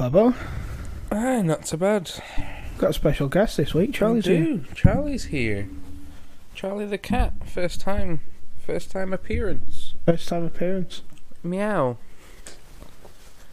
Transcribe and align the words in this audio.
Plebo? 0.00 0.34
Ah, 1.12 1.42
not 1.42 1.66
so 1.66 1.76
bad. 1.76 2.10
Got 2.78 2.90
a 2.90 2.92
special 2.94 3.28
guest 3.28 3.58
this 3.58 3.74
week. 3.74 3.92
Charlie's 3.92 4.26
We 4.26 4.36
here. 4.36 4.44
do. 4.46 4.64
Charlie's 4.74 5.24
here. 5.26 5.68
Charlie 6.54 6.86
the 6.86 6.96
cat. 6.96 7.34
First 7.46 7.82
time. 7.82 8.20
First 8.64 8.90
time 8.92 9.12
appearance. 9.12 9.92
First 10.06 10.26
time 10.30 10.46
appearance. 10.46 11.02
Meow. 11.42 11.98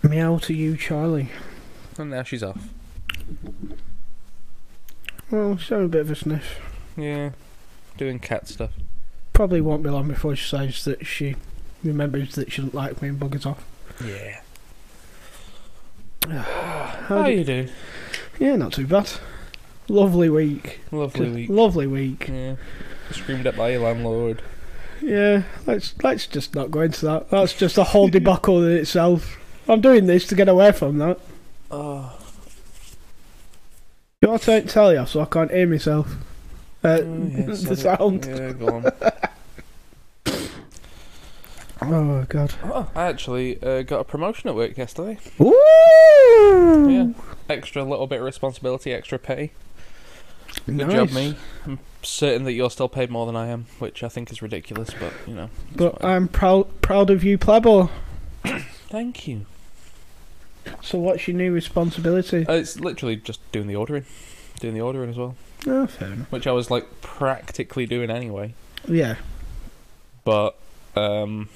Meow 0.02 0.38
to 0.38 0.54
you, 0.54 0.78
Charlie. 0.78 1.32
And 1.98 2.12
now 2.12 2.24
she's 2.24 2.44
off. 2.44 2.70
Well, 5.30 5.58
she's 5.58 5.68
having 5.68 5.88
a 5.88 5.90
bit 5.90 6.00
of 6.02 6.12
a 6.12 6.16
sniff. 6.16 6.62
Yeah. 6.96 7.32
Doing 7.98 8.20
cat 8.20 8.48
stuff. 8.48 8.72
Probably 9.34 9.60
won't 9.60 9.84
be 9.84 9.90
long 9.90 10.08
before 10.08 10.34
she 10.38 10.48
says 10.48 10.86
that 10.86 11.06
she 11.06 11.36
remembers 11.84 12.36
that 12.36 12.54
she 12.54 12.62
doesn't 12.62 12.74
like 12.74 13.02
me 13.02 13.10
and 13.10 13.20
buggers 13.20 13.46
off. 13.46 13.66
Yeah. 14.02 14.40
How 16.32 16.44
How 17.08 17.24
do- 17.24 17.32
you 17.32 17.44
do? 17.44 17.68
Yeah, 18.40 18.56
not 18.56 18.74
too 18.74 18.86
bad. 18.88 19.10
Lovely 19.88 20.30
week. 20.30 20.82
Lovely 20.92 21.30
week. 21.30 21.50
Lovely 21.50 21.88
week. 21.88 22.28
Yeah. 22.28 22.56
Screamed 23.12 23.48
at 23.48 23.56
by 23.56 23.70
your 23.72 23.82
landlord. 23.82 24.42
Yeah, 25.02 25.44
let's 25.66 25.94
let's 26.04 26.28
just 26.28 26.54
not 26.56 26.72
go 26.72 26.82
into 26.82 27.06
that. 27.06 27.30
That's 27.30 27.54
just 27.54 27.78
a 27.78 27.84
whole 27.84 28.10
debacle 28.10 28.64
in 28.66 28.78
itself. 28.78 29.38
I'm 29.68 29.80
doing 29.82 30.06
this 30.08 30.26
to 30.28 30.36
get 30.36 30.50
away 30.50 30.72
from 30.72 30.98
that. 30.98 31.20
Oh. 31.72 32.20
Your 34.22 34.40
turn 34.40 34.64
to 34.64 34.68
tell 34.68 34.94
you, 34.94 35.06
so 35.06 35.22
I 35.22 35.26
can't 35.26 35.52
hear 35.52 35.68
myself. 35.68 36.16
Uh, 36.84 37.00
Oh, 37.02 37.04
the 37.06 37.76
sound. 37.78 38.26
Yeah, 38.26 38.52
go 38.54 38.68
on. 38.68 38.86
Oh 41.82 42.26
god. 42.28 42.54
oh, 42.64 42.90
I 42.96 43.04
actually 43.06 43.62
uh, 43.62 43.84
got 43.84 44.00
a 44.00 44.04
promotion 44.04 44.50
at 44.50 44.56
work 44.56 44.78
yesterday. 44.78 45.20
Woo! 45.38 45.54
Yeah. 46.90 47.10
Extra 47.50 47.84
little 47.84 48.08
bit 48.08 48.20
of 48.20 48.26
responsibility, 48.26 48.92
extra 48.94 49.20
pay. 49.20 49.52
Good 50.66 50.76
Nice. 50.76 50.92
job, 50.92 51.12
me. 51.12 51.36
I'm 51.66 51.80
certain 52.02 52.44
that 52.46 52.54
you're 52.54 52.72
still 52.72 52.90
paid 52.90 53.10
more 53.12 53.26
than 53.26 53.36
I 53.36 53.48
am, 53.48 53.66
which 53.80 54.02
I 54.04 54.10
think 54.10 54.32
is 54.32 54.42
ridiculous, 54.42 54.90
but 55.00 55.14
you 55.28 55.34
know. 55.36 55.50
But. 55.76 56.04
I'm 56.04 56.28
proud 56.28 56.82
proud 56.82 57.10
of 57.10 57.24
you, 57.24 57.38
Plebo. 57.38 57.90
Thank 58.90 59.28
you. 59.28 59.46
So 60.82 60.98
what's 60.98 61.28
your 61.28 61.38
new 61.38 61.52
responsibility? 61.54 62.46
Uh, 62.48 62.54
it's 62.54 62.80
literally 62.80 63.16
just 63.18 63.40
doing 63.52 63.68
the 63.68 63.76
ordering, 63.76 64.06
doing 64.60 64.74
the 64.74 64.82
ordering 64.82 65.10
as 65.10 65.18
well, 65.18 65.36
oh, 65.68 65.88
fair 65.88 66.10
enough. 66.12 66.32
which 66.32 66.46
I 66.48 66.52
was 66.52 66.70
like 66.72 67.02
practically 67.02 67.86
doing 67.86 68.10
anyway. 68.10 68.54
Yeah. 68.88 69.16
But 70.26 70.56
um, 70.96 71.48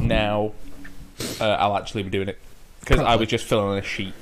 now 0.00 0.52
uh, 1.40 1.44
I'll 1.44 1.76
actually 1.76 2.02
be 2.02 2.10
doing 2.10 2.28
it 2.28 2.38
because 2.80 3.00
I 3.00 3.16
was 3.16 3.28
just 3.28 3.44
filling 3.44 3.72
in 3.72 3.78
a 3.78 3.86
sheet 3.86 4.14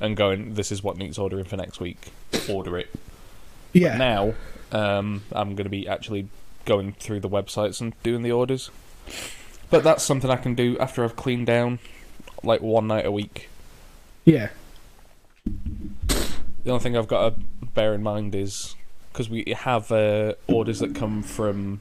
and 0.00 0.16
going, 0.16 0.54
"This 0.54 0.72
is 0.72 0.82
what 0.82 0.96
needs 0.96 1.18
ordering 1.18 1.44
for 1.44 1.56
next 1.56 1.80
week. 1.80 2.12
Order 2.48 2.78
it." 2.78 2.88
Yeah. 3.72 3.96
Now 3.96 4.34
um, 4.72 5.22
I'm 5.32 5.54
going 5.54 5.64
to 5.64 5.70
be 5.70 5.86
actually 5.88 6.28
going 6.64 6.92
through 6.92 7.20
the 7.20 7.28
websites 7.28 7.80
and 7.80 8.00
doing 8.02 8.22
the 8.22 8.32
orders. 8.32 8.70
But 9.70 9.84
that's 9.84 10.02
something 10.02 10.30
I 10.30 10.36
can 10.36 10.54
do 10.54 10.78
after 10.78 11.04
I've 11.04 11.16
cleaned 11.16 11.46
down, 11.46 11.78
like 12.42 12.60
one 12.60 12.86
night 12.86 13.06
a 13.06 13.10
week. 13.10 13.48
Yeah. 14.24 14.50
The 15.44 16.70
only 16.72 16.82
thing 16.82 16.96
I've 16.96 17.08
got 17.08 17.30
to 17.30 17.66
bear 17.66 17.94
in 17.94 18.02
mind 18.02 18.34
is 18.34 18.74
because 19.12 19.30
we 19.30 19.54
have 19.56 19.90
uh, 19.90 20.34
orders 20.46 20.80
that 20.80 20.94
come 20.94 21.22
from, 21.22 21.80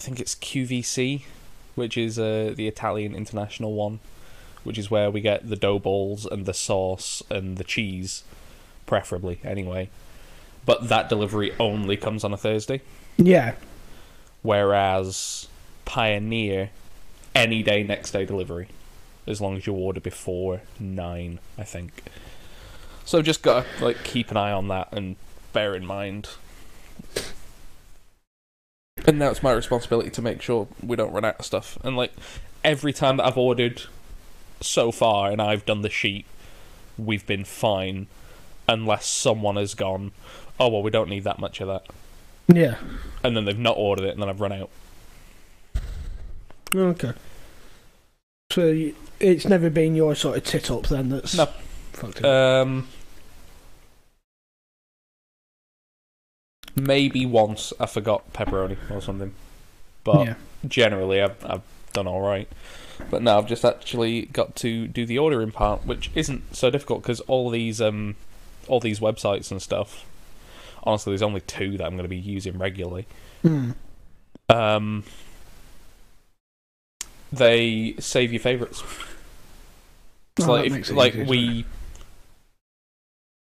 I 0.00 0.02
think 0.02 0.18
it's 0.18 0.34
QVC, 0.34 1.24
which 1.74 1.98
is 1.98 2.18
uh, 2.18 2.54
the 2.56 2.66
Italian 2.66 3.14
international 3.14 3.74
one, 3.74 4.00
which 4.64 4.78
is 4.78 4.90
where 4.90 5.10
we 5.10 5.20
get 5.20 5.46
the 5.50 5.56
dough 5.56 5.78
balls 5.78 6.24
and 6.24 6.46
the 6.46 6.54
sauce 6.54 7.22
and 7.28 7.58
the 7.58 7.64
cheese, 7.64 8.24
preferably 8.86 9.40
anyway. 9.44 9.90
But 10.64 10.88
that 10.88 11.10
delivery 11.10 11.52
only 11.60 11.98
comes 11.98 12.24
on 12.24 12.32
a 12.32 12.38
Thursday, 12.38 12.80
Yeah. 13.18 13.56
whereas 14.40 15.48
Pioneer, 15.84 16.70
any 17.34 17.62
day 17.62 17.82
next 17.82 18.12
day 18.12 18.24
delivery, 18.24 18.68
as 19.26 19.38
long 19.42 19.58
as 19.58 19.66
you 19.66 19.74
order 19.74 20.00
before 20.00 20.62
nine, 20.78 21.40
I 21.58 21.64
think. 21.64 22.04
So 23.04 23.20
just 23.20 23.42
gotta 23.42 23.66
like 23.82 24.02
keep 24.02 24.30
an 24.30 24.38
eye 24.38 24.52
on 24.52 24.68
that 24.68 24.88
and 24.92 25.16
bear 25.52 25.74
in 25.74 25.84
mind. 25.84 26.28
And 29.06 29.18
now 29.18 29.30
it's 29.30 29.42
my 29.42 29.52
responsibility 29.52 30.10
to 30.10 30.22
make 30.22 30.42
sure 30.42 30.68
we 30.82 30.96
don't 30.96 31.12
run 31.12 31.24
out 31.24 31.38
of 31.40 31.44
stuff. 31.46 31.78
And 31.82 31.96
like 31.96 32.12
every 32.62 32.92
time 32.92 33.16
that 33.16 33.26
I've 33.26 33.38
ordered 33.38 33.82
so 34.60 34.92
far 34.92 35.30
and 35.30 35.40
I've 35.40 35.64
done 35.64 35.82
the 35.82 35.90
sheet, 35.90 36.26
we've 36.98 37.26
been 37.26 37.44
fine 37.44 38.06
unless 38.68 39.06
someone 39.06 39.56
has 39.56 39.74
gone, 39.74 40.12
Oh 40.60 40.68
well 40.68 40.82
we 40.82 40.90
don't 40.90 41.08
need 41.08 41.24
that 41.24 41.38
much 41.38 41.60
of 41.62 41.68
that 41.68 41.86
Yeah. 42.54 42.76
and 43.24 43.34
then 43.36 43.46
they've 43.46 43.58
not 43.58 43.76
ordered 43.78 44.04
it 44.04 44.10
and 44.10 44.20
then 44.22 44.28
I've 44.28 44.40
run 44.40 44.52
out. 44.52 44.70
Okay. 46.74 47.12
So 48.52 48.90
it's 49.18 49.46
never 49.46 49.70
been 49.70 49.94
your 49.94 50.14
sort 50.14 50.36
of 50.36 50.44
tit 50.44 50.70
up 50.70 50.86
then 50.88 51.08
that's 51.08 51.36
No. 51.36 51.46
fucked 51.92 52.20
it. 52.20 52.24
Maybe 56.76 57.26
once 57.26 57.72
I 57.80 57.86
forgot 57.86 58.32
pepperoni 58.32 58.76
or 58.90 59.00
something, 59.00 59.34
but 60.04 60.26
yeah. 60.26 60.34
generally 60.66 61.20
I've 61.20 61.44
I've 61.44 61.62
done 61.92 62.06
all 62.06 62.20
right. 62.20 62.48
But 63.10 63.22
now 63.22 63.38
I've 63.38 63.46
just 63.46 63.64
actually 63.64 64.26
got 64.26 64.54
to 64.56 64.86
do 64.86 65.06
the 65.06 65.18
ordering 65.18 65.52
part, 65.52 65.86
which 65.86 66.10
isn't 66.14 66.54
so 66.54 66.70
difficult 66.70 67.02
because 67.02 67.20
all 67.20 67.50
these 67.50 67.80
um 67.80 68.16
all 68.68 68.80
these 68.80 69.00
websites 69.00 69.50
and 69.50 69.60
stuff. 69.60 70.04
Honestly, 70.82 71.12
there's 71.12 71.22
only 71.22 71.40
two 71.42 71.76
that 71.76 71.84
I'm 71.84 71.92
going 71.92 72.04
to 72.04 72.08
be 72.08 72.16
using 72.16 72.58
regularly. 72.58 73.06
Hmm. 73.42 73.72
Um, 74.48 75.04
they 77.32 77.94
save 77.98 78.32
your 78.32 78.40
favorites. 78.40 78.82
It's 80.36 80.46
Oh, 80.46 80.52
like 80.52 80.70
if, 80.70 80.90
like 80.90 81.14
we 81.14 81.66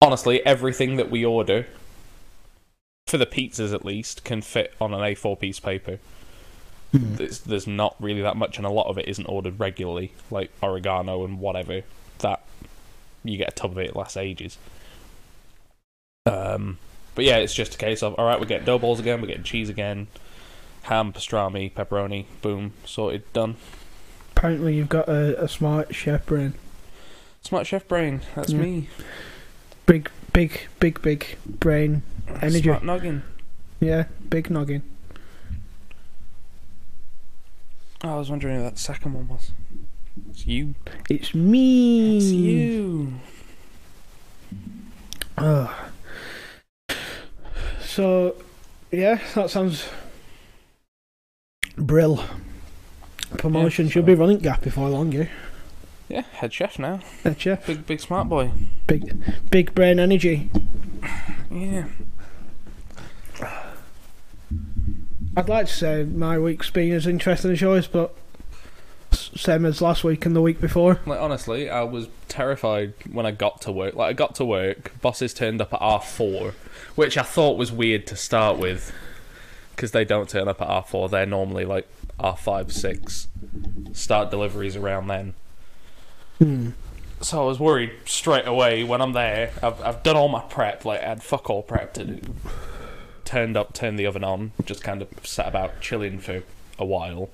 honestly 0.01 0.43
everything 0.45 0.95
that 0.95 1.11
we 1.11 1.23
order 1.25 1.67
for 3.09 3.17
the 3.17 3.25
pizzas 3.25 3.73
at 3.73 3.83
least 3.83 4.23
can 4.23 4.41
fit 4.41 4.73
on 4.79 4.93
an 4.93 4.99
A4 4.99 5.39
piece 5.39 5.57
of 5.57 5.63
paper. 5.63 5.97
Hmm. 6.91 7.15
There's, 7.15 7.39
there's 7.39 7.67
not 7.67 7.95
really 7.99 8.21
that 8.21 8.37
much, 8.37 8.57
and 8.57 8.65
a 8.65 8.69
lot 8.71 8.87
of 8.87 8.97
it 8.97 9.07
isn't 9.07 9.25
ordered 9.25 9.59
regularly, 9.59 10.13
like 10.29 10.51
oregano 10.61 11.25
and 11.25 11.39
whatever. 11.39 11.81
That 12.19 12.41
you 13.23 13.37
get 13.37 13.49
a 13.49 13.51
tub 13.51 13.71
of 13.71 13.77
it, 13.79 13.87
it 13.89 13.95
lasts 13.95 14.17
ages. 14.17 14.57
Um, 16.25 16.77
but 17.15 17.25
yeah, 17.25 17.37
it's 17.37 17.53
just 17.53 17.75
a 17.75 17.77
case 17.77 18.03
of 18.03 18.15
all 18.17 18.25
right, 18.25 18.39
we 18.39 18.45
get 18.45 18.65
dough 18.65 18.77
balls 18.79 18.99
again, 18.99 19.21
we're 19.21 19.27
getting 19.27 19.43
cheese 19.43 19.69
again, 19.69 20.07
ham, 20.83 21.11
pastrami, 21.11 21.71
pepperoni, 21.71 22.25
boom, 22.41 22.73
sorted, 22.85 23.31
done. 23.33 23.55
Apparently 24.35 24.75
you've 24.75 24.89
got 24.89 25.09
a, 25.09 25.43
a 25.43 25.47
smart 25.47 25.93
chef 25.95 26.25
brain. 26.25 26.53
Smart 27.41 27.65
chef 27.67 27.87
brain, 27.87 28.21
that's 28.35 28.51
Yeah. 28.51 28.59
me. 28.61 28.89
Big, 29.85 30.09
big, 30.33 30.67
big, 30.79 31.01
big 31.01 31.37
brain. 31.45 32.03
Energy. 32.41 32.63
Smart 32.63 32.83
noggin. 32.83 33.23
Yeah, 33.79 34.05
big 34.29 34.49
noggin. 34.49 34.83
Oh, 38.03 38.15
I 38.15 38.17
was 38.17 38.29
wondering 38.29 38.57
who 38.57 38.63
that 38.63 38.77
second 38.77 39.13
one 39.13 39.27
was. 39.27 39.51
It's 40.29 40.45
you. 40.47 40.75
It's 41.09 41.33
me. 41.35 42.17
It's 42.17 42.25
you. 42.25 43.13
Ugh. 45.37 45.69
So, 47.81 48.35
yeah, 48.91 49.19
that 49.35 49.49
sounds 49.49 49.89
brill. 51.75 52.23
Promotion 53.37 53.85
Yeah, 53.85 53.91
should 53.91 54.05
be 54.05 54.15
running 54.15 54.39
gap 54.39 54.61
before 54.61 54.89
long, 54.89 55.11
yeah. 55.11 55.27
Yeah, 56.07 56.21
head 56.21 56.53
chef 56.53 56.79
now. 56.79 56.99
Head 57.23 57.39
chef. 57.39 57.67
Big, 57.67 57.85
big 57.85 57.99
smart 57.99 58.27
boy. 58.29 58.51
Big, 58.87 59.13
big 59.51 59.75
brain 59.75 59.99
energy. 59.99 60.49
Yeah. 61.51 61.85
I'd 65.37 65.47
like 65.47 65.67
to 65.67 65.73
say 65.73 66.03
my 66.03 66.37
week's 66.39 66.69
been 66.69 66.91
as 66.91 67.07
interesting 67.07 67.51
as 67.51 67.61
yours, 67.61 67.87
but 67.87 68.13
same 69.11 69.65
as 69.65 69.81
last 69.81 70.03
week 70.03 70.25
and 70.25 70.35
the 70.35 70.41
week 70.41 70.59
before. 70.59 70.99
Like 71.05 71.19
honestly, 71.19 71.69
I 71.69 71.83
was 71.83 72.07
terrified 72.27 72.93
when 73.11 73.25
I 73.25 73.31
got 73.31 73.61
to 73.61 73.71
work. 73.71 73.95
Like 73.95 74.09
I 74.09 74.13
got 74.13 74.35
to 74.35 74.45
work, 74.45 74.99
bosses 75.01 75.33
turned 75.33 75.61
up 75.61 75.73
at 75.73 75.81
R 75.81 76.01
four, 76.01 76.53
which 76.95 77.17
I 77.17 77.23
thought 77.23 77.57
was 77.57 77.71
weird 77.71 78.05
to 78.07 78.15
start 78.15 78.57
with, 78.57 78.93
because 79.75 79.91
they 79.91 80.05
don't 80.05 80.29
turn 80.29 80.47
up 80.47 80.61
at 80.61 80.67
R 80.67 80.83
four. 80.83 81.09
They're 81.09 81.25
normally 81.25 81.65
like 81.65 81.87
R 82.19 82.35
five, 82.35 82.71
six. 82.71 83.27
Start 83.93 84.29
deliveries 84.31 84.75
around 84.75 85.07
then. 85.07 85.33
Hmm. 86.37 86.69
So 87.21 87.41
I 87.41 87.45
was 87.45 87.59
worried 87.59 87.91
straight 88.05 88.47
away 88.47 88.83
when 88.83 89.01
I'm 89.01 89.13
there. 89.13 89.51
I've 89.61 89.81
I've 89.81 90.03
done 90.03 90.15
all 90.15 90.29
my 90.29 90.41
prep. 90.41 90.85
Like 90.85 91.01
I 91.01 91.09
had 91.09 91.23
fuck 91.23 91.49
all 91.49 91.63
prep 91.63 91.93
to 91.95 92.05
do. 92.05 92.21
Turned 93.29 93.55
up, 93.55 93.73
turned 93.73 93.99
the 93.99 94.07
oven 94.07 94.23
on, 94.23 94.53
just 94.65 94.83
kind 94.83 95.03
of 95.03 95.07
sat 95.23 95.47
about 95.47 95.81
chilling 95.81 96.17
for 96.17 96.41
a 96.79 96.83
while. 96.85 97.29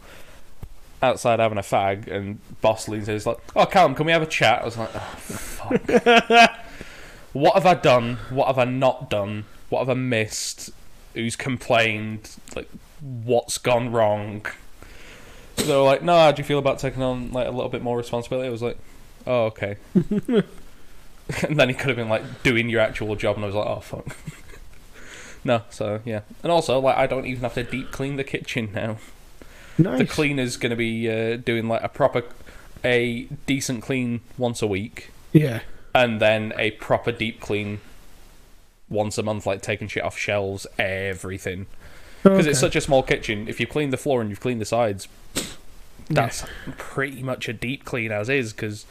outside 1.02 1.40
having 1.40 1.58
a 1.58 1.62
fag, 1.62 2.08
and 2.08 2.40
boss 2.60 2.90
leans 2.90 3.08
in. 3.08 3.16
He's 3.16 3.26
like, 3.26 3.38
"Oh, 3.56 3.66
Callum, 3.66 3.96
can 3.96 4.06
we 4.06 4.12
have 4.12 4.22
a 4.22 4.26
chat?" 4.26 4.62
I 4.62 4.66
was 4.66 4.78
like, 4.78 4.90
"Oh, 4.94 5.00
fuck. 5.00 6.52
what 7.34 7.54
have 7.54 7.66
I 7.66 7.76
done? 7.76 8.18
What 8.30 8.48
have 8.48 8.60
I 8.60 8.66
not 8.66 9.10
done? 9.10 9.46
What 9.70 9.80
have 9.80 9.90
I 9.90 9.94
missed? 9.94 10.70
Who's 11.14 11.38
complained? 11.38 12.30
Like, 12.58 12.70
what's 13.00 13.58
gone 13.58 13.90
wrong?" 13.94 14.46
They 15.56 15.74
were 15.74 15.82
like, 15.84 16.02
"No, 16.04 16.18
how 16.18 16.34
do 16.34 16.42
you 16.42 16.46
feel 16.46 16.60
about 16.60 16.78
taking 16.80 17.04
on 17.04 17.32
like 17.32 17.48
a 17.48 17.52
little 17.52 17.70
bit 17.70 17.82
more 17.82 17.96
responsibility?" 17.98 18.50
I 18.50 18.52
was 18.52 18.62
like, 18.62 18.78
"Oh, 19.26 19.46
okay." 19.46 19.78
and 19.94 20.44
then 21.58 21.70
he 21.70 21.74
could 21.74 21.88
have 21.88 21.96
been 21.96 22.10
like 22.10 22.44
doing 22.44 22.68
your 22.68 22.82
actual 22.82 23.16
job, 23.16 23.38
and 23.38 23.46
I 23.46 23.48
was 23.48 23.56
like, 23.56 23.68
"Oh, 23.68 23.80
fuck." 23.80 24.08
No, 25.46 25.62
so 25.70 26.02
yeah, 26.04 26.22
and 26.44 26.52
also 26.52 26.78
like 26.80 26.98
I 26.98 27.08
don't 27.08 27.26
even 27.26 27.44
have 27.44 27.54
to 27.54 27.64
deep 27.64 27.92
clean 27.92 28.18
the 28.18 28.24
kitchen 28.26 28.72
now. 28.74 28.98
Nice. 29.78 30.00
The 30.00 30.06
cleaner's 30.06 30.58
going 30.58 30.70
to 30.72 30.76
be 30.76 31.10
uh, 31.10 31.36
doing 31.38 31.68
like 31.68 31.84
a 31.84 31.90
proper, 31.90 32.24
a 32.84 33.24
decent 33.46 33.82
clean 33.84 34.22
once 34.38 34.62
a 34.62 34.68
week, 34.68 35.12
Yeah. 35.34 35.62
and 35.94 36.20
then 36.22 36.54
a 36.58 36.72
proper 36.72 37.12
deep 37.12 37.40
clean 37.42 37.80
once 38.90 39.18
a 39.18 39.24
month, 39.24 39.46
like 39.46 39.62
taking 39.62 39.88
shit 39.90 40.04
off 40.04 40.18
shelves, 40.18 40.66
everything. 40.80 41.66
Because 42.24 42.48
it's 42.48 42.60
such 42.60 42.76
a 42.76 42.82
small 42.82 43.04
kitchen. 43.04 43.48
If 43.48 43.60
you 43.60 43.68
clean 43.68 43.90
the 43.92 43.98
floor 43.98 44.22
and 44.22 44.30
you've 44.30 44.40
cleaned 44.40 44.62
the 44.62 44.66
sides, 44.66 45.08
that's 46.10 46.44
pretty 46.78 47.22
much 47.22 47.48
a 47.50 47.54
deep 47.54 47.84
clean 47.86 48.12
as 48.12 48.30
is. 48.30 48.54
Because 48.54 48.86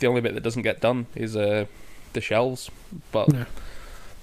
the 0.00 0.06
only 0.06 0.20
bit 0.20 0.34
that 0.34 0.42
doesn't 0.42 0.62
get 0.62 0.80
done 0.80 1.06
is 1.14 1.36
uh, 1.36 1.66
the 2.14 2.20
shelves. 2.20 2.70
But 3.12 3.32
Yeah. 3.32 3.44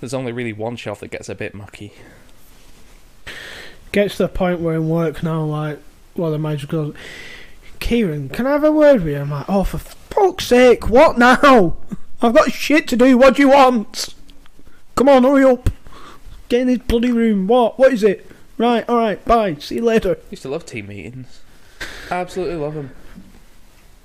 There's 0.02 0.14
only 0.14 0.32
really 0.32 0.52
one 0.52 0.76
shelf 0.76 1.00
that 1.00 1.12
gets 1.12 1.30
a 1.30 1.36
bit 1.36 1.54
mucky. 1.54 1.94
Gets 3.92 4.18
to 4.18 4.24
the 4.24 4.30
point 4.30 4.60
where 4.60 4.76
in 4.76 4.90
work 4.90 5.22
now, 5.22 5.44
like, 5.44 5.80
well, 6.16 6.32
the 6.32 6.40
manager 6.40 6.68
goes, 6.68 6.96
Kieran, 7.80 8.30
can 8.30 8.48
I 8.48 8.52
have 8.52 8.64
a 8.64 8.72
word 8.72 9.04
with 9.04 9.14
you? 9.14 9.20
I'm 9.20 9.30
like, 9.30 9.46
oh, 9.48 9.64
for 9.64 9.78
fuck's 9.78 10.48
sake, 10.48 10.90
what 10.90 11.18
now? 11.18 11.78
I've 12.22 12.34
got 12.34 12.52
shit 12.52 12.88
to 12.90 12.98
do. 12.98 13.18
What 13.18 13.36
do 13.36 13.44
you 13.44 13.50
want? 13.50 14.14
Come 14.96 15.08
on, 15.08 15.24
hurry 15.24 15.44
up. 15.44 15.70
Get 16.50 16.62
in 16.62 16.68
this 16.68 16.80
bloody 16.80 17.12
room. 17.12 17.48
What? 17.48 17.80
What 17.80 17.94
is 17.94 18.04
it? 18.04 18.30
Right, 18.58 18.88
alright, 18.90 19.24
bye. 19.26 19.56
See 19.56 19.76
you 19.76 19.84
later. 19.84 20.18
used 20.30 20.44
to 20.44 20.50
love 20.50 20.66
team 20.66 20.88
meetings. 20.88 21.42
Absolutely 22.10 22.56
love 22.56 22.76
them. 22.76 22.92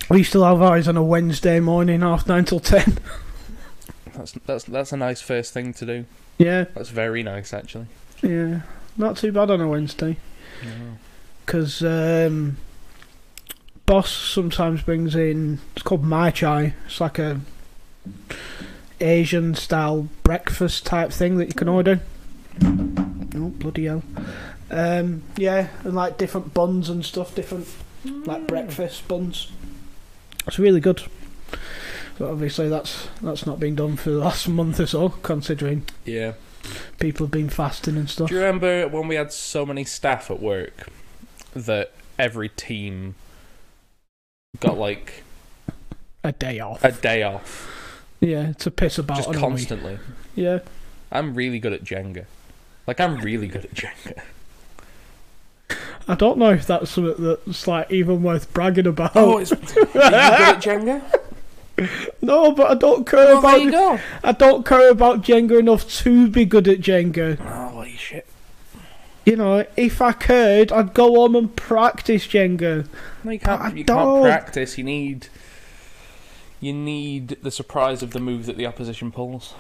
We 0.09 0.19
used 0.19 0.33
to 0.33 0.43
have 0.43 0.63
ours 0.63 0.89
on 0.89 0.97
a 0.97 1.03
Wednesday 1.03 1.59
morning, 1.59 2.01
half 2.01 2.27
nine 2.27 2.45
till 2.45 2.61
ten. 2.61 2.99
That's 4.17 4.33
that's 4.33 4.65
that's 4.65 4.93
a 4.93 4.97
nice 4.97 5.21
first 5.21 5.53
thing 5.53 5.73
to 5.75 5.87
do. 5.87 6.05
yeah, 6.39 6.65
That's 6.75 6.89
very 6.91 7.23
nice, 7.23 7.53
actually. 7.53 7.87
yeah. 8.23 8.61
Not 8.97 9.17
too 9.19 9.31
bad 9.33 9.51
on 9.51 9.61
a 9.61 9.69
Wednesday. 9.69 10.17
Because 11.45 11.83
um, 11.83 12.57
boss 13.85 14.11
sometimes 14.11 14.83
brings 14.83 15.15
in 15.15 15.61
it's 15.75 15.83
called 15.83 16.03
mai 16.05 16.31
chai. 16.31 16.75
It's 16.87 17.01
like 17.01 17.19
a 17.19 17.41
Asian 19.01 19.55
style 19.55 20.09
breakfast 20.23 20.87
type 20.87 21.13
thing 21.13 21.37
that 21.37 21.49
you 21.49 21.55
can 21.55 21.69
order. 21.69 22.01
Oh 22.65 23.53
bloody 23.59 23.85
hell! 23.85 24.03
Um, 24.71 25.23
yeah, 25.37 25.69
and 25.85 25.95
like 25.95 26.17
different 26.17 26.55
buns 26.55 26.89
and 26.89 27.05
stuff, 27.05 27.35
different 27.35 27.69
like 28.05 28.47
breakfast 28.47 29.07
buns. 29.07 29.53
It's 30.47 30.59
really 30.59 30.81
good. 30.81 31.03
But 32.19 32.31
obviously 32.31 32.69
that's 32.69 33.09
that's 33.21 33.45
not 33.47 33.61
been 33.61 33.75
done 33.75 33.97
for 33.97 34.11
the 34.11 34.19
last 34.19 34.49
month 34.61 34.81
or 34.81 34.87
so, 34.87 35.09
considering 35.11 35.85
Yeah. 36.05 36.33
people 36.99 37.27
have 37.27 37.31
been 37.33 37.49
fasting 37.51 37.97
and 37.97 38.09
stuff. 38.09 38.29
Do 38.29 38.35
you 38.35 38.41
remember 38.41 38.89
when 38.89 39.07
we 39.09 39.15
had 39.17 39.33
so 39.33 39.67
many 39.67 39.85
staff 39.85 40.31
at 40.31 40.41
work 40.41 40.89
that 41.55 41.93
every 42.19 42.49
team 42.49 43.15
got 44.61 44.79
like 44.79 45.23
A 46.25 46.33
day 46.33 46.59
off. 46.61 46.83
a 46.83 46.93
day 46.93 47.23
off 47.23 47.71
Yeah, 48.21 48.53
to 48.55 48.71
piss 48.71 48.97
about 48.99 49.19
just 49.19 49.29
on 49.29 49.35
a 49.35 49.39
week. 49.39 49.43
constantly? 49.47 49.99
Yeah. 50.35 50.61
I'm 51.13 51.35
really 51.35 51.59
good 51.59 51.73
at 51.75 51.85
Jenga. 51.85 52.25
Like 52.87 52.99
I'm 53.01 53.19
really 53.19 53.47
good 53.49 53.65
at 53.67 53.75
Jenga. 53.75 54.23
I 56.09 56.15
don't 56.15 56.39
know 56.39 56.51
if 56.51 56.67
that's 56.67 56.91
something 56.93 57.23
that's 57.45 57.67
like 57.67 57.91
even 57.91 58.23
worth 58.23 58.53
bragging 58.55 58.87
about. 58.87 59.13
Oh, 59.17 59.39
it's, 59.39 59.53
are 59.53 59.57
you 59.57 59.87
good 59.87 59.97
at 60.15 60.63
Jenga? 60.63 61.21
no, 62.23 62.53
but 62.53 62.71
I 62.71 62.75
don't 62.75 63.07
care 63.07 63.25
Well, 63.27 63.39
about. 63.39 63.51
there 63.57 63.61
you 63.61 63.71
go. 63.71 63.99
I 64.25 64.33
don't 64.33 64.65
care 64.65 64.91
about 64.91 65.23
Jenga 65.23 65.59
enough 65.59 65.89
to 65.99 66.29
be 66.29 66.45
good 66.45 66.67
at 66.69 66.81
Jenga. 66.81 67.39
Oh, 67.41 67.77
well, 67.79 67.87
you 67.87 67.97
shit. 67.97 68.27
You 69.25 69.37
know, 69.37 69.67
if 69.77 70.01
I 70.01 70.13
could, 70.13 70.71
I'd 70.71 70.95
go 70.95 71.15
home 71.17 71.35
and 71.35 71.55
practice 71.57 72.27
Jenga. 72.27 72.87
No, 73.25 73.31
you 73.33 73.41
But 73.41 73.51
I 73.51 73.57
can't. 73.65 73.77
You 73.79 73.85
don't. 73.85 74.23
can't 74.23 74.25
practice. 74.25 74.79
You 74.79 74.85
need. 74.85 75.29
You 76.61 76.73
need 76.73 77.37
the 77.43 77.51
surprise 77.51 78.03
of 78.03 78.13
the 78.13 78.21
move 78.21 78.47
that 78.47 78.57
the 78.57 78.67
opposition 78.67 79.11
pulls. 79.13 79.55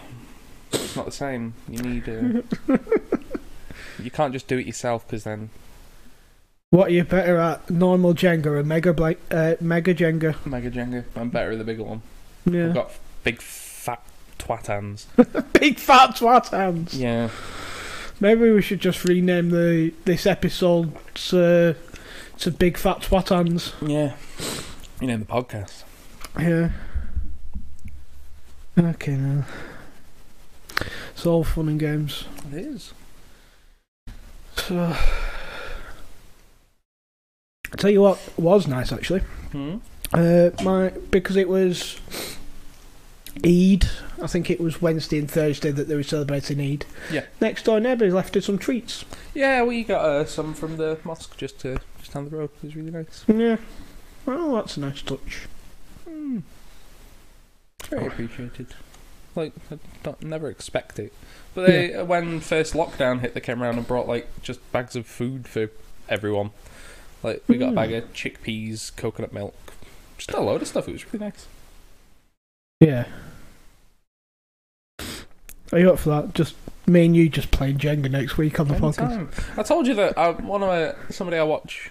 It's 0.73 0.97
not 0.97 1.05
the 1.07 1.13
same. 1.13 1.55
You 1.69 1.83
need. 1.83 2.09
Uh, 2.09 2.77
you 4.03 4.11
can't 4.11 4.33
just 4.33 4.47
do 4.49 4.57
it 4.59 4.67
yourself 4.67 5.07
because 5.07 5.25
then 5.25 5.51
What 6.71 6.89
are 6.89 6.93
you 6.93 7.05
better 7.05 7.37
at, 7.39 7.71
normal 7.71 8.13
Jenga 8.13 8.47
or 8.47 8.63
mega 8.65 8.91
uh, 9.31 9.55
mega 9.61 9.95
Jenga? 9.95 10.45
mega 10.45 10.71
Jenga. 10.71 11.05
I'm 11.15 11.31
better 11.31 11.53
at 11.53 11.59
the 11.59 11.65
bigger 11.65 11.85
one. 11.85 12.03
Yeah, 12.45 12.69
I've 12.69 12.75
got 12.75 12.91
big 13.23 13.41
fat 13.41 14.03
twat 14.39 14.67
hands. 14.67 15.07
big 15.53 15.79
fat 15.79 16.17
twat 16.17 16.51
hands. 16.51 16.95
Yeah. 16.99 17.31
Maybe 18.19 18.51
we 18.51 18.63
should 18.63 18.81
just 18.81 19.05
rename 19.05 19.51
the 19.51 19.93
this 20.07 20.27
episode 20.27 20.93
to, 21.15 21.77
to 22.39 22.51
big 22.51 22.77
fat 22.79 22.99
twat 23.01 23.29
hands. 23.29 23.73
Yeah. 23.81 24.17
You 25.01 25.07
know 25.07 25.19
the 25.19 25.25
podcast. 25.25 25.85
Yeah. 26.39 26.71
Okay, 28.79 29.17
now. 29.17 29.45
It's 31.13 31.25
all 31.25 31.45
fun 31.45 31.69
and 31.69 31.81
games. 31.81 32.25
It 32.53 32.59
is. 32.59 32.93
So, 34.57 34.95
I 37.73 37.77
tell 37.77 37.91
you 37.91 38.03
what 38.03 38.19
was 38.39 38.67
nice 38.67 38.93
actually. 38.93 39.21
Hmm. 39.53 39.77
Uh, 40.13 40.51
my 40.63 40.91
because 41.11 41.37
it 41.37 41.49
was 41.49 41.99
Eid. 43.45 43.87
I 44.23 44.27
think 44.27 44.51
it 44.51 44.61
was 44.61 44.81
Wednesday 44.81 45.19
and 45.19 45.31
Thursday 45.31 45.71
that 45.71 45.89
they 45.89 45.97
were 45.97 46.03
celebrating 46.03 46.61
Eid. 46.61 46.87
Yeah. 47.11 47.25
Next 47.41 47.65
door 47.65 47.81
neighbours 47.81 48.15
left 48.15 48.37
us 48.37 48.47
some 48.47 48.59
treats. 48.59 49.05
Yeah, 49.35 49.63
we 49.65 49.85
got 49.85 50.05
uh, 50.05 50.25
some 50.25 50.55
from 50.55 50.77
the 50.77 50.99
mosque 51.05 51.37
just 51.37 51.65
uh, 51.67 51.79
just 51.99 52.13
down 52.13 52.29
the 52.29 52.37
road. 52.37 52.51
It 52.63 52.67
was 52.67 52.77
really 52.77 52.91
nice. 52.91 53.25
Yeah. 53.27 53.57
Well, 54.25 54.55
that's 54.55 54.77
a 54.77 54.81
nice 54.81 55.03
touch. 55.03 55.47
Mm. 56.09 56.43
Very 57.89 58.07
appreciated. 58.07 58.69
Like, 59.35 59.53
I 59.71 59.79
don't 60.03 60.23
never 60.23 60.49
expect 60.49 60.99
it. 60.99 61.13
But 61.55 61.67
they, 61.67 61.95
uh 61.95 62.05
when 62.05 62.41
first 62.41 62.75
lockdown 62.75 63.21
hit, 63.21 63.35
they 63.35 63.41
came 63.41 63.63
around 63.63 63.77
and 63.77 63.87
brought 63.87 64.09
like 64.09 64.29
just 64.43 64.61
bags 64.73 64.97
of 64.97 65.07
food 65.07 65.47
for 65.47 65.71
everyone. 66.09 66.51
Like 67.23 67.43
we 67.49 67.59
got 67.59 67.71
a 67.71 67.73
bag 67.73 67.91
hmm. 67.91 67.97
of 67.97 68.13
chickpeas, 68.13 68.95
coconut 68.97 69.33
milk, 69.33 69.55
just 70.19 70.33
a 70.33 70.41
load 70.41 70.63
of 70.63 70.69
stuff. 70.69 70.89
It 70.89 70.93
was 70.93 71.13
really 71.13 71.27
nice. 71.27 71.47
Yeah. 72.81 73.07
Are 75.73 75.79
you 75.79 75.91
up 75.91 75.99
for 75.99 76.11
that? 76.11 76.35
Just 76.35 76.55
me 76.87 77.07
and 77.07 77.17
you 77.17 77.29
just 77.29 77.51
playing 77.51 77.79
Jenga 77.79 78.11
next 78.11 78.37
week 78.37 78.61
on 78.61 78.69
the 78.69 78.75
podcast. 78.75 79.59
I 79.59 79.63
told 79.63 79.87
you 79.87 79.95
that 79.95 80.17
I, 80.17 80.31
one 80.31 80.63
of 80.63 80.69
my, 80.69 80.95
somebody 81.11 81.39
I 81.39 81.43
watch 81.43 81.91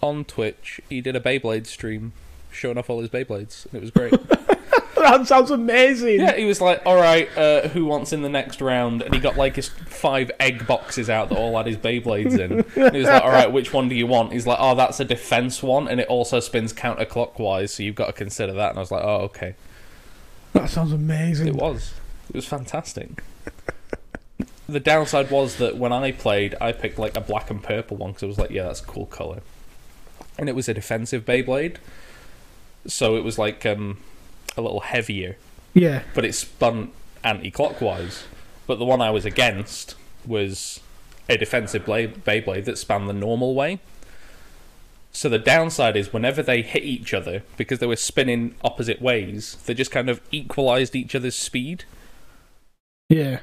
on 0.00 0.24
Twitch, 0.24 0.80
he 0.88 1.00
did 1.00 1.14
a 1.14 1.20
Beyblade 1.20 1.66
stream 1.66 2.12
showing 2.50 2.78
off 2.78 2.88
all 2.88 3.00
his 3.00 3.10
Beyblades, 3.10 3.66
and 3.66 3.74
it 3.74 3.80
was 3.80 3.90
great. 3.90 4.14
that 5.02 5.26
sounds 5.26 5.50
amazing. 5.50 6.20
Yeah, 6.20 6.36
he 6.36 6.44
was 6.44 6.60
like, 6.60 6.82
"All 6.86 6.96
right, 6.96 7.28
uh, 7.36 7.68
who 7.68 7.84
wants 7.84 8.12
in 8.12 8.22
the 8.22 8.28
next 8.28 8.60
round?" 8.60 9.02
And 9.02 9.14
he 9.14 9.20
got 9.20 9.36
like 9.36 9.56
his 9.56 9.68
five 9.68 10.30
egg 10.40 10.66
boxes 10.66 11.08
out 11.10 11.28
that 11.28 11.38
all 11.38 11.56
had 11.56 11.66
his 11.66 11.76
Beyblades 11.76 12.38
in. 12.38 12.64
And 12.82 12.94
he 12.94 13.00
was 13.00 13.08
like, 13.08 13.22
"All 13.22 13.30
right, 13.30 13.50
which 13.50 13.72
one 13.72 13.88
do 13.88 13.94
you 13.94 14.06
want?" 14.06 14.32
He's 14.32 14.46
like, 14.46 14.58
"Oh, 14.60 14.74
that's 14.74 15.00
a 15.00 15.04
defense 15.04 15.62
one, 15.62 15.88
and 15.88 16.00
it 16.00 16.08
also 16.08 16.40
spins 16.40 16.72
counterclockwise, 16.72 17.70
so 17.70 17.82
you've 17.82 17.94
got 17.94 18.06
to 18.06 18.12
consider 18.12 18.52
that." 18.54 18.70
And 18.70 18.78
I 18.78 18.80
was 18.80 18.90
like, 18.90 19.04
"Oh, 19.04 19.22
okay." 19.24 19.54
That 20.52 20.68
sounds 20.70 20.92
amazing. 20.92 21.48
It 21.48 21.54
was. 21.54 21.94
It 22.28 22.36
was 22.36 22.46
fantastic. 22.46 23.22
the 24.68 24.80
downside 24.80 25.30
was 25.30 25.56
that 25.56 25.76
when 25.76 25.92
I 25.92 26.12
played, 26.12 26.54
I 26.60 26.72
picked 26.72 26.98
like 26.98 27.16
a 27.16 27.20
black 27.20 27.50
and 27.50 27.62
purple 27.62 27.96
one 27.96 28.10
because 28.10 28.22
I 28.22 28.26
was 28.26 28.38
like, 28.38 28.50
"Yeah, 28.50 28.64
that's 28.64 28.80
a 28.80 28.84
cool 28.84 29.06
color," 29.06 29.40
and 30.38 30.48
it 30.48 30.54
was 30.54 30.68
a 30.68 30.74
defensive 30.74 31.24
Beyblade, 31.24 31.76
so 32.86 33.16
it 33.16 33.24
was 33.24 33.38
like 33.38 33.64
um, 33.66 33.98
a 34.56 34.60
little 34.60 34.80
heavier 34.80 35.36
Yeah. 35.74 36.02
but 36.14 36.24
it 36.24 36.34
spun 36.34 36.90
anti-clockwise. 37.24 38.24
But 38.66 38.78
the 38.78 38.84
one 38.84 39.00
I 39.00 39.10
was 39.10 39.24
against 39.24 39.94
was 40.26 40.80
a 41.28 41.36
defensive 41.36 41.84
blade, 41.84 42.24
Beyblade 42.24 42.64
that 42.66 42.78
span 42.78 43.06
the 43.06 43.12
normal 43.12 43.54
way. 43.54 43.80
So 45.12 45.28
the 45.28 45.38
downside 45.38 45.96
is 45.96 46.12
whenever 46.12 46.42
they 46.42 46.62
hit 46.62 46.84
each 46.84 47.12
other, 47.12 47.42
because 47.56 47.80
they 47.80 47.86
were 47.86 47.96
spinning 47.96 48.54
opposite 48.62 49.00
ways, 49.02 49.56
they 49.66 49.74
just 49.74 49.90
kind 49.90 50.08
of 50.08 50.20
equalized 50.30 50.96
each 50.96 51.14
other's 51.14 51.34
speed. 51.36 51.84
Yeah. 53.08 53.40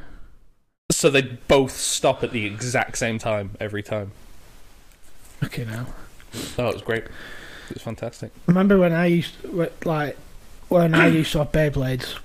So 0.91 1.09
they 1.11 1.21
both 1.21 1.71
stop 1.71 2.23
at 2.23 2.31
the 2.31 2.45
exact 2.45 2.97
same 2.97 3.19
time 3.19 3.51
every 3.59 3.83
time. 3.83 4.11
Okay, 5.43 5.63
now. 5.65 5.85
Oh, 6.57 6.69
it 6.69 6.73
was 6.73 6.81
great. 6.81 7.03
It 7.69 7.75
was 7.75 7.83
fantastic. 7.83 8.31
remember 8.47 8.77
when 8.79 8.91
I 8.93 9.05
used 9.05 9.35
wh- 9.55 9.85
like 9.85 10.17
when 10.69 10.95
I 10.95 11.07
used 11.07 11.31
to 11.33 11.39
have 11.39 11.51
Beyblades. 11.51 12.17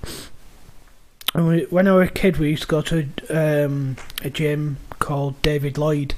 And 1.33 1.47
we, 1.47 1.63
when 1.69 1.87
I 1.87 1.93
was 1.93 2.07
a 2.07 2.11
kid, 2.11 2.37
we 2.37 2.51
used 2.51 2.63
to 2.63 2.67
go 2.67 2.81
to 2.81 3.07
um, 3.29 3.97
a 4.23 4.29
gym 4.29 4.77
called 4.99 5.41
David 5.41 5.77
Lloyd, 5.77 6.15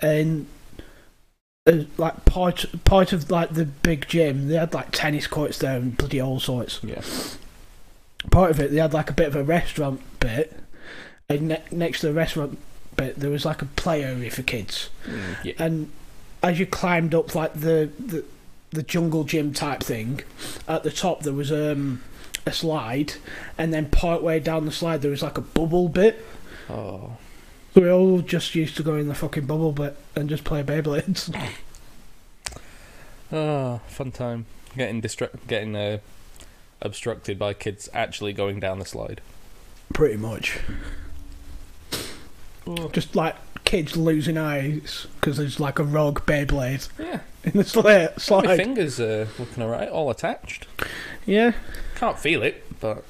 and 0.00 0.46
uh, 1.66 1.84
like 1.96 2.24
part 2.26 2.66
part 2.84 3.12
of 3.14 3.30
like 3.30 3.54
the 3.54 3.64
big 3.64 4.06
gym, 4.08 4.48
they 4.48 4.56
had 4.56 4.74
like 4.74 4.90
tennis 4.90 5.26
courts 5.26 5.58
there 5.58 5.76
and 5.76 5.96
bloody 5.96 6.20
all 6.20 6.38
sorts. 6.40 6.80
Yeah. 6.82 7.00
Part 8.30 8.50
of 8.50 8.60
it, 8.60 8.70
they 8.72 8.76
had 8.76 8.92
like 8.92 9.08
a 9.08 9.14
bit 9.14 9.28
of 9.28 9.36
a 9.36 9.42
restaurant 9.42 10.02
bit, 10.20 10.54
and 11.30 11.48
ne- 11.48 11.62
next 11.70 12.00
to 12.00 12.08
the 12.08 12.12
restaurant 12.12 12.58
bit, 12.96 13.16
there 13.18 13.30
was 13.30 13.46
like 13.46 13.62
a 13.62 13.66
play 13.66 14.04
area 14.04 14.30
for 14.30 14.42
kids 14.42 14.90
Mm, 15.06 15.44
yeah. 15.44 15.52
and 15.58 15.90
as 16.42 16.58
you 16.58 16.66
climbed 16.66 17.14
up 17.14 17.34
like 17.34 17.54
the 17.54 17.88
the, 17.98 18.24
the 18.70 18.82
jungle 18.82 19.24
gym 19.24 19.52
type 19.52 19.82
thing, 19.82 20.22
at 20.68 20.82
the 20.82 20.90
top 20.90 21.22
there 21.22 21.32
was 21.32 21.50
um, 21.50 22.02
a 22.46 22.52
slide, 22.52 23.14
and 23.58 23.72
then 23.72 23.90
part 23.90 24.22
way 24.22 24.40
down 24.40 24.64
the 24.64 24.72
slide 24.72 25.02
there 25.02 25.10
was 25.10 25.22
like 25.22 25.38
a 25.38 25.42
bubble 25.42 25.88
bit. 25.88 26.24
Oh. 26.68 27.16
So 27.74 27.82
we 27.82 27.90
all 27.90 28.20
just 28.20 28.54
used 28.54 28.76
to 28.78 28.82
go 28.82 28.96
in 28.96 29.08
the 29.08 29.14
fucking 29.14 29.46
bubble 29.46 29.72
bit 29.72 29.96
and 30.16 30.28
just 30.28 30.42
play 30.44 30.62
Beyblades. 30.62 31.32
Oh, 33.32 33.80
fun 33.88 34.10
time. 34.10 34.46
Getting 34.76 35.00
distra- 35.00 35.38
getting 35.46 35.76
uh, 35.76 35.98
obstructed 36.80 37.38
by 37.38 37.54
kids 37.54 37.88
actually 37.92 38.32
going 38.32 38.58
down 38.60 38.78
the 38.78 38.84
slide. 38.84 39.20
Pretty 39.92 40.16
much. 40.16 40.58
Just 42.92 43.16
like 43.16 43.36
kids 43.64 43.96
losing 43.96 44.36
eyes 44.38 45.06
because 45.16 45.36
there's 45.36 45.58
like 45.58 45.78
a 45.78 45.84
rogue 45.84 46.20
Beyblade 46.20 46.88
Yeah. 46.98 47.20
In 47.44 47.52
the 47.52 47.64
sli- 47.64 48.44
My 48.44 48.56
fingers 48.56 49.00
are 49.00 49.26
looking 49.38 49.62
alright, 49.62 49.88
all 49.88 50.10
attached. 50.10 50.66
Yeah, 51.26 51.52
Can't 51.94 52.18
feel 52.18 52.42
it, 52.42 52.64
but 52.80 53.04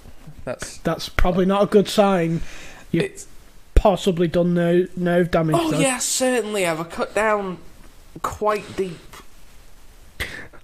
that's. 0.44 0.78
that's 0.78 1.08
probably 1.08 1.46
not 1.46 1.62
a 1.64 1.66
good 1.66 1.88
sign. 1.88 2.40
You- 2.92 3.02
It's, 3.02 3.26
Possibly 3.74 4.28
done 4.28 4.52
no 4.52 4.86
nerve 4.94 5.30
damage. 5.30 5.56
oh 5.58 5.70
though. 5.70 5.78
yeah, 5.78 5.96
certainly. 5.98 6.66
I've 6.66 6.80
a 6.80 6.84
cut 6.84 7.14
down 7.14 7.56
quite 8.20 8.76
deep. 8.76 8.98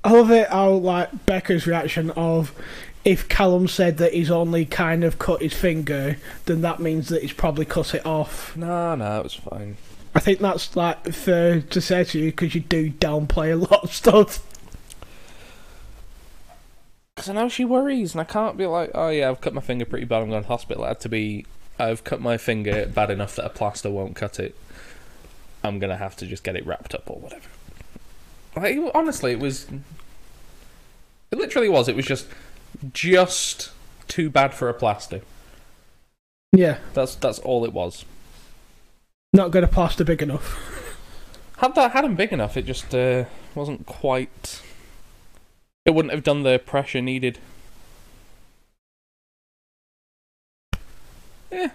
I 0.04 0.12
love 0.12 0.30
it 0.30 0.48
how 0.50 0.72
like 0.72 1.24
Becca's 1.24 1.66
reaction 1.66 2.10
of 2.10 2.52
if 3.06 3.26
Callum 3.26 3.68
said 3.68 3.96
that 3.98 4.12
he's 4.12 4.30
only 4.30 4.66
kind 4.66 5.02
of 5.02 5.18
cut 5.18 5.40
his 5.40 5.54
finger, 5.54 6.18
then 6.44 6.60
that 6.60 6.78
means 6.78 7.08
that 7.08 7.22
he's 7.22 7.32
probably 7.32 7.64
cut 7.64 7.94
it 7.94 8.04
off. 8.04 8.54
No, 8.54 8.94
no, 8.96 9.20
it 9.20 9.22
was 9.22 9.34
fine. 9.34 9.78
I 10.16 10.18
think 10.18 10.38
that's 10.38 10.74
like 10.74 11.12
fair 11.12 11.60
to 11.60 11.78
say 11.78 12.02
to 12.02 12.18
you 12.18 12.30
because 12.30 12.54
you 12.54 12.62
do 12.62 12.90
downplay 12.90 13.52
a 13.52 13.56
lot 13.56 13.84
of 13.84 13.92
stuff. 13.92 14.40
Because 17.14 17.28
I 17.28 17.34
know 17.34 17.50
she 17.50 17.66
worries, 17.66 18.14
and 18.14 18.22
I 18.22 18.24
can't 18.24 18.56
be 18.56 18.64
like, 18.64 18.92
oh 18.94 19.10
yeah, 19.10 19.28
I've 19.28 19.42
cut 19.42 19.52
my 19.52 19.60
finger 19.60 19.84
pretty 19.84 20.06
bad. 20.06 20.22
I'm 20.22 20.30
going 20.30 20.40
to 20.40 20.48
hospital. 20.48 20.84
It 20.84 20.88
had 20.88 21.00
to 21.00 21.10
be, 21.10 21.44
I've 21.78 22.02
cut 22.02 22.22
my 22.22 22.38
finger 22.38 22.86
bad 22.86 23.10
enough 23.10 23.36
that 23.36 23.44
a 23.44 23.50
plaster 23.50 23.90
won't 23.90 24.16
cut 24.16 24.40
it. 24.40 24.56
I'm 25.62 25.78
gonna 25.78 25.98
have 25.98 26.16
to 26.16 26.26
just 26.26 26.42
get 26.42 26.56
it 26.56 26.64
wrapped 26.64 26.94
up 26.94 27.10
or 27.10 27.18
whatever. 27.18 27.50
Like 28.56 28.78
honestly, 28.94 29.32
it 29.32 29.38
was. 29.38 29.66
It 31.30 31.36
literally 31.36 31.68
was. 31.68 31.88
It 31.88 31.96
was 31.96 32.06
just, 32.06 32.26
just 32.94 33.70
too 34.08 34.30
bad 34.30 34.54
for 34.54 34.70
a 34.70 34.74
plaster. 34.74 35.20
Yeah, 36.52 36.78
That's 36.94 37.16
that's 37.16 37.38
all 37.40 37.66
it 37.66 37.74
was. 37.74 38.06
Not 39.36 39.50
got 39.50 39.62
a 39.64 39.68
plaster 39.68 40.04
big 40.04 40.22
enough. 40.22 40.72
Had 41.58 41.74
that 41.74 41.92
had 41.92 42.04
him 42.04 42.16
big 42.16 42.32
enough, 42.32 42.56
it 42.56 42.66
just 42.66 42.94
uh, 42.94 43.24
wasn't 43.54 43.86
quite. 43.86 44.62
It 45.84 45.94
wouldn't 45.94 46.12
have 46.12 46.24
done 46.24 46.42
the 46.42 46.58
pressure 46.58 47.00
needed. 47.00 47.38
Yeah. 51.50 51.68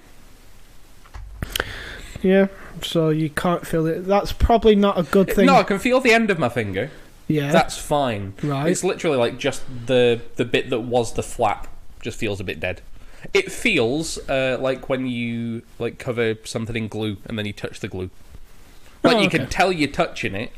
Yeah, 2.22 2.48
so 2.84 3.10
you 3.10 3.30
can't 3.32 3.65
feel 3.65 3.88
it. 3.88 4.01
That's 4.06 4.32
probably 4.32 4.75
not 4.75 5.00
a 5.00 5.03
good 5.03 5.32
thing. 5.34 5.48
No, 5.48 5.56
I 5.56 5.63
can 5.63 5.80
feel 5.80 6.00
the 6.00 6.12
end 6.13 6.30
of 6.30 6.38
my 6.38 6.50
finger. 6.50 6.91
yeah, 7.27 7.51
That's 7.51 7.77
fine. 7.77 8.34
right. 8.44 8.70
It's 8.70 8.84
literally 8.84 9.18
like 9.18 9.39
just 9.39 9.63
the 9.88 10.22
the 10.36 10.46
bit 10.46 10.70
that 10.70 10.82
was 10.82 11.13
the 11.13 11.24
flap 11.24 11.68
just 12.01 12.20
feels 12.20 12.39
a 12.39 12.44
bit 12.44 12.60
dead. 12.60 12.82
It 13.34 13.51
feels 13.51 14.18
uh, 14.30 14.58
like 14.60 14.90
when 14.90 15.08
you 15.08 15.62
like 15.80 15.98
cover 16.00 16.36
something 16.44 16.75
in 16.75 16.88
glue 16.88 17.18
and 17.25 17.38
then 17.38 17.46
you 17.46 17.54
touch 17.54 17.80
the 17.80 17.88
glue. 17.88 18.10
Like 19.04 19.16
Oh, 19.18 19.20
you 19.20 19.28
okay. 19.28 19.40
can 19.40 19.48
tell 19.48 19.72
you're 19.72 19.90
touching 19.90 20.36
it, 20.36 20.51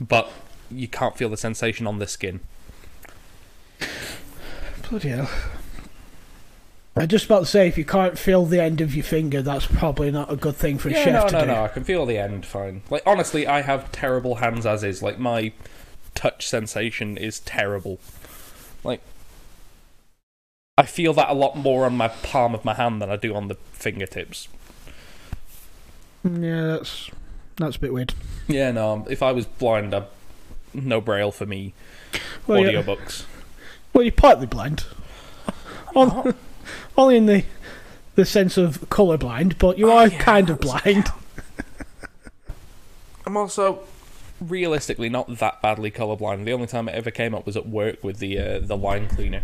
but 0.00 0.30
you 0.70 0.88
can't 0.88 1.16
feel 1.16 1.28
the 1.28 1.36
sensation 1.36 1.86
on 1.86 1.98
the 1.98 2.06
skin. 2.06 2.40
Bloody 4.88 5.08
hell. 5.08 5.30
I'm 6.94 7.08
just 7.08 7.24
about 7.24 7.40
to 7.40 7.46
say, 7.46 7.68
if 7.68 7.78
you 7.78 7.86
can't 7.86 8.18
feel 8.18 8.44
the 8.44 8.60
end 8.62 8.82
of 8.82 8.94
your 8.94 9.04
finger, 9.04 9.40
that's 9.40 9.64
probably 9.66 10.10
not 10.10 10.30
a 10.30 10.36
good 10.36 10.56
thing 10.56 10.76
for 10.76 10.88
a 10.90 10.92
Yeah, 10.92 11.04
chef 11.04 11.22
no, 11.24 11.26
to 11.28 11.32
no, 11.32 11.40
do. 11.40 11.46
no. 11.46 11.64
I 11.64 11.68
can 11.68 11.84
feel 11.84 12.04
the 12.04 12.18
end 12.18 12.44
fine. 12.44 12.82
Like 12.90 13.02
honestly, 13.06 13.46
I 13.46 13.62
have 13.62 13.90
terrible 13.92 14.36
hands 14.36 14.66
as 14.66 14.84
is. 14.84 15.02
Like 15.02 15.18
my 15.18 15.52
touch 16.14 16.46
sensation 16.46 17.16
is 17.16 17.40
terrible. 17.40 17.98
Like 18.84 19.00
I 20.78 20.84
feel 20.84 21.12
that 21.14 21.28
a 21.28 21.34
lot 21.34 21.54
more 21.54 21.84
on 21.84 21.96
my 21.98 22.08
palm 22.08 22.54
of 22.54 22.64
my 22.64 22.72
hand 22.72 23.02
than 23.02 23.10
I 23.10 23.16
do 23.16 23.34
on 23.34 23.48
the 23.48 23.56
fingertips. 23.72 24.48
Yeah, 26.24 26.62
that's 26.62 27.10
that's 27.56 27.76
a 27.76 27.78
bit 27.78 27.92
weird. 27.92 28.14
Yeah, 28.48 28.70
no. 28.70 29.06
If 29.10 29.22
I 29.22 29.32
was 29.32 29.44
blind, 29.44 29.94
I'd 29.94 30.06
no 30.72 31.02
braille 31.02 31.30
for 31.30 31.44
me. 31.44 31.74
Well, 32.46 32.60
yeah. 32.60 32.82
Well, 33.92 34.02
you're 34.02 34.12
partly 34.12 34.46
blind. 34.46 34.86
On, 35.94 36.34
only 36.96 37.16
in 37.18 37.26
the 37.26 37.44
the 38.14 38.24
sense 38.24 38.56
of 38.56 38.88
colour 38.88 39.18
blind, 39.18 39.58
but 39.58 39.76
you 39.76 39.90
Oh, 39.90 39.96
are 39.98 40.08
yeah, 40.08 40.18
kind 40.18 40.48
of 40.48 40.58
blind. 40.60 41.08
I'm 43.26 43.36
also 43.36 43.80
realistically 44.40 45.10
not 45.10 45.36
that 45.38 45.60
badly 45.60 45.90
colourblind. 45.90 46.46
The 46.46 46.52
only 46.52 46.66
time 46.66 46.88
it 46.88 46.94
ever 46.94 47.10
came 47.10 47.34
up 47.34 47.44
was 47.44 47.58
at 47.58 47.68
work 47.68 48.02
with 48.02 48.20
the 48.20 48.38
uh, 48.38 48.58
the 48.60 48.76
line 48.76 49.06
cleaner. 49.08 49.42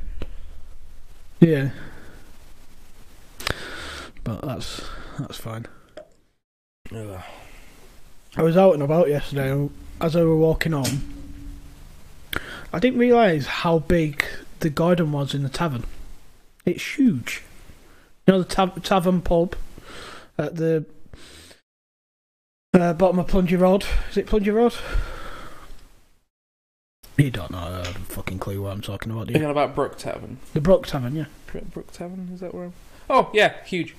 Yeah. 1.40 1.70
But 4.24 4.42
that's 4.42 4.82
that's 5.18 5.38
fine. 5.38 5.66
Ugh. 6.94 7.22
I 8.36 8.42
was 8.42 8.56
out 8.56 8.74
and 8.74 8.82
about 8.82 9.08
yesterday 9.08 9.50
and 9.50 9.70
as 10.00 10.16
I 10.16 10.22
were 10.22 10.36
walking 10.36 10.72
home. 10.72 11.14
I 12.72 12.78
didn't 12.78 12.98
realise 12.98 13.46
how 13.46 13.78
big 13.78 14.24
the 14.60 14.70
garden 14.70 15.12
was 15.12 15.34
in 15.34 15.42
the 15.42 15.48
tavern. 15.48 15.84
It's 16.66 16.98
huge. 16.98 17.42
You 18.26 18.34
know 18.34 18.42
the 18.42 18.48
tav- 18.48 18.82
tavern 18.82 19.22
pub 19.22 19.56
at 20.36 20.56
the 20.56 20.84
uh, 22.74 22.92
bottom 22.92 23.18
of 23.18 23.26
Plungy 23.26 23.58
Road. 23.58 23.84
Is 24.10 24.18
it 24.18 24.26
Plungy 24.26 24.52
Road? 24.52 24.74
You 27.18 27.30
don't 27.30 27.50
know. 27.50 27.58
I 27.58 27.70
have 27.86 27.96
a 27.96 27.98
fucking 28.00 28.38
clue 28.38 28.62
what 28.62 28.72
I'm 28.72 28.80
talking 28.80 29.10
about. 29.12 29.26
Do 29.26 29.32
you? 29.32 29.34
Thinking 29.34 29.50
about 29.50 29.74
Brook 29.74 29.98
Tavern. 29.98 30.38
The 30.54 30.60
Brook 30.60 30.86
Tavern, 30.86 31.16
yeah. 31.16 31.24
Brook 31.48 31.64
Brook 31.72 31.92
Tavern 31.92 32.30
is 32.32 32.40
that 32.40 32.54
where? 32.54 32.66
I'm... 32.66 32.72
Oh 33.10 33.30
yeah, 33.34 33.54
huge, 33.64 33.94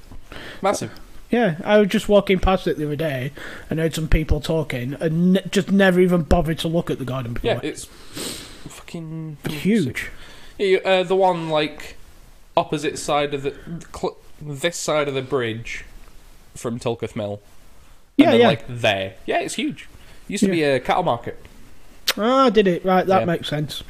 massive. 0.62 0.92
Yeah, 1.30 1.58
I 1.64 1.78
was 1.78 1.90
just 1.90 2.08
walking 2.10 2.40
past 2.40 2.66
it 2.66 2.78
the 2.78 2.86
other 2.86 2.96
day 2.96 3.32
and 3.70 3.78
heard 3.80 3.94
some 3.94 4.08
people 4.08 4.40
talking 4.40 4.96
and 5.00 5.34
ne- 5.34 5.44
just 5.52 5.72
never 5.72 6.00
even 6.00 6.24
bothered 6.24 6.58
to 6.60 6.68
look 6.68 6.90
at 6.90 6.98
the 6.98 7.06
garden 7.06 7.34
before. 7.34 7.52
Yeah, 7.52 7.60
it's 7.62 7.86
fucking 7.86 9.38
huge. 9.50 10.10
Yeah, 10.58 10.66
you- 10.66 10.80
uh, 10.80 11.04
the 11.04 11.16
one 11.16 11.50
like 11.50 11.98
opposite 12.58 12.98
side 12.98 13.34
of 13.34 13.44
the 13.44 13.54
cl- 13.96 14.18
this 14.42 14.78
side 14.78 15.08
of 15.08 15.14
the 15.14 15.22
bridge 15.22 15.84
from 16.56 16.80
Tulketh 16.80 17.16
Mill. 17.16 17.42
And 18.18 18.26
Yeah, 18.26 18.32
then, 18.32 18.40
yeah. 18.42 18.48
Like 18.48 18.66
there. 18.68 19.14
Yeah, 19.26 19.40
it's 19.42 19.56
huge. 19.56 19.88
Used 20.28 20.44
to 20.46 20.50
be 20.52 20.64
a 20.64 20.80
cattle 20.80 21.04
market. 21.04 21.44
Ah, 22.18 22.50
did 22.50 22.68
it? 22.68 22.84
Right, 22.86 23.06
that 23.06 23.20
Yeah. 23.20 23.26
makes 23.26 23.48
sense. 23.48 23.84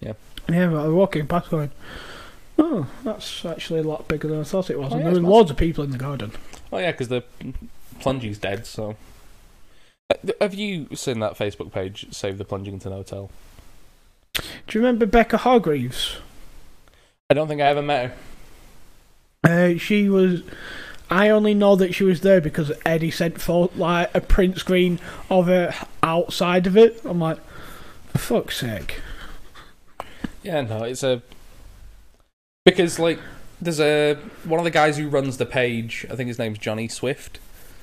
Yeah. 0.00 0.12
Yeah, 0.48 0.70
I 0.70 0.86
was 0.86 0.92
walking 0.92 1.26
past 1.26 1.50
going, 1.50 1.70
oh, 2.58 2.86
that's 3.04 3.44
actually 3.44 3.80
a 3.80 3.84
lot 3.84 4.08
bigger 4.08 4.28
than 4.28 4.40
I 4.40 4.44
thought 4.44 4.70
it 4.70 4.78
was. 4.78 4.92
Oh, 4.92 4.96
and 4.96 5.00
yeah, 5.04 5.10
there 5.10 5.20
were 5.20 5.26
it's 5.28 5.28
loads 5.34 5.50
of 5.50 5.56
people 5.56 5.84
in 5.84 5.90
the 5.90 5.98
garden. 5.98 6.32
Oh 6.72 6.78
yeah, 6.78 6.92
because 6.92 7.08
the 7.08 7.22
plungy's 8.00 8.38
dead. 8.38 8.66
So, 8.66 8.96
Uh, 10.08 10.14
have 10.40 10.54
you 10.54 10.88
seen 10.94 11.18
that 11.20 11.36
Facebook 11.36 11.72
page? 11.72 12.06
Save 12.12 12.38
the 12.38 12.44
Plungington 12.44 12.92
Hotel. 12.92 13.30
Do 14.34 14.42
you 14.78 14.80
remember 14.84 15.04
Becca 15.06 15.38
Hargreaves? 15.38 16.18
I 17.28 17.34
don't 17.34 17.48
think 17.48 17.60
I 17.60 17.64
ever 17.64 17.82
met 17.82 18.12
her. 19.44 19.74
Uh, 19.74 19.78
she 19.78 20.08
was. 20.08 20.42
I 21.10 21.28
only 21.28 21.54
know 21.54 21.76
that 21.76 21.94
she 21.94 22.04
was 22.04 22.22
there 22.22 22.40
because 22.40 22.72
Eddie 22.84 23.10
sent 23.10 23.40
for 23.40 23.70
like 23.76 24.10
a 24.14 24.20
print 24.20 24.58
screen 24.58 24.98
of 25.30 25.46
her 25.46 25.72
outside 26.02 26.66
of 26.66 26.76
it. 26.76 27.00
I'm 27.04 27.20
like, 27.20 27.38
for 28.08 28.18
fuck's 28.18 28.58
sake. 28.58 29.00
Yeah, 30.42 30.62
no, 30.62 30.84
it's 30.84 31.02
a 31.02 31.22
because 32.64 32.98
like 32.98 33.18
there's 33.60 33.80
a 33.80 34.14
one 34.44 34.58
of 34.58 34.64
the 34.64 34.70
guys 34.70 34.98
who 34.98 35.08
runs 35.08 35.36
the 35.38 35.46
page. 35.46 36.06
I 36.10 36.16
think 36.16 36.28
his 36.28 36.38
name's 36.38 36.58
Johnny 36.58 36.88
Swift. 36.88 37.38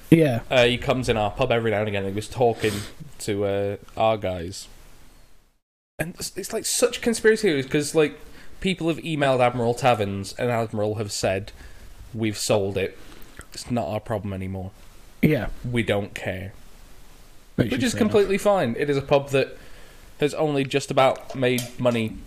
Yeah. 0.10 0.42
Uh, 0.50 0.66
he 0.66 0.78
comes 0.78 1.10
in 1.10 1.18
our 1.18 1.32
pub 1.32 1.52
every 1.52 1.72
now 1.72 1.80
and 1.80 1.88
again. 1.88 2.04
and 2.04 2.14
He 2.14 2.16
was 2.16 2.28
talking 2.28 2.74
to 3.20 3.46
uh, 3.46 3.78
our 3.98 4.18
guys, 4.18 4.68
and 5.98 6.14
it's, 6.16 6.36
it's 6.38 6.54
like 6.54 6.66
such 6.66 7.02
conspiracy 7.02 7.48
theories 7.48 7.66
because 7.66 7.96
like 7.96 8.20
people 8.60 8.88
have 8.90 8.98
emailed 8.98 9.40
Admiral 9.40 9.74
Taverns 9.74 10.34
and 10.34 10.52
Admiral 10.52 10.96
have 10.96 11.12
said 11.12 11.52
we've 12.14 12.38
sold 12.38 12.78
it. 12.78 12.98
It's 13.54 13.70
not 13.72 13.88
our 13.88 14.00
problem 14.00 14.34
anymore. 14.34 14.72
Yeah, 15.22 15.48
We 15.64 15.84
don't 15.84 16.14
care, 16.14 16.52
which, 17.56 17.72
which 17.72 17.84
is 17.84 17.94
fair 17.94 18.02
enough. 18.02 18.12
completely 18.12 18.38
fine. 18.38 18.76
It 18.78 18.90
is 18.90 18.98
a 18.98 19.02
pub 19.02 19.30
that 19.30 19.58
has 20.20 20.34
only 20.34 20.64
just 20.66 20.92
about 20.92 21.34
made 21.36 21.62
money 21.80 22.18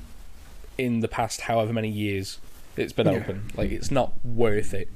in 0.79 1.01
the 1.01 1.09
past 1.09 1.43
however 1.43 1.73
many 1.73 1.89
years 1.89 2.39
it's 2.77 2.93
been 2.93 3.07
Yeah. 3.07 3.15
open. 3.15 3.51
Like 3.57 3.71
it's 3.71 3.91
not 3.91 4.13
worth 4.25 4.73
it. 4.75 4.89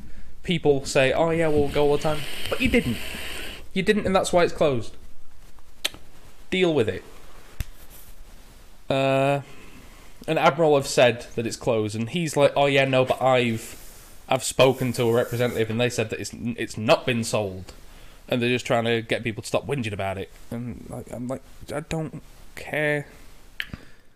People 0.43 0.85
say, 0.87 1.13
"Oh 1.13 1.31
yeah, 1.31 1.49
we'll 1.49 1.69
go 1.69 1.85
all 1.89 1.97
the 1.97 2.03
time," 2.03 2.21
but 2.49 2.61
you 2.61 2.69
didn't. 2.69 2.97
You 3.75 3.83
didn't, 3.83 4.07
and 4.07 4.15
that's 4.17 4.33
why 4.33 4.45
it's 4.45 4.53
closed. 4.53 4.97
Deal 6.51 6.73
with 6.75 6.89
it. 6.89 7.03
Uh, 8.89 9.41
and 10.27 10.39
Admiral 10.39 10.75
have 10.77 10.87
said 10.87 11.27
that 11.37 11.47
it's 11.47 11.57
closed, 11.57 11.95
and 11.95 12.11
he's 12.11 12.37
like, 12.37 12.53
"Oh 12.57 12.67
yeah, 12.67 12.85
no, 12.85 13.05
but 13.05 13.21
I've, 13.23 13.80
I've 14.31 14.45
spoken 14.45 14.93
to 14.95 15.05
a 15.05 15.13
representative, 15.13 15.69
and 15.71 15.81
they 15.81 15.91
said 15.91 16.11
that 16.11 16.21
it's 16.21 16.33
it's 16.35 16.79
not 16.79 17.07
been 17.07 17.25
sold." 17.25 17.73
and 18.31 18.41
they're 18.41 18.49
just 18.49 18.65
trying 18.65 18.85
to 18.85 19.03
get 19.03 19.25
people 19.25 19.43
to 19.43 19.49
stop 19.49 19.67
whinging 19.67 19.93
about 19.93 20.17
it. 20.17 20.31
And 20.53 20.87
like, 20.89 21.11
I'm 21.11 21.27
like, 21.27 21.43
I 21.75 21.81
don't 21.81 22.23
care 22.55 23.09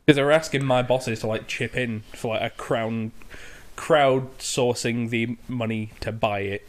because 0.06 0.16
they're 0.16 0.30
asking 0.30 0.64
my 0.64 0.82
bosses 0.82 1.20
to 1.20 1.26
like 1.26 1.48
chip 1.48 1.76
in 1.76 2.00
for 2.12 2.34
like 2.34 2.42
a 2.42 2.50
crown 2.50 3.12
crowd 3.74 4.38
sourcing 4.38 5.10
the 5.10 5.36
money 5.48 5.90
to 5.98 6.12
buy 6.12 6.40
it 6.40 6.68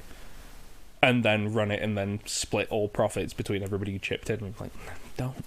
and 1.04 1.24
then 1.24 1.54
run 1.54 1.70
it 1.70 1.82
and 1.82 1.96
then 1.96 2.20
split 2.26 2.68
all 2.72 2.88
profits 2.88 3.34
between 3.34 3.62
everybody 3.62 3.92
who 3.92 4.00
chipped 4.00 4.30
in. 4.30 4.40
I'm 4.40 4.56
like, 4.60 4.72
don't. 5.18 5.46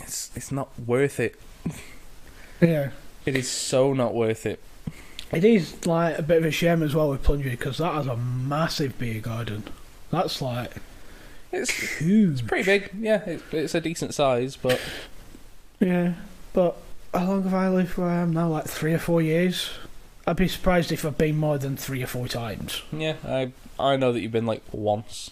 It's 0.00 0.30
it's 0.34 0.50
not 0.50 0.70
worth 0.78 1.20
it. 1.20 1.38
Yeah, 2.60 2.90
It 3.26 3.36
is 3.36 3.50
so 3.50 3.92
not 3.92 4.14
worth 4.14 4.46
it. 4.46 4.60
It 5.32 5.44
is 5.44 5.86
like 5.86 6.18
a 6.18 6.22
bit 6.22 6.38
of 6.38 6.44
a 6.44 6.50
shame 6.50 6.82
as 6.82 6.94
well 6.94 7.10
with 7.10 7.22
Plungy 7.22 7.50
because 7.50 7.78
that 7.78 7.94
has 7.94 8.06
a 8.06 8.16
massive 8.16 8.98
beer 8.98 9.20
garden. 9.20 9.64
That's 10.10 10.40
like 10.42 10.72
It's 11.50 11.70
huge. 11.98 12.40
it's 12.40 12.42
pretty 12.42 12.64
big. 12.64 12.90
Yeah, 12.98 13.22
it's, 13.26 13.42
it's 13.52 13.74
a 13.74 13.80
decent 13.80 14.14
size, 14.14 14.56
but 14.56 14.80
Yeah, 15.80 16.14
but 16.52 16.76
how 17.14 17.24
long 17.26 17.42
have 17.44 17.54
I 17.54 17.68
lived 17.68 17.96
where 17.96 18.08
I 18.08 18.16
am 18.20 18.32
now? 18.32 18.48
Like 18.48 18.66
three 18.66 18.92
or 18.94 18.98
four 18.98 19.20
years. 19.22 19.70
I'd 20.26 20.36
be 20.36 20.46
surprised 20.48 20.92
if 20.92 21.04
I've 21.04 21.18
been 21.18 21.36
more 21.36 21.58
than 21.58 21.76
three 21.76 22.02
or 22.02 22.06
four 22.06 22.28
times. 22.28 22.82
Yeah, 22.92 23.16
I 23.26 23.52
I 23.78 23.96
know 23.96 24.12
that 24.12 24.20
you've 24.20 24.32
been 24.32 24.46
like 24.46 24.62
once. 24.70 25.30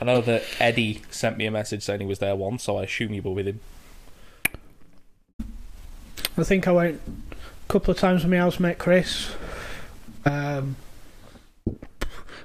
I 0.00 0.06
know 0.06 0.20
that 0.22 0.42
Eddie 0.58 1.02
sent 1.10 1.36
me 1.36 1.46
a 1.46 1.50
message 1.50 1.82
saying 1.82 2.00
he 2.00 2.06
was 2.06 2.18
there 2.20 2.34
once, 2.34 2.64
so 2.64 2.78
I 2.78 2.84
assume 2.84 3.12
you 3.14 3.22
were 3.22 3.30
with 3.32 3.46
him. 3.46 3.60
I 6.36 6.42
think 6.42 6.66
I 6.66 6.72
went 6.72 7.00
couple 7.68 7.92
of 7.92 7.98
times 7.98 8.22
with 8.22 8.30
my 8.30 8.38
housemate 8.38 8.78
Chris. 8.78 9.30
Um, 10.24 10.76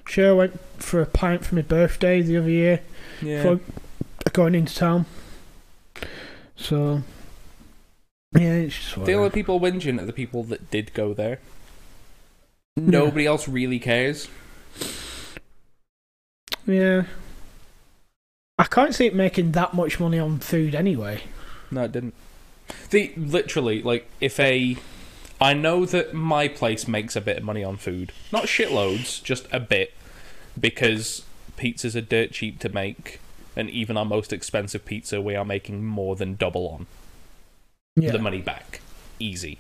sure, 0.06 0.30
I 0.30 0.34
went 0.34 0.60
for 0.78 1.02
a 1.02 1.06
pint 1.06 1.46
for 1.46 1.56
my 1.56 1.62
birthday 1.62 2.22
the 2.22 2.38
other 2.38 2.50
year. 2.50 2.82
Yeah. 3.22 3.42
For 3.42 3.60
going 4.32 4.56
into 4.56 4.76
town. 4.76 5.06
So, 6.56 7.04
yeah, 8.34 8.54
it's 8.54 8.76
just 8.76 9.06
The 9.06 9.14
only 9.14 9.30
people 9.30 9.60
whinging 9.60 10.02
are 10.02 10.06
the 10.06 10.14
people 10.14 10.44
that 10.46 10.70
did 10.70 10.94
go 10.94 11.14
there. 11.14 11.40
Nobody 12.76 13.26
else 13.26 13.48
really 13.48 13.80
cares. 13.80 14.28
Yeah. 16.66 17.06
I 18.58 18.66
can't 18.66 18.94
see 18.94 19.08
it 19.08 19.16
making 19.16 19.54
that 19.54 19.74
much 19.74 20.00
money 20.00 20.20
on 20.20 20.40
food 20.40 20.76
anyway. 20.76 21.24
No, 21.72 21.84
it 21.86 21.92
didn't. 21.92 22.14
The 22.90 23.14
literally 23.16 23.82
like 23.82 24.10
if 24.22 24.40
a 24.40 24.78
I 25.42 25.54
know 25.54 25.86
that 25.86 26.14
my 26.14 26.48
place 26.48 26.88
makes 26.88 27.16
a 27.16 27.22
bit 27.22 27.38
of 27.38 27.44
money 27.44 27.64
on 27.64 27.78
food. 27.78 28.12
Not 28.32 28.46
shitloads, 28.46 29.24
just 29.24 29.48
a 29.52 29.60
bit 29.60 29.94
because 30.60 31.24
pizzas 31.58 31.96
are 31.96 32.02
dirt 32.02 32.32
cheap 32.32 32.60
to 32.60 32.70
make 32.70 33.20
and 33.56 33.70
even 33.70 33.98
our 33.98 34.06
most 34.06 34.32
expensive 34.34 34.86
pizza 34.86 35.22
we 35.22 35.36
are 35.36 35.46
making 35.46 35.86
more 35.86 36.16
than 36.16 36.36
double 36.36 36.68
on. 36.68 36.88
Yeah. 37.96 38.12
the 38.12 38.20
money 38.20 38.42
back. 38.42 38.82
Easy. 39.20 39.60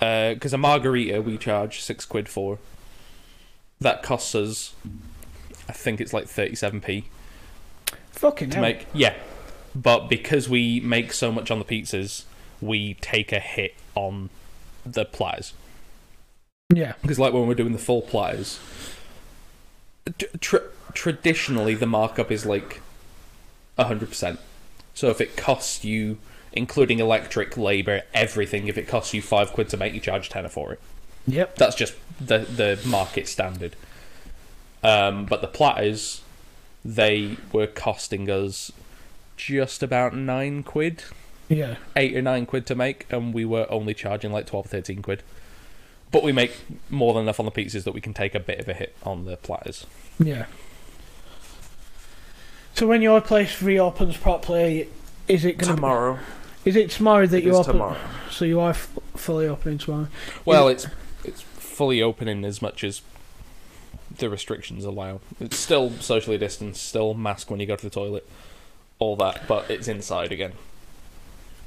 Uh, 0.00 0.34
because 0.34 0.52
a 0.52 0.58
margarita 0.58 1.20
we 1.20 1.36
charge 1.38 1.80
six 1.80 2.04
quid 2.04 2.28
for. 2.28 2.58
That 3.80 4.02
costs 4.02 4.34
us, 4.34 4.74
I 5.68 5.72
think 5.72 6.00
it's 6.00 6.12
like 6.12 6.26
37p 6.26 7.04
Fucking 8.12 8.50
to 8.50 8.56
hell. 8.56 8.62
make. 8.62 8.86
Yeah. 8.92 9.14
But 9.74 10.08
because 10.08 10.48
we 10.48 10.80
make 10.80 11.12
so 11.12 11.30
much 11.30 11.50
on 11.50 11.58
the 11.58 11.64
pizzas, 11.64 12.24
we 12.60 12.94
take 12.94 13.32
a 13.32 13.38
hit 13.40 13.74
on 13.94 14.30
the 14.92 15.04
platters. 15.04 15.52
Yeah. 16.72 16.94
Because, 17.02 17.18
like, 17.18 17.32
when 17.32 17.46
we're 17.46 17.54
doing 17.54 17.72
the 17.72 17.78
full 17.78 18.02
platters, 18.02 18.60
t- 20.18 20.26
tra- 20.40 20.68
traditionally 20.92 21.74
the 21.74 21.86
markup 21.86 22.30
is 22.30 22.46
like 22.46 22.80
100%. 23.78 24.38
So 24.94 25.08
if 25.08 25.20
it 25.20 25.36
costs 25.36 25.84
you, 25.84 26.18
including 26.52 26.98
electric, 26.98 27.56
labour, 27.56 28.02
everything, 28.14 28.68
if 28.68 28.76
it 28.76 28.86
costs 28.86 29.14
you 29.14 29.22
five 29.22 29.52
quid 29.52 29.68
to 29.70 29.76
make, 29.76 29.94
you 29.94 30.00
charge 30.00 30.28
tenner 30.28 30.48
for 30.48 30.72
it. 30.72 30.80
Yep. 31.26 31.56
That's 31.56 31.76
just 31.76 31.94
the 32.20 32.38
the 32.38 32.80
market 32.86 33.28
standard. 33.28 33.76
Um, 34.82 35.26
but 35.26 35.40
the 35.42 35.46
platters, 35.46 36.22
they 36.84 37.36
were 37.52 37.66
costing 37.66 38.30
us 38.30 38.72
just 39.36 39.82
about 39.82 40.14
nine 40.14 40.62
quid, 40.62 41.04
Yeah. 41.50 41.76
eight 41.96 42.16
or 42.16 42.22
nine 42.22 42.46
quid 42.46 42.64
to 42.66 42.74
make, 42.74 43.06
and 43.12 43.34
we 43.34 43.44
were 43.44 43.66
only 43.70 43.92
charging 43.92 44.32
like 44.32 44.46
12, 44.46 44.66
13 44.66 45.02
quid. 45.02 45.22
But 46.12 46.22
we 46.22 46.32
make 46.32 46.52
more 46.88 47.12
than 47.12 47.24
enough 47.24 47.38
on 47.38 47.44
the 47.46 47.52
pizzas 47.52 47.84
that 47.84 47.92
we 47.92 48.00
can 48.00 48.14
take 48.14 48.34
a 48.34 48.40
bit 48.40 48.58
of 48.60 48.68
a 48.68 48.72
hit 48.74 48.96
on 49.02 49.26
the 49.26 49.36
platters. 49.36 49.84
Yeah. 50.18 50.46
So 52.74 52.86
when 52.86 53.02
your 53.02 53.20
place 53.20 53.60
reopens 53.62 54.16
properly, 54.16 54.88
is 55.28 55.44
it 55.44 55.58
going 55.58 55.70
to 55.70 55.74
Tomorrow. 55.76 56.18
Is 56.64 56.76
it 56.76 56.90
tomorrow 56.90 57.26
that 57.26 57.38
It 57.38 57.44
you 57.44 57.50
is 57.50 57.56
open? 57.58 57.72
tomorrow. 57.72 57.96
So 58.30 58.44
you 58.44 58.60
are 58.60 58.70
f- 58.70 58.90
fully 59.16 59.46
opening 59.46 59.78
tomorrow. 59.78 60.08
Well, 60.44 60.68
it's 60.68 60.86
it's 61.24 61.40
fully 61.42 62.02
open 62.02 62.28
in 62.28 62.44
as 62.44 62.60
much 62.62 62.84
as 62.84 63.02
the 64.18 64.28
restrictions 64.28 64.84
allow. 64.84 65.20
It's 65.40 65.58
still 65.58 65.90
socially 66.00 66.38
distanced, 66.38 66.86
still 66.86 67.14
mask 67.14 67.50
when 67.50 67.60
you 67.60 67.66
go 67.66 67.76
to 67.76 67.82
the 67.84 67.90
toilet, 67.90 68.28
all 68.98 69.16
that, 69.16 69.46
but 69.48 69.70
it's 69.70 69.88
inside 69.88 70.32
again. 70.32 70.52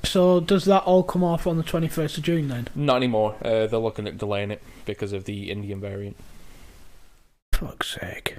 So 0.05 0.39
does 0.39 0.65
that 0.65 0.83
all 0.83 1.03
come 1.03 1.23
off 1.23 1.47
on 1.47 1.57
the 1.57 1.63
twenty 1.63 1.87
first 1.87 2.17
of 2.17 2.23
June 2.23 2.47
then? 2.49 2.67
Not 2.75 2.97
anymore. 2.97 3.35
Uh, 3.41 3.67
they're 3.67 3.79
looking 3.79 4.07
at 4.07 4.17
delaying 4.17 4.51
it 4.51 4.61
because 4.85 5.13
of 5.13 5.25
the 5.25 5.49
Indian 5.49 5.79
variant. 5.79 6.17
Fuck's 7.53 7.95
sake! 7.99 8.37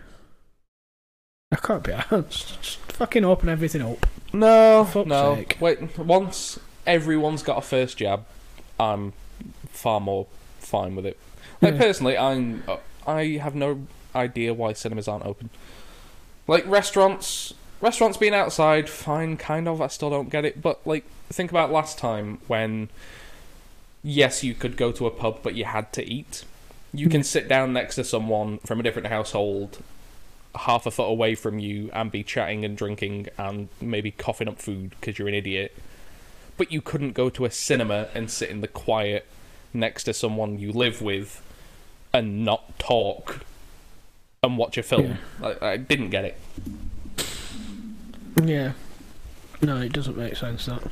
I 1.52 1.56
can't 1.56 1.82
be 1.82 1.92
asked. 2.10 2.60
Just 2.62 2.78
fucking 2.92 3.24
open 3.24 3.48
everything 3.48 3.80
up. 3.82 4.06
No, 4.32 4.84
Fuck's 4.84 5.08
no. 5.08 5.36
sake. 5.36 5.56
Wait, 5.60 5.98
once 5.98 6.58
everyone's 6.86 7.42
got 7.42 7.58
a 7.58 7.62
first 7.62 7.96
jab, 7.96 8.26
I'm 8.78 9.12
far 9.70 10.00
more 10.00 10.26
fine 10.58 10.94
with 10.96 11.06
it. 11.06 11.18
Like 11.62 11.74
Yeah. 11.74 11.80
personally, 11.80 12.18
I'm 12.18 12.62
uh, 12.68 12.76
I 13.06 13.38
have 13.42 13.54
no 13.54 13.86
idea 14.14 14.52
why 14.52 14.74
cinemas 14.74 15.08
aren't 15.08 15.24
open. 15.24 15.50
Like 16.46 16.66
restaurants, 16.66 17.54
restaurants 17.84 18.16
being 18.16 18.34
outside, 18.34 18.88
fine, 18.88 19.36
kind 19.36 19.68
of. 19.68 19.80
I 19.80 19.88
still 19.88 20.10
don't 20.10 20.30
get 20.30 20.44
it, 20.44 20.60
but 20.62 20.84
like 20.86 21.04
think 21.28 21.50
about 21.50 21.70
last 21.70 21.98
time 21.98 22.38
when 22.48 22.88
yes, 24.02 24.42
you 24.42 24.54
could 24.54 24.76
go 24.76 24.90
to 24.90 25.06
a 25.06 25.10
pub, 25.10 25.40
but 25.42 25.54
you 25.54 25.66
had 25.66 25.92
to 25.92 26.04
eat. 26.04 26.44
You 26.92 27.08
can 27.08 27.20
hmm. 27.20 27.24
sit 27.24 27.46
down 27.46 27.72
next 27.72 27.96
to 27.96 28.04
someone 28.04 28.58
from 28.58 28.80
a 28.80 28.82
different 28.82 29.08
household, 29.08 29.82
half 30.54 30.86
a 30.86 30.90
foot 30.90 31.08
away 31.08 31.34
from 31.34 31.58
you, 31.58 31.90
and 31.92 32.10
be 32.10 32.22
chatting 32.22 32.64
and 32.64 32.76
drinking 32.76 33.28
and 33.36 33.68
maybe 33.80 34.10
coughing 34.10 34.48
up 34.48 34.58
food 34.58 34.94
because 34.98 35.18
you're 35.18 35.28
an 35.28 35.34
idiot. 35.34 35.76
But 36.56 36.72
you 36.72 36.80
couldn't 36.80 37.12
go 37.12 37.28
to 37.30 37.44
a 37.44 37.50
cinema 37.50 38.08
and 38.14 38.30
sit 38.30 38.48
in 38.48 38.62
the 38.62 38.68
quiet 38.68 39.26
next 39.74 40.04
to 40.04 40.14
someone 40.14 40.58
you 40.58 40.72
live 40.72 41.02
with 41.02 41.42
and 42.12 42.44
not 42.44 42.78
talk 42.78 43.40
and 44.42 44.56
watch 44.56 44.78
a 44.78 44.82
film. 44.82 45.18
I, 45.42 45.56
I 45.60 45.76
didn't 45.76 46.10
get 46.10 46.24
it. 46.24 46.40
Yeah. 48.42 48.72
No, 49.62 49.80
it 49.80 49.92
doesn't 49.92 50.16
make 50.16 50.36
sense. 50.36 50.66
That. 50.66 50.82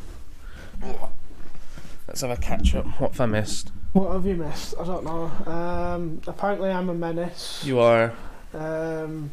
Let's 2.08 2.20
have 2.20 2.30
a 2.30 2.36
catch 2.36 2.74
up. 2.74 2.86
What 3.00 3.12
have 3.12 3.20
I 3.20 3.26
missed? 3.26 3.72
What 3.92 4.12
have 4.12 4.26
you 4.26 4.36
missed? 4.36 4.74
I 4.80 4.84
don't 4.84 5.04
know. 5.04 5.52
Um, 5.52 6.20
apparently, 6.26 6.70
I'm 6.70 6.88
a 6.88 6.94
menace. 6.94 7.62
You 7.64 7.78
are. 7.80 8.12
Um, 8.54 9.30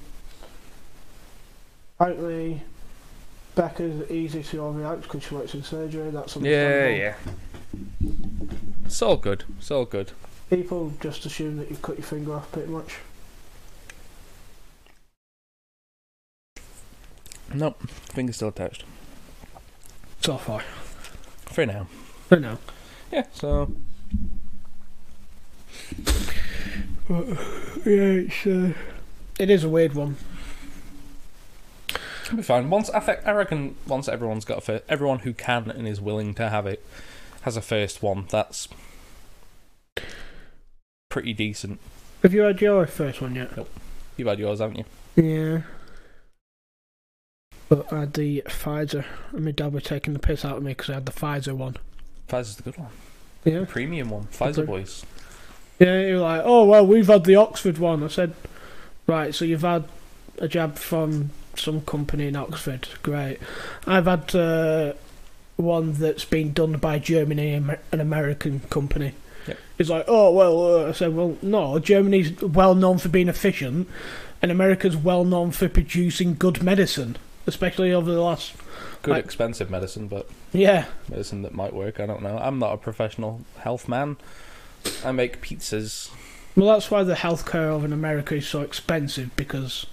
apparently, 1.97 2.61
Becca's 3.55 4.09
easy 4.11 4.43
to 4.43 4.57
overreact 4.57 5.03
because 5.03 5.23
she 5.23 5.35
works 5.35 5.53
in 5.53 5.63
surgery. 5.63 6.09
That's 6.09 6.35
understandable. 6.35 6.97
Yeah, 6.97 7.15
yeah. 8.01 8.09
It's 8.85 9.01
all 9.01 9.17
good. 9.17 9.43
It's 9.57 9.71
all 9.71 9.85
good. 9.85 10.11
People 10.49 10.93
just 10.99 11.25
assume 11.25 11.57
that 11.57 11.69
you've 11.69 11.81
cut 11.81 11.97
your 11.97 12.05
finger 12.05 12.35
off, 12.35 12.51
pretty 12.51 12.69
much. 12.69 12.97
Nope. 17.53 17.81
Finger's 17.89 18.35
still 18.37 18.49
attached. 18.49 18.83
So 20.21 20.37
far. 20.37 20.61
For 21.45 21.65
now. 21.65 21.87
For 22.27 22.39
now. 22.39 22.59
Yeah, 23.11 23.25
so 23.33 23.71
Yeah, 27.09 27.15
it's 27.85 28.45
uh, 28.45 28.73
it 29.39 29.49
is 29.49 29.63
a 29.63 29.69
weird 29.69 29.93
one. 29.95 30.17
it'll 32.25 32.37
be 32.37 32.43
fine. 32.43 32.69
Once 32.69 32.89
I 32.91 32.99
think 32.99 33.19
I 33.25 33.31
reckon 33.31 33.75
once 33.87 34.07
everyone's 34.07 34.45
got 34.45 34.59
a 34.59 34.61
first, 34.61 34.83
everyone 34.87 35.19
who 35.19 35.33
can 35.33 35.71
and 35.71 35.87
is 35.87 35.99
willing 35.99 36.35
to 36.35 36.49
have 36.49 36.67
it 36.67 36.85
has 37.41 37.57
a 37.57 37.61
first 37.61 38.03
one. 38.03 38.25
That's 38.29 38.67
pretty 41.09 41.33
decent. 41.33 41.79
Have 42.21 42.33
you 42.33 42.41
had 42.41 42.61
your 42.61 42.85
first 42.85 43.21
one 43.21 43.33
yet? 43.35 43.55
Nope. 43.57 43.69
You've 44.17 44.27
had 44.27 44.37
yours, 44.39 44.59
haven't 44.59 44.77
you? 44.77 44.85
Yeah. 45.15 45.61
But 47.69 47.93
I 47.93 47.99
had 48.01 48.13
the 48.15 48.41
Pfizer, 48.47 49.05
and 49.31 49.45
my 49.45 49.51
dad 49.51 49.71
was 49.73 49.83
taking 49.83 50.13
the 50.13 50.19
piss 50.19 50.43
out 50.43 50.57
of 50.57 50.63
me 50.63 50.71
because 50.71 50.89
I 50.89 50.95
had 50.95 51.05
the 51.05 51.11
Pfizer 51.11 51.53
one. 51.53 51.77
Pfizer's 52.27 52.55
the 52.57 52.63
good 52.63 52.77
one. 52.77 52.89
Yeah. 53.45 53.65
Premium 53.67 54.09
one. 54.09 54.23
Pfizer 54.33 54.59
Okay. 54.59 54.65
boys. 54.65 55.05
Yeah, 55.79 56.01
you're 56.01 56.19
like, 56.19 56.41
oh 56.43 56.65
well, 56.65 56.85
we've 56.85 57.07
had 57.07 57.23
the 57.23 57.35
Oxford 57.35 57.77
one. 57.77 58.03
I 58.03 58.07
said, 58.07 58.33
right, 59.07 59.33
so 59.33 59.45
you've 59.45 59.61
had 59.61 59.85
a 60.39 60.47
jab 60.47 60.77
from 60.77 61.29
some 61.55 61.81
company 61.81 62.27
in 62.27 62.35
Oxford. 62.35 62.89
Great. 63.03 63.37
I've 63.87 64.05
had 64.05 64.35
uh, 64.35 64.93
one 65.55 65.93
that's 65.93 66.25
been 66.25 66.53
done 66.53 66.73
by 66.73 66.99
Germany, 66.99 67.53
an 67.53 67.77
American 68.01 68.61
company. 68.69 69.13
Yep. 69.47 69.57
It's 69.77 69.89
like, 69.89 70.05
oh 70.07 70.31
well, 70.31 70.85
uh, 70.85 70.89
I 70.89 70.91
said, 70.91 71.15
well, 71.15 71.37
no, 71.41 71.79
Germany's 71.79 72.41
well 72.41 72.75
known 72.75 72.97
for 72.97 73.09
being 73.09 73.29
efficient, 73.29 73.87
and 74.41 74.51
America's 74.51 74.97
well 74.97 75.23
known 75.23 75.51
for 75.51 75.69
producing 75.69 76.35
good 76.35 76.61
medicine, 76.61 77.15
especially 77.49 77.91
over 77.91 78.09
the 78.11 78.21
last. 78.21 78.53
Good 79.01 79.11
Like- 79.11 79.25
expensive 79.25 79.69
medicine, 79.69 80.07
but 80.07 80.29
Yeah, 80.53 80.85
medicine 81.09 81.41
that 81.41 81.53
might 81.53 81.73
work. 81.73 81.99
I 81.99 82.05
don't 82.05 82.21
know. 82.23 82.37
I'm 82.37 82.59
not 82.59 82.73
a 82.73 82.77
professional 82.77 83.41
health 83.59 83.87
man. 83.89 84.15
I 85.03 85.11
make 85.11 85.41
pizzas. 85.41 86.09
well, 86.55 86.67
that's 86.69 86.89
why 86.89 87.03
the 87.03 87.15
healthcare 87.15 87.67
over 87.67 87.85
in 87.85 87.93
America 87.93 88.35
is 88.35 88.47
so 88.47 88.61
expensive 88.61 89.35
because 89.35 89.85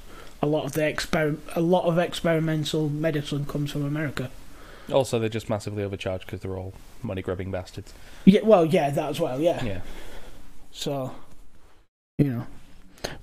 a 0.42 0.46
lot 0.46 0.64
of 0.64 0.72
the 0.72 0.82
exper- 0.82 1.38
a 1.54 1.60
lot 1.60 1.84
of 1.86 1.98
experimental 1.98 2.88
medicine 2.88 3.44
comes 3.46 3.72
from 3.72 3.84
America. 3.84 4.30
Also, 4.92 5.18
they're 5.18 5.28
just 5.28 5.50
massively 5.50 5.82
overcharged 5.82 6.26
because 6.26 6.40
they're 6.40 6.56
all 6.56 6.72
money 7.02 7.20
grubbing 7.22 7.50
bastards. 7.50 7.92
Yeah, 8.24 8.42
well, 8.44 8.64
yeah, 8.64 8.90
that 8.90 9.10
as 9.10 9.18
well, 9.20 9.40
yeah. 9.40 9.64
Yeah. 9.64 9.80
So, 10.70 11.12
you 12.18 12.24
know, 12.32 12.46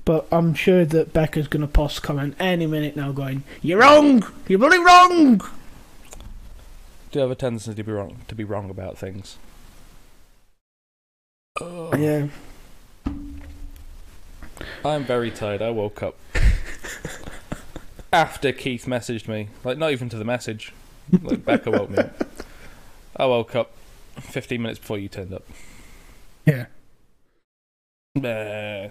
but 0.05 0.27
I'm 0.31 0.53
sure 0.53 0.85
that 0.85 1.13
Becca's 1.13 1.47
gonna 1.47 1.67
post 1.67 2.03
comment 2.03 2.35
any 2.39 2.67
minute 2.67 2.95
now, 2.95 3.11
going, 3.11 3.43
"You're 3.61 3.79
wrong. 3.79 4.25
You're 4.47 4.59
bloody 4.59 4.79
wrong." 4.79 5.41
Do 7.11 7.19
have 7.19 7.31
a 7.31 7.35
tendency 7.35 7.73
to 7.73 7.83
be 7.83 7.91
wrong 7.91 8.21
to 8.27 8.35
be 8.35 8.43
wrong 8.43 8.69
about 8.69 8.97
things. 8.97 9.37
Yeah. 11.61 12.27
I'm 14.85 15.05
very 15.05 15.31
tired. 15.31 15.61
I 15.61 15.69
woke 15.69 16.01
up 16.03 16.17
after 18.11 18.51
Keith 18.51 18.85
messaged 18.85 19.27
me. 19.27 19.49
Like, 19.63 19.77
not 19.77 19.91
even 19.91 20.09
to 20.09 20.17
the 20.17 20.25
message. 20.25 20.73
Like, 21.21 21.45
Becca 21.45 21.71
woke 21.71 21.89
me 21.89 21.97
up. 21.99 22.23
I 23.15 23.25
woke 23.25 23.55
up 23.55 23.71
15 24.19 24.61
minutes 24.61 24.79
before 24.79 24.97
you 24.97 25.09
turned 25.09 25.33
up. 25.33 25.43
Yeah. 26.45 26.65
Uh, 28.17 28.89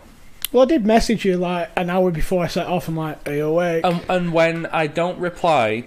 Well, 0.53 0.63
I 0.65 0.67
did 0.67 0.85
message 0.85 1.25
you 1.25 1.37
like 1.39 1.71
an 1.77 1.89
hour 1.89 2.11
before 2.11 2.45
I 2.45 2.47
set 2.47 2.67
off. 2.67 2.87
I'm 2.89 2.97
like, 2.97 3.27
"Are 3.29 3.35
you 3.35 3.47
awake?" 3.47 3.85
and, 3.85 4.01
and 4.09 4.33
when 4.33 4.67
I 4.67 4.87
don't 4.87 5.19
reply, 5.19 5.85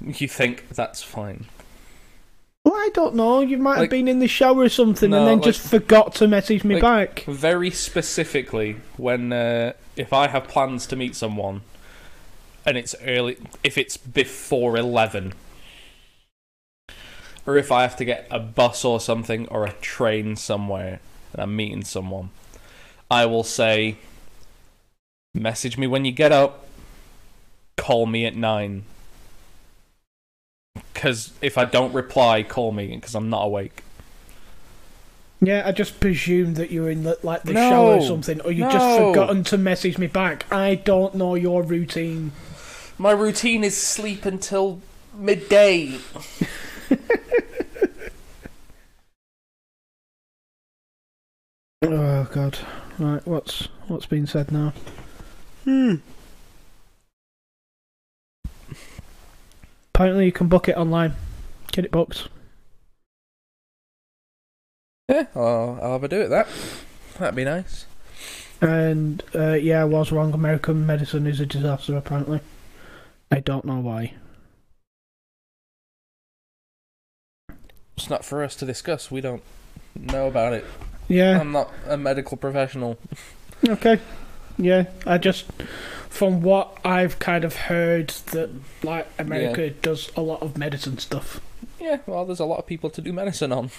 you 0.00 0.28
think 0.28 0.68
that's 0.70 1.02
fine. 1.02 1.46
well, 2.64 2.74
I 2.74 2.90
don't 2.94 3.14
know. 3.16 3.40
You 3.40 3.58
might 3.58 3.72
have 3.74 3.80
Like- 3.82 3.90
been 3.90 4.08
in 4.08 4.20
the 4.20 4.28
shower 4.28 4.60
or 4.62 4.68
something, 4.68 5.10
No, 5.10 5.18
and 5.18 5.26
then 5.26 5.36
like- 5.38 5.44
just 5.44 5.60
forgot 5.60 6.14
to 6.16 6.28
message 6.28 6.64
me 6.64 6.76
like- 6.80 6.82
back. 6.82 7.24
Very 7.26 7.70
specifically, 7.70 8.76
when 8.96 9.32
uh, 9.32 9.72
if 9.96 10.12
I 10.12 10.28
have 10.28 10.46
plans 10.48 10.86
to 10.86 10.96
meet 10.96 11.14
someone, 11.16 11.62
and 12.64 12.78
it's 12.78 12.94
early, 13.04 13.36
if 13.64 13.76
it's 13.76 13.96
before 13.96 14.76
eleven, 14.78 15.34
or 17.46 17.56
if 17.58 17.70
I 17.72 17.82
have 17.82 17.96
to 17.96 18.04
get 18.04 18.26
a 18.30 18.38
bus 18.38 18.84
or 18.84 19.00
something 19.00 19.46
or 19.48 19.64
a 19.66 19.72
train 19.72 20.36
somewhere, 20.36 21.00
and 21.32 21.42
I'm 21.42 21.54
meeting 21.56 21.84
someone, 21.84 22.30
I 23.14 23.26
will 23.26 23.44
say, 23.44 23.96
message 25.34 25.78
me 25.78 25.86
when 25.86 26.04
you 26.04 26.10
get 26.10 26.32
up. 26.32 26.66
Call 27.76 28.06
me 28.06 28.26
at 28.26 28.34
nine. 28.34 28.82
Because 30.92 31.32
if 31.40 31.56
I 31.56 31.64
don't 31.64 31.92
reply, 31.94 32.42
call 32.42 32.72
me 32.72 32.88
because 32.88 33.14
I'm 33.14 33.30
not 33.30 33.44
awake. 33.44 33.84
Yeah, 35.40 35.62
I 35.64 35.70
just 35.70 36.00
presumed 36.00 36.56
that 36.56 36.72
you 36.72 36.82
were 36.82 36.90
in 36.90 37.04
the, 37.04 37.16
like 37.22 37.44
the 37.44 37.52
No. 37.52 37.68
shower 37.70 37.94
or 37.98 38.00
something, 38.00 38.40
or 38.40 38.50
you 38.50 38.64
just 38.64 38.98
No. 38.98 39.12
forgotten 39.12 39.44
to 39.44 39.58
message 39.58 39.96
me 39.96 40.08
back. 40.08 40.52
I 40.52 40.74
don't 40.74 41.14
know 41.14 41.36
your 41.36 41.62
routine. 41.62 42.32
My 42.98 43.12
routine 43.12 43.62
is 43.62 43.76
sleep 43.80 44.24
until 44.24 44.80
midday. 45.16 45.98
Oh 51.82 52.24
god. 52.32 52.58
Right, 52.98 53.26
what's 53.26 53.68
what's 53.88 54.06
been 54.06 54.26
said 54.26 54.52
now? 54.52 54.72
Hmm. 55.64 55.96
Apparently, 59.94 60.26
you 60.26 60.32
can 60.32 60.48
book 60.48 60.68
it 60.68 60.76
online. 60.76 61.14
Get 61.72 61.84
it 61.84 61.90
booked. 61.90 62.28
Yeah, 65.08 65.26
I'll, 65.34 65.78
I'll 65.82 65.92
have 65.92 66.04
a 66.04 66.08
do 66.08 66.22
at 66.22 66.30
that. 66.30 66.48
That'd 67.18 67.34
be 67.34 67.44
nice. 67.44 67.86
And 68.60 69.22
uh, 69.34 69.54
yeah, 69.54 69.82
I 69.82 69.84
was 69.84 70.12
wrong. 70.12 70.32
American 70.32 70.86
medicine 70.86 71.26
is 71.26 71.40
a 71.40 71.46
disaster. 71.46 71.96
Apparently, 71.96 72.40
I 73.30 73.40
don't 73.40 73.64
know 73.64 73.80
why. 73.80 74.14
It's 77.96 78.08
not 78.08 78.24
for 78.24 78.42
us 78.42 78.54
to 78.56 78.64
discuss. 78.64 79.10
We 79.10 79.20
don't 79.20 79.42
know 79.94 80.28
about 80.28 80.52
it. 80.52 80.64
Yeah. 81.08 81.40
I'm 81.40 81.52
not 81.52 81.72
a 81.86 81.96
medical 81.96 82.36
professional. 82.36 82.98
Okay. 83.66 84.00
Yeah, 84.56 84.84
I 85.06 85.18
just 85.18 85.46
from 86.08 86.42
what 86.42 86.78
I've 86.84 87.18
kind 87.18 87.44
of 87.44 87.56
heard 87.56 88.10
that 88.26 88.50
like 88.84 89.08
America 89.18 89.70
does 89.70 90.12
a 90.16 90.20
lot 90.20 90.42
of 90.42 90.56
medicine 90.56 90.98
stuff. 90.98 91.40
Yeah, 91.80 91.98
well, 92.06 92.24
there's 92.24 92.40
a 92.40 92.44
lot 92.44 92.60
of 92.60 92.66
people 92.66 92.88
to 92.90 93.00
do 93.00 93.12
medicine 93.12 93.52
on. 93.52 93.70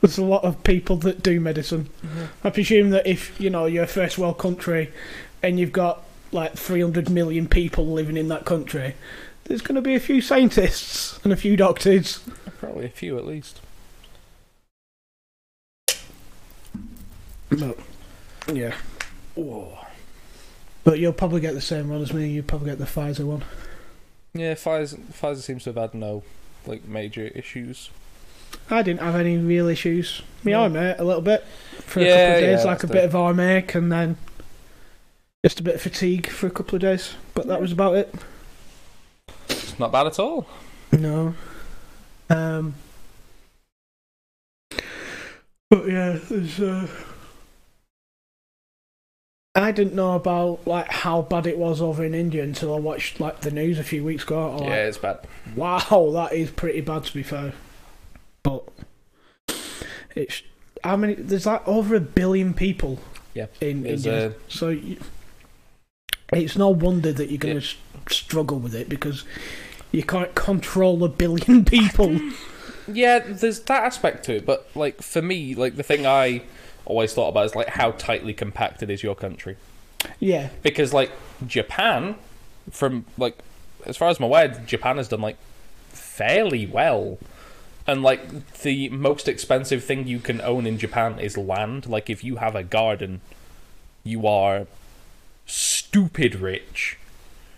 There's 0.00 0.18
a 0.18 0.24
lot 0.24 0.44
of 0.44 0.62
people 0.62 0.96
that 0.98 1.22
do 1.22 1.40
medicine. 1.40 1.88
Mm-hmm. 2.04 2.46
I 2.46 2.50
presume 2.50 2.90
that 2.90 3.06
if 3.06 3.40
you 3.40 3.50
know 3.50 3.66
you're 3.66 3.84
a 3.84 3.88
first 3.88 4.16
world 4.16 4.38
country 4.38 4.92
and 5.42 5.58
you've 5.58 5.72
got 5.72 6.04
like 6.30 6.56
300 6.56 7.10
million 7.10 7.48
people 7.48 7.86
living 7.86 8.16
in 8.16 8.28
that 8.28 8.44
country, 8.44 8.94
there's 9.44 9.62
going 9.62 9.76
to 9.76 9.82
be 9.82 9.94
a 9.94 10.00
few 10.00 10.20
scientists 10.20 11.18
and 11.24 11.32
a 11.32 11.36
few 11.36 11.56
doctors. 11.56 12.20
Probably 12.58 12.86
a 12.86 12.90
few 12.90 13.18
at 13.18 13.26
least. 13.26 13.60
But 17.50 17.76
yeah, 18.52 18.74
Oh. 19.36 19.78
but 20.82 20.98
you'll 20.98 21.12
probably 21.12 21.40
get 21.40 21.54
the 21.54 21.60
same 21.60 21.88
one 21.88 22.00
as 22.02 22.12
me. 22.12 22.28
You'll 22.28 22.44
probably 22.44 22.70
get 22.70 22.78
the 22.78 22.84
Pfizer 22.84 23.24
one. 23.24 23.44
Yeah, 24.32 24.54
Pfizer, 24.54 24.98
Pfizer 25.12 25.36
seems 25.42 25.64
to 25.64 25.70
have 25.72 25.76
had 25.76 25.94
no 25.94 26.22
like 26.66 26.84
major 26.84 27.26
issues. 27.28 27.90
I 28.70 28.82
didn't 28.82 29.00
have 29.00 29.14
any 29.16 29.36
real 29.36 29.68
issues. 29.68 30.22
Me 30.42 30.52
No. 30.52 30.62
arm 30.62 30.76
ache 30.76 30.96
a 30.98 31.04
little 31.04 31.22
bit 31.22 31.44
for 31.80 32.00
a 32.00 32.04
Yeah, 32.04 32.10
couple 32.10 32.34
of 32.34 32.40
days, 32.50 32.64
yeah, 32.64 32.70
like 32.70 32.82
a 32.82 32.86
bit 32.86 32.92
the- 32.94 33.04
of 33.04 33.16
arm 33.16 33.40
ache, 33.40 33.74
and 33.74 33.92
then 33.92 34.16
just 35.44 35.60
a 35.60 35.62
bit 35.62 35.74
of 35.74 35.82
fatigue 35.82 36.28
for 36.28 36.46
a 36.46 36.50
couple 36.50 36.74
of 36.76 36.80
days. 36.82 37.14
But 37.34 37.46
that 37.48 37.60
was 37.60 37.72
about 37.72 37.96
it. 37.96 38.14
It's 39.48 39.78
not 39.78 39.92
bad 39.92 40.06
at 40.06 40.18
all. 40.18 40.46
No. 40.92 41.34
Um. 42.30 42.74
But 45.70 45.88
yeah, 45.88 46.18
there's. 46.28 46.60
Uh, 46.60 46.86
I 49.56 49.70
didn't 49.70 49.94
know 49.94 50.14
about 50.14 50.66
like 50.66 50.88
how 50.90 51.22
bad 51.22 51.46
it 51.46 51.56
was 51.56 51.80
over 51.80 52.04
in 52.04 52.12
India 52.14 52.42
until 52.42 52.74
I 52.74 52.78
watched 52.78 53.20
like 53.20 53.40
the 53.42 53.52
news 53.52 53.78
a 53.78 53.84
few 53.84 54.02
weeks 54.02 54.24
ago. 54.24 54.50
I 54.58 54.62
Yeah, 54.64 54.68
like, 54.70 54.78
it's 54.78 54.98
bad. 54.98 55.26
Wow, 55.54 56.10
that 56.14 56.32
is 56.32 56.50
pretty 56.50 56.80
bad 56.80 57.04
to 57.04 57.14
be 57.14 57.22
fair. 57.22 57.52
But 58.42 58.64
it's 60.16 60.42
how 60.82 60.96
many? 60.96 61.14
There's 61.14 61.46
like 61.46 61.66
over 61.68 61.94
a 61.94 62.00
billion 62.00 62.52
people. 62.52 62.98
Yeah, 63.32 63.46
in 63.60 63.84
India. 63.86 64.28
uh, 64.28 64.32
So 64.48 64.68
you, 64.68 64.98
it's 66.32 66.56
no 66.56 66.68
wonder 66.68 67.12
that 67.12 67.30
you're 67.30 67.38
going 67.38 67.60
to 67.60 67.66
struggle 68.14 68.58
with 68.58 68.74
it 68.74 68.88
because 68.88 69.24
you 69.92 70.02
can't 70.02 70.34
control 70.34 71.02
a 71.04 71.08
billion 71.08 71.64
people. 71.76 72.20
Yeah, 72.86 73.20
there's 73.20 73.60
that 73.60 73.84
aspect 73.84 74.24
to 74.26 74.36
it, 74.36 74.46
but 74.46 74.68
like 74.74 75.00
for 75.02 75.22
me, 75.22 75.54
like 75.54 75.76
the 75.76 75.82
thing 75.82 76.06
I 76.06 76.42
always 76.84 77.14
thought 77.14 77.28
about 77.28 77.46
is 77.46 77.54
like 77.54 77.68
how 77.68 77.92
tightly 77.92 78.34
compacted 78.34 78.90
is 78.90 79.02
your 79.02 79.14
country? 79.14 79.56
yeah, 80.20 80.50
Because 80.62 80.92
like 80.92 81.10
Japan, 81.46 82.16
from 82.70 83.06
like 83.16 83.38
as 83.86 83.96
far 83.96 84.08
as 84.08 84.18
I'm 84.18 84.24
aware, 84.24 84.48
Japan 84.48 84.96
has 84.96 85.08
done 85.08 85.20
like 85.20 85.36
fairly 85.90 86.66
well 86.66 87.18
And 87.86 88.02
like 88.02 88.60
the 88.62 88.88
most 88.88 89.28
expensive 89.28 89.84
thing 89.84 90.06
you 90.06 90.18
can 90.18 90.40
own 90.40 90.66
in 90.66 90.78
Japan 90.78 91.18
is 91.18 91.36
land. 91.36 91.86
Like 91.86 92.08
if 92.08 92.24
you 92.24 92.36
have 92.36 92.56
a 92.56 92.62
garden, 92.62 93.20
you 94.02 94.26
are 94.26 94.66
stupid 95.46 96.36
rich 96.36 96.96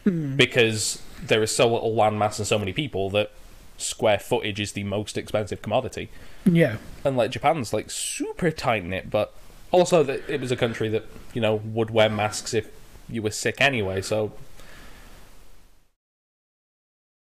hmm. 0.02 0.34
because 0.34 1.00
there 1.22 1.42
is 1.42 1.54
so 1.54 1.72
little 1.72 1.94
land 1.94 2.18
mass 2.18 2.38
and 2.38 2.46
so 2.46 2.58
many 2.58 2.72
people 2.72 3.08
that 3.10 3.30
square 3.78 4.18
footage 4.18 4.58
is 4.58 4.72
the 4.72 4.82
most 4.82 5.16
expensive 5.16 5.62
commodity. 5.62 6.08
Yeah. 6.46 6.76
And 7.04 7.16
like 7.16 7.30
Japan's 7.30 7.72
like 7.72 7.90
super 7.90 8.50
tight 8.50 8.84
knit, 8.84 9.10
but 9.10 9.34
also 9.70 10.02
that 10.04 10.28
it 10.28 10.40
was 10.40 10.50
a 10.50 10.56
country 10.56 10.88
that 10.88 11.04
you 11.34 11.40
know 11.40 11.56
would 11.56 11.90
wear 11.90 12.08
masks 12.08 12.54
if 12.54 12.70
you 13.08 13.22
were 13.22 13.30
sick 13.30 13.56
anyway. 13.60 14.00
So 14.00 14.32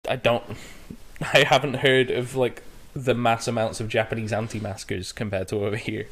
I 0.07 0.15
don't, 0.15 0.43
I 1.21 1.45
haven't 1.47 1.75
heard 1.75 2.11
of 2.11 2.35
like 2.35 2.63
the 2.93 3.13
mass 3.13 3.47
amounts 3.47 3.79
of 3.79 3.89
Japanese 3.89 4.31
anti-maskers 4.31 5.11
compared 5.11 5.47
to 5.49 5.65
over 5.65 5.75
here. 5.75 6.07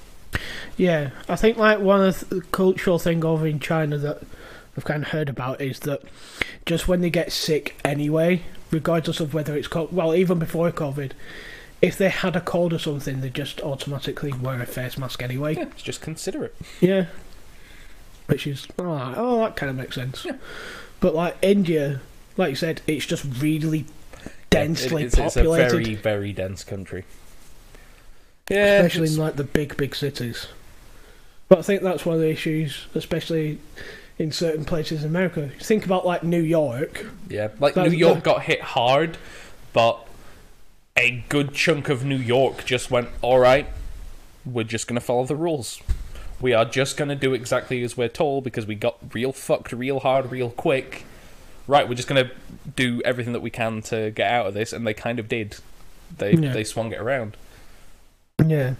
Yeah, 0.77 1.11
I 1.29 1.35
think 1.35 1.57
like 1.57 1.79
one 1.79 2.01
of 2.01 2.27
the 2.29 2.41
cultural 2.41 2.99
thing 2.99 3.23
over 3.23 3.45
in 3.45 3.59
China 3.59 3.97
that 3.99 4.23
I've 4.75 4.83
kind 4.83 5.03
of 5.03 5.09
heard 5.09 5.29
about 5.29 5.61
is 5.61 5.79
that 5.81 6.01
just 6.65 6.87
when 6.87 7.01
they 7.01 7.09
get 7.09 7.31
sick 7.31 7.79
anyway, 7.85 8.41
regardless 8.71 9.19
of 9.19 9.33
whether 9.33 9.55
it's 9.55 9.67
co- 9.67 9.89
well, 9.91 10.15
even 10.15 10.39
before 10.39 10.71
COVID, 10.71 11.11
if 11.83 11.97
they 11.97 12.07
had 12.07 12.33
a 12.37 12.39
cold 12.41 12.71
or 12.71 12.79
something, 12.79 13.19
they 13.19 13.29
just 13.29 13.59
automatically 13.59 14.31
wear 14.31 14.61
a 14.61 14.65
face 14.65 14.97
mask 14.97 15.21
anyway. 15.21 15.53
Yeah, 15.55 15.65
just 15.75 15.99
consider 16.01 16.45
it. 16.45 16.55
Yeah, 16.79 17.07
which 18.27 18.47
is 18.47 18.65
oh, 18.79 19.13
oh 19.17 19.39
that 19.41 19.57
kind 19.57 19.69
of 19.69 19.75
makes 19.75 19.95
sense. 19.95 20.23
Yeah. 20.23 20.37
But 21.01 21.13
like 21.13 21.35
India, 21.41 21.99
like 22.37 22.51
you 22.51 22.55
said, 22.55 22.81
it's 22.87 23.05
just 23.05 23.25
really 23.41 23.85
densely 24.49 25.03
It- 25.03 25.07
it's, 25.07 25.17
it's 25.17 25.35
a 25.35 25.43
very 25.43 25.93
very 25.93 26.31
dense 26.31 26.63
country. 26.63 27.03
Yeah, 28.49 28.77
especially 28.77 29.03
it's- 29.03 29.17
in 29.17 29.21
like 29.21 29.35
the 29.35 29.43
big 29.43 29.75
big 29.75 29.93
cities. 29.93 30.47
But 31.49 31.59
I 31.59 31.61
think 31.63 31.81
that's 31.83 32.05
one 32.05 32.15
of 32.15 32.21
the 32.21 32.29
issues, 32.29 32.87
especially 32.95 33.59
in 34.17 34.31
certain 34.31 34.63
places 34.63 35.01
in 35.03 35.09
America. 35.09 35.49
Think 35.59 35.83
about 35.83 36.05
like 36.05 36.23
New 36.23 36.41
York. 36.41 37.07
Yeah, 37.29 37.49
like 37.59 37.75
New 37.75 37.89
York 37.89 38.23
got 38.23 38.43
hit 38.43 38.61
hard, 38.61 39.17
but 39.73 40.07
a 40.97 41.23
good 41.29 41.53
chunk 41.53 41.89
of 41.89 42.05
New 42.05 42.17
York 42.17 42.65
just 42.65 42.91
went, 42.91 43.09
all 43.21 43.39
right, 43.39 43.67
we're 44.45 44.63
just 44.63 44.87
going 44.87 44.99
to 44.99 45.05
follow 45.05 45.25
the 45.25 45.35
rules. 45.35 45.81
We 46.39 46.53
are 46.53 46.65
just 46.65 46.97
going 46.97 47.09
to 47.09 47.15
do 47.15 47.33
exactly 47.33 47.81
as 47.83 47.95
we're 47.97 48.09
told 48.09 48.43
because 48.43 48.67
we 48.67 48.75
got 48.75 48.97
real 49.13 49.31
fucked 49.31 49.71
real 49.71 50.01
hard 50.01 50.29
real 50.31 50.49
quick. 50.49 51.05
Right, 51.65 51.87
we're 51.87 51.95
just 51.95 52.09
going 52.09 52.25
to 52.27 52.31
do 52.75 53.01
everything 53.05 53.31
that 53.33 53.41
we 53.41 53.49
can 53.49 53.81
to 53.83 54.11
get 54.11 54.29
out 54.29 54.47
of 54.47 54.53
this, 54.53 54.73
and 54.73 54.85
they 54.85 54.93
kind 54.93 55.17
of 55.17 55.29
did. 55.29 55.55
They 56.17 56.33
Yeah. 56.33 56.51
they 56.51 56.65
swung 56.65 56.91
it 56.91 56.99
around. 56.99 57.37
Yeah. 58.45 58.75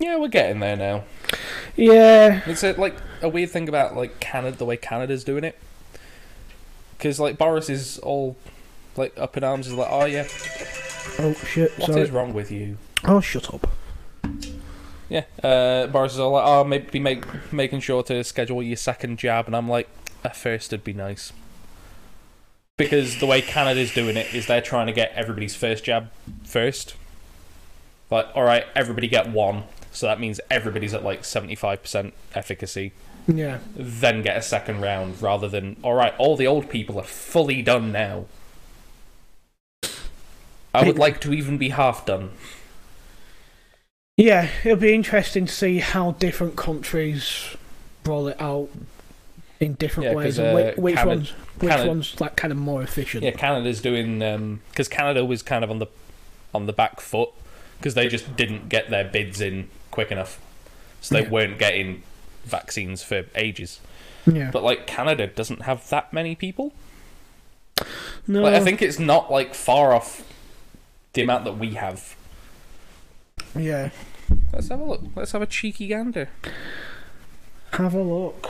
Yeah, 0.00 0.16
we're 0.16 0.28
getting 0.28 0.60
there 0.60 0.76
now. 0.76 1.04
Yeah. 1.78 2.42
It's 2.46 2.62
a, 2.64 2.72
like 2.72 2.96
a 3.22 3.28
weird 3.28 3.50
thing 3.50 3.68
about 3.68 3.96
like 3.96 4.20
Canada, 4.20 4.56
the 4.56 4.64
way 4.64 4.76
Canada's 4.76 5.24
doing 5.24 5.44
it. 5.44 5.58
Because 6.96 7.20
like 7.20 7.38
Boris 7.38 7.70
is 7.70 7.98
all 8.00 8.36
like 8.96 9.16
up 9.18 9.36
in 9.36 9.44
arms, 9.44 9.68
is 9.68 9.72
like, 9.74 9.88
oh 9.90 10.04
yeah, 10.04 10.26
Oh 11.20 11.32
shit. 11.46 11.70
what 11.78 11.90
is 11.90 11.94
sorry. 11.94 12.10
wrong 12.10 12.34
with 12.34 12.50
you? 12.50 12.76
Oh 13.04 13.20
shut 13.20 13.54
up. 13.54 13.70
Yeah, 15.08 15.22
uh, 15.42 15.86
Boris 15.86 16.14
is 16.14 16.18
all 16.18 16.32
like, 16.32 16.44
oh, 16.46 16.64
maybe 16.64 16.98
make 16.98 17.24
making 17.52 17.80
sure 17.80 18.02
to 18.02 18.22
schedule 18.24 18.62
your 18.62 18.76
second 18.76 19.18
jab, 19.18 19.46
and 19.46 19.54
I'm 19.56 19.68
like, 19.68 19.88
a 20.24 20.34
first 20.34 20.72
would 20.72 20.82
be 20.84 20.92
nice. 20.92 21.32
Because 22.76 23.18
the 23.18 23.26
way 23.26 23.40
Canada's 23.40 23.94
doing 23.94 24.16
it 24.16 24.34
is 24.34 24.46
they're 24.46 24.60
trying 24.60 24.86
to 24.86 24.92
get 24.92 25.12
everybody's 25.14 25.54
first 25.56 25.84
jab 25.84 26.10
first. 26.44 26.94
Like, 28.10 28.26
all 28.34 28.42
right, 28.44 28.64
everybody 28.74 29.08
get 29.08 29.30
one, 29.30 29.62
so 29.98 30.06
that 30.06 30.20
means 30.20 30.40
everybody's 30.50 30.94
at 30.94 31.02
like 31.04 31.24
seventy 31.24 31.54
five 31.54 31.82
percent 31.82 32.14
efficacy. 32.34 32.92
Yeah. 33.26 33.58
Then 33.76 34.22
get 34.22 34.36
a 34.38 34.42
second 34.42 34.80
round, 34.80 35.20
rather 35.20 35.48
than 35.48 35.76
all 35.82 35.94
right, 35.94 36.14
all 36.18 36.36
the 36.36 36.46
old 36.46 36.70
people 36.70 36.98
are 36.98 37.04
fully 37.04 37.60
done 37.62 37.92
now. 37.92 38.24
I 40.74 40.86
would 40.86 40.98
like 40.98 41.20
to 41.22 41.32
even 41.32 41.58
be 41.58 41.70
half 41.70 42.06
done. 42.06 42.30
Yeah, 44.16 44.48
it'll 44.64 44.76
be 44.78 44.94
interesting 44.94 45.46
to 45.46 45.52
see 45.52 45.78
how 45.78 46.12
different 46.12 46.56
countries 46.56 47.56
roll 48.04 48.28
it 48.28 48.40
out 48.40 48.68
in 49.60 49.74
different 49.74 50.10
Yeah, 50.10 50.14
ways 50.16 50.38
and 50.38 50.48
uh, 50.58 50.72
which, 50.76 50.94
Canada- 50.96 51.16
ones 51.16 51.30
which 51.58 51.70
Canada- 51.70 51.88
ones 51.88 52.20
like 52.20 52.36
kind 52.36 52.52
of 52.52 52.58
more 52.58 52.82
efficient. 52.82 53.24
Yeah, 53.24 53.32
Canada's 53.32 53.80
doing 53.80 54.60
because 54.70 54.88
Canada 54.88 55.24
was 55.24 55.42
kind 55.42 55.64
of 55.64 55.70
on 55.70 55.78
the 55.78 55.86
on 56.54 56.66
the 56.66 56.72
back 56.72 57.00
foot 57.00 57.30
because 57.78 57.94
they 57.94 58.08
just 58.08 58.36
didn't 58.36 58.68
get 58.68 58.90
their 58.90 59.04
bids 59.04 59.40
in 59.40 59.68
quick 59.98 60.12
enough, 60.12 60.38
so 61.00 61.16
they 61.16 61.22
Yeah. 61.22 61.28
weren't 61.28 61.58
getting 61.58 62.04
vaccines 62.44 63.02
for 63.02 63.24
ages. 63.34 63.80
Yeah. 64.26 64.52
But 64.52 64.62
like 64.62 64.86
Canada 64.86 65.26
doesn't 65.26 65.62
have 65.62 65.88
that 65.88 66.12
many 66.12 66.36
people. 66.36 66.72
no. 68.28 68.42
Like, 68.42 68.54
I 68.54 68.60
think 68.60 68.80
it's 68.80 69.00
not 69.00 69.28
like 69.28 69.54
far 69.56 69.92
off 69.92 70.22
the 71.14 71.22
amount 71.22 71.42
that 71.46 71.58
we 71.58 71.74
have. 71.74 72.14
Yeah. 73.56 73.90
Let's 74.52 74.68
have 74.68 74.78
a 74.78 74.84
look. 74.84 75.02
Let's 75.16 75.32
have 75.32 75.42
a 75.42 75.46
cheeky 75.46 75.88
gander. 75.88 76.28
Have 77.72 77.94
a 77.94 78.02
look. 78.02 78.46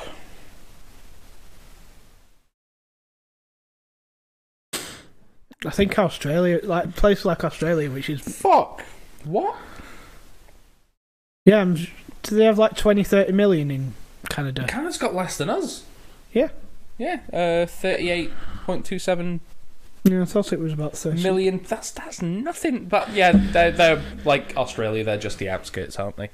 I 5.67 5.71
think 5.71 5.99
Australia, 5.99 6.61
like 6.63 6.95
place 6.95 7.25
like 7.25 7.43
Australia, 7.45 7.91
which 7.91 8.09
is 8.09 8.21
Fuck. 8.21 8.85
What? 9.25 9.57
Yeah, 11.49 11.61
I'm, 11.63 11.75
do 11.75 12.37
they 12.37 12.45
have 12.45 12.59
like 12.59 12.77
20, 12.77 13.03
30 13.03 13.33
million 13.33 13.71
in 13.71 13.95
Canada? 14.29 14.67
Canada's 14.69 14.99
got 14.99 15.15
less 15.15 15.39
than 15.39 15.49
us. 15.49 15.85
Yeah. 16.33 16.49
Yeah. 16.99 17.21
Uh, 17.33 17.65
thirty-eight 17.67 18.31
point 18.67 18.85
two 18.85 18.99
seven 18.99 19.41
Yeah, 20.05 20.23
I 20.23 20.25
thought 20.25 20.53
it 20.53 20.59
was 20.59 20.73
about 20.73 20.97
thirty. 20.97 21.23
million. 21.23 21.61
That's 21.67 21.91
that's 21.93 22.21
nothing. 22.21 22.85
But 22.87 23.13
yeah, 23.15 23.33
they're 23.33 23.71
they're 23.71 24.03
like 24.25 24.57
Australia. 24.57 25.05
They're 25.05 25.17
just 25.17 25.39
the 25.39 25.49
outskirts, 25.49 25.99
aren't 25.99 26.17
they? 26.17 26.29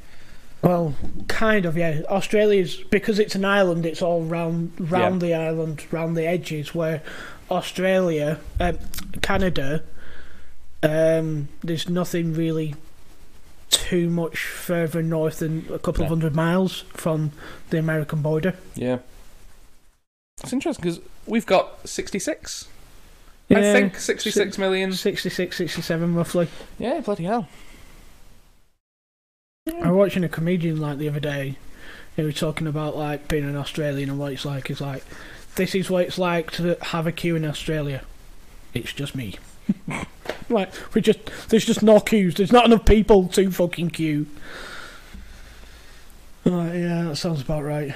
Well, 0.63 0.95
kind 1.29 1.67
of, 1.67 1.77
yeah. 1.77 2.01
Australia's 2.09 2.77
because 2.77 3.19
it's 3.19 3.35
an 3.35 3.45
island. 3.45 3.85
It's 3.85 4.01
all 4.01 4.23
round, 4.23 4.73
round 4.79 5.21
the 5.21 5.35
island, 5.35 5.85
round 5.93 6.17
the 6.17 6.27
edges. 6.27 6.75
Where 6.75 7.03
Australia, 7.51 8.41
um, 8.59 8.79
Canada, 9.21 9.83
um, 10.83 11.49
there's 11.63 11.89
nothing 11.91 12.33
really 12.33 12.75
too 13.75 14.09
much 14.11 14.39
further 14.39 15.03
north 15.03 15.39
than 15.41 15.67
a 15.73 15.79
couple 15.79 16.03
of 16.03 16.09
hundred 16.09 16.35
miles 16.35 16.81
from 16.93 17.33
the 17.71 17.79
American 17.79 18.23
border. 18.23 18.55
Yeah. 18.75 18.99
It's 20.43 20.53
interesting 20.53 20.83
because 20.83 21.01
we've 21.27 21.47
got 21.47 21.87
sixty-six. 21.89 22.69
Yeah, 23.49 23.59
I 23.59 23.61
Yeah, 23.63 23.73
think 23.73 23.99
sixty-six 23.99 24.59
million. 24.59 24.93
66, 24.93 25.57
67 25.57 26.15
roughly. 26.15 26.49
Yeah, 26.79 27.01
bloody 27.01 27.25
hell. 27.25 27.49
I 29.67 29.91
was 29.91 29.97
watching 29.97 30.25
a 30.25 30.29
comedian 30.29 30.81
like 30.81 30.99
the 30.99 31.09
other 31.09 31.21
day. 31.21 31.57
He 32.17 32.23
was 32.23 32.37
talking 32.37 32.67
about 32.67 32.97
like 32.97 33.29
being 33.29 33.45
an 33.45 33.57
Australian 33.57 34.11
and 34.11 34.19
what 34.19 34.33
it's 34.33 34.45
like. 34.45 34.71
It's 34.71 34.81
like 34.81 35.05
this 35.57 35.75
is 35.75 35.91
what 35.91 36.05
it's 36.05 36.19
like 36.19 36.51
to 36.53 36.77
have 36.81 37.07
a 37.07 37.13
queue 37.13 37.37
in 37.37 37.45
Australia. 37.45 38.03
It's 38.73 38.93
just 38.93 39.15
me. 39.15 39.37
like 40.49 40.73
we 40.95 41.01
just 41.01 41.19
there's 41.49 41.65
just 41.65 41.83
no 41.83 42.01
queues. 42.01 42.35
There's 42.35 42.53
not 42.53 42.67
enough 42.67 42.85
people 42.85 43.29
to 43.29 43.51
fucking 43.51 43.91
queue. 43.91 44.27
Yeah, 46.45 47.05
that 47.05 47.17
sounds 47.17 47.41
about 47.41 47.65
right. 47.65 47.95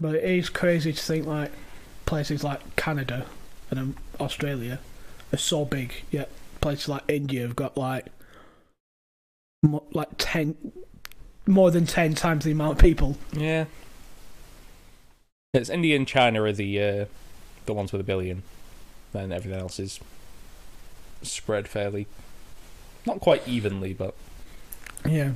But 0.00 0.16
it 0.16 0.24
is 0.24 0.48
crazy 0.48 0.92
to 0.92 1.02
think 1.02 1.26
like 1.26 1.52
places 2.06 2.42
like 2.42 2.76
Canada 2.76 3.26
and 3.70 3.78
um, 3.78 3.96
Australia 4.20 4.80
are 5.32 5.38
so 5.38 5.64
big, 5.64 6.04
yet 6.10 6.30
places 6.60 6.88
like 6.88 7.02
India 7.08 7.42
have 7.42 7.56
got 7.56 7.76
like 7.76 8.06
mo- 9.62 9.84
like 9.92 10.08
ten, 10.18 10.56
more 11.46 11.70
than 11.70 11.86
ten 11.86 12.14
times 12.14 12.44
the 12.44 12.52
amount 12.52 12.72
of 12.72 12.78
people. 12.78 13.16
Yeah. 13.32 13.66
It's 15.54 15.70
India 15.70 15.96
and 15.96 16.06
China 16.06 16.42
are 16.42 16.52
the 16.52 16.82
uh, 16.82 17.04
the 17.66 17.74
ones 17.74 17.92
with 17.92 18.00
a 18.00 18.04
billion, 18.04 18.42
and 19.14 19.32
everything 19.32 19.58
else 19.58 19.78
is 19.78 20.00
spread 21.22 21.68
fairly, 21.68 22.06
not 23.06 23.20
quite 23.20 23.46
evenly, 23.46 23.92
but 23.92 24.14
Yeah. 25.04 25.32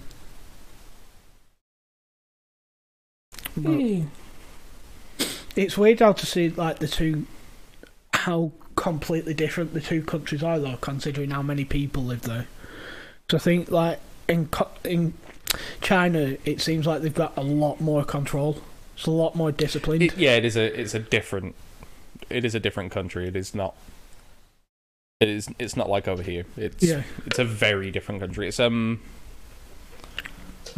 But 3.57 3.81
it's 5.57 5.77
weird 5.77 6.01
how 6.01 6.13
to 6.13 6.27
see 6.27 6.49
like 6.49 6.79
the 6.79 6.89
two, 6.89 7.27
how 8.15 8.53
completely 8.77 9.35
different 9.35 9.75
the 9.75 9.81
two 9.81 10.03
countries 10.03 10.43
are, 10.43 10.59
though, 10.59 10.79
considering 10.81 11.31
how 11.31 11.43
many 11.43 11.65
people 11.65 12.05
live 12.05 12.23
there. 12.23 12.47
So 13.31 13.37
I 13.37 13.41
think 13.41 13.71
like 13.71 14.01
in 14.29 14.49
in 14.85 15.15
China, 15.81 16.37
it 16.45 16.61
seems 16.61 16.87
like 16.87 17.03
they've 17.03 17.15
got 17.15 17.37
a 17.37 17.43
lot 17.43 17.81
more 17.81 18.05
control 18.05 18.63
It's 18.97 19.07
a 19.07 19.11
lot 19.11 19.35
more 19.35 19.53
disciplined. 19.53 20.03
It, 20.03 20.17
yeah, 20.17 20.37
it 20.37 20.45
is 20.45 20.57
a 20.57 20.81
it's 20.81 20.95
a 20.95 20.99
different 20.99 21.55
it 22.31 22.45
is 22.45 22.55
a 22.55 22.61
different 22.61 22.93
country. 22.93 23.29
It 23.29 23.37
is 23.37 23.55
not 23.55 23.75
it 25.21 25.29
is 25.29 25.49
it's 25.59 25.77
not 25.77 25.89
like 25.89 26.09
over 26.09 26.23
here. 26.23 26.45
It's 26.57 26.83
yeah. 26.83 27.03
it's 27.27 27.39
a 27.39 27.45
very 27.45 27.91
different 27.91 28.21
country. 28.21 28.49
It's 28.49 28.61
um 28.61 29.01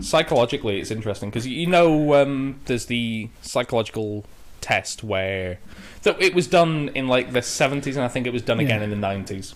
psychologically 0.01 0.81
it's 0.81 0.91
interesting 0.91 1.31
because 1.31 1.47
you 1.47 1.67
know 1.67 2.15
um 2.15 2.59
there's 2.65 2.87
the 2.87 3.29
psychological 3.43 4.25
test 4.61 5.05
where 5.05 5.59
so 6.01 6.17
it 6.19 6.35
was 6.35 6.49
done 6.49 6.91
in 6.95 7.07
like 7.07 7.33
the 7.33 7.41
70s 7.41 7.89
and 7.95 8.01
I 8.01 8.09
think 8.09 8.27
it 8.27 8.33
was 8.33 8.43
done 8.43 8.59
again 8.59 8.81
Yeah. 8.81 8.85
in 8.85 9.01
the 9.01 9.07
90s 9.07 9.55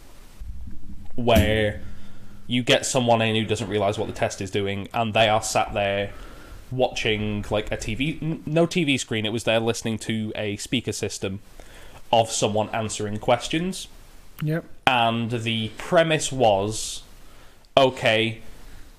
where 1.16 1.80
you 2.46 2.62
get 2.62 2.86
someone 2.86 3.20
in 3.20 3.34
who 3.34 3.44
doesn't 3.44 3.68
realize 3.68 3.98
what 3.98 4.06
the 4.06 4.12
test 4.12 4.40
is 4.40 4.50
doing 4.50 4.88
and 4.94 5.12
they 5.12 5.28
are 5.28 5.42
sat 5.42 5.72
there 5.74 6.12
watching 6.70 7.44
like 7.50 7.72
a 7.72 7.76
TV 7.76 8.46
no 8.46 8.66
TV 8.66 9.00
screen 9.00 9.26
it 9.26 9.32
was 9.32 9.44
there 9.44 9.58
listening 9.58 9.98
to 9.98 10.30
a 10.36 10.56
speaker 10.58 10.92
system 10.92 11.40
of 12.12 12.30
someone 12.30 12.68
answering 12.70 13.18
questions 13.18 13.88
Yep. 14.42 14.64
and 14.86 15.30
the 15.30 15.70
premise 15.78 16.30
was 16.32 17.02
okay 17.76 18.40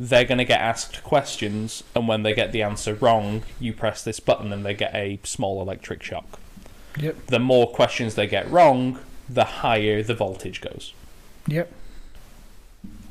they're 0.02 0.24
going 0.26 0.38
to 0.38 0.46
get 0.46 0.62
asked 0.62 1.04
questions 1.04 1.84
and 1.96 2.08
when 2.08 2.24
they 2.24 2.34
get 2.34 2.52
the 2.52 2.62
answer 2.62 2.94
wrong 2.96 3.44
you 3.60 3.74
press 3.74 4.04
this 4.04 4.20
button 4.20 4.52
and 4.54 4.66
they 4.66 4.74
get 4.74 4.94
a 4.96 5.20
small 5.24 5.62
electric 5.62 6.04
shock 6.04 6.40
Yep. 7.00 7.28
the 7.28 7.40
more 7.40 7.70
questions 7.72 8.16
they 8.16 8.28
get 8.28 8.50
wrong 8.50 9.00
the 9.30 9.44
higher 9.46 10.02
the 10.04 10.14
voltage 10.16 10.60
goes 10.62 10.94
Yep. 11.48 11.72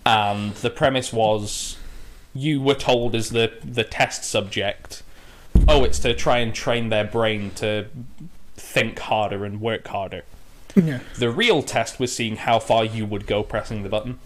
and 0.06 0.52
the 0.56 0.70
premise 0.70 1.12
was 1.12 1.76
you 2.34 2.60
were 2.60 2.74
told 2.74 3.14
as 3.14 3.30
the 3.30 3.52
the 3.64 3.84
test 3.84 4.24
subject 4.24 5.02
oh 5.66 5.84
it's 5.84 5.98
to 5.98 6.14
try 6.14 6.38
and 6.38 6.54
train 6.54 6.88
their 6.88 7.04
brain 7.04 7.50
to 7.56 7.86
think 8.80 8.98
harder 8.98 9.44
and 9.44 9.60
work 9.60 9.86
harder 9.88 10.22
Yeah. 10.74 11.00
the 11.18 11.30
real 11.30 11.62
test 11.62 11.98
was 11.98 12.14
seeing 12.14 12.36
how 12.36 12.58
far 12.58 12.84
you 12.84 13.04
would 13.06 13.26
go 13.26 13.42
pressing 13.42 13.82
the 13.82 13.88
button 13.88 14.18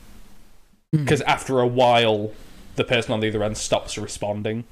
Mm. 0.94 1.04
because 1.04 1.22
after 1.22 1.60
a 1.60 1.66
while 1.66 2.32
the 2.76 2.84
person 2.84 3.12
on 3.12 3.20
the 3.20 3.28
other 3.28 3.42
end 3.42 3.56
stops 3.56 3.96
responding 3.98 4.64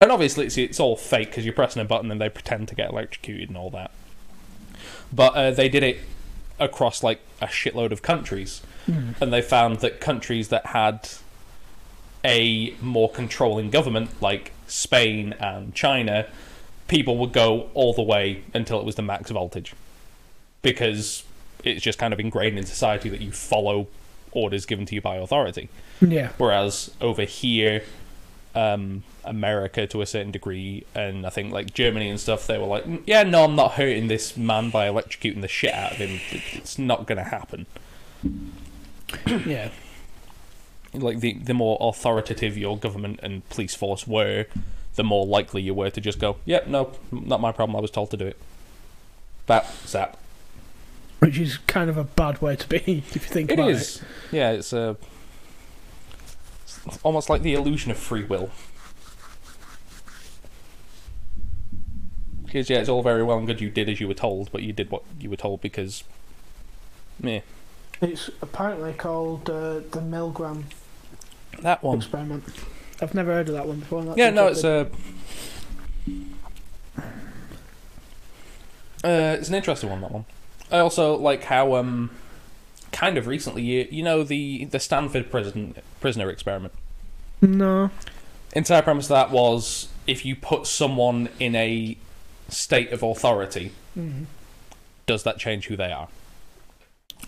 and 0.00 0.10
obviously 0.10 0.46
it's, 0.46 0.58
it's 0.58 0.80
all 0.80 0.96
fake 0.96 1.28
because 1.30 1.44
you're 1.44 1.54
pressing 1.54 1.80
a 1.80 1.84
button 1.84 2.10
and 2.10 2.20
they 2.20 2.28
pretend 2.28 2.68
to 2.68 2.74
get 2.74 2.90
electrocuted 2.90 3.48
and 3.48 3.56
all 3.56 3.70
that 3.70 3.90
but 5.12 5.34
uh, 5.34 5.50
they 5.52 5.68
did 5.68 5.82
it 5.82 5.98
across 6.58 7.02
like 7.02 7.20
a 7.40 7.46
shitload 7.46 7.90
of 7.92 8.02
countries 8.02 8.62
Mm. 8.88 9.14
and 9.22 9.32
they 9.32 9.40
found 9.40 9.78
that 9.80 9.98
countries 9.98 10.48
that 10.48 10.66
had 10.66 11.08
a 12.22 12.74
more 12.82 13.10
controlling 13.10 13.70
government, 13.70 14.10
like 14.20 14.52
Spain 14.66 15.34
and 15.40 15.74
China, 15.74 16.26
people 16.88 17.16
would 17.18 17.32
go 17.32 17.70
all 17.74 17.92
the 17.92 18.02
way 18.02 18.42
until 18.52 18.78
it 18.78 18.84
was 18.84 18.94
the 18.94 19.02
max 19.02 19.30
voltage. 19.30 19.74
Because 20.62 21.24
it's 21.62 21.82
just 21.82 21.98
kind 21.98 22.12
of 22.12 22.20
ingrained 22.20 22.58
in 22.58 22.66
society 22.66 23.08
that 23.08 23.20
you 23.20 23.32
follow 23.32 23.86
orders 24.32 24.66
given 24.66 24.84
to 24.86 24.94
you 24.94 25.00
by 25.00 25.16
authority. 25.16 25.68
Yeah. 26.00 26.30
Whereas 26.38 26.90
over 27.00 27.22
here, 27.22 27.82
um, 28.54 29.02
America 29.24 29.86
to 29.86 30.02
a 30.02 30.06
certain 30.06 30.30
degree, 30.30 30.84
and 30.94 31.26
I 31.26 31.30
think 31.30 31.52
like 31.52 31.72
Germany 31.74 32.08
and 32.10 32.20
stuff, 32.20 32.46
they 32.46 32.58
were 32.58 32.66
like, 32.66 32.84
"Mm, 32.84 33.02
yeah, 33.06 33.22
no, 33.22 33.44
I'm 33.44 33.56
not 33.56 33.72
hurting 33.72 34.08
this 34.08 34.36
man 34.36 34.70
by 34.70 34.86
electrocuting 34.88 35.40
the 35.40 35.48
shit 35.48 35.72
out 35.72 35.92
of 35.92 35.98
him. 35.98 36.20
It's 36.52 36.78
not 36.78 37.06
going 37.06 37.18
to 37.18 37.24
happen. 37.24 37.66
Yeah. 39.46 39.68
like 40.92 41.20
the 41.20 41.34
the 41.34 41.54
more 41.54 41.76
authoritative 41.80 42.56
your 42.56 42.76
government 42.78 43.20
and 43.22 43.48
police 43.48 43.74
force 43.74 44.06
were, 44.06 44.46
the 44.96 45.04
more 45.04 45.26
likely 45.26 45.62
you 45.62 45.74
were 45.74 45.90
to 45.90 46.00
just 46.00 46.18
go, 46.18 46.36
"Yep, 46.44 46.66
no, 46.68 46.92
not 47.10 47.40
my 47.40 47.52
problem. 47.52 47.76
I 47.76 47.80
was 47.80 47.90
told 47.90 48.10
to 48.12 48.16
do 48.16 48.26
it." 48.26 48.36
Bap, 49.46 49.66
zap. 49.86 50.16
Which 51.18 51.38
is 51.38 51.58
kind 51.58 51.88
of 51.90 51.96
a 51.96 52.04
bad 52.04 52.40
way 52.42 52.56
to 52.56 52.68
be 52.68 52.76
if 52.86 53.14
you 53.14 53.20
think 53.20 53.50
It 53.50 53.54
about 53.58 53.70
is. 53.70 54.02
Yeah, 54.32 54.50
it's 54.52 54.72
a. 54.72 54.96
it's 56.86 56.98
almost 57.02 57.28
like 57.30 57.42
the 57.42 57.54
illusion 57.54 57.90
of 57.90 57.96
free 57.98 58.24
will. 58.24 58.50
Because 62.44 62.70
yeah, 62.70 62.78
it's 62.78 62.88
all 62.88 63.02
very 63.02 63.22
well 63.22 63.38
and 63.38 63.46
good 63.46 63.60
you 63.60 63.68
did 63.70 63.88
as 63.88 64.00
you 64.00 64.06
were 64.06 64.14
told, 64.14 64.52
but 64.52 64.62
you 64.62 64.72
did 64.72 64.90
what 64.90 65.02
you 65.18 65.28
were 65.28 65.36
told 65.36 65.60
because, 65.60 66.04
meh. 67.20 67.40
It's 68.00 68.30
apparently 68.42 68.92
called 68.92 69.48
uh, 69.50 69.74
the 69.90 70.00
Milgram 70.00 70.64
That 71.62 71.82
one. 71.82 71.98
experiment. 71.98 72.44
I've 73.04 73.14
never 73.14 73.32
heard 73.32 73.48
of 73.48 73.54
that 73.54 73.66
one 73.68 73.78
before. 73.80 74.02
that's 74.02 74.18
Yeah, 74.18 74.30
no, 74.30 74.48
it's 74.48 74.64
a. 74.64 74.90
Uh, 79.04 79.36
it's 79.38 79.48
an 79.48 79.54
interesting 79.54 79.90
one. 79.90 80.00
That 80.00 80.10
one. 80.10 80.24
I 80.72 80.78
also 80.78 81.16
like 81.16 81.44
how 81.44 81.74
um, 81.74 82.10
kind 82.90 83.18
of 83.18 83.26
recently, 83.26 83.62
you, 83.62 83.86
you 83.90 84.02
know 84.02 84.22
the 84.24 84.64
the 84.64 84.80
Stanford 84.80 85.30
prison 85.30 85.74
prisoner 86.00 86.30
experiment. 86.30 86.72
No. 87.42 87.90
Entire 88.54 88.82
premise 88.82 89.06
of 89.06 89.10
that 89.10 89.30
was 89.30 89.88
if 90.06 90.24
you 90.24 90.34
put 90.34 90.66
someone 90.66 91.28
in 91.38 91.54
a 91.54 91.96
state 92.48 92.92
of 92.92 93.02
authority, 93.02 93.72
Mhm. 93.98 94.24
does 95.06 95.22
that 95.24 95.38
change 95.38 95.66
who 95.66 95.76
they 95.76 95.92
are? 95.92 96.08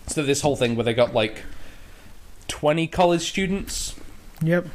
So 0.07 0.23
this 0.23 0.41
whole 0.41 0.55
thing 0.55 0.75
where 0.75 0.83
they 0.83 0.93
got 0.95 1.13
like 1.13 1.43
twenty 2.47 2.87
college 2.87 3.21
students 3.29 3.93
Yep. 4.41 4.67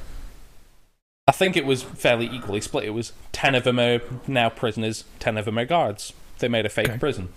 I 1.29 1.33
think 1.33 1.57
it 1.57 1.65
was 1.65 1.83
fairly 1.83 2.27
equally 2.27 2.61
split. 2.61 2.85
It 2.85 2.91
was 2.91 3.13
10 3.33 3.55
of 3.55 3.65
them 3.65 3.79
are 3.79 4.01
now 4.27 4.49
prisoners, 4.49 5.05
10 5.21 5.39
of 5.39 5.45
them 5.45 5.59
are 5.59 5.65
guards. 5.65 6.13
They 6.39 6.49
made 6.49 6.67
a 6.67 6.69
fake 6.69 6.89
Okay. 6.89 6.99
prison. 6.99 7.29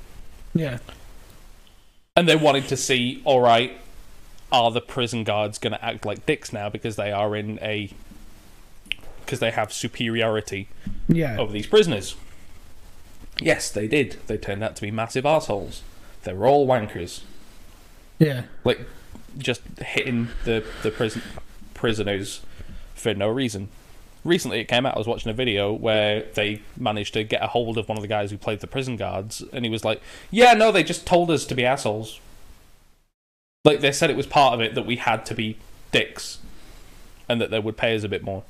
Yeah. 0.55 0.79
And 2.15 2.27
they 2.27 2.35
wanted 2.35 2.67
to 2.69 2.77
see, 2.77 3.21
alright, 3.25 3.77
are 4.51 4.71
the 4.71 4.81
prison 4.81 5.23
guards 5.23 5.59
going 5.59 5.73
to 5.73 5.85
act 5.85 6.05
like 6.05 6.25
dicks 6.25 6.51
now 6.51 6.69
because 6.69 6.95
they 6.95 7.11
are 7.11 7.35
in 7.35 7.59
a. 7.61 7.91
because 9.23 9.39
they 9.39 9.51
have 9.51 9.71
superiority 9.73 10.67
Yeah. 11.07 11.37
over 11.37 11.51
these 11.51 11.67
prisoners? 11.67 12.15
Yes, 13.39 13.69
they 13.69 13.87
did. 13.87 14.17
They 14.27 14.37
turned 14.37 14.63
out 14.63 14.75
to 14.77 14.81
be 14.81 14.91
massive 14.91 15.25
assholes. 15.25 15.81
They 16.23 16.33
were 16.33 16.47
all 16.47 16.65
wankers. 16.67 17.21
Yeah. 18.17 18.43
Like, 18.63 18.79
just 19.37 19.61
hitting 19.79 20.29
the, 20.45 20.63
the 20.83 20.89
prison 20.91 21.21
prisoners 21.73 22.41
for 22.95 23.13
no 23.13 23.27
reason. 23.29 23.69
Recently, 24.23 24.59
it 24.59 24.65
came 24.67 24.87
out. 24.87 24.95
I 24.95 24.97
was 24.97 25.05
watching 25.05 25.29
a 25.29 25.35
video 25.35 25.71
where 25.71 26.23
they 26.33 26.61
managed 26.77 27.13
to 27.13 27.23
get 27.23 27.43
a 27.43 27.47
hold 27.47 27.77
of 27.77 27.87
one 27.87 27.95
of 27.97 28.01
the 28.01 28.07
guys 28.07 28.31
who 28.31 28.37
played 28.39 28.59
the 28.61 28.65
prison 28.67 28.95
guards, 28.95 29.43
and 29.53 29.63
he 29.63 29.69
was 29.69 29.85
like, 29.85 30.01
"Yeah, 30.31 30.53
no, 30.55 30.71
they 30.71 30.83
just 30.83 31.05
told 31.05 31.29
us 31.29 31.45
to 31.45 31.53
be 31.53 31.63
assholes. 31.63 32.19
Like 33.63 33.81
they 33.81 33.91
said 33.91 34.09
it 34.09 34.15
was 34.17 34.25
part 34.25 34.55
of 34.55 34.61
it 34.61 34.73
that 34.73 34.85
we 34.87 34.95
had 34.95 35.25
to 35.27 35.35
be 35.35 35.57
dicks, 35.91 36.39
and 37.29 37.39
that 37.39 37.51
they 37.51 37.59
would 37.59 37.77
pay 37.77 37.95
us 37.95 38.03
a 38.03 38.09
bit 38.09 38.23
more. 38.23 38.43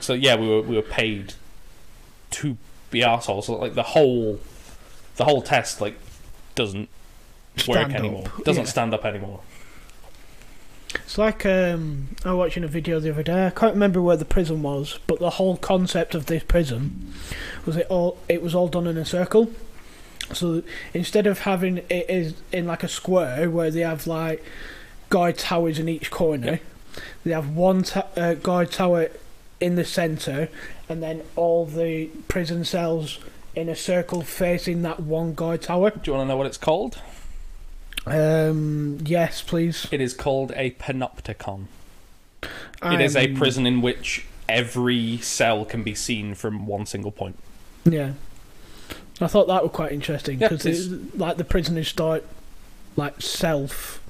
So 0.00 0.14
yeah, 0.14 0.36
we 0.36 0.48
were 0.48 0.62
we 0.62 0.76
were 0.76 0.82
paid 0.82 1.34
to 2.32 2.56
be 2.90 3.02
assholes. 3.02 3.46
So, 3.46 3.54
like 3.56 3.74
the 3.74 3.82
whole 3.82 4.40
the 5.16 5.24
whole 5.24 5.42
test 5.42 5.80
like 5.80 5.98
doesn't 6.54 6.88
work 7.68 7.78
Stand 7.78 7.94
anymore. 7.96 8.24
up. 8.26 8.44
Doesn't 8.44 8.64
Yeah. 8.64 8.68
stand 8.70 8.94
up 8.94 9.04
anymore. 9.04 9.40
It's 11.02 11.18
like 11.18 11.44
um, 11.46 12.08
I 12.24 12.30
was 12.32 12.38
watching 12.38 12.64
a 12.64 12.68
video 12.68 13.00
the 13.00 13.10
other 13.10 13.22
day. 13.22 13.46
I 13.46 13.50
can't 13.50 13.74
remember 13.74 14.00
where 14.00 14.16
the 14.16 14.24
prison 14.24 14.62
was, 14.62 14.98
but 15.06 15.18
the 15.18 15.30
whole 15.30 15.56
concept 15.56 16.14
of 16.14 16.26
this 16.26 16.42
prison 16.42 17.12
was 17.66 17.76
it 17.76 17.86
all. 17.88 18.18
It 18.28 18.42
was 18.42 18.54
all 18.54 18.68
done 18.68 18.86
in 18.86 18.96
a 18.96 19.04
circle. 19.04 19.50
So 20.32 20.62
instead 20.94 21.26
of 21.26 21.40
having 21.40 21.78
it 21.78 22.06
is 22.08 22.34
in 22.52 22.66
like 22.66 22.82
a 22.82 22.88
square 22.88 23.50
where 23.50 23.70
they 23.70 23.80
have 23.80 24.06
like 24.06 24.42
guard 25.10 25.36
towers 25.38 25.78
in 25.78 25.88
each 25.88 26.10
corner, 26.10 26.52
Yep. 26.52 26.62
they 27.24 27.30
have 27.32 27.48
one 27.50 27.82
ta- 27.82 28.06
uh, 28.16 28.34
guard 28.34 28.70
tower 28.70 29.10
in 29.60 29.74
the 29.76 29.84
centre, 29.84 30.48
and 30.88 31.02
then 31.02 31.22
all 31.36 31.66
the 31.66 32.06
prison 32.28 32.64
cells 32.64 33.18
in 33.54 33.68
a 33.68 33.76
circle 33.76 34.22
facing 34.22 34.82
that 34.82 35.00
one 35.00 35.34
guard 35.34 35.62
tower. 35.62 35.90
Do 35.90 36.10
you 36.10 36.16
want 36.16 36.24
to 36.26 36.28
know 36.28 36.36
what 36.36 36.46
it's 36.46 36.56
called? 36.58 37.00
Um, 38.06 38.98
yes, 39.04 39.42
please. 39.42 39.86
It 39.90 40.00
is 40.00 40.14
called 40.14 40.52
a 40.56 40.72
panopticon. 40.72 41.66
It 42.82 43.00
is 43.00 43.16
a 43.16 43.28
prison 43.34 43.66
in 43.66 43.80
which 43.80 44.26
every 44.48 45.16
cell 45.18 45.64
can 45.64 45.82
be 45.82 45.94
seen 45.94 46.34
from 46.34 46.66
one 46.66 46.84
single 46.84 47.10
point. 47.10 47.38
Yeah, 47.86 48.12
I 49.20 49.26
thought 49.26 49.46
that 49.48 49.62
was 49.62 49.72
quite 49.72 49.92
interesting 49.92 50.38
because 50.38 50.66
is. 50.66 50.90
like 51.14 51.38
the 51.38 51.44
prisoners 51.44 51.88
start 51.88 52.24
like 52.96 53.20
self 53.22 54.02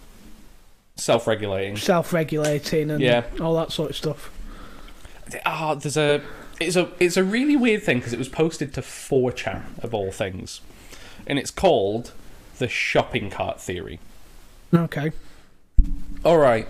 Self 0.96 1.26
regulating. 1.28 1.76
self 1.76 2.12
regulating 2.12 2.90
and 2.90 3.00
Yeah. 3.00 3.24
all 3.40 3.54
that 3.56 3.70
sort 3.72 3.90
of 3.90 3.96
stuff. 3.96 4.30
Ah, 5.46 5.74
there's 5.74 5.96
a. 5.96 6.20
It's 6.60 6.76
a 6.76 6.88
it's 7.00 7.16
a 7.16 7.24
really 7.24 7.56
weird 7.56 7.82
thing 7.82 7.98
because 7.98 8.12
it 8.12 8.18
was 8.18 8.28
posted 8.28 8.72
to 8.74 8.80
4chan 8.80 9.82
of 9.82 9.92
all 9.94 10.10
things, 10.12 10.60
and 11.26 11.38
it's 11.38 11.50
called 11.50 12.12
the 12.58 12.68
shopping 12.68 13.30
cart 13.30 13.60
theory. 13.60 13.98
Okay. 14.72 15.12
All 16.24 16.38
right. 16.38 16.66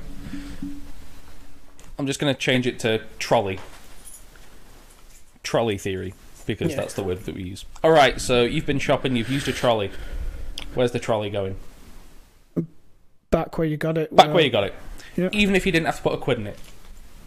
I'm 1.98 2.06
just 2.06 2.18
going 2.20 2.32
to 2.34 2.38
change 2.38 2.66
it 2.66 2.78
to 2.80 3.02
trolley. 3.18 3.60
trolley 5.42 5.76
theory 5.78 6.14
because 6.46 6.70
Yeah. 6.70 6.76
that's 6.76 6.94
the 6.94 7.02
word 7.02 7.20
that 7.24 7.34
we 7.34 7.42
use. 7.42 7.64
All 7.82 7.90
right, 7.90 8.20
so 8.20 8.44
you've 8.44 8.66
been 8.66 8.78
shopping, 8.78 9.14
you've 9.14 9.30
used 9.30 9.46
a 9.46 9.52
trolley. 9.52 9.90
Where's 10.74 10.92
the 10.92 10.98
trolley 10.98 11.30
going? 11.30 11.56
Back 13.30 13.58
where 13.58 13.66
you 13.66 13.76
got 13.76 13.98
it. 13.98 14.14
Back 14.14 14.32
where 14.32 14.42
you 14.42 14.50
got 14.50 14.64
it. 14.64 14.74
Yeah. 15.16 15.28
Even 15.32 15.54
if 15.54 15.66
you 15.66 15.72
didn't 15.72 15.86
have 15.86 15.96
to 15.96 16.02
put 16.02 16.14
a 16.14 16.16
quid 16.18 16.38
in 16.38 16.46
it. 16.46 16.58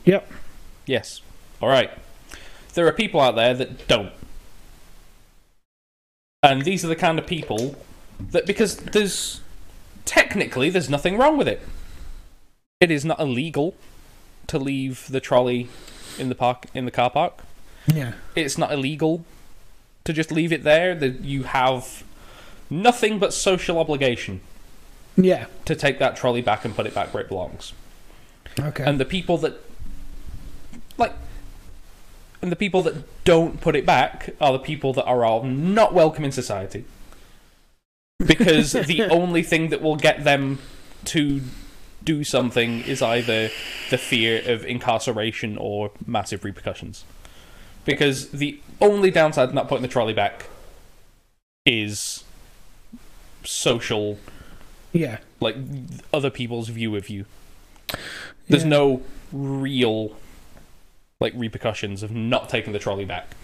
Yep. 0.06 0.30
Yes. 0.86 1.22
All 1.62 1.70
right. 1.70 1.92
There 2.74 2.88
are 2.88 2.92
people 2.94 3.20
out 3.22 3.36
there 3.36 3.54
that 3.54 3.88
don't. 3.88 4.12
And 6.44 6.64
these 6.64 6.84
are 6.86 6.88
the 6.88 6.96
kind 6.96 7.18
of 7.20 7.26
people 7.28 7.76
that 8.20 8.46
because 8.46 8.78
there's 8.78 9.42
technically 10.06 10.70
there's 10.70 10.90
nothing 10.90 11.18
wrong 11.18 11.38
with 11.38 11.48
it. 11.48 11.62
It 12.80 12.92
is 12.92 13.04
not 13.06 13.20
illegal 13.20 13.76
to 14.48 14.58
leave 14.60 15.08
the 15.10 15.20
trolley 15.20 15.68
in 16.18 16.30
the 16.30 16.36
park 16.36 16.66
in 16.74 16.86
the 16.86 16.92
car 16.92 17.10
park. 17.10 17.40
Yeah. 17.88 18.14
It's 18.36 18.58
not 18.58 18.72
illegal 18.72 19.26
to 20.04 20.14
just 20.14 20.32
leave 20.32 20.52
it 20.52 20.64
there. 20.64 20.96
That 20.96 21.22
you 21.22 21.44
have 21.44 22.04
nothing 22.70 23.18
but 23.20 23.34
social 23.34 23.78
obligation 23.80 24.42
Yeah. 25.16 25.46
to 25.66 25.76
take 25.76 26.00
that 26.00 26.16
trolley 26.16 26.42
back 26.42 26.66
and 26.66 26.76
put 26.76 26.86
it 26.86 26.94
back 26.94 27.14
where 27.14 27.24
it 27.24 27.30
belongs. 27.30 27.74
Okay. 28.60 28.84
And 28.84 29.00
the 29.00 29.06
people 29.06 29.38
that 29.40 29.62
like 30.98 31.14
and 32.42 32.52
the 32.52 32.56
people 32.56 32.82
that 32.84 33.24
don't 33.24 33.60
put 33.62 33.76
it 33.76 33.86
back 33.86 34.30
are 34.40 34.52
the 34.54 34.60
people 34.60 34.94
that 34.94 35.06
are 35.06 35.26
all 35.26 35.44
not 35.44 35.94
welcome 35.94 36.24
in 36.24 36.32
society. 36.32 36.86
Because 38.28 38.72
the 38.74 39.04
only 39.04 39.44
thing 39.44 39.70
that 39.70 39.82
will 39.82 39.96
get 39.96 40.24
them 40.24 40.60
to 41.06 41.42
do 42.04 42.24
something 42.24 42.82
is 42.82 43.02
either 43.02 43.50
the 43.90 43.98
fear 43.98 44.42
of 44.46 44.66
incarceration 44.66 45.58
or 45.58 45.92
massive 46.06 46.44
repercussions. 46.44 47.04
Because 47.86 48.30
the 48.32 48.60
only 48.82 49.12
downside 49.12 49.50
of 49.50 49.54
not 49.54 49.68
putting 49.68 49.84
the 49.84 49.88
trolley 49.88 50.14
back 50.14 50.48
is 51.66 52.24
social 53.44 54.18
yeah. 54.94 55.20
like 55.40 55.56
other 56.14 56.30
people's 56.30 56.70
view 56.70 56.96
of 56.96 57.10
you. 57.10 57.26
There's 58.48 58.64
Yeah. 58.64 58.70
no 58.70 59.02
real 59.32 60.16
like 61.20 61.34
repercussions 61.36 62.04
of 62.04 62.12
not 62.12 62.50
taking 62.50 62.74
the 62.74 62.80
trolley 62.80 63.06
back. 63.06 63.36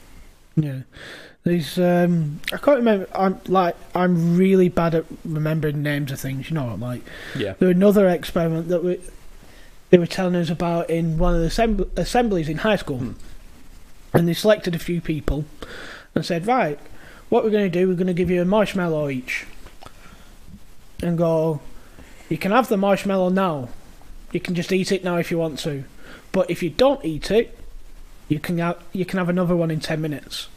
Yeah. 0.56 0.82
These 1.44 1.78
um 1.78 2.40
I 2.54 2.58
can't 2.58 2.78
remember 2.78 3.08
I'm 3.14 3.40
like 3.48 3.76
I'm 3.94 4.38
really 4.38 4.70
bad 4.70 4.96
at 4.96 5.06
remembering 5.26 5.84
names 5.84 6.12
of 6.12 6.20
things, 6.20 6.50
you 6.50 6.56
know 6.56 6.66
what 6.66 6.74
I'm 6.74 6.82
like. 6.82 7.04
Yeah. 7.36 7.54
There 7.60 7.68
was 7.68 7.76
another 7.76 8.08
experiment 8.08 8.70
that 8.70 8.84
we 8.84 9.00
they 9.90 9.98
were 9.98 10.08
telling 10.08 10.36
us 10.36 10.50
about 10.50 10.90
in 10.90 11.18
one 11.18 11.36
of 11.36 11.42
the 11.42 11.48
assemb- 11.48 11.98
assemblies 11.98 12.50
in 12.50 12.58
high 12.58 12.78
school. 12.78 12.98
Hmm. 12.98 13.12
And 14.14 14.28
they 14.28 14.34
selected 14.34 14.76
a 14.76 14.80
few 14.80 15.02
people 15.02 15.46
and 16.16 16.26
said, 16.26 16.48
Right, 16.48 16.80
what 17.30 17.44
we're 17.44 17.52
gonna 17.52 17.70
do, 17.70 17.88
we're 17.88 17.96
gonna 17.96 18.14
give 18.14 18.30
you 18.30 18.42
a 18.42 18.46
marshmallow 18.46 19.10
each. 19.10 19.46
And 21.02 21.18
go 21.18 21.62
you 22.30 22.38
can 22.38 22.52
have 22.52 22.68
the 22.68 22.78
marshmallow 22.78 23.30
now. 23.30 23.70
You 24.32 24.40
can 24.40 24.56
just 24.56 24.72
eat 24.72 24.92
it 24.92 25.04
now 25.04 25.18
if 25.18 25.30
you 25.30 25.38
want 25.38 25.60
to. 25.60 25.84
But 26.32 26.50
if 26.50 26.64
you 26.64 26.72
don't 26.72 27.04
eat 27.06 27.30
it, 27.30 27.56
you 28.28 28.40
can 28.40 28.58
have 28.58 28.84
you 28.92 29.06
can 29.06 29.20
have 29.20 29.30
another 29.30 29.56
one 29.56 29.70
in 29.70 29.80
ten 29.80 30.02
minutes. 30.02 30.48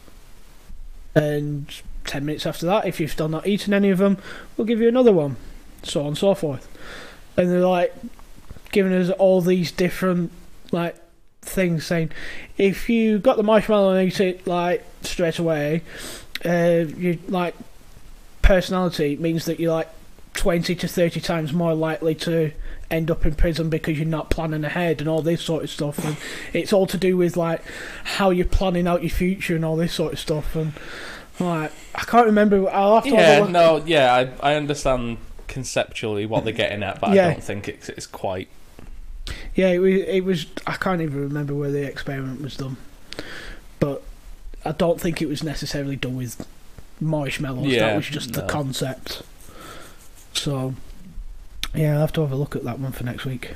And 1.17 1.67
ten 2.05 2.25
minutes 2.25 2.45
after 2.45 2.65
that, 2.67 2.85
if 2.85 2.99
you've 2.99 3.11
still 3.11 3.29
not 3.29 3.47
eaten 3.47 3.73
any 3.73 3.89
of 3.89 3.97
them, 3.97 4.17
we'll 4.55 4.67
give 4.67 4.79
you 4.79 4.87
another 4.87 5.11
one, 5.11 5.35
so 5.83 6.01
on 6.01 6.07
and 6.07 6.17
so 6.17 6.33
forth. 6.35 6.67
And 7.35 7.49
they're 7.49 7.59
like 7.61 7.93
giving 8.71 8.93
us 8.93 9.09
all 9.11 9.41
these 9.41 9.71
different 9.71 10.31
like 10.71 10.95
things, 11.41 11.85
saying 11.85 12.11
if 12.57 12.89
you 12.89 13.19
got 13.19 13.37
the 13.37 13.43
marshmallow 13.43 13.93
and 13.93 14.07
eat 14.07 14.19
it 14.19 14.45
like 14.45 14.85
straight 15.01 15.39
away, 15.39 15.81
uh, 16.45 16.85
you 16.97 17.19
like 17.27 17.55
personality 18.41 19.15
means 19.17 19.45
that 19.45 19.59
you're 19.59 19.73
like 19.73 19.89
twenty 20.37 20.75
to 20.75 20.87
thirty 20.87 21.19
times 21.19 21.51
more 21.51 21.73
likely 21.73 22.15
to 22.15 22.51
end 22.89 23.11
up 23.11 23.25
in 23.25 23.35
prison 23.35 23.69
because 23.69 23.97
you're 23.97 24.07
not 24.07 24.29
planning 24.29 24.63
ahead 24.63 25.01
and 25.01 25.09
all 25.09 25.21
this 25.21 25.41
sort 25.41 25.63
of 25.63 25.69
stuff. 25.69 25.97
And 26.05 26.15
it's 26.53 26.71
all 26.71 26.87
to 26.87 26.97
do 26.97 27.17
with 27.17 27.35
like 27.35 27.61
how 28.03 28.29
you're 28.29 28.45
planning 28.45 28.87
out 28.87 29.01
your 29.01 29.09
future 29.09 29.55
and 29.55 29.65
all 29.65 29.75
this 29.75 29.93
sort 29.93 30.13
of 30.13 30.19
stuff. 30.19 30.55
And 30.55 30.71
like 31.39 31.71
I 31.95 32.01
can't 32.05 32.27
remember 32.27 32.69
I'll 32.69 32.95
have 32.95 33.03
to 33.03 33.09
Yeah, 33.09 33.39
look. 33.41 33.49
no, 33.49 33.83
yeah, 33.85 34.13
I 34.41 34.51
I 34.53 34.55
understand 34.55 35.17
conceptually 35.47 36.25
what 36.25 36.43
they're 36.45 36.53
getting 36.53 36.83
at, 36.83 37.01
but 37.01 37.13
Yeah. 37.13 37.27
I 37.27 37.31
don't 37.33 37.43
think 37.43 37.67
it's 37.67 37.89
it's 37.89 38.07
quite 38.07 38.47
yeah 39.55 39.67
it 39.69 39.79
was, 39.79 39.93
it 39.93 40.23
was 40.23 40.45
I 40.65 40.73
can't 40.73 41.01
even 41.01 41.19
remember 41.21 41.53
where 41.53 41.71
the 41.71 41.83
experiment 41.83 42.41
was 42.41 42.55
done. 42.55 42.77
But 43.79 44.01
I 44.63 44.71
don't 44.71 45.01
think 45.01 45.21
it 45.21 45.27
was 45.27 45.43
necessarily 45.43 45.95
done 45.97 46.15
with 46.15 46.45
marshmallows. 47.01 47.67
Yeah, 47.67 47.87
that 47.89 47.95
was 47.95 48.05
just 48.07 48.33
the 48.33 48.43
concept 48.43 49.23
so 50.37 50.73
yeah 51.73 51.93
I'll 51.93 52.01
have 52.01 52.13
to 52.13 52.21
have 52.21 52.31
a 52.31 52.35
look 52.35 52.55
at 52.55 52.63
that 52.63 52.79
one 52.79 52.91
for 52.91 53.03
next 53.03 53.25
week. 53.25 53.53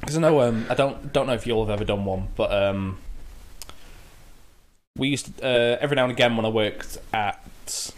Because 0.00 0.16
I 0.16 0.20
know, 0.20 0.40
um, 0.40 0.66
I 0.68 0.74
don't 0.74 1.12
don't 1.12 1.28
know 1.28 1.32
if 1.32 1.46
you'll 1.46 1.64
have 1.64 1.72
ever 1.72 1.84
done 1.84 2.04
one, 2.04 2.28
but 2.36 2.52
um, 2.52 2.98
we 4.96 5.08
used 5.08 5.38
to, 5.38 5.44
uh, 5.44 5.78
every 5.80 5.94
now 5.94 6.02
and 6.02 6.12
again 6.12 6.36
when 6.36 6.44
I 6.44 6.48
worked 6.48 6.98
at, 7.14 7.92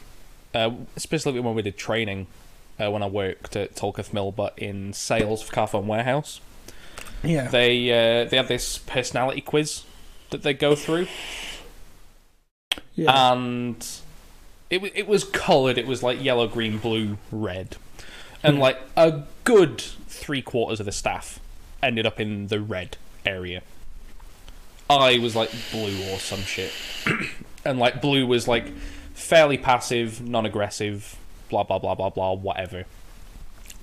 uh, 0.55 0.71
especially 0.97 1.41
when 1.41 1.55
we 1.55 1.63
did 1.63 1.79
training, 1.79 2.27
uh, 2.79 2.91
when 2.91 3.03
I 3.03 3.07
worked 3.07 3.57
at 3.57 3.75
Tolketh 3.75 4.13
Mill, 4.13 4.33
but 4.33 4.59
in 4.59 4.93
sales 4.93 5.43
for 5.43 5.55
Carphone 5.55 5.87
Warehouse, 5.87 6.43
yeah. 7.23 7.49
they 7.49 7.91
uh, 7.91 8.29
they 8.29 8.37
had 8.37 8.49
this 8.49 8.77
personality 8.77 9.41
quiz 9.41 9.85
that 10.29 10.43
they 10.43 10.53
go 10.53 10.77
through, 10.77 11.07
yeah 12.97 13.33
and 13.33 13.85
it 14.71 14.83
it 14.95 15.07
was 15.07 15.25
coloured. 15.25 15.79
It 15.79 15.87
was 15.87 16.03
like 16.03 16.23
yellow, 16.23 16.47
green, 16.49 16.79
blue, 16.79 17.19
red, 17.31 17.77
and 18.43 18.59
like 18.59 18.79
a 18.97 19.23
good 19.45 19.81
three 19.81 20.43
quarters 20.43 20.81
of 20.81 20.87
the 20.87 20.93
staff 20.93 21.39
ended 21.83 22.07
up 22.07 22.19
in 22.19 22.49
the 22.49 22.61
red 22.61 22.97
area. 23.25 23.63
I 24.89 25.19
was 25.19 25.37
like 25.37 25.51
blue 25.71 26.13
or 26.13 26.19
some 26.19 26.41
shit, 26.41 26.73
and 27.65 27.79
like 27.79 28.01
blue 28.01 28.27
was 28.27 28.49
like 28.49 28.69
fairly 29.15 29.59
passive, 29.59 30.21
non-aggressive, 30.27 31.17
blah 31.49 31.63
blah 31.63 31.79
blah 31.79 31.95
blah 31.95 32.11
blah, 32.11 32.33
whatever. 32.33 32.85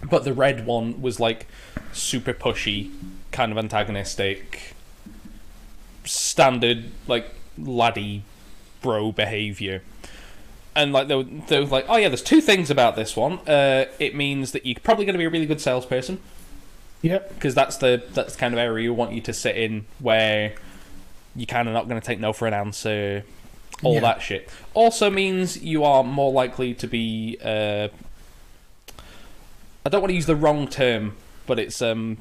But 0.03 0.23
the 0.23 0.33
red 0.33 0.65
one 0.65 1.01
was 1.01 1.19
like 1.19 1.47
super 1.93 2.33
pushy, 2.33 2.91
kind 3.31 3.51
of 3.51 3.57
antagonistic, 3.57 4.73
standard 6.05 6.85
like 7.07 7.33
laddie 7.57 8.23
bro 8.81 9.11
behavior. 9.11 9.81
And 10.75 10.93
like 10.93 11.07
they 11.07 11.15
were, 11.15 11.23
they 11.23 11.59
were 11.59 11.65
like, 11.65 11.85
oh 11.89 11.97
yeah, 11.97 12.07
there's 12.07 12.21
two 12.23 12.41
things 12.41 12.69
about 12.69 12.95
this 12.95 13.15
one. 13.15 13.39
Uh, 13.47 13.85
it 13.99 14.15
means 14.15 14.51
that 14.53 14.65
you're 14.65 14.75
probably 14.81 15.05
going 15.05 15.13
to 15.15 15.19
be 15.19 15.25
a 15.25 15.29
really 15.29 15.45
good 15.45 15.61
salesperson 15.61 16.19
yep 17.03 17.33
because 17.33 17.55
that's 17.55 17.77
the 17.77 18.03
that's 18.13 18.33
the 18.35 18.39
kind 18.39 18.53
of 18.53 18.59
area 18.59 18.83
you 18.83 18.93
want 18.93 19.11
you 19.11 19.19
to 19.21 19.33
sit 19.33 19.57
in 19.57 19.83
where 19.97 20.53
you're 21.35 21.47
kind 21.47 21.67
of 21.67 21.73
not 21.73 21.87
going 21.89 21.99
to 21.99 22.05
take 22.05 22.19
no 22.19 22.31
for 22.31 22.47
an 22.47 22.53
answer, 22.53 23.23
all 23.83 23.95
Yeah. 23.95 23.99
that 24.01 24.21
shit. 24.21 24.49
Also 24.73 25.09
means 25.09 25.61
you 25.61 25.83
are 25.83 26.03
more 26.03 26.31
likely 26.31 26.73
to 26.75 26.87
be. 26.87 27.37
Uh, 27.43 27.87
I 29.85 29.89
don't 29.89 30.01
want 30.01 30.09
to 30.11 30.15
use 30.15 30.25
the 30.27 30.35
wrong 30.35 30.67
term, 30.67 31.15
but 31.47 31.57
it's 31.57 31.81
um. 31.81 32.17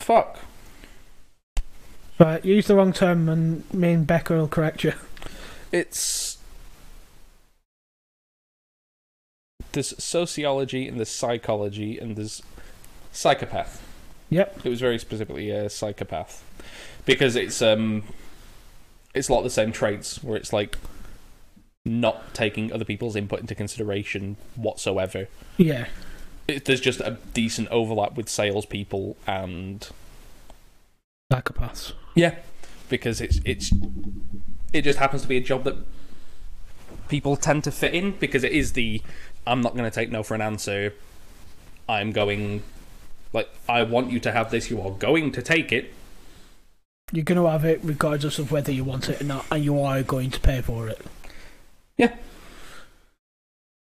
Fuck. 0.00 0.38
Right 2.18 2.44
you 2.44 2.54
used 2.54 2.68
the 2.68 2.74
wrong 2.74 2.92
term 2.92 3.28
and 3.28 3.72
me 3.72 3.92
and 3.92 4.06
Becca 4.06 4.34
will 4.34 4.48
correct 4.48 4.84
you 4.84 4.92
It's 5.72 6.38
there's 9.72 9.94
sociology 10.02 10.86
and 10.86 10.98
there's 10.98 11.08
psychology 11.08 11.98
and 11.98 12.16
there's 12.16 12.42
psychopath. 13.12 13.82
yep 14.30 14.56
It 14.64 14.68
was 14.68 14.80
very 14.80 14.98
specifically 14.98 15.50
a 15.50 15.68
psychopath 15.68 16.42
because 17.04 17.36
it's 17.36 17.60
um 17.60 18.04
it's 19.14 19.28
a 19.28 19.32
lot 19.32 19.38
of 19.38 19.44
the 19.44 19.50
same 19.50 19.72
traits 19.72 20.22
where 20.22 20.36
it's 20.36 20.52
like 20.52 20.76
not 21.84 22.32
taking 22.34 22.72
other 22.72 22.84
people's 22.84 23.14
input 23.14 23.40
into 23.40 23.54
consideration 23.54 24.36
whatsoever. 24.56 25.28
yeah 25.56 25.86
It, 26.48 26.64
there's 26.64 26.80
just 26.80 27.00
a 27.00 27.18
decent 27.34 27.68
overlap 27.68 28.16
with 28.16 28.28
salespeople 28.28 29.16
and 29.26 29.88
psychopaths 31.34 31.92
yeah, 32.14 32.36
because 32.88 33.20
it's 33.20 33.40
it's 33.44 33.72
it 34.72 34.82
just 34.82 34.98
happens 34.98 35.22
to 35.22 35.28
be 35.28 35.36
a 35.36 35.40
job 35.40 35.64
that 35.64 35.76
people 37.08 37.36
tend 37.36 37.64
to 37.64 37.70
fit 37.70 37.94
in 37.94 38.12
because 38.12 38.44
it 38.44 38.52
is 38.52 38.72
the 38.72 39.02
I'm 39.46 39.60
not 39.60 39.72
going 39.72 39.84
to 39.84 39.90
take 39.90 40.10
no 40.10 40.22
for 40.22 40.34
an 40.34 40.40
answer. 40.40 40.94
I'm 41.88 42.12
going 42.12 42.62
like 43.32 43.48
I 43.68 43.82
want 43.82 44.10
you 44.10 44.20
to 44.20 44.32
have 44.32 44.50
this. 44.50 44.70
You 44.70 44.80
are 44.80 44.92
going 44.92 45.32
to 45.32 45.42
take 45.42 45.72
it. 45.72 45.92
You're 47.12 47.24
going 47.24 47.40
to 47.40 47.48
have 47.48 47.64
it 47.64 47.80
regardless 47.82 48.38
of 48.38 48.50
whether 48.50 48.72
you 48.72 48.84
want 48.84 49.08
it 49.08 49.20
or 49.20 49.24
not, 49.24 49.44
and 49.50 49.64
you 49.64 49.80
are 49.80 50.02
going 50.02 50.30
to 50.30 50.40
pay 50.40 50.62
for 50.62 50.88
it. 50.88 51.04
Yeah. 51.96 52.14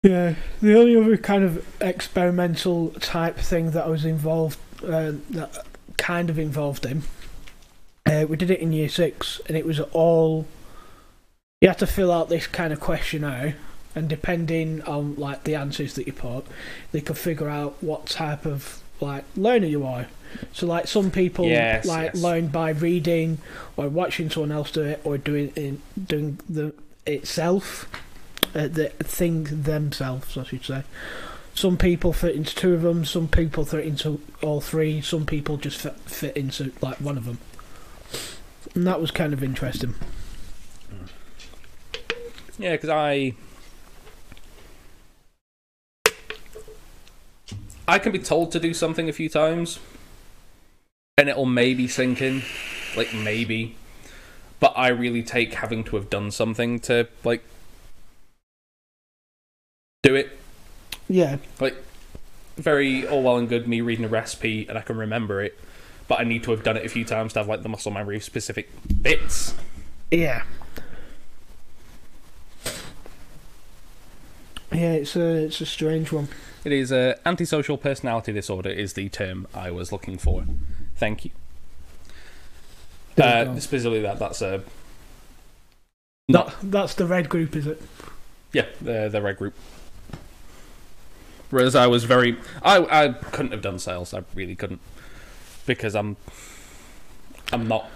Yeah, 0.02 0.34
the 0.62 0.78
only 0.78 0.96
other 0.96 1.16
kind 1.16 1.42
of 1.42 1.66
experimental 1.80 2.90
type 3.00 3.36
thing 3.36 3.72
that 3.72 3.86
I 3.86 3.88
was 3.88 4.04
involved, 4.04 4.58
uh, 4.84 5.12
that 5.30 5.66
kind 5.96 6.30
of 6.30 6.38
involved 6.38 6.86
in, 6.86 7.02
uh, 8.06 8.26
we 8.28 8.36
did 8.36 8.50
it 8.50 8.60
in 8.60 8.72
year 8.72 8.88
six, 8.88 9.40
and 9.46 9.56
it 9.56 9.66
was 9.66 9.80
all. 9.80 10.46
You 11.60 11.68
had 11.68 11.78
to 11.78 11.86
fill 11.86 12.12
out 12.12 12.28
this 12.28 12.46
kind 12.46 12.72
of 12.72 12.80
questionnaire, 12.80 13.56
and 13.94 14.08
depending 14.08 14.82
on 14.82 15.16
like 15.16 15.44
the 15.44 15.54
answers 15.54 15.94
that 15.94 16.06
you 16.06 16.12
put, 16.12 16.44
they 16.92 17.00
could 17.00 17.18
figure 17.18 17.48
out 17.48 17.82
what 17.82 18.06
type 18.06 18.44
of 18.46 18.82
like 19.00 19.24
learner 19.36 19.66
you 19.66 19.84
are. 19.84 20.06
So 20.52 20.66
like 20.66 20.86
some 20.86 21.10
people 21.10 21.46
Yes, 21.46 21.86
like 21.86 22.12
yes. 22.14 22.22
learn 22.22 22.48
by 22.48 22.70
reading 22.70 23.38
or 23.76 23.88
watching 23.88 24.28
someone 24.28 24.52
else 24.52 24.70
do 24.70 24.82
it 24.82 25.00
or 25.04 25.16
doing 25.16 25.52
it 25.56 26.06
doing 26.08 26.38
the 26.48 26.74
itself, 27.06 27.88
uh, 28.54 28.68
the 28.68 28.88
thing 29.00 29.44
themselves, 29.44 30.36
I 30.36 30.44
should 30.44 30.64
say. 30.64 30.82
Some 31.54 31.78
people 31.78 32.12
fit 32.12 32.34
into 32.36 32.54
two 32.54 32.74
of 32.74 32.82
them. 32.82 33.06
Some 33.06 33.28
people 33.28 33.64
fit 33.64 33.86
into 33.86 34.20
all 34.42 34.60
three. 34.60 35.00
Some 35.00 35.24
people 35.24 35.56
just 35.56 35.78
fit, 35.80 35.94
fit 36.00 36.36
into 36.36 36.72
like 36.82 37.00
one 37.00 37.16
of 37.16 37.24
them. 37.24 37.38
And 38.76 38.86
that 38.86 39.00
was 39.00 39.10
kind 39.10 39.32
of 39.32 39.42
interesting. 39.42 39.94
Yeah, 42.58 42.72
because 42.72 42.90
I. 42.90 43.32
I 47.88 47.98
can 47.98 48.12
be 48.12 48.18
told 48.18 48.52
to 48.52 48.60
do 48.60 48.74
something 48.74 49.08
a 49.08 49.12
few 49.12 49.28
times, 49.28 49.78
and 51.16 51.28
it'll 51.28 51.46
maybe 51.46 51.88
sink 51.88 52.20
in, 52.20 52.42
like 52.96 53.14
maybe, 53.14 53.76
but 54.60 54.74
I 54.76 54.88
really 54.88 55.22
take 55.22 55.54
having 55.54 55.82
to 55.84 55.96
have 55.96 56.10
done 56.10 56.30
something 56.30 56.78
to 56.80 57.08
like 57.24 57.42
do 60.02 60.14
it. 60.14 60.38
Yeah, 61.08 61.38
Like 61.60 61.76
very 62.56 63.06
all 63.06 63.22
well 63.22 63.38
and 63.38 63.48
good 63.48 63.66
me 63.68 63.80
reading 63.80 64.04
a 64.04 64.08
recipe 64.08 64.66
and 64.68 64.76
I 64.76 64.82
can 64.82 64.96
remember 64.96 65.40
it, 65.40 65.58
but 66.08 66.20
I 66.20 66.24
need 66.24 66.42
to 66.44 66.50
have 66.52 66.62
done 66.62 66.76
it 66.76 66.84
a 66.86 66.88
few 66.88 67.04
times 67.04 67.32
to 67.34 67.40
have 67.40 67.48
like 67.48 67.62
the 67.62 67.68
muscle 67.68 67.92
memory 67.92 68.16
of 68.16 68.24
specific 68.24 68.68
bits. 69.02 69.54
yeah, 70.10 70.42
yeah. 74.72 74.92
It's 74.92 75.16
a 75.16 75.44
it's 75.44 75.60
a 75.60 75.66
strange 75.66 76.12
one. 76.12 76.28
It 76.64 76.72
is 76.72 76.90
uh, 76.92 77.14
antisocial 77.24 77.78
personality 77.78 78.32
disorder 78.32 78.70
is 78.70 78.94
the 78.94 79.08
term 79.08 79.46
I 79.54 79.70
was 79.70 79.92
looking 79.92 80.18
for. 80.18 80.44
Thank 80.96 81.24
you. 81.24 81.30
Uh, 83.20 83.58
specifically 83.58 84.02
that 84.02 84.18
that's 84.18 84.42
a 84.42 84.62
That, 86.28 86.54
that's 86.62 86.94
the 86.94 87.06
red 87.06 87.28
group, 87.28 87.56
is 87.56 87.66
it? 87.66 87.80
yeah 88.52 88.66
the 88.80 89.08
the 89.08 89.22
red 89.22 89.36
group. 89.38 89.54
Whereas 91.50 91.74
I 91.76 91.86
was 91.86 92.04
very 92.04 92.36
I 92.62 92.78
I 93.04 93.08
couldn't 93.12 93.52
have 93.52 93.62
done 93.62 93.78
sales. 93.78 94.12
I 94.12 94.24
really 94.34 94.54
couldn't 94.56 94.80
because 95.66 95.94
I'm 95.94 96.16
I'm 97.52 97.68
not 97.68 97.86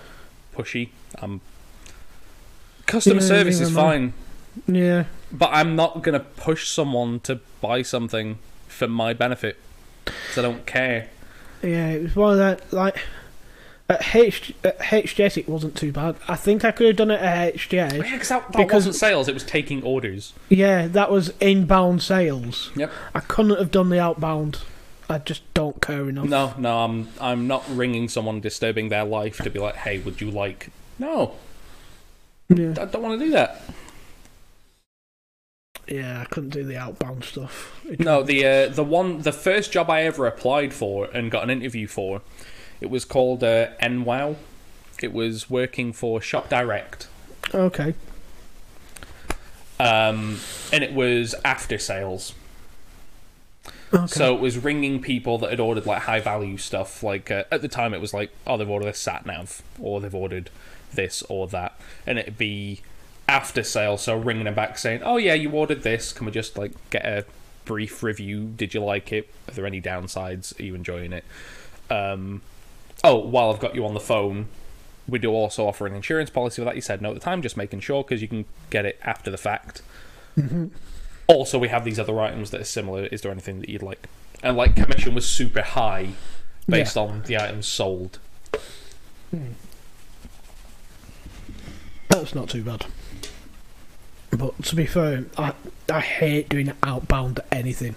pushy. 0.56 0.90
I'm 1.20 1.40
customer 2.86 3.20
Yeah, 3.20 3.26
service 3.26 3.60
is 3.60 3.70
fine, 3.72 4.12
Yeah, 4.66 5.04
but 5.32 5.50
I'm 5.52 5.76
not 5.76 6.02
gonna 6.02 6.20
push 6.20 6.68
someone 6.68 7.20
to 7.20 7.40
buy 7.60 7.82
something 7.82 8.38
for 8.68 8.88
my 8.88 9.12
benefit. 9.12 9.56
'cause 10.04 10.38
I 10.38 10.42
don't 10.42 10.66
care. 10.66 11.08
yeah. 11.62 11.88
It 11.90 12.02
was 12.02 12.16
one 12.16 12.32
of 12.32 12.38
that 12.38 12.72
like. 12.72 12.96
At, 13.88 14.14
H, 14.14 14.54
at 14.62 14.78
HJS, 14.78 15.36
it 15.36 15.48
wasn't 15.48 15.74
too 15.76 15.90
bad. 15.90 16.14
I 16.28 16.36
think 16.36 16.64
I 16.64 16.70
could 16.70 16.86
have 16.86 16.94
done 16.94 17.10
it 17.10 17.20
at 17.20 17.54
HJS. 17.56 17.72
Yeah, 17.72 17.88
because 18.12 18.28
that, 18.28 18.52
that 18.52 18.56
Because- 18.58 18.72
wasn't 18.86 18.94
sales. 18.94 19.26
It 19.26 19.34
was 19.34 19.42
taking 19.42 19.82
orders. 19.82 20.32
Yeah, 20.48 20.86
that 20.86 21.10
was 21.10 21.32
inbound 21.40 22.00
sales. 22.00 22.70
Yep. 22.76 22.92
I 23.16 23.18
couldn't 23.18 23.58
have 23.58 23.72
done 23.72 23.88
the 23.90 23.98
outbound. 23.98 24.58
I 25.10 25.18
just 25.18 25.42
don't 25.54 25.82
care 25.82 26.08
enough. 26.08 26.26
No, 26.26 26.54
no, 26.56 26.78
I'm 26.84 27.08
I'm 27.20 27.46
not 27.48 27.64
ringing 27.68 28.08
someone 28.08 28.40
disturbing 28.40 28.88
their 28.90 29.04
life 29.04 29.38
to 29.38 29.50
be 29.50 29.58
like, 29.58 29.74
hey, 29.76 29.98
would 29.98 30.20
you 30.20 30.30
like? 30.30 30.70
No, 30.98 31.32
Yeah. 32.48 32.70
I 32.80 32.84
don't 32.86 33.02
want 33.02 33.18
to 33.18 33.24
do 33.26 33.30
that. 33.32 33.60
Yeah, 35.88 36.20
I 36.20 36.24
couldn't 36.26 36.50
do 36.50 36.62
the 36.62 36.76
outbound 36.76 37.24
stuff. 37.24 37.80
It- 37.88 37.98
No, 38.00 38.22
the 38.22 38.46
uh, 38.46 38.68
the 38.68 38.84
one 38.84 39.22
the 39.22 39.32
first 39.32 39.72
job 39.72 39.90
I 39.90 40.02
ever 40.02 40.26
applied 40.26 40.72
for 40.72 41.06
and 41.06 41.30
got 41.30 41.42
an 41.42 41.50
interview 41.50 41.86
for, 41.88 42.22
it 42.80 42.88
was 42.90 43.04
called 43.04 43.42
uh, 43.42 43.68
NWOW. 43.82 44.36
It 45.02 45.12
was 45.12 45.50
working 45.50 45.92
for 45.92 46.20
Shop 46.20 46.48
Direct, 46.50 47.08
Okay. 47.54 47.94
um, 49.80 50.38
and 50.72 50.84
it 50.84 50.92
was 50.92 51.34
after 51.44 51.78
sales. 51.78 52.34
Okay. 53.92 54.06
So 54.06 54.34
it 54.34 54.40
was 54.40 54.56
ringing 54.58 55.00
people 55.00 55.38
that 55.38 55.50
had 55.50 55.60
ordered 55.60 55.86
like 55.86 56.02
high 56.02 56.20
value 56.20 56.56
stuff. 56.56 57.02
Like 57.02 57.30
uh, 57.30 57.44
at 57.50 57.62
the 57.62 57.68
time, 57.68 57.92
it 57.92 58.00
was 58.00 58.14
like, 58.14 58.30
oh, 58.46 58.56
they've 58.56 58.68
ordered 58.68 58.88
a 58.88 58.94
sat 58.94 59.26
nav, 59.26 59.62
or 59.80 60.00
they've 60.00 60.14
ordered 60.14 60.50
this 60.92 61.22
or 61.28 61.46
that, 61.48 61.78
and 62.06 62.18
it'd 62.18 62.38
be 62.38 62.82
after 63.28 63.62
sale. 63.62 63.96
So 63.96 64.16
ringing 64.16 64.44
them 64.44 64.54
back 64.54 64.78
saying, 64.78 65.02
oh 65.02 65.16
yeah, 65.16 65.34
you 65.34 65.50
ordered 65.50 65.82
this. 65.82 66.12
Can 66.12 66.26
we 66.26 66.32
just 66.32 66.56
like 66.56 66.72
get 66.90 67.04
a 67.04 67.24
brief 67.64 68.02
review? 68.02 68.52
Did 68.56 68.74
you 68.74 68.80
like 68.80 69.12
it? 69.12 69.28
Are 69.48 69.52
there 69.52 69.66
any 69.66 69.80
downsides? 69.80 70.58
Are 70.58 70.62
you 70.62 70.74
enjoying 70.74 71.12
it? 71.12 71.24
Um, 71.88 72.42
oh, 73.02 73.18
while 73.18 73.52
I've 73.52 73.60
got 73.60 73.74
you 73.74 73.84
on 73.84 73.94
the 73.94 74.00
phone, 74.00 74.46
we 75.08 75.18
do 75.18 75.30
also 75.30 75.66
offer 75.66 75.86
an 75.86 75.94
insurance 75.94 76.30
policy 76.30 76.62
for 76.62 76.66
that. 76.66 76.76
You 76.76 76.80
said 76.82 77.02
no 77.02 77.10
at 77.10 77.14
the 77.14 77.20
time, 77.20 77.42
just 77.42 77.56
making 77.56 77.80
sure 77.80 78.04
because 78.04 78.22
you 78.22 78.28
can 78.28 78.44
get 78.70 78.86
it 78.86 78.98
after 79.02 79.30
the 79.30 79.38
fact. 79.38 79.82
Also, 81.30 81.58
we 81.58 81.68
have 81.68 81.84
these 81.84 81.98
other 81.98 82.20
items 82.20 82.50
that 82.50 82.60
are 82.60 82.64
similar. 82.64 83.04
Is 83.06 83.22
there 83.22 83.30
anything 83.30 83.60
that 83.60 83.68
you'd 83.68 83.82
like? 83.82 84.08
And 84.42 84.56
like 84.56 84.74
commission 84.74 85.14
was 85.14 85.26
super 85.26 85.62
high 85.62 86.10
based 86.68 86.96
on 86.96 87.22
the 87.22 87.36
items 87.36 87.66
sold. 87.66 88.18
That's 92.08 92.34
not 92.34 92.48
too 92.48 92.62
bad. 92.62 92.86
But 94.30 94.62
to 94.64 94.76
be 94.76 94.86
fair, 94.86 95.24
I 95.36 95.52
I 95.88 96.00
hate 96.00 96.48
doing 96.48 96.72
outbound 96.82 97.40
anything. 97.52 97.96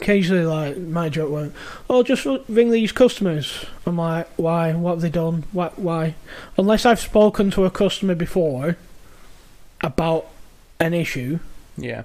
Occasionally, 0.00 0.44
like 0.44 0.78
my 0.78 1.10
joke 1.10 1.30
went, 1.30 1.54
"Oh, 1.88 2.02
just 2.02 2.26
ring 2.48 2.70
these 2.70 2.92
customers." 2.92 3.66
I'm 3.84 3.98
like, 3.98 4.28
"Why? 4.36 4.72
What 4.72 4.92
have 4.92 5.00
they 5.02 5.10
done? 5.10 5.44
Why? 5.52 5.70
Why?" 5.76 6.14
Unless 6.56 6.86
I've 6.86 7.00
spoken 7.00 7.50
to 7.50 7.66
a 7.66 7.70
customer 7.70 8.14
before 8.14 8.76
about 9.82 10.26
an 10.80 10.94
issue, 10.94 11.38
Yeah. 11.76 12.02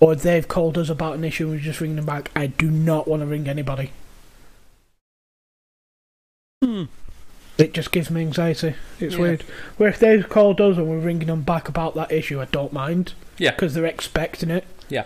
or 0.00 0.14
they've 0.14 0.46
called 0.48 0.78
us 0.78 0.88
about 0.88 1.14
an 1.16 1.24
issue 1.24 1.44
and 1.48 1.56
we 1.56 1.60
just 1.60 1.80
ring 1.80 1.96
them 1.96 2.06
back, 2.06 2.30
I 2.34 2.46
do 2.46 2.70
not 2.70 3.06
want 3.08 3.20
to 3.22 3.26
ring 3.26 3.48
anybody. 3.48 3.90
Hmm. 6.62 6.84
It 7.58 7.74
just 7.74 7.92
gives 7.92 8.10
me 8.10 8.22
anxiety. 8.22 8.74
It's 8.98 9.14
Yeah. 9.14 9.20
weird. 9.20 9.42
Where 9.76 9.88
if 9.88 9.98
they've 9.98 10.28
called 10.28 10.60
us 10.60 10.76
and 10.78 10.88
we're 10.88 10.98
ringing 10.98 11.26
them 11.26 11.42
back 11.42 11.68
about 11.68 11.94
that 11.96 12.10
issue, 12.10 12.40
I 12.40 12.46
don't 12.46 12.72
mind. 12.72 13.12
Yeah. 13.38 13.50
Because 13.50 13.74
they're 13.74 13.84
expecting 13.84 14.50
it. 14.50 14.64
Yeah. 14.88 15.04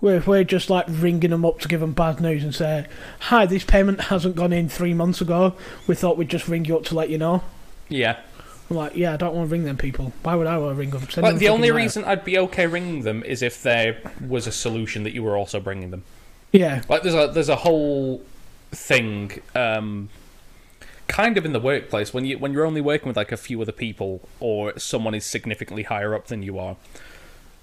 Where 0.00 0.16
if 0.16 0.26
we're 0.26 0.44
just 0.44 0.70
like 0.70 0.86
ringing 0.88 1.30
them 1.30 1.44
up 1.44 1.60
to 1.60 1.68
give 1.68 1.80
them 1.80 1.92
bad 1.92 2.20
news 2.20 2.42
and 2.42 2.54
say, 2.54 2.86
"Hi, 3.20 3.46
this 3.46 3.62
payment 3.64 4.02
hasn't 4.02 4.34
gone 4.34 4.52
in 4.52 4.68
three 4.68 4.94
months 4.94 5.20
ago. 5.20 5.54
We 5.86 5.94
thought 5.94 6.16
we'd 6.16 6.28
just 6.28 6.48
ring 6.48 6.64
you 6.64 6.76
up 6.76 6.84
to 6.86 6.94
let 6.94 7.10
you 7.10 7.18
know." 7.18 7.42
Yeah. 7.88 8.16
I'm 8.72 8.76
like, 8.76 8.96
"Yeah, 8.96 9.14
I 9.14 9.16
don't 9.16 9.34
want 9.34 9.48
to 9.48 9.52
ring 9.52 9.64
them 9.64 9.76
people. 9.76 10.12
Why 10.22 10.34
would 10.34 10.46
I 10.46 10.58
want 10.58 10.72
to 10.72 10.78
ring 10.78 10.90
them?" 10.90 11.08
Send 11.08 11.26
them 11.26 11.38
the 11.38 11.48
only 11.48 11.68
fucking 11.68 11.74
letter." 11.74 11.84
reason 11.84 12.04
I'd 12.04 12.24
be 12.24 12.38
okay 12.38 12.66
ringing 12.66 13.02
them 13.02 13.22
is 13.24 13.42
if 13.42 13.62
there 13.62 14.00
was 14.26 14.46
a 14.46 14.52
solution 14.52 15.02
that 15.04 15.12
you 15.12 15.22
were 15.22 15.36
also 15.36 15.60
bringing 15.60 15.90
them. 15.90 16.04
Yeah. 16.52 16.82
Like 16.88 17.02
there's 17.02 17.14
a 17.14 17.30
there's 17.32 17.48
a 17.48 17.56
whole 17.56 18.22
thing, 18.70 19.40
um, 19.54 20.08
kind 21.08 21.36
of 21.36 21.44
in 21.44 21.52
the 21.52 21.60
workplace 21.60 22.14
when 22.14 22.24
you 22.24 22.38
when 22.38 22.52
you're 22.52 22.66
only 22.66 22.80
working 22.80 23.08
with 23.08 23.16
like 23.16 23.32
a 23.32 23.36
few 23.36 23.60
other 23.60 23.72
people 23.72 24.28
or 24.40 24.78
someone 24.78 25.14
is 25.14 25.24
significantly 25.24 25.82
higher 25.82 26.14
up 26.14 26.26
than 26.26 26.42
you 26.42 26.58
are, 26.58 26.76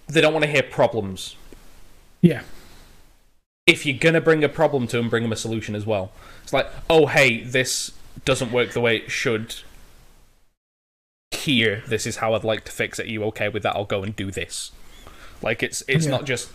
they 0.08 0.22
don't 0.22 0.34
want 0.34 0.46
to 0.46 0.52
hear 0.52 0.64
problems. 0.64 1.36
Yeah. 2.22 2.42
If 3.66 3.86
you're 3.86 3.98
gonna 3.98 4.22
bring 4.22 4.44
a 4.44 4.50
problem 4.50 4.88
to 4.88 4.98
them, 4.98 5.10
bring 5.10 5.24
them 5.24 5.32
a 5.32 5.38
solution 5.38 5.76
as 5.76 5.86
well. 5.86 6.12
It's 6.44 6.54
like, 6.54 6.68
oh 6.90 7.06
hey, 7.06 7.44
this 7.44 7.92
doesn't 8.26 8.52
work 8.52 8.72
the 8.72 8.82
way 8.82 8.98
it 8.98 9.12
should. 9.12 9.56
Here, 11.40 11.84
this 11.88 12.08
is 12.08 12.18
how 12.18 12.34
I'd 12.34 12.44
like 12.44 12.66
to 12.66 12.72
fix 12.72 12.98
it. 13.00 13.06
Are 13.06 13.10
you 13.10 13.24
okay 13.26 13.50
with 13.50 13.64
that? 13.64 13.76
I'll 13.76 13.86
go 13.86 14.02
and 14.04 14.16
do 14.16 14.32
this. 14.32 14.72
Like 15.42 15.62
it's 15.62 15.84
it's 15.88 16.06
Yeah. 16.06 16.12
not 16.12 16.26
just 16.26 16.50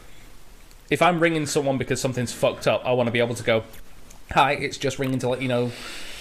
if 0.90 1.00
I'm 1.00 1.20
ringing 1.20 1.46
someone 1.46 1.78
because 1.78 2.00
something's 2.00 2.32
fucked 2.32 2.66
up, 2.66 2.84
I 2.84 2.92
want 2.92 3.06
to 3.06 3.12
be 3.12 3.20
able 3.20 3.36
to 3.36 3.42
go, 3.44 3.64
"Hi, 4.32 4.52
it's 4.52 4.76
just 4.76 4.98
ringing 4.98 5.18
to 5.20 5.28
let 5.28 5.40
you 5.40 5.48
know 5.48 5.70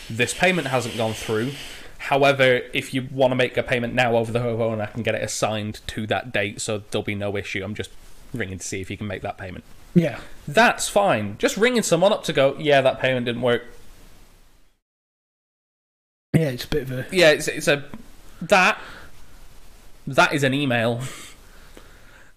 this 0.10 0.34
payment 0.34 0.68
hasn't 0.68 0.96
gone 0.98 1.14
through." 1.14 1.54
However, 1.98 2.62
if 2.74 2.94
you 2.94 3.08
want 3.12 3.32
to 3.32 3.36
make 3.36 3.58
a 3.58 3.64
payment 3.64 3.96
now 3.96 4.16
over 4.18 4.32
the 4.32 4.40
phone, 4.40 4.82
I 4.82 4.86
can 4.88 5.04
get 5.04 5.16
it 5.16 5.24
assigned 5.24 5.82
to 5.88 6.06
that 6.08 6.32
date, 6.32 6.62
so 6.62 6.84
there'll 6.92 7.04
be 7.04 7.16
no 7.16 7.36
issue. 7.36 7.64
I'm 7.64 7.74
just 7.76 7.90
ringing 8.34 8.60
to 8.60 8.64
see 8.66 8.82
if 8.82 8.92
you 8.92 8.98
can 8.98 9.08
make 9.08 9.22
that 9.24 9.38
payment. 9.38 9.64
Yeah. 9.96 10.20
That's 10.48 10.88
fine. 10.88 11.38
Just 11.40 11.58
ringing 11.58 11.82
someone 11.84 12.14
up 12.14 12.24
to 12.26 12.34
go, 12.34 12.56
"Yeah, 12.60 12.82
that 12.82 13.00
payment 13.00 13.26
didn't 13.26 13.42
work." 13.42 13.64
Yeah, 16.34 16.50
it's 16.50 16.66
a 16.66 16.68
bit 16.68 16.84
of 16.84 16.92
a 16.92 17.06
Yeah, 17.12 17.32
it's 17.32 17.48
it's 17.48 17.68
a 17.68 17.84
that 18.50 18.78
that 20.08 20.34
is 20.34 20.44
an 20.44 20.54
email. 20.54 21.02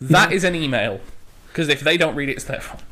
That 0.01 0.31
Yeah. 0.31 0.37
is 0.37 0.45
an 0.45 0.55
email. 0.55 1.01
Because 1.49 1.69
if 1.69 1.81
they 1.81 1.97
don't 1.97 2.15
read 2.15 2.29
it, 2.29 2.33
it's 2.33 2.45
their 2.45 2.61
fault. 2.61 2.83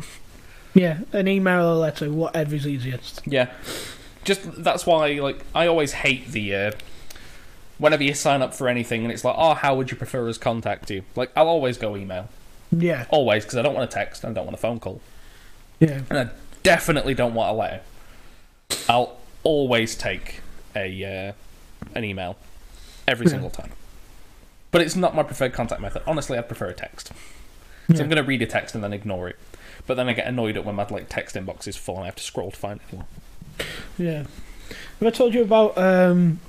Yeah, 0.73 1.01
an 1.13 1.29
email 1.29 1.61
or 1.67 1.73
a 1.73 1.75
letter, 1.77 2.11
whatever 2.11 2.55
is 2.57 2.67
easiest. 2.67 3.21
Yeah. 3.27 3.51
Just 4.25 4.65
that's 4.65 4.87
why, 4.87 5.11
like, 5.21 5.45
I 5.55 5.67
always 5.67 5.93
hate 5.93 6.29
the. 6.29 6.55
Uh, 6.55 6.73
whenever 7.79 8.03
you 8.03 8.15
sign 8.15 8.41
up 8.41 8.55
for 8.55 8.69
anything 8.69 9.03
and 9.05 9.13
it's 9.13 9.25
like, 9.25 9.35
oh, 9.37 9.55
how 9.55 9.75
would 9.75 9.91
you 9.91 9.97
prefer 9.97 10.29
us 10.29 10.39
contact 10.39 10.91
you? 10.91 11.03
Like, 11.15 11.31
I'll 11.37 11.49
always 11.49 11.77
go 11.77 11.97
email. 11.97 12.29
Yeah, 12.73 13.05
Always, 13.11 13.45
because 13.45 13.59
I 13.59 13.63
don't 13.63 13.75
want 13.75 13.89
a 13.89 13.93
text 13.93 14.25
and 14.25 14.31
I 14.31 14.35
don't 14.35 14.47
want 14.47 14.55
a 14.55 14.61
phone 14.61 14.81
call. 14.81 15.01
yeah, 15.79 16.01
And 16.11 16.19
I 16.19 16.29
definitely 16.63 17.15
don't 17.15 17.35
want 17.35 17.51
a 17.51 17.53
letter. 17.53 17.81
I'll 18.89 19.17
always 19.43 19.95
take 19.95 20.41
a 20.75 21.05
uh, 21.29 21.33
an 21.95 22.05
email 22.05 22.37
every 23.07 23.27
Yeah. 23.27 23.33
single 23.33 23.51
time. 23.51 23.71
But 24.71 24.83
it's 24.83 24.97
not 24.97 25.15
my 25.15 25.23
preferred 25.23 25.53
contact 25.53 25.81
method. 25.81 26.03
Honestly, 26.07 26.37
I 26.39 26.43
prefer 26.43 26.67
a 26.67 26.75
text. 26.75 27.13
So. 27.95 28.03
I'm 28.03 28.09
going 28.09 28.17
to 28.17 28.23
read 28.23 28.43
a 28.43 28.47
text 28.47 28.75
and 28.75 28.83
then 28.83 28.93
ignore 28.93 29.29
it. 29.29 29.37
But 29.87 29.95
then 29.95 30.09
I 30.09 30.15
get 30.15 30.27
annoyed 30.27 30.57
at 30.57 30.65
when 30.65 30.75
my 30.75 30.87
like 30.89 31.09
text 31.09 31.37
inbox 31.37 31.69
is 31.69 31.77
full 31.77 31.97
and 31.97 32.05
I 32.05 32.07
have 32.07 32.17
to 32.17 32.23
scroll 32.23 32.51
to 32.51 32.57
find 32.57 32.81
it. 32.91 33.67
yeah. 33.99 34.25
Have 35.01 35.07
I 35.07 35.11
told 35.11 35.35
you 35.35 35.43
about 35.43 35.77
um, 35.77 36.41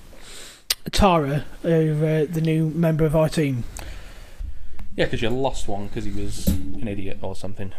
Tara, 0.92 1.44
uh, 1.64 1.68
uh, 1.68 2.26
the 2.30 2.42
new 2.42 2.70
member 2.70 3.06
of 3.06 3.16
our 3.16 3.28
team? 3.28 3.64
Yeah, 4.96 5.06
because 5.06 5.22
you 5.22 5.30
lost 5.30 5.68
one 5.68 5.88
because 5.88 6.06
he 6.06 6.12
was 6.12 6.48
an 6.48 6.88
idiot 6.88 7.20
or 7.22 7.36
something. 7.36 7.74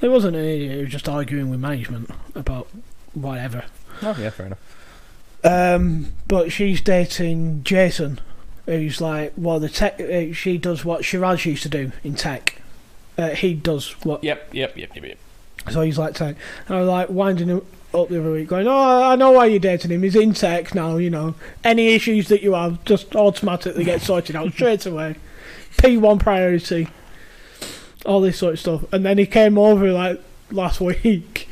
He 0.00 0.08
wasn't 0.08 0.36
an 0.36 0.44
idiot, 0.44 0.76
he 0.76 0.82
was 0.82 0.92
just 0.92 1.08
arguing 1.08 1.50
with 1.50 1.58
management 1.58 2.10
about 2.36 2.68
whatever. 3.14 3.64
Oh 4.02 4.16
yeah, 4.20 4.30
fair 4.30 4.46
enough. 4.46 4.58
Um, 5.44 6.12
but 6.26 6.50
she's 6.52 6.80
dating 6.80 7.62
Jason, 7.64 8.20
who's 8.66 9.00
like, 9.00 9.32
well, 9.36 9.60
the 9.60 9.68
tech. 9.68 10.00
Uh, 10.00 10.32
she 10.32 10.58
does 10.58 10.84
what 10.84 11.04
Shiraz 11.04 11.44
used 11.46 11.62
to 11.62 11.68
do 11.68 11.92
in 12.02 12.14
tech. 12.14 12.60
Uh, 13.16 13.30
he 13.30 13.54
does 13.54 13.92
what. 14.04 14.22
Yep, 14.22 14.54
yep, 14.54 14.76
yep, 14.76 14.94
yep, 14.94 15.04
yep. 15.04 15.18
So 15.70 15.82
he's 15.82 15.98
like 15.98 16.14
tech. 16.14 16.36
And 16.66 16.76
I 16.76 16.80
was 16.80 16.88
like 16.88 17.10
winding 17.10 17.48
him 17.48 17.66
up 17.94 18.08
the 18.08 18.20
other 18.20 18.32
week, 18.32 18.48
going, 18.48 18.66
"Oh, 18.66 19.02
I 19.02 19.16
know 19.16 19.32
why 19.32 19.46
you're 19.46 19.58
dating 19.58 19.90
him. 19.90 20.02
He's 20.02 20.16
in 20.16 20.34
tech 20.34 20.74
now. 20.74 20.96
You 20.96 21.10
know, 21.10 21.34
any 21.64 21.94
issues 21.94 22.28
that 22.28 22.42
you 22.42 22.54
have 22.54 22.84
just 22.84 23.14
automatically 23.16 23.84
get 23.84 24.02
sorted 24.02 24.36
out 24.36 24.52
straight 24.52 24.86
away. 24.86 25.16
P1 25.78 26.18
priority. 26.20 26.88
All 28.04 28.20
this 28.20 28.38
sort 28.38 28.54
of 28.54 28.60
stuff." 28.60 28.92
And 28.92 29.04
then 29.04 29.18
he 29.18 29.26
came 29.26 29.56
over 29.58 29.90
like 29.92 30.20
last 30.50 30.80
week. 30.80 31.48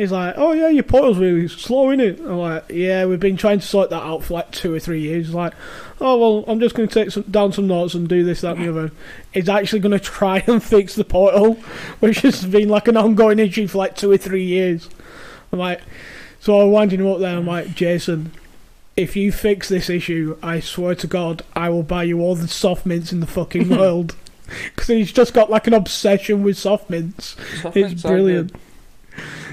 He's 0.00 0.12
like, 0.12 0.32
"Oh 0.38 0.52
yeah, 0.52 0.68
your 0.68 0.82
portal's 0.82 1.18
really 1.18 1.46
slow, 1.46 1.90
isn't 1.90 2.00
it?" 2.00 2.20
I'm 2.20 2.38
like, 2.38 2.64
"Yeah, 2.70 3.04
we've 3.04 3.20
been 3.20 3.36
trying 3.36 3.60
to 3.60 3.66
sort 3.66 3.90
that 3.90 4.02
out 4.02 4.24
for 4.24 4.32
like 4.32 4.50
two 4.50 4.72
or 4.72 4.80
three 4.80 5.02
years." 5.02 5.26
He's 5.26 5.34
like, 5.34 5.52
"Oh 6.00 6.16
well, 6.16 6.44
I'm 6.48 6.58
just 6.58 6.74
going 6.74 6.88
to 6.88 6.94
take 6.94 7.10
some, 7.10 7.24
down 7.24 7.52
some 7.52 7.66
notes 7.66 7.92
and 7.92 8.08
do 8.08 8.24
this, 8.24 8.40
that, 8.40 8.56
and 8.56 8.64
the 8.64 8.70
other." 8.70 8.92
He's 9.34 9.50
actually 9.50 9.80
going 9.80 9.92
to 9.98 9.98
try 9.98 10.42
and 10.46 10.62
fix 10.62 10.94
the 10.94 11.04
portal, 11.04 11.52
which 12.00 12.20
has 12.20 12.46
been 12.46 12.70
like 12.70 12.88
an 12.88 12.96
ongoing 12.96 13.38
issue 13.38 13.66
for 13.66 13.76
like 13.76 13.94
two 13.94 14.10
or 14.10 14.16
three 14.16 14.42
years. 14.42 14.88
I'm 15.52 15.58
like, 15.58 15.82
so 16.40 16.58
I'm 16.62 16.70
winding 16.70 17.00
him 17.00 17.06
up 17.06 17.18
there. 17.18 17.36
I'm 17.36 17.46
like, 17.46 17.74
Jason, 17.74 18.32
if 18.96 19.16
you 19.16 19.30
fix 19.32 19.68
this 19.68 19.90
issue, 19.90 20.38
I 20.42 20.60
swear 20.60 20.94
to 20.94 21.06
God, 21.06 21.42
I 21.54 21.68
will 21.68 21.82
buy 21.82 22.04
you 22.04 22.20
all 22.20 22.36
the 22.36 22.48
soft 22.48 22.86
mints 22.86 23.12
in 23.12 23.20
the 23.20 23.26
fucking 23.26 23.68
world. 23.76 24.16
Because 24.64 24.88
he's 24.88 25.12
just 25.12 25.34
got 25.34 25.50
like 25.50 25.66
an 25.66 25.74
obsession 25.74 26.42
with 26.42 26.56
soft 26.56 26.88
mints. 26.88 27.36
It's 27.74 28.00
brilliant. 28.00 28.56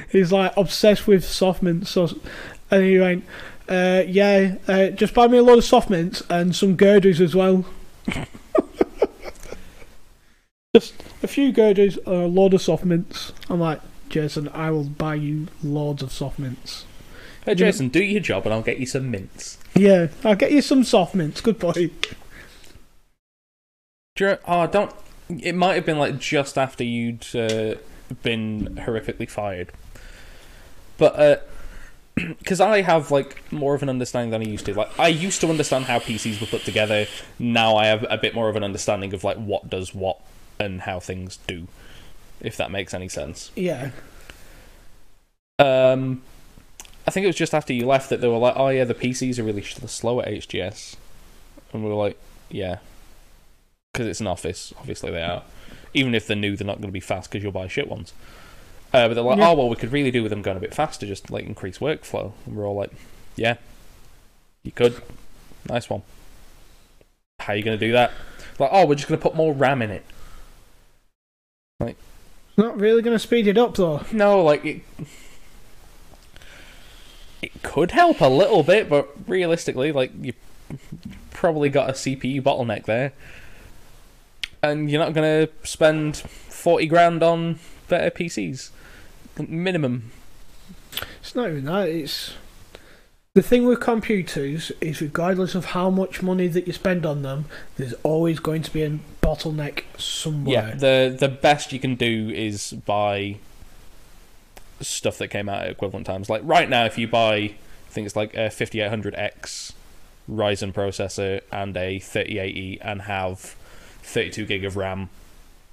He's 0.10 0.32
like 0.32 0.56
obsessed 0.56 1.08
with 1.08 1.26
soft 1.26 1.62
mints. 1.62 1.92
So, 1.92 2.10
and 2.72 2.84
he 2.84 2.98
went, 3.00 3.26
uh, 3.70 4.04
yeah, 4.08 4.56
uh, 4.68 4.88
just 4.90 5.14
buy 5.14 5.28
me 5.28 5.38
a 5.38 5.44
load 5.44 5.60
of 5.60 5.66
soft 5.66 5.90
mints 5.90 6.22
and 6.30 6.56
some 6.56 6.76
girders 6.76 7.20
as 7.20 7.36
well. 7.36 7.66
just 10.76 10.94
a 11.22 11.28
few 11.28 11.52
girders 11.52 11.98
and 11.98 12.16
a 12.16 12.28
load 12.28 12.54
of 12.54 12.62
soft 12.62 12.86
mints. 12.86 13.34
I'm 13.50 13.60
like, 13.60 13.82
Jason, 14.10 14.48
I 14.50 14.72
will 14.72 14.86
buy 14.86 15.16
you 15.16 15.48
loads 15.64 16.02
of 16.02 16.12
soft 16.12 16.40
mints. 16.40 16.86
Hey 17.46 17.56
Jason, 17.56 17.88
do 17.90 18.04
your 18.04 18.20
job 18.20 18.46
and 18.46 18.54
I'll 18.54 18.62
get 18.62 18.78
you 18.78 18.86
some 18.86 19.10
mints. 19.10 19.58
Yeah, 19.74 20.08
I'll 20.24 20.36
get 20.36 20.52
you 20.52 20.62
some 20.62 20.84
soft 20.84 21.16
mints. 21.16 21.40
Good 21.40 21.60
boy. 21.60 21.72
Do 21.72 21.90
you 24.20 24.38
oh, 24.46 24.68
don't. 24.68 24.94
It 25.30 25.56
might 25.56 25.76
have 25.76 25.86
been 25.86 25.98
like 25.98 26.20
just 26.20 26.58
after 26.58 26.84
you'd 26.84 27.26
uh, 27.36 27.76
been 28.22 28.76
horrifically 28.86 29.30
fired, 29.30 29.72
but 30.98 31.50
because 32.16 32.60
I 32.60 32.82
have 32.82 33.12
like 33.12 33.52
more 33.52 33.76
of 33.76 33.84
an 33.84 33.90
understanding 33.90 34.32
than 34.32 34.42
I 34.42 34.46
used 34.46 34.66
to. 34.66 34.74
Like 34.74 35.00
I 35.00 35.08
used 35.08 35.42
to 35.42 35.50
understand 35.50 35.86
how 35.86 36.00
PCs 36.00 36.42
were 36.42 36.48
put 36.48 36.64
together. 36.64 37.06
Now 37.38 37.76
I 37.76 37.86
have 37.88 38.06
a 38.10 38.18
bit 38.18 38.34
more 38.34 38.50
of 38.50 38.56
an 38.56 38.64
understanding 38.64 39.14
of 39.14 39.24
like 39.24 39.38
what 39.38 39.70
does 39.70 39.94
what 39.94 40.20
and 40.60 40.82
how 40.82 41.00
things 41.00 41.38
do. 41.48 41.68
If 42.42 42.58
that 42.58 42.72
makes 42.72 42.94
any 42.94 43.10
sense. 43.10 43.52
Yeah, 43.56 43.92
Um, 45.60 46.22
I 47.08 47.12
think 47.12 47.24
it 47.24 47.28
was 47.28 47.36
just 47.36 47.54
after 47.54 47.74
you 47.74 47.86
left 47.88 48.10
that 48.10 48.22
they 48.22 48.28
were 48.28 48.38
like, 48.38 48.54
"Oh 48.56 48.70
yeah, 48.70 48.84
the 48.84 48.94
PCs 48.94 49.40
are 49.40 49.44
really 49.44 49.64
slow 49.64 50.20
at 50.22 50.28
HGS," 50.28 50.96
and 51.74 51.84
we 51.84 51.90
were 51.90 51.96
like, 51.96 52.18
"Yeah." 52.50 52.78
Because 53.94 54.08
it's 54.08 54.20
an 54.22 54.28
office, 54.28 54.74
obviously 54.78 55.10
they 55.12 55.24
are. 55.24 55.42
Even 55.96 56.14
if 56.14 56.28
they're 56.28 56.36
new, 56.38 56.56
they're 56.56 56.68
not 56.68 56.78
going 56.78 56.90
to 56.90 56.92
be 56.92 57.00
fast 57.00 57.32
because 57.32 57.42
you'll 57.42 57.52
buy 57.52 57.68
shit 57.68 57.88
ones. 57.88 58.14
Uh, 58.94 59.08
but 59.08 59.14
they're 59.16 59.24
like, 59.24 59.38
Yeah. 59.38 59.50
oh 59.50 59.54
well, 59.54 59.70
we 59.70 59.76
could 59.76 59.92
really 59.92 60.12
do 60.12 60.24
with 60.24 60.30
them 60.30 60.42
going 60.42 60.58
a 60.58 60.60
bit 60.62 60.74
faster, 60.74 61.06
just 61.06 61.30
like 61.30 61.46
increase 61.46 61.80
workflow. 61.80 62.32
And 62.46 62.56
we're 62.56 62.66
all 62.68 62.76
like, 62.76 62.92
yeah, 63.36 63.56
you 64.64 64.72
could. 64.72 65.02
Nice 65.70 65.90
one. 65.90 66.04
How 67.40 67.54
are 67.54 67.56
you 67.56 67.64
going 67.64 67.78
to 67.78 67.86
do 67.86 67.92
that? 67.94 68.12
Like, 68.60 68.70
oh, 68.72 68.86
we're 68.86 68.96
just 68.96 69.08
going 69.08 69.20
to 69.20 69.22
put 69.22 69.36
more 69.36 69.54
RAM 69.54 69.82
in 69.82 69.92
it. 69.92 70.04
Like, 71.80 71.98
not 72.58 72.80
really 72.80 73.02
going 73.02 73.14
to 73.16 73.20
speed 73.20 73.46
it 73.48 73.58
up 73.58 73.76
though. 73.76 74.02
No, 74.12 74.44
like 74.44 74.66
it. 74.66 74.82
It 77.42 77.62
could 77.62 77.92
help 77.92 78.20
a 78.22 78.28
little 78.28 78.64
bit, 78.64 78.90
but 78.90 79.10
realistically, 79.28 79.92
like 79.92 80.12
you 80.20 80.34
probably 81.32 81.70
got 81.70 81.90
a 81.90 81.94
CPU 81.94 82.42
bottleneck 82.42 82.86
there, 82.86 83.14
and 84.64 84.90
you're 84.90 85.04
not 85.04 85.14
going 85.14 85.46
to 85.46 85.54
spend 85.68 86.18
forty 86.18 86.88
grand 86.88 87.22
on 87.22 87.60
better 87.88 88.10
PCs, 88.10 88.72
minimum. 89.44 90.12
It's 91.22 91.36
not 91.36 91.50
even 91.50 91.66
that. 91.66 91.90
It's 91.90 92.34
the 93.34 93.42
thing 93.44 93.68
with 93.68 93.80
computers 93.80 94.72
is, 94.82 95.02
regardless 95.02 95.54
of 95.54 95.66
how 95.66 95.90
much 95.90 96.24
money 96.24 96.48
that 96.48 96.66
you 96.66 96.74
spend 96.74 97.06
on 97.06 97.22
them, 97.22 97.46
there's 97.76 97.94
always 98.04 98.40
going 98.40 98.64
to 98.64 98.74
be 98.74 98.82
a 98.84 99.00
bottleneck 99.22 99.84
somewhere. 99.98 100.54
Yeah, 100.54 100.76
the 100.76 101.16
the 101.18 101.28
best 101.28 101.72
you 101.72 101.80
can 101.80 101.96
do 101.96 102.32
is 102.34 102.74
buy 102.74 103.38
stuff 104.82 105.18
that 105.20 105.28
came 105.28 105.50
out 105.50 105.64
at 105.64 105.70
equivalent 105.70 106.06
times. 106.06 106.30
Like 106.30 106.42
right 106.44 106.70
now, 106.70 106.86
if 106.86 106.98
you 106.98 107.08
buy, 107.08 107.36
I 107.36 107.56
think 107.90 108.08
it's 108.08 108.16
like 108.16 108.34
a 108.34 108.50
5800X 108.50 109.74
Ryzen 110.30 110.74
processor 110.74 111.42
and 111.52 111.76
a 111.78 112.00
3080 112.00 112.82
and 112.82 113.04
have 113.04 113.56
32 114.02 114.46
gig 114.46 114.66
of 114.66 114.78
RAM, 114.78 115.10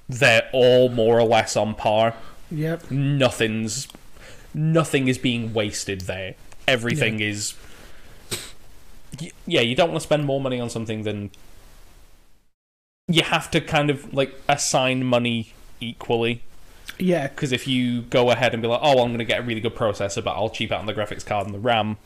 they're 0.08 0.48
all 0.52 0.88
more 0.88 1.18
or 1.18 1.24
less 1.24 1.56
on 1.56 1.74
par. 1.74 2.14
Yep. 2.54 2.90
Nothing's 2.90 3.88
nothing 4.54 5.08
is 5.08 5.18
being 5.18 5.52
wasted 5.52 6.02
there. 6.02 6.34
Everything 6.68 7.20
is. 7.20 7.54
Yeah, 9.46 9.60
you 9.60 9.74
don't 9.76 9.90
want 9.90 10.00
to 10.00 10.06
spend 10.06 10.24
more 10.24 10.40
money 10.40 10.60
on 10.60 10.70
something 10.70 11.02
than. 11.02 11.30
You 13.08 13.22
have 13.22 13.50
to 13.50 13.60
kind 13.60 13.90
of 13.90 14.14
like 14.14 14.34
assign 14.48 15.04
money 15.04 15.52
equally 15.78 16.42
Yeah. 16.98 17.28
because 17.28 17.52
if 17.52 17.68
you 17.68 18.02
go 18.02 18.30
ahead 18.30 18.54
and 18.54 18.62
be 18.62 18.68
like, 18.68 18.80
"Oh, 18.82 19.02
I'm 19.02 19.08
going 19.08 19.18
to 19.18 19.24
get 19.24 19.40
a 19.40 19.42
really 19.42 19.60
good 19.60 19.74
processor, 19.74 20.24
but 20.24 20.30
I'll 20.32 20.48
cheap 20.48 20.72
out 20.72 20.80
on 20.80 20.86
the 20.86 20.94
graphics 20.94 21.24
card 21.26 21.44
and 21.46 21.54
the 21.54 21.58
RAM," 21.58 21.98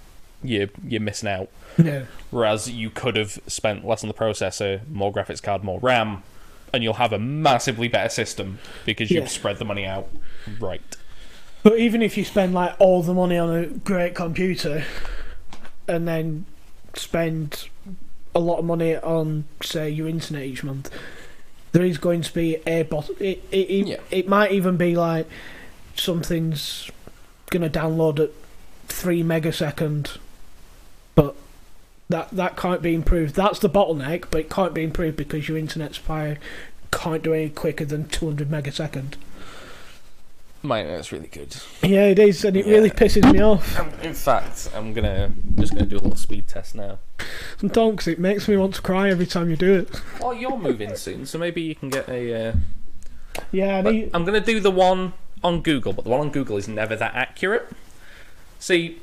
you 0.42 0.68
you're 0.86 1.01
missing 1.01 1.28
out. 1.28 1.51
Yeah. 1.76 2.07
Whereas 2.30 2.68
you 2.70 2.90
could 2.90 3.14
have 3.16 3.38
spent 3.46 3.86
less 3.86 4.03
on 4.03 4.09
the 4.09 4.14
processor, 4.14 4.80
more 4.88 5.12
graphics 5.12 5.40
card, 5.42 5.62
more 5.62 5.78
RAM, 5.78 6.24
and 6.72 6.82
you'll 6.84 6.94
have 6.94 7.12
a 7.12 7.18
massively 7.18 7.88
better 7.88 8.08
system 8.08 8.58
because 8.84 9.10
you've 9.10 9.24
Yeah. 9.24 9.28
spread 9.28 9.58
the 9.58 9.64
money 9.64 9.84
out 9.86 10.08
right. 10.60 10.82
But 11.62 11.78
even 11.78 12.02
if 12.02 12.16
you 12.16 12.24
spend 12.24 12.54
like 12.54 12.74
all 12.78 13.02
the 13.02 13.14
money 13.14 13.36
on 13.38 13.54
a 13.54 13.66
great 13.66 14.14
computer, 14.14 14.84
and 15.86 16.06
then 16.06 16.44
spend 16.94 17.68
a 18.34 18.38
lot 18.40 18.58
of 18.58 18.64
money 18.64 18.96
on, 18.96 19.44
say, 19.62 19.88
your 19.90 20.06
internet 20.08 20.44
each 20.44 20.62
month, 20.62 20.90
there 21.72 21.82
is 21.84 21.98
going 21.98 22.22
to 22.22 22.32
be 22.32 22.56
a 22.66 22.82
bot. 22.82 23.10
It 23.20 23.42
it 23.50 23.70
it, 23.70 23.86
Yeah. 23.88 23.96
it 24.10 24.28
might 24.28 24.52
even 24.52 24.76
be 24.76 24.94
like 24.96 25.26
something's 25.96 26.90
gonna 27.50 27.70
download 27.70 28.20
at 28.20 28.30
three 28.86 29.22
megasecond, 29.22 30.16
that 32.09 32.30
that 32.32 32.56
can't 32.56 32.82
be 32.82 32.94
improved. 32.94 33.34
That's 33.34 33.59
the 33.59 33.68
bottleneck, 33.70 34.24
but 34.30 34.40
it 34.42 34.50
can't 34.50 34.74
be 34.74 34.82
improved 34.82 35.16
because 35.16 35.48
your 35.48 35.59
internet 35.59 35.94
supplier 35.94 36.38
can't 36.90 37.22
do 37.22 37.34
any 37.34 37.50
quicker 37.50 37.84
than 37.84 38.09
two 38.09 38.26
hundred 38.26 38.48
megasecond. 38.48 39.14
My 40.61 40.80
internet's 40.80 41.12
really 41.12 41.28
good. 41.28 41.56
Yeah, 41.82 42.06
it 42.06 42.18
is, 42.18 42.44
and 42.44 42.56
it 42.56 42.66
Yeah. 42.66 42.72
really 42.72 42.90
pisses 42.90 43.30
me 43.32 43.40
off. 43.40 43.78
Um, 43.78 43.90
in 44.02 44.12
fact, 44.14 44.68
I'm 44.74 44.92
gonna 44.92 45.30
just 45.56 45.72
gonna 45.74 45.86
do 45.86 45.96
a 45.96 46.00
little 46.00 46.16
speed 46.16 46.48
test 46.48 46.74
now. 46.74 46.98
Don't, 47.64 47.96
'cause 47.96 48.09
it 48.09 48.18
makes 48.18 48.48
me 48.48 48.56
want 48.56 48.74
to 48.74 48.82
cry 48.82 49.09
every 49.11 49.26
time 49.26 49.50
you 49.50 49.56
do 49.56 49.72
it. 49.74 49.88
Well, 50.20 50.34
you're 50.34 50.59
moving 50.59 50.96
soon, 50.96 51.26
so 51.26 51.38
maybe 51.38 51.62
you 51.62 51.74
can 51.74 51.90
get 51.90 52.09
a. 52.09 52.48
Uh, 52.48 52.52
Yeah, 53.52 53.78
I 53.78 53.82
need. 53.82 54.11
I'm 54.12 54.24
gonna 54.24 54.40
do 54.40 54.59
the 54.59 54.70
one 54.72 55.12
on 55.44 55.61
Google, 55.62 55.92
but 55.92 56.02
the 56.04 56.11
one 56.11 56.20
on 56.20 56.30
Google 56.30 56.56
is 56.56 56.66
never 56.66 56.96
that 56.96 57.14
accurate. 57.14 57.68
See, 58.59 58.98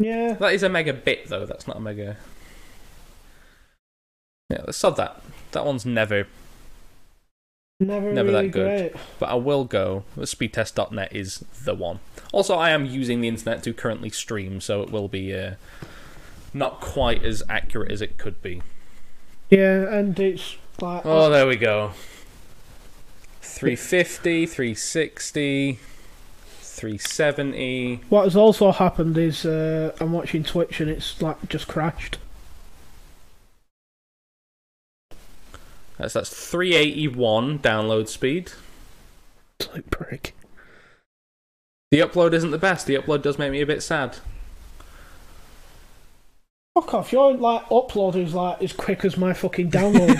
Yeah, 0.00 0.32
that 0.32 0.54
is 0.54 0.62
a 0.62 0.68
mega 0.70 0.94
bit, 0.94 1.28
though. 1.28 1.44
That's 1.44 1.68
not 1.68 1.76
a 1.76 1.80
mega. 1.80 2.16
Yeah, 4.48 4.62
let's 4.64 4.78
sod 4.78 4.96
that. 4.96 5.22
That 5.52 5.66
one's 5.66 5.84
never. 5.84 6.26
never, 7.78 8.10
Never 8.10 8.32
that 8.32 8.50
good. 8.50 8.92
great. 8.92 9.02
But 9.18 9.28
I 9.28 9.34
will 9.34 9.64
go. 9.64 10.04
Speedtest.net 10.16 11.14
is 11.14 11.44
the 11.64 11.74
one. 11.74 12.00
Also, 12.32 12.54
I 12.56 12.70
am 12.70 12.86
using 12.86 13.20
the 13.20 13.28
internet 13.28 13.62
to 13.64 13.74
currently 13.74 14.08
stream, 14.08 14.60
so 14.62 14.82
it 14.82 14.90
will 14.90 15.08
be 15.08 15.34
uh, 15.34 15.56
not 16.54 16.80
quite 16.80 17.22
as 17.22 17.42
accurate 17.50 17.92
as 17.92 18.00
it 18.00 18.16
could 18.16 18.40
be. 18.40 18.62
Yeah, 19.50 19.86
and 19.94 20.18
it's 20.18 20.56
like. 20.80 21.04
Oh, 21.04 21.28
there 21.28 21.46
we 21.46 21.56
go. 21.56 21.92
350, 23.42 24.46
360, 24.46 25.78
370. 26.70 28.00
What 28.08 28.24
has 28.24 28.36
also 28.36 28.70
happened 28.72 29.18
is 29.18 29.44
uh, 29.44 29.94
I'm 30.00 30.12
watching 30.12 30.42
Twitch 30.44 30.80
and 30.80 30.88
it's 30.90 31.20
like 31.20 31.48
just 31.48 31.66
crashed. 31.68 32.18
That's 35.98 36.14
that's 36.14 36.30
381 36.30 37.58
download 37.58 38.08
speed. 38.08 38.52
Like 39.74 39.90
prick. 39.90 40.34
The 41.90 41.98
upload 42.00 42.32
isn't 42.32 42.50
the 42.52 42.58
best. 42.58 42.86
The 42.86 42.94
upload 42.94 43.22
does 43.22 43.38
make 43.38 43.52
me 43.52 43.60
a 43.60 43.66
bit 43.66 43.82
sad. 43.82 44.16
Fuck 46.74 46.94
off! 46.94 47.12
Your 47.12 47.34
like 47.34 47.64
upload 47.66 48.14
is 48.14 48.32
like 48.32 48.62
as 48.62 48.72
quick 48.72 49.04
as 49.04 49.16
my 49.18 49.34
fucking 49.34 49.70
download. 49.70 50.14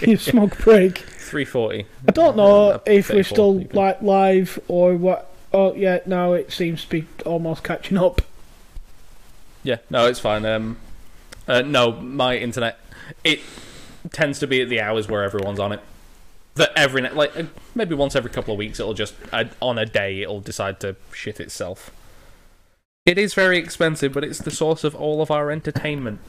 you 0.06 0.16
smug 0.16 0.52
prick. 0.52 0.98
340. 0.98 1.84
I 2.08 2.12
don't 2.12 2.36
know 2.36 2.70
Uh, 2.70 2.78
if 2.86 3.10
we're 3.10 3.24
still 3.24 3.60
even. 3.60 3.76
like 3.76 4.00
live 4.00 4.58
or 4.68 4.94
what. 4.94 5.28
Oh 5.52 5.74
yeah, 5.74 6.00
now 6.06 6.32
it 6.32 6.52
seems 6.52 6.84
to 6.84 6.88
be 6.88 7.06
almost 7.26 7.62
catching 7.62 7.98
up. 7.98 8.22
Yeah, 9.62 9.78
no, 9.90 10.06
it's 10.06 10.20
fine. 10.20 10.44
Um, 10.44 10.78
uh, 11.46 11.62
no, 11.62 11.92
my 11.92 12.36
internet 12.36 12.78
it 13.24 13.40
tends 14.10 14.38
to 14.40 14.46
be 14.46 14.60
at 14.62 14.68
the 14.68 14.80
hours 14.80 15.08
where 15.08 15.22
everyone's 15.22 15.60
on 15.60 15.72
it. 15.72 15.80
That 16.54 16.72
every 16.76 17.02
like 17.02 17.36
uh, 17.36 17.44
maybe 17.74 17.94
once 17.94 18.14
every 18.14 18.30
couple 18.30 18.52
of 18.52 18.58
weeks, 18.58 18.78
it'll 18.78 18.94
just 18.94 19.14
uh, 19.32 19.44
on 19.60 19.78
a 19.78 19.86
day 19.86 20.20
it'll 20.20 20.40
decide 20.40 20.80
to 20.80 20.96
shit 21.12 21.40
itself. 21.40 21.90
It 23.06 23.18
is 23.18 23.34
very 23.34 23.58
expensive, 23.58 24.12
but 24.12 24.22
it's 24.22 24.38
the 24.38 24.50
source 24.50 24.84
of 24.84 24.94
all 24.94 25.22
of 25.22 25.30
our 25.30 25.50
entertainment. 25.50 26.20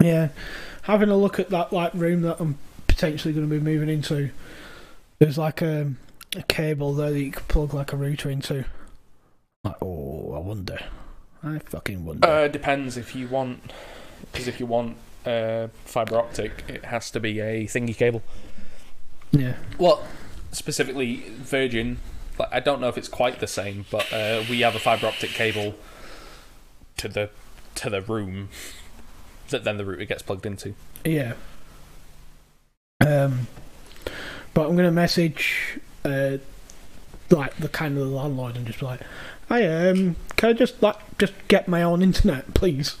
Yeah, 0.00 0.30
having 0.82 1.10
a 1.10 1.16
look 1.16 1.38
at 1.38 1.50
that 1.50 1.72
like 1.72 1.94
room 1.94 2.22
that 2.22 2.40
I'm 2.40 2.58
potentially 2.88 3.32
going 3.32 3.48
to 3.48 3.54
be 3.54 3.60
moving 3.60 3.88
into. 3.88 4.30
There's 5.20 5.38
like 5.38 5.60
a, 5.62 5.92
a 6.34 6.42
cable 6.44 6.94
there 6.94 7.10
that 7.10 7.20
you 7.20 7.30
could 7.30 7.46
plug 7.46 7.74
like 7.74 7.92
a 7.92 7.96
router 7.96 8.30
into. 8.30 8.64
Like, 9.62 9.76
oh, 9.82 10.32
I 10.34 10.38
wonder. 10.38 10.78
I 11.42 11.58
fucking 11.58 12.04
wonder. 12.04 12.26
Uh, 12.26 12.48
depends 12.48 12.96
if 12.96 13.14
you 13.14 13.28
want, 13.28 13.70
because 14.32 14.48
if 14.48 14.58
you 14.58 14.64
want 14.66 14.96
uh, 15.26 15.68
fiber 15.84 16.18
optic, 16.18 16.64
it 16.68 16.86
has 16.86 17.10
to 17.10 17.20
be 17.20 17.38
a 17.40 17.64
thingy 17.66 17.94
cable. 17.94 18.22
yeah, 19.30 19.56
Well, 19.78 20.06
specifically 20.52 21.16
Virgin. 21.36 21.98
Like, 22.38 22.48
I 22.50 22.60
don't 22.60 22.80
know 22.80 22.88
if 22.88 22.96
it's 22.96 23.08
quite 23.08 23.40
the 23.40 23.46
same, 23.46 23.84
but 23.90 24.10
uh, 24.12 24.42
we 24.48 24.60
have 24.60 24.74
a 24.74 24.78
fiber 24.78 25.06
optic 25.06 25.30
cable 25.30 25.74
to 26.96 27.08
the 27.08 27.28
to 27.74 27.90
the 27.90 28.00
room 28.00 28.48
that 29.50 29.64
then 29.64 29.76
the 29.76 29.84
router 29.84 30.06
gets 30.06 30.22
plugged 30.22 30.46
into. 30.46 30.74
yeah. 31.04 31.34
Um, 33.06 33.46
but 34.60 34.68
I'm 34.68 34.76
gonna 34.76 34.90
message 34.90 35.78
uh, 36.04 36.36
like 37.30 37.56
the 37.56 37.70
kind 37.70 37.96
of 37.96 38.06
the 38.06 38.14
landlord 38.14 38.56
and 38.56 38.66
just 38.66 38.80
be 38.80 38.84
like, 38.84 39.00
"Hi, 39.48 39.66
um, 39.66 40.16
can 40.36 40.50
I 40.50 40.52
just 40.52 40.82
like 40.82 40.96
just 41.16 41.32
get 41.48 41.66
my 41.66 41.82
own 41.82 42.02
internet, 42.02 42.52
please?" 42.52 42.96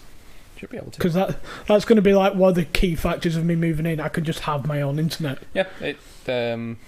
Should 0.56 0.70
be 0.70 0.78
able 0.78 0.90
to. 0.90 0.98
Because 0.98 1.12
that 1.12 1.38
that's 1.66 1.84
going 1.84 1.96
to 1.96 2.02
be 2.02 2.14
like 2.14 2.34
one 2.34 2.48
of 2.48 2.54
the 2.54 2.64
key 2.64 2.96
factors 2.96 3.36
of 3.36 3.44
me 3.44 3.56
moving 3.56 3.84
in. 3.84 4.00
I 4.00 4.08
could 4.08 4.24
just 4.24 4.40
have 4.40 4.66
my 4.66 4.80
own 4.80 4.98
internet. 4.98 5.40
Yeah, 5.52 5.66
it. 5.82 5.98
Um, 6.26 6.78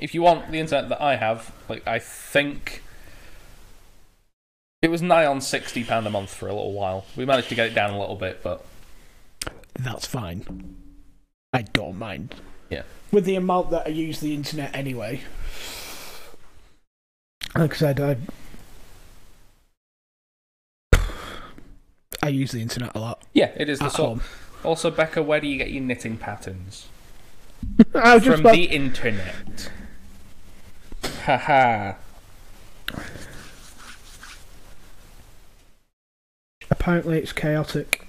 if 0.00 0.16
you 0.16 0.22
want 0.22 0.50
the 0.50 0.58
internet 0.58 0.88
that 0.88 1.00
I 1.00 1.14
have, 1.14 1.52
like 1.68 1.86
I 1.86 2.00
think 2.00 2.82
it 4.82 4.90
was 4.90 5.00
nigh 5.00 5.26
on 5.26 5.40
sixty 5.40 5.84
pound 5.84 6.08
a 6.08 6.10
month 6.10 6.34
for 6.34 6.48
a 6.48 6.52
little 6.52 6.72
while. 6.72 7.06
We 7.14 7.24
managed 7.24 7.50
to 7.50 7.54
get 7.54 7.68
it 7.68 7.74
down 7.74 7.90
a 7.90 8.00
little 8.00 8.16
bit, 8.16 8.42
but 8.42 8.66
That's 9.74 10.06
fine. 10.06 10.74
I 11.52 11.62
don't 11.62 12.00
mind. 12.00 12.34
Yeah. 12.68 12.82
With 13.12 13.24
the 13.24 13.36
amount 13.36 13.70
that 13.70 13.86
I 13.86 13.90
use 13.90 14.20
the 14.20 14.34
internet 14.34 14.74
anyway. 14.74 15.20
Like 17.54 17.74
I 17.74 17.76
said, 17.76 18.00
I 18.00 18.16
I 22.22 22.28
use 22.28 22.52
the 22.52 22.62
internet 22.62 22.92
a 22.94 22.98
lot 22.98 23.22
yeah, 23.34 23.50
it 23.56 23.68
is 23.68 23.78
the 23.78 23.88
sort. 23.88 24.20
Also, 24.64 24.90
Becca, 24.90 25.22
where 25.22 25.40
do 25.40 25.48
you 25.48 25.58
get 25.58 25.70
your 25.70 25.82
knitting 25.82 26.16
patterns? 26.16 26.88
I 27.94 28.14
was 28.14 28.24
just 28.24 28.36
From 28.36 28.40
about, 28.40 28.54
the 28.54 28.64
internet. 28.64 29.70
Haha. 31.24 31.94
apparently 36.70 37.18
it's 37.18 37.32
chaotic. 37.32 38.01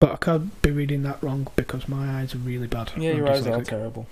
But 0.00 0.12
I 0.12 0.16
could 0.16 0.62
be 0.62 0.70
reading 0.70 1.02
that 1.02 1.22
wrong 1.22 1.48
because 1.56 1.86
my 1.86 2.20
eyes 2.20 2.34
are 2.34 2.38
really 2.38 2.66
bad. 2.66 2.90
Yeah, 2.96 3.10
I'm 3.10 3.16
your 3.18 3.30
eyes 3.30 3.46
are 3.46 3.62
terrible. 3.62 4.06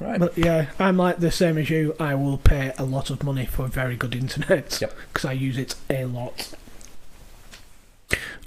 Right. 0.00 0.20
But 0.20 0.38
yeah, 0.38 0.70
I'm 0.78 0.96
like 0.96 1.18
the 1.18 1.32
same 1.32 1.58
as 1.58 1.68
you. 1.68 1.96
I 1.98 2.14
will 2.14 2.38
pay 2.38 2.72
a 2.78 2.84
lot 2.84 3.10
of 3.10 3.24
money 3.24 3.44
for 3.44 3.66
very 3.66 3.96
good 3.96 4.14
internet. 4.14 4.80
Yep. 4.80 4.94
Because 5.12 5.24
I 5.24 5.32
use 5.32 5.58
it 5.58 5.74
a 5.90 6.04
lot. 6.04 6.54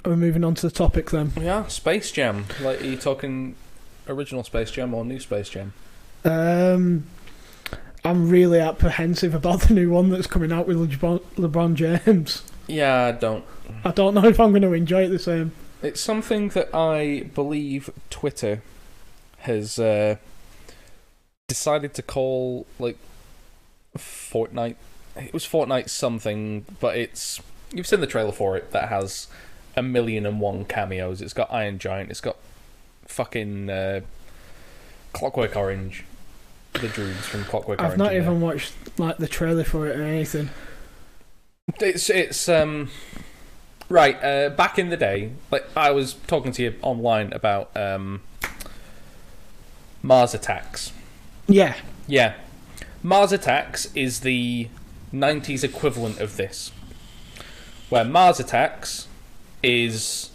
Are 0.04 0.10
we 0.10 0.16
moving 0.16 0.42
on 0.42 0.54
to 0.54 0.62
the 0.62 0.70
topic 0.74 1.10
then? 1.10 1.32
Yeah, 1.38 1.66
Space 1.66 2.10
Jam. 2.10 2.46
Like, 2.62 2.80
are 2.80 2.86
you 2.86 2.96
talking 2.96 3.56
original 4.08 4.42
Space 4.42 4.70
Jam 4.70 4.94
or 4.94 5.04
new 5.04 5.20
Space 5.20 5.50
Jam? 5.50 5.74
Um, 6.24 7.04
I'm 8.04 8.28
really 8.28 8.58
apprehensive 8.58 9.34
about 9.34 9.62
the 9.62 9.74
new 9.74 9.90
one 9.90 10.10
that's 10.10 10.26
coming 10.26 10.52
out 10.52 10.66
with 10.66 10.76
LeBron, 10.76 11.20
LeBron 11.36 11.74
James. 11.74 12.42
Yeah, 12.66 13.04
I 13.06 13.12
don't. 13.12 13.44
I 13.84 13.90
don't 13.90 14.14
know 14.14 14.24
if 14.24 14.38
I'm 14.40 14.50
going 14.50 14.62
to 14.62 14.72
enjoy 14.72 15.04
it 15.04 15.08
the 15.08 15.18
same. 15.18 15.52
It's 15.82 16.00
something 16.00 16.50
that 16.50 16.74
I 16.74 17.30
believe 17.34 17.90
Twitter 18.10 18.62
has 19.38 19.78
uh, 19.78 20.16
decided 21.48 21.94
to 21.94 22.02
call 22.02 22.66
like 22.78 22.96
Fortnite. 23.98 24.76
It 25.16 25.32
was 25.32 25.46
Fortnite 25.46 25.90
something, 25.90 26.64
but 26.80 26.96
it's 26.96 27.40
you've 27.72 27.86
seen 27.86 28.00
the 28.00 28.06
trailer 28.06 28.32
for 28.32 28.56
it 28.56 28.70
that 28.70 28.88
has 28.88 29.26
a 29.76 29.82
million 29.82 30.24
and 30.26 30.40
one 30.40 30.64
cameos. 30.64 31.20
It's 31.20 31.32
got 31.32 31.52
Iron 31.52 31.78
Giant. 31.78 32.10
It's 32.10 32.20
got 32.20 32.36
fucking 33.06 33.70
uh, 33.70 34.00
Clockwork 35.12 35.56
Orange, 35.56 36.04
the 36.72 36.88
droogs 36.88 37.14
from 37.22 37.44
Clockwork 37.44 37.80
I've 37.80 37.86
Orange. 37.86 37.98
not 37.98 38.12
in 38.14 38.22
there. 38.22 38.30
even 38.32 38.40
watched 38.40 38.72
like 38.98 39.18
the 39.18 39.28
trailer 39.28 39.64
for 39.64 39.86
it 39.86 39.98
or 39.98 40.02
anything. 40.02 40.50
It's 41.80 42.10
it's 42.10 42.48
um 42.48 42.90
right. 43.88 44.22
Uh, 44.22 44.50
back 44.50 44.78
in 44.78 44.88
the 44.90 44.96
day, 44.96 45.32
like 45.50 45.64
I 45.76 45.90
was 45.90 46.14
talking 46.26 46.52
to 46.52 46.62
you 46.62 46.74
online 46.82 47.32
about 47.32 47.70
um 47.76 48.22
Mars 50.02 50.34
Attacks. 50.34 50.92
Yeah, 51.46 51.74
Yeah, 52.06 52.34
Mars 53.02 53.32
Attacks 53.32 53.92
is 53.94 54.20
the 54.20 54.68
'90s 55.12 55.62
equivalent 55.64 56.18
of 56.20 56.36
this, 56.36 56.72
where 57.90 58.04
Mars 58.04 58.40
Attacks 58.40 59.06
is 59.62 60.30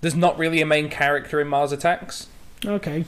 there's 0.00 0.14
not 0.14 0.38
really 0.38 0.60
a 0.60 0.66
main 0.66 0.88
character 0.90 1.40
in 1.40 1.48
Mars 1.48 1.72
Attacks. 1.72 2.28
okay. 2.64 3.04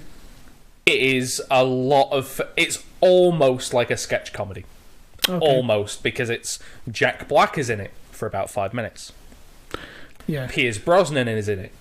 It 0.87 1.01
is 1.01 1.43
a 1.51 1.64
lot 1.64 2.11
of. 2.12 2.41
It's 2.57 2.82
almost 3.01 3.74
like 3.74 3.91
a 3.91 3.97
sketch 3.97 4.32
comedy. 4.32 4.64
okay. 5.28 5.45
Almost 5.45 6.03
because 6.03 6.30
it's 6.30 6.59
Jack 6.91 7.28
Black 7.28 7.59
is 7.59 7.68
in 7.68 7.80
it 7.80 7.91
for 8.12 8.26
about 8.26 8.49
five 8.51 8.72
minutes. 8.72 9.12
Yeah, 10.28 10.47
Pierce 10.49 10.78
Brosnan 10.78 11.28
is 11.28 11.49
in 11.49 11.59
it 11.59 11.72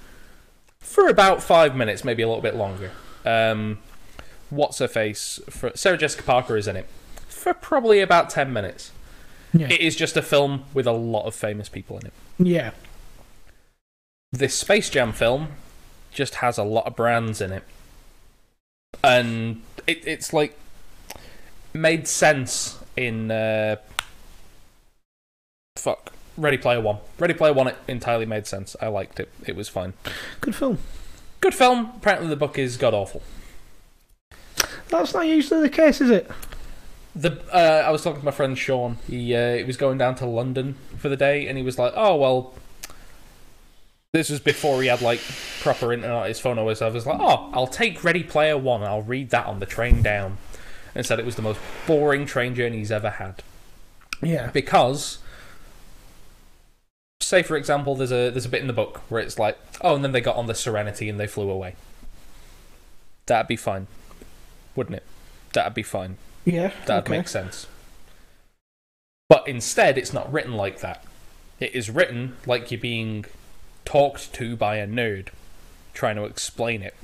for 0.80 1.08
about 1.08 1.42
five 1.42 1.76
minutes, 1.76 2.04
maybe 2.04 2.22
a 2.24 2.28
little 2.28 2.42
bit 2.44 2.56
longer. 2.56 2.92
Um, 3.26 3.80
what's 4.50 4.78
her 4.80 4.88
face? 4.88 5.40
For, 5.50 5.72
Sarah 5.76 5.98
Jessica 5.98 6.24
Parker 6.24 6.58
is 6.58 6.68
in 6.68 6.76
it 6.76 6.88
for 7.28 7.54
probably 7.54 8.02
about 8.02 8.30
ten 8.30 8.52
minutes. 8.54 8.92
Yeah. 9.54 9.68
It 9.72 9.82
is 9.82 9.96
just 9.96 10.18
a 10.18 10.22
film 10.22 10.66
with 10.74 10.86
a 10.86 10.92
lot 10.92 11.26
of 11.26 11.34
famous 11.36 11.70
people 11.70 11.98
in 12.00 12.08
it. 12.08 12.14
yeah. 12.40 12.72
This 14.32 14.54
Space 14.56 14.90
Jam 14.90 15.14
film 15.14 15.50
just 16.12 16.36
has 16.36 16.58
a 16.58 16.64
lot 16.64 16.86
of 16.88 16.96
brands 16.96 17.40
in 17.40 17.52
it. 17.54 17.64
And 19.04 19.62
it, 19.88 20.06
it's 20.08 20.34
like 20.34 20.58
made 21.74 22.08
sense 22.08 22.80
in 22.96 23.30
uh, 23.30 23.76
fuck 25.78 26.14
Ready 26.38 26.58
Player 26.58 26.82
One. 26.82 26.98
Ready 27.20 27.34
Player 27.34 27.54
One 27.54 27.68
it 27.68 27.78
entirely 27.88 28.26
made 28.26 28.48
sense. 28.48 28.76
I 28.82 28.88
liked 28.88 29.20
it. 29.20 29.30
It 29.46 29.56
was 29.56 29.70
fine. 29.70 29.94
Good 30.42 30.56
film. 30.56 30.80
Good 31.42 31.54
film. 31.54 31.92
Apparently 31.98 32.28
the 32.28 32.36
book 32.36 32.58
is 32.58 32.78
god 32.78 32.94
awful. 32.94 33.22
That's 34.90 35.14
not 35.14 35.28
usually 35.28 35.62
the 35.62 35.70
case, 35.70 36.02
is 36.02 36.10
it? 36.10 36.30
The 37.16 37.42
uh, 37.54 37.84
I 37.86 37.92
was 37.92 38.04
talking 38.04 38.20
to 38.22 38.26
my 38.26 38.32
friend 38.32 38.58
Sean. 38.58 38.98
He 39.08 39.34
uh, 39.36 39.56
he 39.56 39.64
was 39.64 39.78
going 39.78 39.98
down 39.98 40.16
to 40.16 40.26
London 40.26 40.76
for 40.98 41.08
the 41.10 41.16
day, 41.16 41.48
and 41.48 41.58
he 41.58 41.64
was 41.64 41.80
like, 41.80 41.94
"Oh 41.96 42.16
well." 42.16 42.54
This 44.16 44.30
was 44.30 44.40
before 44.40 44.82
he 44.82 44.88
had 44.88 45.02
like 45.02 45.20
proper 45.60 45.92
internet 45.92 46.16
on 46.16 46.26
his 46.26 46.40
phone 46.40 46.58
or 46.58 46.74
so 46.74 46.88
I 46.88 46.90
was 46.90 47.06
like, 47.06 47.20
"Oh, 47.20 47.50
I'll 47.52 47.68
take 47.68 48.02
Ready 48.02 48.24
Player 48.24 48.58
One. 48.58 48.80
and 48.82 48.90
I'll 48.90 49.02
read 49.02 49.30
that 49.32 49.46
on 49.46 49.60
the 49.60 49.66
train 49.66 50.02
down." 50.02 50.38
And 50.96 51.06
said 51.06 51.20
it 51.20 51.26
was 51.26 51.36
the 51.36 51.42
most 51.42 51.60
boring 51.86 52.26
train 52.26 52.56
journey 52.56 52.78
he's 52.78 52.94
ever 52.94 53.10
had 53.10 53.44
Yeah. 54.22 54.52
because, 54.52 55.18
say 57.20 57.44
for 57.44 57.58
example, 57.58 57.94
there's 57.94 58.14
a 58.14 58.30
there's 58.30 58.46
a 58.46 58.50
bit 58.50 58.62
in 58.62 58.68
the 58.68 58.74
book 58.74 59.02
where 59.10 59.20
it's 59.22 59.38
like, 59.38 59.58
"Oh," 59.82 59.96
and 59.96 60.02
then 60.02 60.14
they 60.14 60.22
got 60.22 60.38
on 60.38 60.46
the 60.48 60.56
Serenity 60.56 61.10
and 61.10 61.20
they 61.20 61.28
flew 61.28 61.50
away. 61.50 61.76
That'd 63.26 63.50
be 63.50 63.58
fine, 63.58 63.88
wouldn't 64.78 64.96
it? 64.96 65.04
That'd 65.52 65.74
be 65.74 65.84
fine. 65.84 66.16
Yeah. 66.46 66.72
That'd 66.86 67.04
okay. 67.10 67.18
make 67.18 67.28
sense. 67.28 67.68
But 69.28 69.46
instead, 69.46 69.98
it's 69.98 70.14
not 70.14 70.32
written 70.32 70.54
like 70.54 70.80
that. 70.80 71.04
It 71.60 71.76
is 71.76 71.90
written 71.90 72.38
like 72.46 72.72
you're 72.72 72.80
being 72.80 73.26
talked 73.86 74.34
to 74.34 74.56
by 74.56 74.78
a 74.78 74.88
nerd 74.88 75.28
trying 75.94 76.16
to 76.18 76.26
explain 76.26 76.82
it. 76.82 76.96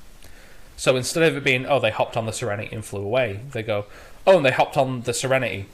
So 0.76 0.96
instead 0.96 1.24
of 1.24 1.38
it 1.38 1.44
being, 1.44 1.66
oh, 1.66 1.80
they 1.80 1.92
hopped 1.92 2.18
on 2.18 2.26
the 2.26 2.34
Serenity 2.34 2.76
and 2.76 2.84
flew 2.84 3.04
away, 3.04 3.42
they 3.52 3.64
go, 3.64 3.86
oh, 4.26 4.38
and 4.38 4.46
they 4.46 4.52
hopped 4.52 4.78
on 4.78 5.02
the 5.02 5.14
Serenity. 5.14 5.68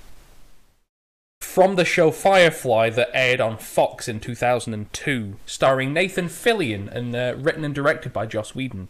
From 1.40 1.76
the 1.76 1.86
show 1.86 2.12
Firefly 2.12 2.90
that 2.92 3.10
aired 3.14 3.40
on 3.40 3.58
Fox 3.58 4.08
in 4.08 4.20
2002, 4.20 5.36
starring 5.46 5.94
Nathan 5.94 6.28
Fillion 6.28 6.92
and 6.92 7.16
uh, 7.16 7.36
written 7.38 7.64
and 7.64 7.74
directed 7.74 8.12
by 8.12 8.26
Joss 8.26 8.54
Whedon 8.54 8.88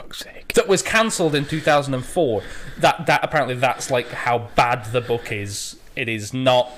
Fuck's 0.00 0.18
sake. 0.18 0.52
that 0.54 0.68
was 0.68 0.82
cancelled 0.82 1.34
in 1.34 1.46
2004 1.46 2.42
that 2.80 3.06
that 3.06 3.24
apparently 3.24 3.54
that's 3.54 3.90
like 3.90 4.08
how 4.08 4.50
bad 4.54 4.84
the 4.92 5.00
book 5.00 5.32
is 5.32 5.76
it 5.94 6.06
is 6.06 6.34
not 6.34 6.70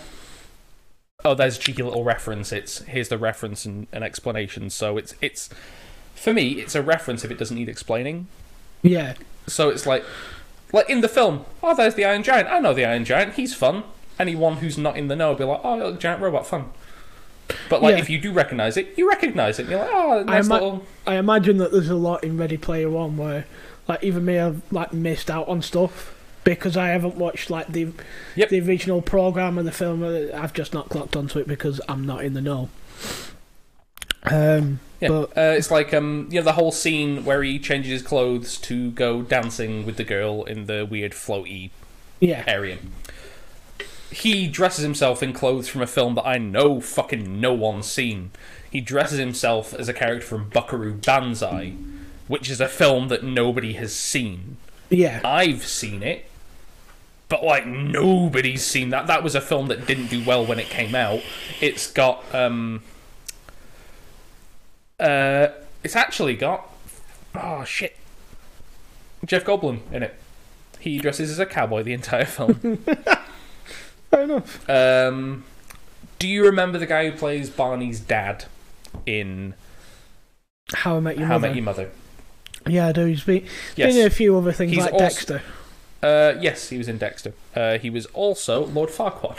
oh 1.24 1.34
there's 1.34 1.56
a 1.56 1.60
cheeky 1.60 1.82
little 1.82 2.04
reference. 2.04 2.52
It's 2.52 2.78
here's 2.82 3.08
the 3.08 3.18
reference 3.18 3.64
and 3.64 3.86
an 3.92 4.02
explanation. 4.02 4.70
So 4.70 4.96
it's 4.96 5.14
it's 5.20 5.48
for 6.14 6.32
me 6.32 6.60
it's 6.60 6.74
a 6.74 6.82
reference 6.82 7.24
if 7.24 7.30
it 7.30 7.38
doesn't 7.38 7.56
need 7.56 7.68
explaining. 7.68 8.28
Yeah. 8.82 9.14
so 9.48 9.68
it's 9.70 9.86
like 9.86 10.04
like 10.72 10.88
in 10.88 11.00
the 11.00 11.08
film 11.08 11.44
oh 11.62 11.74
there's 11.74 11.94
the 11.96 12.04
iron 12.04 12.22
giant. 12.22 12.48
I 12.48 12.60
know 12.60 12.72
the 12.72 12.84
iron 12.84 13.04
giant. 13.04 13.34
He's 13.34 13.54
fun. 13.54 13.84
Anyone 14.18 14.58
who's 14.58 14.78
not 14.78 14.96
in 14.96 15.08
the 15.08 15.16
know 15.16 15.30
will 15.30 15.36
be 15.38 15.44
like 15.44 15.60
oh 15.64 15.96
giant 15.96 16.22
robot 16.22 16.46
fun. 16.46 16.70
But 17.68 17.82
like 17.82 17.96
Yeah. 17.96 18.02
if 18.02 18.10
you 18.10 18.18
do 18.20 18.32
recognize 18.32 18.76
it 18.76 18.96
you 18.96 19.08
recognize 19.08 19.58
it. 19.58 19.62
And 19.62 19.70
you're 19.72 19.80
like 19.80 19.90
oh 19.92 20.22
nice 20.22 20.46
ima- 20.46 20.54
little 20.54 20.86
I 21.06 21.16
imagine 21.16 21.56
that 21.58 21.72
there's 21.72 21.88
a 21.90 21.96
lot 21.96 22.22
in 22.22 22.36
Ready 22.36 22.58
Player 22.58 22.90
One 22.90 23.16
where, 23.16 23.46
like, 23.88 24.04
even 24.04 24.24
me, 24.26 24.38
I've 24.38 24.60
like 24.70 24.92
missed 24.92 25.30
out 25.30 25.48
on 25.48 25.62
stuff 25.62 26.14
because 26.54 26.76
I 26.76 26.88
haven't 26.88 27.16
watched 27.16 27.50
like 27.50 27.68
the 27.68 27.92
Yep. 28.36 28.48
the 28.50 28.60
original 28.60 29.02
program 29.02 29.58
of 29.58 29.64
the 29.64 29.72
film. 29.72 30.02
uh, 30.02 30.36
I've 30.36 30.52
just 30.52 30.72
not 30.74 30.88
clocked 30.88 31.16
onto 31.16 31.38
it 31.38 31.46
because 31.48 31.80
I'm 31.88 32.06
not 32.06 32.24
in 32.24 32.34
the 32.34 32.40
know. 32.42 32.68
Um, 34.24 34.80
Yeah, 35.00 35.08
But- 35.10 35.38
uh, 35.38 35.54
it's 35.56 35.70
like 35.70 35.94
um, 35.94 36.26
you 36.30 36.40
know 36.40 36.44
the 36.44 36.52
whole 36.54 36.72
scene 36.72 37.24
where 37.24 37.42
he 37.44 37.58
changes 37.60 37.92
his 37.92 38.02
clothes 38.02 38.56
to 38.62 38.90
go 38.90 39.22
dancing 39.22 39.86
with 39.86 39.96
the 39.96 40.02
girl 40.04 40.42
in 40.44 40.66
the 40.66 40.84
weird 40.84 41.12
floaty 41.12 41.70
yeah, 42.20 42.42
area. 42.46 42.78
He 44.10 44.48
dresses 44.48 44.82
himself 44.82 45.22
in 45.22 45.32
clothes 45.32 45.68
from 45.68 45.82
a 45.82 45.86
film 45.86 46.14
that 46.16 46.26
I 46.26 46.38
know 46.38 46.80
fucking 46.80 47.40
no 47.40 47.52
one's 47.52 47.86
seen. 47.86 48.32
He 48.68 48.80
dresses 48.80 49.18
himself 49.20 49.72
as 49.72 49.88
a 49.88 49.92
character 49.92 50.26
from 50.26 50.48
Buckaroo 50.48 50.94
Banzai, 50.94 51.74
which 52.26 52.50
is 52.50 52.60
a 52.60 52.66
film 52.68 53.06
that 53.08 53.22
nobody 53.22 53.74
has 53.74 53.94
seen. 53.94 54.56
yeah, 54.90 55.20
I've 55.24 55.64
seen 55.64 56.02
it, 56.02 56.24
but 57.28 57.44
like 57.44 57.66
nobody's 57.66 58.64
seen 58.64 58.90
that. 58.90 59.06
That 59.06 59.22
was 59.22 59.34
a 59.34 59.40
film 59.40 59.68
that 59.68 59.86
didn't 59.86 60.06
do 60.08 60.24
well 60.24 60.44
when 60.46 60.58
it 60.58 60.66
came 60.68 60.94
out. 60.94 61.20
It's 61.60 61.90
got 61.90 62.24
um 62.34 62.82
uh 65.00 65.48
it's 65.84 65.96
actually 65.96 66.36
got 66.36 66.68
oh 67.34 67.64
shit. 67.64 67.96
Jeff 69.24 69.44
Goldblum 69.44 69.80
in 69.92 70.02
it. 70.02 70.14
He 70.80 70.98
dresses 70.98 71.30
as 71.30 71.38
a 71.38 71.46
cowboy 71.46 71.82
the 71.82 71.92
entire 71.92 72.24
film. 72.24 72.54
fair 74.10 74.22
enough. 74.22 74.68
um 74.70 75.44
do 76.18 76.26
you 76.26 76.44
remember 76.44 76.78
the 76.78 76.86
guy 76.86 77.08
who 77.08 77.16
plays 77.16 77.48
Barney's 77.50 78.00
dad 78.00 78.46
in 79.06 79.54
How 80.74 80.96
I 80.96 81.00
Met 81.00 81.16
Your 81.18 81.26
How 81.28 81.34
I 81.34 81.38
Mother. 81.38 81.48
Met 81.48 81.56
Your 81.56 81.64
Mother? 81.64 81.90
Yeah, 82.66 82.88
I 82.88 82.92
do. 82.92 83.04
He's 83.06 83.22
been, 83.22 83.46
Yes. 83.76 83.92
been 83.94 84.00
in 84.02 84.06
a 84.08 84.10
few 84.10 84.36
other 84.36 84.52
things 84.52 84.72
He's 84.72 84.80
like 84.80 84.92
also- 84.94 85.04
Dexter. 85.04 85.42
Uh, 86.02 86.34
yes, 86.40 86.68
he 86.68 86.78
was 86.78 86.88
in 86.88 86.98
Dexter. 86.98 87.32
Uh, 87.54 87.78
he 87.78 87.90
was 87.90 88.06
also 88.06 88.64
Lord 88.66 88.90
Farquaad. 88.90 89.38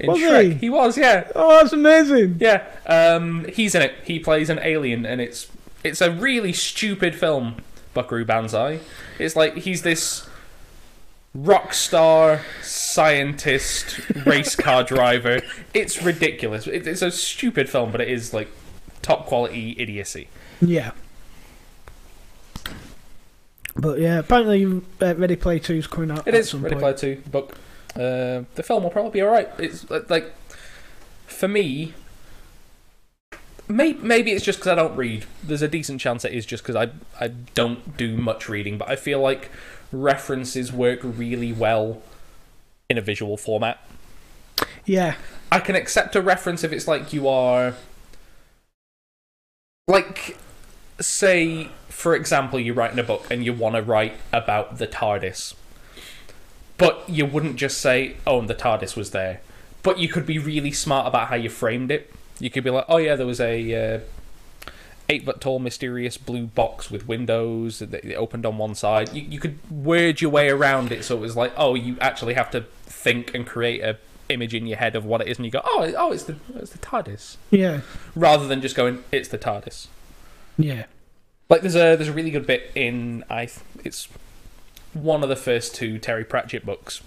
In 0.00 0.08
Was 0.08 0.18
Shrek. 0.18 0.52
he? 0.52 0.54
he 0.54 0.70
was, 0.70 0.98
yeah. 0.98 1.30
Oh, 1.34 1.60
that's 1.60 1.72
amazing. 1.72 2.38
Yeah, 2.40 2.64
um, 2.86 3.44
he's 3.52 3.74
in 3.74 3.82
it. 3.82 3.94
He 4.04 4.18
plays 4.18 4.50
an 4.50 4.58
alien, 4.62 5.04
and 5.06 5.20
it's 5.20 5.48
it's 5.84 6.00
a 6.00 6.10
really 6.10 6.52
stupid 6.52 7.14
film. 7.14 7.56
Buckaroo 7.92 8.24
Banzai. 8.24 8.80
It's 9.18 9.34
like 9.36 9.56
he's 9.56 9.82
this 9.82 10.28
rock 11.34 11.72
star 11.74 12.40
scientist 12.62 14.00
race 14.26 14.56
car 14.56 14.82
driver. 14.94 15.40
It's 15.74 16.02
ridiculous. 16.02 16.66
It, 16.66 16.86
it's 16.86 17.02
a 17.02 17.10
stupid 17.10 17.68
film, 17.68 17.90
but 17.92 18.00
it 18.00 18.08
is 18.08 18.32
like 18.32 18.48
top 19.02 19.26
quality 19.26 19.74
idiocy. 19.78 20.28
Yeah. 20.60 20.92
But 23.76 23.98
yeah, 24.00 24.18
apparently 24.18 24.82
uh, 25.00 25.14
Ready 25.14 25.36
Player 25.36 25.58
Two 25.58 25.74
is 25.74 25.86
coming 25.86 26.10
out. 26.10 26.26
It 26.26 26.34
is 26.34 26.52
Ready 26.54 26.74
point. 26.74 26.80
Player 26.80 27.16
Two 27.16 27.30
book. 27.30 27.56
Uh, 27.94 28.44
the 28.54 28.62
film 28.62 28.82
will 28.82 28.90
probably 28.90 29.12
be 29.12 29.20
all 29.20 29.32
right. 29.32 29.48
It's 29.58 29.88
like 30.08 30.34
for 31.26 31.48
me. 31.48 31.94
Maybe, 33.68 34.00
maybe 34.02 34.32
it's 34.32 34.44
just 34.44 34.58
because 34.58 34.72
I 34.72 34.74
don't 34.74 34.96
read. 34.96 35.26
There's 35.44 35.62
a 35.62 35.68
decent 35.68 36.00
chance 36.00 36.24
it 36.24 36.32
is 36.32 36.44
just 36.44 36.64
because 36.64 36.74
I 36.74 36.90
I 37.20 37.28
don't 37.28 37.96
do 37.96 38.16
much 38.16 38.48
reading. 38.48 38.78
But 38.78 38.90
I 38.90 38.96
feel 38.96 39.20
like 39.20 39.50
references 39.92 40.72
work 40.72 41.00
really 41.02 41.52
well 41.52 42.02
in 42.88 42.98
a 42.98 43.00
visual 43.00 43.36
format. 43.36 43.78
Yeah, 44.84 45.14
I 45.52 45.60
can 45.60 45.76
accept 45.76 46.16
a 46.16 46.20
reference 46.20 46.64
if 46.64 46.72
it's 46.72 46.88
like 46.88 47.12
you 47.12 47.28
are 47.28 47.74
like 49.86 50.36
say 51.00 51.68
for 51.88 52.14
example 52.14 52.58
you're 52.58 52.74
writing 52.74 52.98
a 52.98 53.02
book 53.02 53.26
and 53.30 53.44
you 53.44 53.52
want 53.52 53.74
to 53.74 53.82
write 53.82 54.14
about 54.32 54.78
the 54.78 54.86
TARDIS. 54.86 55.54
But 56.78 57.04
you 57.08 57.26
wouldn't 57.26 57.56
just 57.56 57.78
say, 57.78 58.16
"Oh, 58.26 58.38
and 58.38 58.48
the 58.48 58.54
TARDIS 58.54 58.96
was 58.96 59.10
there." 59.10 59.42
But 59.82 59.98
you 59.98 60.08
could 60.08 60.24
be 60.24 60.38
really 60.38 60.72
smart 60.72 61.06
about 61.06 61.28
how 61.28 61.36
you 61.36 61.50
framed 61.50 61.90
it. 61.90 62.10
You 62.38 62.48
could 62.48 62.64
be 62.64 62.70
like, 62.70 62.86
"Oh 62.88 62.96
yeah, 62.96 63.16
there 63.16 63.26
was 63.26 63.40
a 63.40 63.96
uh, 63.96 64.00
eight 65.10 65.26
foot 65.26 65.42
tall 65.42 65.58
mysterious 65.58 66.16
blue 66.16 66.46
box 66.46 66.90
with 66.90 67.06
windows 67.06 67.80
that 67.80 68.14
opened 68.14 68.46
on 68.46 68.56
one 68.56 68.74
side." 68.74 69.12
You 69.12 69.22
you 69.28 69.38
could 69.38 69.58
word 69.70 70.22
your 70.22 70.30
way 70.30 70.48
around 70.48 70.90
it 70.90 71.04
so 71.04 71.18
it 71.18 71.20
was 71.20 71.36
like, 71.36 71.52
"Oh, 71.54 71.74
you 71.74 71.98
actually 72.00 72.32
have 72.32 72.50
to 72.52 72.62
think 72.84 73.34
and 73.34 73.46
create 73.46 73.82
a 73.82 73.98
image 74.30 74.54
in 74.54 74.66
your 74.66 74.78
head 74.78 74.96
of 74.96 75.04
what 75.04 75.20
it 75.20 75.28
is," 75.28 75.36
and 75.36 75.44
you 75.44 75.52
go, 75.52 75.60
"Oh, 75.64 75.92
oh, 75.98 76.12
it's 76.12 76.24
the 76.24 76.36
it's 76.54 76.70
the 76.70 76.78
TARDIS," 76.78 77.36
yeah, 77.50 77.82
rather 78.14 78.46
than 78.46 78.62
just 78.62 78.74
going, 78.74 79.04
"It's 79.12 79.28
the 79.28 79.38
TARDIS." 79.38 79.88
Yeah, 80.62 80.86
Like 81.48 81.62
there's 81.62 81.76
a 81.76 81.96
there's 81.96 82.08
a 82.08 82.12
really 82.12 82.30
good 82.30 82.46
bit 82.46 82.70
in 82.74 83.24
I 83.28 83.46
th- 83.46 83.60
it's 83.84 84.08
one 84.92 85.22
of 85.22 85.28
the 85.28 85.36
first 85.36 85.74
two 85.74 85.98
Terry 85.98 86.24
Pratchett 86.24 86.64
books. 86.64 87.02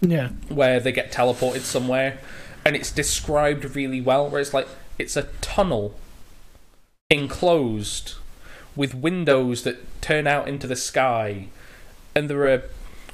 Yeah, 0.00 0.28
where 0.48 0.80
they 0.80 0.92
get 0.92 1.12
teleported 1.12 1.60
somewhere 1.60 2.18
and 2.64 2.76
it's 2.76 2.90
described 2.90 3.64
really 3.76 4.00
well 4.00 4.28
where 4.28 4.40
it's 4.40 4.54
like 4.54 4.68
it's 4.98 5.16
a 5.16 5.24
tunnel 5.40 5.94
enclosed 7.10 8.14
with 8.76 8.94
windows 8.94 9.62
that 9.62 10.00
turn 10.00 10.26
out 10.26 10.48
into 10.48 10.66
the 10.66 10.76
sky 10.76 11.48
and 12.14 12.28
there 12.28 12.46
are 12.52 12.62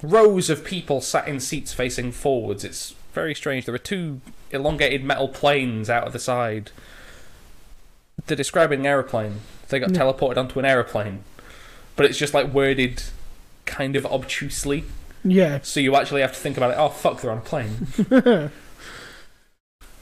rows 0.02 0.48
of 0.50 0.64
people 0.64 1.00
sat 1.00 1.28
in 1.28 1.40
seats 1.40 1.72
facing 1.72 2.12
forwards. 2.12 2.64
It's 2.64 2.94
very 3.12 3.34
strange. 3.34 3.66
There 3.66 3.74
are 3.74 3.78
two 3.78 4.20
elongated 4.50 5.04
metal 5.04 5.28
planes 5.28 5.90
out 5.90 6.06
of 6.06 6.12
the 6.12 6.18
side 6.18 6.70
they're 8.26 8.36
describing 8.36 8.80
an 8.80 8.86
aeroplane 8.86 9.40
they 9.68 9.78
got 9.78 9.90
Yeah. 9.90 9.98
teleported 10.00 10.36
onto 10.36 10.58
an 10.58 10.64
aeroplane 10.64 11.22
but 11.96 12.06
it's 12.06 12.18
just 12.18 12.34
like 12.34 12.52
worded 12.52 13.02
kind 13.66 13.96
of 13.96 14.04
obtusely 14.06 14.84
yeah, 15.22 15.58
so 15.62 15.80
you 15.80 15.96
actually 15.96 16.22
have 16.22 16.32
to 16.32 16.38
think 16.38 16.56
about 16.56 16.70
it. 16.70 16.76
Oh 16.78 16.88
fuck, 16.88 17.20
they're 17.20 17.30
on 17.30 17.36
a 17.36 17.40
plane. 17.42 17.86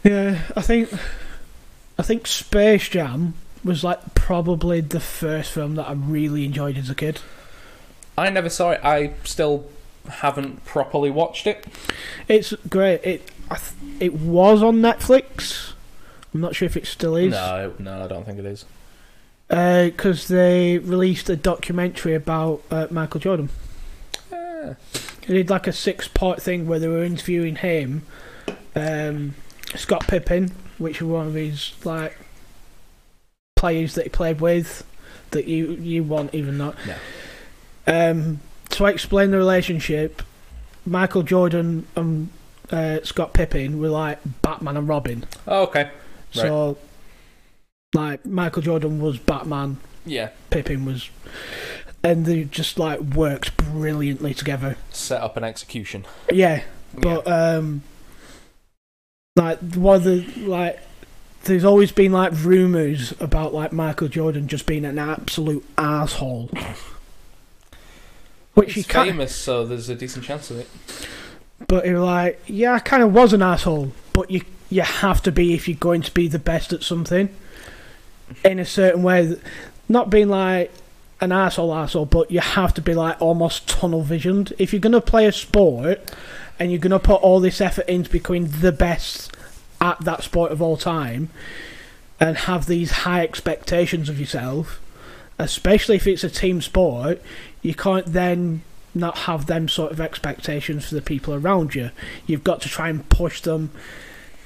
Yeah, 0.04 0.38
I 0.56 0.62
think 0.62 0.92
I 1.98 2.02
think 2.02 2.26
Space 2.26 2.88
Jam 2.88 3.34
was 3.64 3.82
like 3.82 4.14
probably 4.14 4.80
the 4.80 5.00
first 5.00 5.50
film 5.52 5.74
that 5.74 5.88
I 5.88 5.92
really 5.92 6.44
enjoyed 6.44 6.78
as 6.78 6.88
a 6.88 6.94
kid. 6.94 7.20
I 8.16 8.30
never 8.30 8.48
saw 8.48 8.70
it. 8.70 8.80
I 8.84 9.12
still 9.24 9.66
haven't 10.08 10.64
properly 10.64 11.10
watched 11.10 11.46
it. 11.46 11.66
It's 12.28 12.54
great. 12.68 13.00
It 13.04 13.30
I 13.50 13.56
th- 13.56 13.72
it 14.00 14.14
was 14.14 14.62
on 14.62 14.76
Netflix. 14.76 15.72
I'm 16.34 16.40
not 16.40 16.54
sure 16.54 16.66
if 16.66 16.76
it 16.76 16.86
still 16.86 17.16
is. 17.16 17.30
No, 17.32 17.72
no, 17.78 18.04
I 18.04 18.06
don't 18.08 18.24
think 18.24 18.38
it 18.38 18.44
is. 18.44 18.64
Because 19.48 20.28
they 20.28 20.78
released 20.78 21.30
a 21.30 21.36
documentary 21.36 22.14
about 22.14 22.62
uh, 22.70 22.86
Michael 22.90 23.20
Jordan. 23.20 23.48
Ah, 24.32 24.74
They 25.26 25.34
did 25.34 25.48
like 25.50 25.66
a 25.66 25.72
six-part 25.72 26.42
thing 26.42 26.66
where 26.66 26.78
they 26.78 26.88
were 26.88 27.02
interviewing 27.04 27.56
him, 27.56 28.02
um, 28.74 29.34
Scott 29.74 30.06
Pippen, 30.06 30.52
which 30.76 31.00
was 31.00 31.10
one 31.10 31.26
of 31.28 31.34
his 31.34 31.72
like 31.84 32.18
players 33.56 33.94
that 33.94 34.04
he 34.04 34.08
played 34.10 34.40
with, 34.40 34.84
that 35.30 35.46
you 35.46 35.72
you 35.80 36.02
want 36.04 36.34
even 36.34 36.58
not. 36.58 36.76
No. 36.86 36.94
Um, 37.86 38.40
to 38.70 38.84
explain 38.86 39.30
the 39.30 39.38
relationship, 39.38 40.22
Michael 40.84 41.22
Jordan 41.22 41.86
and 41.96 42.28
uh, 42.70 42.98
Scott 43.02 43.32
Pippen 43.32 43.80
were 43.80 43.88
like 43.88 44.18
Batman 44.42 44.76
and 44.76 44.86
Robin. 44.88 45.24
Oh, 45.46 45.62
okay. 45.62 45.90
So, 46.30 46.78
like 47.94 48.24
Michael 48.26 48.62
Jordan 48.62 49.00
was 49.00 49.18
Batman, 49.18 49.78
Yeah. 50.04 50.30
Pippen 50.50 50.84
was, 50.84 51.10
and 52.02 52.26
they 52.26 52.44
just 52.44 52.78
like 52.78 53.00
worked 53.00 53.56
brilliantly 53.56 54.34
together. 54.34 54.76
Set 54.90 55.20
up 55.22 55.36
an 55.36 55.44
execution. 55.44 56.04
Yeah, 56.30 56.62
but 56.94 57.26
um, 57.26 57.82
like 59.36 59.58
one 59.74 59.96
of 59.96 60.04
the 60.04 60.24
like, 60.46 60.80
there's 61.44 61.64
always 61.64 61.92
been 61.92 62.12
like 62.12 62.32
rumors 62.34 63.14
about 63.20 63.54
like 63.54 63.72
Michael 63.72 64.08
Jordan 64.08 64.48
just 64.48 64.66
being 64.66 64.84
an 64.84 64.98
absolute 64.98 65.64
asshole. 65.78 66.50
Which 68.54 68.74
He's 68.74 68.86
famous, 68.86 69.34
so 69.36 69.64
there's 69.64 69.88
a 69.88 69.94
decent 69.94 70.24
chance 70.24 70.50
of 70.50 70.58
it. 70.58 70.68
But 71.68 71.86
you're 71.86 72.00
like, 72.00 72.40
yeah, 72.48 72.74
I 72.74 72.80
kind 72.80 73.04
of 73.04 73.12
was 73.12 73.32
an 73.32 73.40
asshole, 73.40 73.92
but 74.12 74.30
you 74.32 74.42
you 74.70 74.82
have 74.82 75.22
to 75.22 75.32
be 75.32 75.54
if 75.54 75.68
you're 75.68 75.76
going 75.76 76.02
to 76.02 76.12
be 76.12 76.28
the 76.28 76.38
best 76.38 76.72
at 76.72 76.82
something 76.82 77.28
in 78.44 78.58
a 78.58 78.64
certain 78.64 79.02
way. 79.02 79.36
Not 79.88 80.10
being 80.10 80.28
like 80.28 80.72
an 81.20 81.32
asshole, 81.32 81.74
asshole, 81.74 82.06
but 82.06 82.30
you 82.30 82.40
have 82.40 82.74
to 82.74 82.80
be 82.80 82.94
like 82.94 83.20
almost 83.20 83.68
tunnel 83.68 84.02
visioned. 84.02 84.52
If 84.58 84.72
you're 84.72 84.80
gonna 84.80 85.00
play 85.00 85.26
a 85.26 85.32
sport 85.32 86.14
and 86.58 86.70
you're 86.70 86.80
gonna 86.80 86.98
put 86.98 87.22
all 87.22 87.40
this 87.40 87.60
effort 87.60 87.88
into 87.88 88.10
becoming 88.10 88.48
the 88.48 88.72
best 88.72 89.34
at 89.80 90.00
that 90.00 90.22
sport 90.22 90.52
of 90.52 90.60
all 90.60 90.76
time, 90.76 91.30
and 92.20 92.36
have 92.36 92.66
these 92.66 92.90
high 92.90 93.22
expectations 93.22 94.08
of 94.08 94.18
yourself, 94.18 94.80
especially 95.38 95.96
if 95.96 96.06
it's 96.06 96.24
a 96.24 96.30
team 96.30 96.60
sport, 96.60 97.22
you 97.62 97.74
can't 97.74 98.06
then 98.06 98.62
not 98.94 99.18
have 99.18 99.46
them 99.46 99.68
sort 99.68 99.92
of 99.92 100.00
expectations 100.00 100.88
for 100.88 100.94
the 100.94 101.02
people 101.02 101.34
around 101.34 101.74
you. 101.74 101.90
You've 102.26 102.44
got 102.44 102.60
to 102.62 102.68
try 102.68 102.88
and 102.88 103.08
push 103.08 103.40
them 103.40 103.70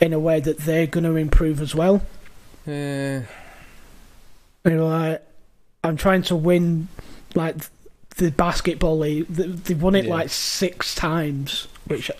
in 0.02 0.12
a 0.12 0.18
way 0.18 0.40
that 0.40 0.58
they're 0.58 0.86
going 0.86 1.04
to 1.04 1.16
improve 1.16 1.60
as 1.62 1.74
well. 1.74 2.02
Uh, 2.66 2.70
And 4.64 4.74
you're 4.74 4.84
like, 4.84 5.22
I'm 5.82 5.96
trying 5.96 6.22
to 6.24 6.36
win, 6.36 6.88
like 7.34 7.56
the 8.16 8.30
basketball 8.30 8.98
league. 8.98 9.34
th- 9.34 9.48
They 9.64 9.74
won 9.74 9.94
it 9.94 10.04
Yeah. 10.04 10.10
like 10.14 10.28
six 10.28 10.94
times, 10.94 11.66
which 11.86 12.10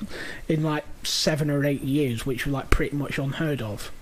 in 0.48 0.62
like 0.62 0.84
seven 1.04 1.50
or 1.50 1.64
eight 1.64 1.82
years, 1.82 2.24
which 2.24 2.46
was 2.46 2.52
like 2.54 2.70
pretty 2.70 2.96
much 2.96 3.18
unheard 3.18 3.60
of. 3.62 3.92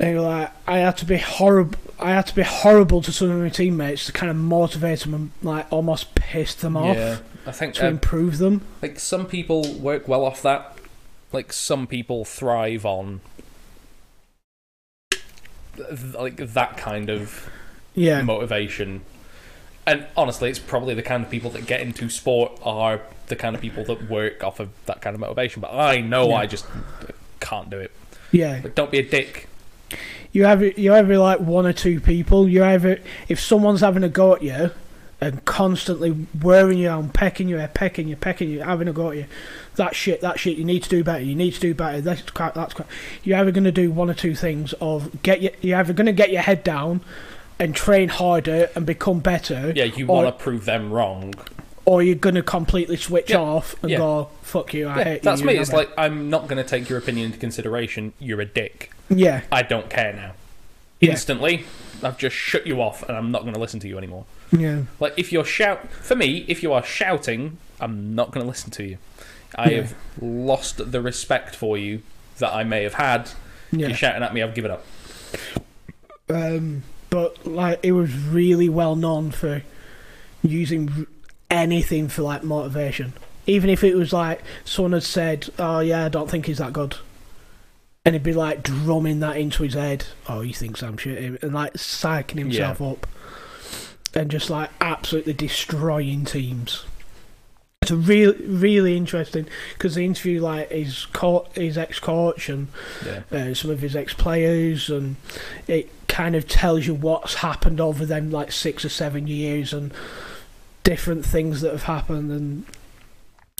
And 0.00 0.12
you're 0.12 0.20
like, 0.22 0.50
I 0.66 0.78
had 0.78 0.96
to 0.98 1.04
be 1.04 1.16
horrible. 1.18 1.78
I 1.98 2.10
had 2.10 2.26
to 2.28 2.34
be 2.34 2.42
horrible 2.42 3.02
to 3.02 3.10
some 3.12 3.30
of 3.30 3.40
my 3.40 3.48
teammates 3.48 4.06
to 4.06 4.12
kind 4.12 4.30
of 4.30 4.36
motivate 4.36 5.00
them 5.00 5.14
and 5.14 5.30
like 5.42 5.66
almost 5.72 6.14
piss 6.14 6.54
them 6.54 6.76
off 6.76 6.96
yeah. 6.96 7.18
I 7.46 7.50
think 7.52 7.74
to 7.74 7.86
uh, 7.86 7.90
improve 7.90 8.38
them. 8.38 8.60
like 8.82 9.00
some 9.00 9.26
people 9.26 9.74
work 9.74 10.06
well 10.06 10.24
off 10.24 10.42
that. 10.42 10.77
Like 11.32 11.52
some 11.52 11.86
people 11.86 12.24
thrive 12.24 12.86
on 12.86 13.20
like 16.18 16.36
that 16.36 16.76
kind 16.76 17.10
of 17.10 17.48
Yeah, 17.94 18.22
motivation. 18.22 19.02
And 19.86 20.06
honestly, 20.16 20.50
it's 20.50 20.58
probably 20.58 20.94
the 20.94 21.02
kind 21.02 21.24
of 21.24 21.30
people 21.30 21.50
that 21.50 21.66
get 21.66 21.80
into 21.80 22.10
sport 22.10 22.52
are 22.62 23.00
the 23.28 23.36
kind 23.36 23.54
of 23.54 23.62
people 23.62 23.84
that 23.84 24.08
work 24.10 24.44
off 24.44 24.60
of 24.60 24.68
that 24.86 25.00
kind 25.00 25.14
of 25.14 25.20
motivation. 25.20 25.60
But 25.62 25.72
I 25.72 26.00
know 26.00 26.28
Yeah. 26.28 26.34
I 26.36 26.46
just 26.46 26.66
can't 27.40 27.70
do 27.70 27.78
it. 27.78 27.90
yeah. 28.30 28.60
Like, 28.62 28.74
don't 28.74 28.90
be 28.90 28.98
a 28.98 29.08
dick. 29.08 29.48
You 30.32 30.44
have 30.44 30.62
you 30.78 30.92
have 30.92 31.08
like 31.08 31.40
one 31.40 31.66
or 31.66 31.72
two 31.72 32.00
people. 32.00 32.48
You 32.48 32.64
either 32.64 33.00
if 33.28 33.40
someone's 33.40 33.80
having 33.80 34.04
a 34.04 34.08
go 34.10 34.34
at 34.34 34.42
you 34.42 34.70
and 35.20 35.44
constantly 35.46 36.26
wearing 36.42 36.78
you 36.78 36.88
on, 36.90 37.08
pecking 37.08 37.48
you, 37.48 37.66
pecking 37.72 38.08
you, 38.08 38.16
pecking 38.16 38.50
you, 38.50 38.60
having 38.60 38.88
a 38.88 38.92
go 38.92 39.10
at 39.10 39.16
you. 39.16 39.26
That 39.78 39.96
shit, 39.96 40.20
that 40.20 40.38
shit. 40.38 40.56
You 40.58 40.64
need 40.64 40.82
to 40.82 40.88
do 40.90 41.02
better. 41.02 41.22
You 41.24 41.34
need 41.34 41.54
to 41.54 41.60
do 41.60 41.72
better. 41.74 42.00
That's 42.00 42.20
crap. 42.22 42.54
That's 42.54 42.74
crap. 42.74 42.88
You're 43.24 43.38
either 43.38 43.50
going 43.50 43.64
to 43.64 43.72
do 43.72 43.90
one 43.90 44.10
or 44.10 44.14
two 44.14 44.34
things. 44.34 44.74
Of 44.74 45.22
get 45.22 45.40
your, 45.42 45.52
you're 45.60 45.78
either 45.78 45.92
going 45.94 46.06
to 46.06 46.12
get 46.12 46.30
your 46.30 46.42
head 46.42 46.62
down 46.62 47.00
and 47.58 47.74
train 47.74 48.08
harder 48.08 48.70
and 48.76 48.84
become 48.86 49.18
better, 49.20 49.72
Yeah, 49.74 49.84
you 49.84 50.06
want 50.06 50.28
to 50.28 50.32
prove 50.44 50.64
them 50.64 50.92
wrong. 50.92 51.34
or 51.84 52.02
you're 52.02 52.14
going 52.14 52.36
to 52.36 52.42
completely 52.42 52.96
switch 52.96 53.30
Yeah, 53.30 53.38
off 53.40 53.74
and 53.82 53.90
yeah. 53.90 53.98
go 53.98 54.28
fuck 54.42 54.72
you. 54.74 54.86
I 54.86 54.98
Yeah, 54.98 55.04
hate 55.04 55.14
you. 55.14 55.20
that's 55.22 55.42
me. 55.42 55.54
It's 55.56 55.72
like 55.72 55.90
I'm 55.98 56.28
not 56.30 56.46
going 56.48 56.62
to 56.62 56.68
take 56.68 56.88
your 56.88 56.98
opinion 56.98 57.26
into 57.26 57.38
consideration. 57.38 58.12
You're 58.20 58.40
a 58.40 58.44
dick. 58.46 58.92
yeah, 59.08 59.40
I 59.50 59.62
don't 59.62 59.88
care 59.90 60.12
now. 60.12 60.32
Instantly, 61.00 61.64
I've 62.02 62.18
just 62.18 62.34
shut 62.36 62.66
you 62.66 62.80
off, 62.82 63.02
and 63.08 63.16
I'm 63.16 63.30
not 63.30 63.42
going 63.42 63.54
to 63.54 63.60
listen 63.60 63.78
to 63.80 63.88
you 63.88 63.98
anymore. 63.98 64.24
yeah, 64.50 64.82
Like 65.00 65.14
if 65.16 65.32
you're 65.32 65.44
shout 65.44 65.88
for 65.92 66.14
me, 66.16 66.44
if 66.48 66.62
you 66.62 66.72
are 66.72 66.82
shouting, 66.82 67.58
I'm 67.80 68.14
not 68.14 68.32
going 68.32 68.44
to 68.44 68.48
listen 68.48 68.70
to 68.72 68.84
you. 68.84 68.98
I 69.54 69.70
have 69.70 69.94
lost 70.20 70.90
the 70.92 71.00
respect 71.00 71.56
for 71.56 71.76
you 71.78 72.02
that 72.38 72.54
I 72.54 72.64
may 72.64 72.82
have 72.84 72.94
had. 72.94 73.30
yeah. 73.72 73.88
You're 73.88 73.96
shouting 73.96 74.22
at 74.22 74.32
me, 74.34 74.42
I've 74.42 74.54
given 74.54 74.70
up. 74.70 74.84
um, 76.28 76.82
but 77.10 77.46
like 77.46 77.80
it 77.82 77.92
was 77.92 78.14
really 78.14 78.68
well 78.68 78.96
known 78.96 79.30
for 79.30 79.62
using 80.42 81.06
anything 81.50 82.08
for 82.08 82.22
like 82.22 82.42
motivation. 82.42 83.14
Even 83.46 83.70
if 83.70 83.82
it 83.82 83.94
was 83.94 84.12
like 84.12 84.42
someone 84.64 84.92
had 84.92 85.02
said, 85.02 85.48
"Oh 85.58 85.80
yeah, 85.80 86.04
I 86.04 86.08
don't 86.10 86.30
think 86.30 86.46
he's 86.46 86.58
that 86.58 86.74
good," 86.74 86.96
and 88.04 88.14
he'd 88.14 88.22
be 88.22 88.34
like 88.34 88.62
drumming 88.62 89.20
that 89.20 89.38
into 89.38 89.62
his 89.62 89.72
head. 89.74 90.04
Oh, 90.28 90.42
he 90.42 90.52
thinks 90.52 90.82
I'm 90.82 90.98
shit, 90.98 91.42
and 91.42 91.54
like 91.54 91.72
psyching 91.74 92.38
himself 92.38 92.82
up, 92.82 93.06
and 94.14 94.30
just 94.30 94.50
like 94.50 94.68
absolutely 94.82 95.32
destroying 95.32 96.26
teams. 96.26 96.84
It's 97.88 97.92
a 97.94 97.96
really, 97.96 98.36
really 98.44 98.96
interesting 98.98 99.46
because 99.72 99.94
the 99.94 100.04
interview 100.04 100.42
like 100.42 100.70
his 100.70 101.06
co- 101.06 101.46
his 101.54 101.78
ex 101.78 101.98
coach 101.98 102.50
and 102.50 102.68
Yeah. 103.06 103.22
uh, 103.32 103.54
some 103.54 103.70
of 103.70 103.80
his 103.80 103.96
ex 103.96 104.12
players, 104.12 104.90
and 104.90 105.16
it 105.66 105.88
kind 106.06 106.36
of 106.36 106.46
tells 106.46 106.86
you 106.86 106.92
what's 106.92 107.36
happened 107.36 107.80
over 107.80 108.04
them 108.04 108.30
like 108.30 108.52
six 108.52 108.84
or 108.84 108.90
seven 108.90 109.26
years 109.26 109.72
and 109.72 109.90
different 110.84 111.24
things 111.24 111.62
that 111.62 111.72
have 111.72 111.84
happened, 111.84 112.30
and 112.30 112.64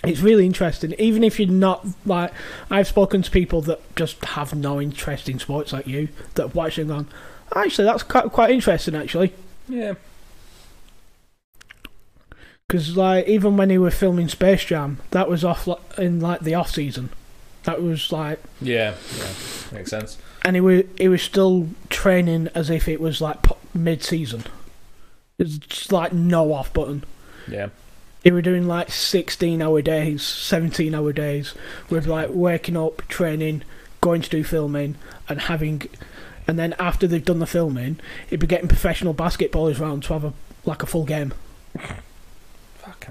it's 0.05 0.21
really 0.21 0.45
interesting. 0.45 0.95
Even 0.99 1.25
if 1.25 1.41
you're 1.41 1.49
not 1.49 1.87
like, 2.05 2.31
I've 2.71 2.87
spoken 2.87 3.23
to 3.23 3.31
people 3.31 3.63
that 3.63 3.81
just 3.97 4.23
have 4.27 4.55
no 4.55 4.79
interest 4.79 5.31
in 5.31 5.39
sports 5.39 5.73
like 5.73 5.87
you 5.87 6.09
that 6.35 6.43
have 6.43 6.55
watched 6.55 6.77
it 6.79 6.83
and 6.83 6.91
gone, 6.91 7.07
actually, 7.57 7.87
that's 7.87 8.03
quite 8.03 8.27
quite 8.31 8.51
interesting 8.51 8.95
actually. 8.95 9.33
Yeah. 9.71 9.95
Because 12.69 12.97
like 12.97 13.27
even 13.27 13.57
when 13.57 13.71
he 13.71 13.79
were 13.79 13.91
filming 13.91 14.29
Space 14.29 14.65
Jam, 14.65 14.99
that 15.11 15.29
was 15.29 15.43
off 15.43 15.67
li- 15.67 15.77
in 15.97 16.21
like 16.21 16.41
the 16.41 16.55
off 16.55 16.71
season. 16.71 17.09
That 17.65 17.83
was 17.83 18.13
like 18.13 18.41
Yeah. 18.61 18.95
Yeah. 19.17 19.27
Makes 19.73 19.91
sense. 19.91 20.19
and 20.45 20.55
he 20.55 20.61
was 20.61 20.85
he 20.99 21.09
was 21.09 21.23
still 21.23 21.69
training 21.89 22.49
as 22.55 22.69
if 22.71 22.87
it 22.87 23.01
was 23.01 23.21
like 23.23 23.39
mid 23.75 24.03
season. 24.05 24.45
It's 25.39 25.91
like 25.91 26.13
no 26.13 26.53
off 26.53 26.73
button. 26.73 27.05
Yeah. 27.47 27.69
They 28.23 28.33
were 28.33 28.43
doing 28.43 28.67
like 28.69 28.91
sixteen 28.91 29.63
hour 29.63 29.81
days, 29.81 30.23
seventeen 30.23 30.95
hour 30.95 31.13
days, 31.15 31.55
with 31.89 32.07
like 32.07 32.29
waking 32.33 32.77
up, 32.77 33.07
training, 33.09 33.63
going 34.03 34.21
to 34.21 34.29
do 34.29 34.45
filming, 34.45 34.97
and 35.29 35.41
having, 35.43 35.83
and 36.47 36.59
then 36.59 36.75
after 36.79 37.07
they've 37.07 37.25
done 37.25 37.39
the 37.39 37.47
filming, 37.47 37.99
he'd 38.29 38.41
be 38.41 38.47
getting 38.47 38.69
professional 38.69 39.15
basketballers 39.15 39.79
round 39.81 40.03
to 40.05 40.13
have 40.13 40.25
a 40.25 40.33
like 40.67 40.83
a 40.83 40.87
full 40.87 41.05
game. 41.07 41.33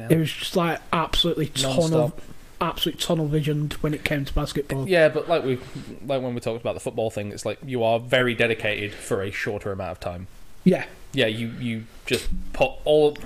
It 0.10 0.18
was 0.18 0.32
just 0.32 0.56
like 0.56 0.80
absolutely 0.94 1.48
tunnel, 1.48 2.14
absolute 2.62 3.00
tunnel 3.00 3.28
visioned 3.28 3.74
when 3.74 3.94
it 3.94 4.04
came 4.04 4.26
to 4.26 4.34
basketball. 4.34 4.88
Yeah, 4.88 5.10
but 5.10 5.28
like 5.30 5.44
we, 5.44 5.60
like 6.06 6.22
when 6.22 6.34
we 6.34 6.40
talked 6.42 6.62
about 6.62 6.74
the 6.74 6.80
football 6.80 7.10
thing, 7.10 7.32
it's 7.32 7.46
like 7.46 7.60
you 7.66 7.84
are 7.84 8.00
very 8.00 8.34
dedicated 8.36 8.94
for 8.94 9.22
a 9.22 9.32
shorter 9.32 9.72
amount 9.72 9.92
of 9.92 10.00
time. 10.00 10.28
Yeah, 10.64 10.86
Yeah, 11.14 11.28
you 11.28 11.48
you 11.60 11.84
just 12.06 12.28
put 12.54 12.72
all, 12.84 13.18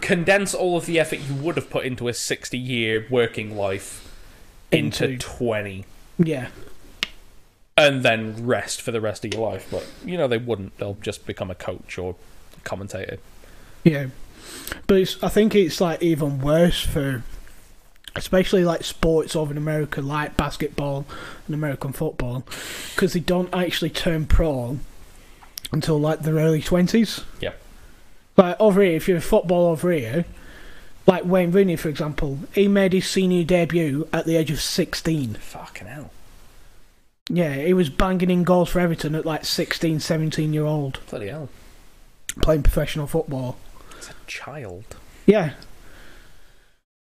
condense 0.00 0.54
all 0.54 0.76
of 0.76 0.86
the 0.86 0.98
effort 0.98 1.18
you 1.18 1.34
would 1.34 1.56
have 1.56 1.68
put 1.70 1.84
into 1.84 2.08
a 2.08 2.14
sixty-year 2.14 3.06
working 3.10 3.56
life 3.56 4.04
into, 4.72 5.04
Into- 5.04 5.18
twenty. 5.18 5.84
yeah. 6.18 6.48
and 7.76 8.02
then 8.02 8.46
rest 8.46 8.80
for 8.82 8.90
the 8.90 9.00
rest 9.00 9.24
of 9.24 9.32
your 9.34 9.50
life. 9.50 9.66
But 9.70 9.86
you 10.04 10.16
know 10.16 10.28
they 10.28 10.38
wouldn't. 10.38 10.78
They'll 10.78 10.96
just 11.00 11.26
become 11.26 11.50
a 11.50 11.54
coach 11.54 11.98
or 11.98 12.16
commentator. 12.64 13.18
Yeah, 13.84 14.06
but 14.86 14.98
it's, 14.98 15.22
I 15.22 15.28
think 15.28 15.54
it's 15.54 15.80
like 15.80 16.02
even 16.02 16.40
worse 16.40 16.80
for, 16.80 17.22
especially 18.16 18.64
like 18.64 18.84
sports 18.84 19.36
over 19.36 19.50
in 19.52 19.58
America, 19.58 20.00
like 20.00 20.36
basketball 20.36 21.04
and 21.46 21.54
American 21.54 21.92
football, 21.92 22.44
because 22.94 23.12
they 23.12 23.20
don't 23.20 23.52
actually 23.54 23.90
turn 23.90 24.26
pro 24.26 24.78
until 25.72 25.98
like 26.00 26.20
their 26.22 26.34
early 26.36 26.62
twenties. 26.62 27.22
Yeah. 27.40 27.52
Like 28.36 28.56
over 28.60 28.82
here, 28.82 28.94
if 28.94 29.08
you're 29.08 29.18
a 29.18 29.20
football 29.22 29.66
over 29.66 29.90
here, 29.90 30.24
like 31.06 31.24
Wayne 31.24 31.50
Rooney, 31.50 31.76
for 31.76 31.88
example, 31.88 32.38
he 32.54 32.68
made 32.68 32.92
his 32.92 33.08
senior 33.08 33.42
debut 33.44 34.08
at 34.12 34.26
the 34.26 34.36
age 34.36 34.50
of 34.50 34.60
sixteen. 34.60 35.34
Fucking 35.34 35.86
hell. 35.88 36.10
Yeah, 37.30 37.54
he 37.56 37.74
was 37.74 37.90
banging 37.90 38.30
in 38.30 38.42
goals 38.44 38.70
for 38.70 38.80
Everton 38.80 39.14
at 39.14 39.26
like 39.26 39.44
16, 39.44 40.00
17 40.00 40.54
year 40.54 40.64
old, 40.64 41.00
Bloody 41.10 41.26
hell. 41.28 41.50
playing 42.40 42.62
professional 42.62 43.06
football. 43.06 43.58
A 44.10 44.14
child. 44.26 44.84
Yeah. 45.26 45.52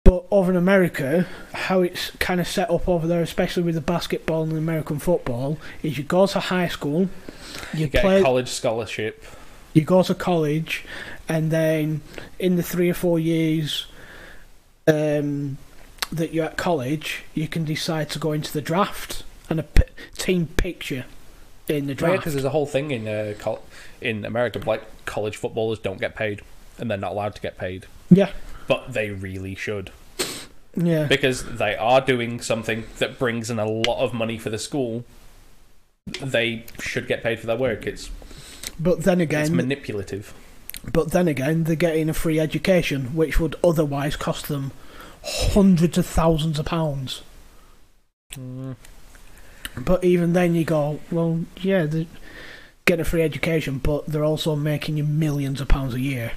But 0.05 0.27
over 0.31 0.51
in 0.51 0.57
America, 0.57 1.27
how 1.53 1.81
it's 1.81 2.11
kind 2.19 2.39
of 2.41 2.47
set 2.47 2.71
up 2.71 2.89
over 2.89 3.07
there, 3.07 3.23
especially 3.23 3.63
with 3.63 3.75
the 3.75 3.81
basketball 3.81 4.43
and 4.43 4.53
the 4.53 4.59
American 4.59 4.99
football, 4.99 5.59
is 5.83 5.97
you 5.97 6.05
go 6.05 6.27
to 6.27 6.41
high 6.41 6.69
school, 6.69 7.09
you, 7.73 7.81
You 7.81 7.87
get 7.87 8.03
play, 8.03 8.21
a 8.21 8.23
college 8.23 8.49
scholarship. 8.49 9.25
you 9.73 9.83
go 9.83 10.03
to 10.03 10.15
college, 10.15 10.85
and 11.27 11.51
then 11.51 12.03
in 12.39 12.57
the 12.57 12.63
three 12.63 12.91
or 12.91 12.95
four 12.95 13.19
years 13.19 13.87
um, 14.87 15.57
that 16.13 16.35
you're 16.35 16.45
at 16.45 16.59
college, 16.59 17.23
you 17.33 17.49
can 17.49 17.65
decide 17.65 18.11
to 18.11 18.19
go 18.19 18.33
into 18.33 18.53
the 18.53 18.61
draft 18.61 19.23
and 19.49 19.59
a 19.61 19.63
p- 19.63 19.83
team 20.19 20.47
picture 20.47 21.07
in 21.67 21.87
the 21.87 21.93
Yeah, 21.95 21.99
draft. 21.99 22.17
because 22.19 22.35
there's 22.35 22.45
a 22.45 22.51
whole 22.51 22.67
thing 22.67 22.91
in 22.91 23.09
uh, 23.09 23.33
col- 23.39 23.63
in 24.03 24.27
America, 24.27 24.59
like 24.67 24.83
college 25.07 25.39
footballers 25.39 25.79
don't 25.79 25.99
get 25.99 26.15
paid, 26.15 26.43
and 26.79 26.91
they're 26.91 26.99
not 26.99 27.12
allowed 27.12 27.35
to 27.35 27.41
get 27.41 27.59
paid, 27.59 27.87
yeah, 28.11 28.31
but 28.66 28.93
they 28.93 29.11
really 29.11 29.55
should 29.55 29.91
yeah. 30.77 31.05
because 31.05 31.45
they 31.45 31.77
are 31.77 32.01
doing 32.01 32.41
something 32.41 32.85
that 32.99 33.18
brings 33.18 33.51
in 33.51 33.59
a 33.59 33.66
lot 33.66 34.03
of 34.03 34.12
money 34.12 34.39
for 34.39 34.51
the 34.51 34.59
school. 34.59 35.05
They 36.20 36.64
should 36.81 37.09
get 37.09 37.22
paid 37.22 37.41
for 37.41 37.47
their 37.47 37.57
work. 37.57 37.87
It's 37.87 38.11
But 38.79 39.05
then 39.05 39.20
again 39.20 39.43
it's 39.43 39.51
manipulative. 39.51 40.35
But 40.93 41.12
then 41.12 41.29
again, 41.29 41.64
they're 41.64 41.77
getting 41.77 42.11
a 42.11 42.14
free 42.14 42.39
education, 42.39 43.14
which 43.14 43.41
would 43.41 43.57
otherwise 43.64 44.16
cost 44.16 44.49
them 44.49 44.72
hundreds 45.22 45.97
of 45.97 46.05
thousands 46.05 46.59
of 46.59 46.66
pounds. 46.66 47.22
Mm. 48.35 48.77
But 49.79 50.05
even 50.05 50.35
then, 50.35 50.55
you 50.55 50.64
go, 50.64 51.01
well, 51.11 51.41
yeah, 51.57 51.87
they're 51.87 52.05
getting 52.85 53.01
a 53.01 53.05
free 53.07 53.22
education, 53.22 53.79
but 53.79 54.05
they're 54.07 54.25
also 54.25 54.55
making 54.55 54.99
you 54.99 55.05
millions 55.05 55.62
of 55.62 55.68
pounds 55.68 55.95
a 55.95 56.01
year 56.01 56.33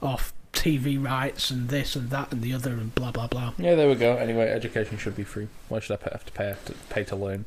off 0.00 0.32
TV 0.52 1.02
rights 1.02 1.50
and 1.50 1.68
this 1.68 1.94
and 1.94 2.10
that 2.10 2.32
and 2.32 2.42
the 2.42 2.52
other 2.52 2.72
and 2.72 2.94
blah 2.94 3.10
blah 3.12 3.26
blah. 3.26 3.52
Yeah, 3.58 3.74
there 3.74 3.88
we 3.88 3.94
go. 3.94 4.16
Anyway, 4.16 4.48
education 4.48 4.98
should 4.98 5.16
be 5.16 5.24
free. 5.24 5.48
Why 5.68 5.80
should 5.80 5.98
I 6.00 6.10
have 6.10 6.24
to 6.24 6.32
pay 6.32 6.54
to 6.66 6.72
pay 6.88 7.04
to 7.04 7.16
learn? 7.16 7.44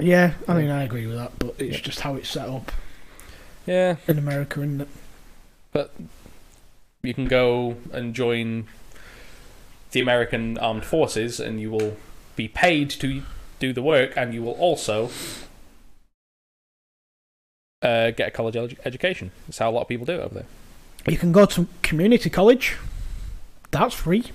Yeah, 0.00 0.34
I 0.48 0.54
mean, 0.54 0.70
I 0.70 0.84
agree 0.84 1.06
with 1.06 1.16
that, 1.16 1.38
but 1.38 1.54
it's 1.58 1.80
just 1.80 2.00
how 2.00 2.14
it's 2.16 2.30
set 2.30 2.48
up 2.48 2.72
Yeah, 3.66 3.96
in 4.08 4.16
America, 4.18 4.60
isn't 4.60 4.80
it? 4.80 4.88
But 5.70 5.94
you 7.02 7.12
can 7.12 7.26
go 7.26 7.76
and 7.92 8.14
join 8.14 8.68
the 9.90 10.00
American 10.00 10.56
Armed 10.56 10.84
Forces, 10.86 11.38
and 11.40 11.60
you 11.60 11.70
will 11.70 11.96
be 12.36 12.48
paid 12.48 12.88
to 12.90 13.22
do 13.58 13.72
the 13.74 13.82
work, 13.82 14.14
and 14.16 14.32
you 14.32 14.42
will 14.42 14.52
also 14.52 15.10
uh, 17.82 18.10
get 18.12 18.28
a 18.28 18.30
college 18.30 18.54
edu- 18.54 18.78
education. 18.84 19.30
That's 19.46 19.58
how 19.58 19.70
a 19.70 19.72
lot 19.72 19.82
of 19.82 19.88
people 19.88 20.06
do 20.06 20.14
it 20.14 20.20
over 20.20 20.34
there. 20.36 20.46
You 21.06 21.18
can 21.18 21.32
go 21.32 21.46
to 21.46 21.66
community 21.82 22.30
college. 22.30 22.76
That's 23.70 23.94
free. 23.94 24.30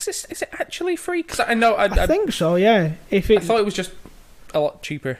Is, 0.00 0.06
this, 0.06 0.24
is 0.26 0.42
it 0.42 0.50
actually 0.52 0.96
free? 0.96 1.22
Because 1.22 1.40
I 1.40 1.54
know 1.54 1.74
I, 1.74 1.86
I 1.86 2.04
I, 2.04 2.06
think 2.06 2.32
so. 2.32 2.54
Yeah, 2.54 2.92
if 3.10 3.30
I 3.30 3.34
it 3.34 3.42
thought 3.42 3.60
it 3.60 3.64
was 3.64 3.74
just 3.74 3.92
a 4.54 4.60
lot 4.60 4.82
cheaper. 4.82 5.18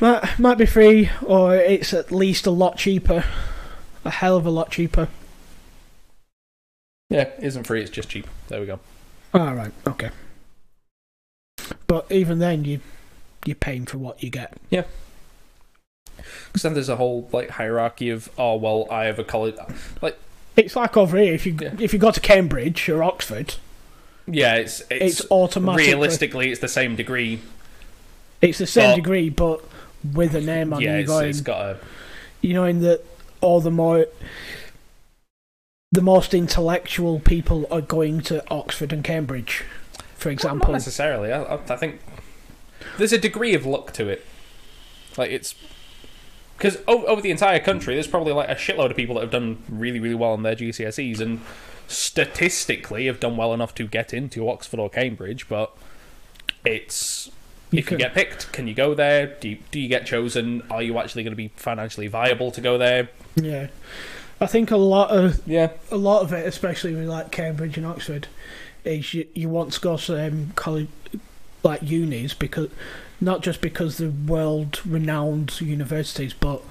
Might, 0.00 0.38
might 0.38 0.58
be 0.58 0.66
free, 0.66 1.10
or 1.26 1.54
it's 1.54 1.92
at 1.92 2.10
least 2.10 2.46
a 2.46 2.50
lot 2.50 2.78
cheaper. 2.78 3.24
A 4.04 4.10
hell 4.10 4.36
of 4.36 4.46
a 4.46 4.50
lot 4.50 4.70
cheaper. 4.70 5.08
Yeah, 7.10 7.22
it 7.22 7.40
isn't 7.42 7.66
free. 7.66 7.82
It's 7.82 7.90
just 7.90 8.08
cheap. 8.08 8.26
There 8.48 8.60
we 8.60 8.66
go. 8.66 8.80
Alright, 9.34 9.72
okay. 9.86 10.10
But 11.86 12.10
even 12.10 12.38
then, 12.38 12.64
you, 12.64 12.80
you're 13.44 13.56
paying 13.56 13.84
for 13.84 13.98
what 13.98 14.22
you 14.22 14.30
get. 14.30 14.56
Because 16.46 16.62
then 16.62 16.74
there's 16.74 16.88
a 16.88 16.96
whole 16.96 17.28
like 17.32 17.50
hierarchy 17.50 18.10
of 18.10 18.30
oh 18.38 18.56
well, 18.56 18.86
I 18.90 19.04
have 19.04 19.18
a 19.18 19.24
college. 19.24 19.56
Like 20.00 20.18
It's 20.56 20.76
like 20.76 20.96
over 20.96 21.16
here, 21.18 21.34
if 21.34 21.46
you 21.46 21.56
Yeah. 21.60 21.74
if 21.78 21.92
you 21.92 21.98
go 21.98 22.10
to 22.10 22.20
Cambridge 22.20 22.88
or 22.88 23.02
Oxford, 23.02 23.54
yeah, 24.26 24.54
it's 24.56 24.80
it's, 24.90 25.20
it's, 25.20 25.30
automatically... 25.30 25.86
realistically 25.92 26.50
it's 26.50 26.60
the 26.60 26.68
same 26.68 26.96
degree. 26.96 27.40
It's 28.40 28.58
the 28.58 28.66
same 28.66 28.90
but- 28.90 28.96
degree, 28.96 29.28
but 29.28 29.62
with 30.14 30.34
a 30.34 30.40
name 30.40 30.72
on 30.72 30.80
yeah, 30.80 30.96
it's, 30.96 31.08
Going, 31.08 31.28
it's 31.28 31.40
got 31.40 31.60
a 31.62 31.78
you 32.40 32.54
know, 32.54 32.64
in 32.64 32.80
that 32.80 33.04
all 33.40 33.60
the 33.60 33.70
more... 33.70 34.06
The 35.92 36.00
most 36.00 36.34
intellectual 36.34 37.18
people 37.18 37.66
are 37.70 37.80
going 37.80 38.20
to 38.22 38.48
Oxford 38.48 38.92
and 38.92 39.02
Cambridge, 39.02 39.64
for 40.14 40.28
Well, 40.28 40.32
example. 40.34 40.68
not 40.68 40.74
necessarily. 40.74 41.32
I, 41.32 41.42
I, 41.42 41.54
I 41.68 41.76
think 41.76 42.00
there's 42.96 43.12
a 43.12 43.18
degree 43.18 43.54
of 43.54 43.66
luck 43.66 43.92
to 43.94 44.08
it. 44.08 44.24
Like 45.16 45.32
it's 45.32 45.54
because 46.60 46.76
over, 46.86 47.06
over 47.08 47.20
the 47.22 47.30
entire 47.30 47.58
country, 47.58 47.94
there's 47.94 48.06
probably 48.06 48.34
like 48.34 48.50
a 48.50 48.54
shitload 48.54 48.90
of 48.90 48.96
people 48.96 49.14
that 49.14 49.22
have 49.22 49.30
done 49.30 49.62
really, 49.68 49.98
really 49.98 50.14
well 50.14 50.32
on 50.32 50.42
their 50.42 50.54
GCSEs, 50.54 51.18
and 51.20 51.40
statistically 51.88 53.06
have 53.06 53.18
done 53.18 53.36
well 53.36 53.54
enough 53.54 53.74
to 53.76 53.86
get 53.86 54.12
into 54.12 54.48
Oxford 54.48 54.78
or 54.78 54.90
Cambridge. 54.90 55.48
But 55.48 55.74
it's 56.64 57.30
You 57.70 57.78
if 57.78 57.86
can- 57.86 57.98
you 57.98 58.04
get 58.04 58.14
picked, 58.14 58.52
can 58.52 58.66
you 58.66 58.74
go 58.74 58.94
there? 58.94 59.26
Do 59.40 59.48
you, 59.48 59.58
do 59.70 59.80
you 59.80 59.88
get 59.88 60.04
chosen? 60.06 60.62
Are 60.70 60.82
you 60.82 60.98
actually 60.98 61.22
going 61.22 61.32
to 61.32 61.36
be 61.36 61.48
financially 61.56 62.08
viable 62.08 62.50
to 62.52 62.60
go 62.60 62.76
there? 62.78 63.08
Yeah. 63.36 63.68
I 64.40 64.46
think 64.46 64.70
a 64.70 64.76
lot 64.76 65.10
of 65.10 65.40
Yeah, 65.46 65.70
a 65.90 65.96
lot 65.96 66.22
of 66.22 66.32
it, 66.32 66.46
especially 66.46 66.94
with 66.94 67.06
like 67.08 67.30
Cambridge 67.30 67.76
and 67.76 67.86
Oxford, 67.86 68.26
is 68.84 69.12
you, 69.14 69.26
you 69.34 69.48
want 69.48 69.72
to 69.74 69.80
go 69.80 69.96
to 69.96 70.26
um, 70.28 70.52
college, 70.56 70.88
like 71.62 71.82
unis, 71.82 72.32
because 72.34 72.70
not 73.20 73.42
just 73.42 73.60
because 73.60 73.98
they're 73.98 74.08
world 74.10 74.80
renowned 74.86 75.60
universities, 75.60 76.32
but 76.34 76.62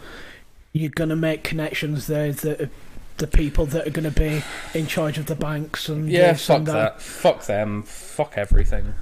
you're 0.74 0.90
gonna 0.90 1.16
make 1.16 1.44
connections 1.44 2.08
there 2.08 2.32
that 2.32 2.62
are 2.62 2.70
the 3.18 3.28
people 3.28 3.66
that 3.68 3.86
are 3.88 3.92
gonna 3.92 4.12
be 4.12 4.42
in 4.74 4.88
charge 4.88 5.18
of 5.18 5.26
the 5.26 5.36
banks 5.36 5.90
and 5.90 6.10
yeah. 6.10 6.34
Fuck 6.34 6.58
and 6.58 6.68
that. 6.68 7.02
Fuck 7.02 7.46
them. 7.46 7.84
Fuck 7.84 8.34
everything. 8.38 8.94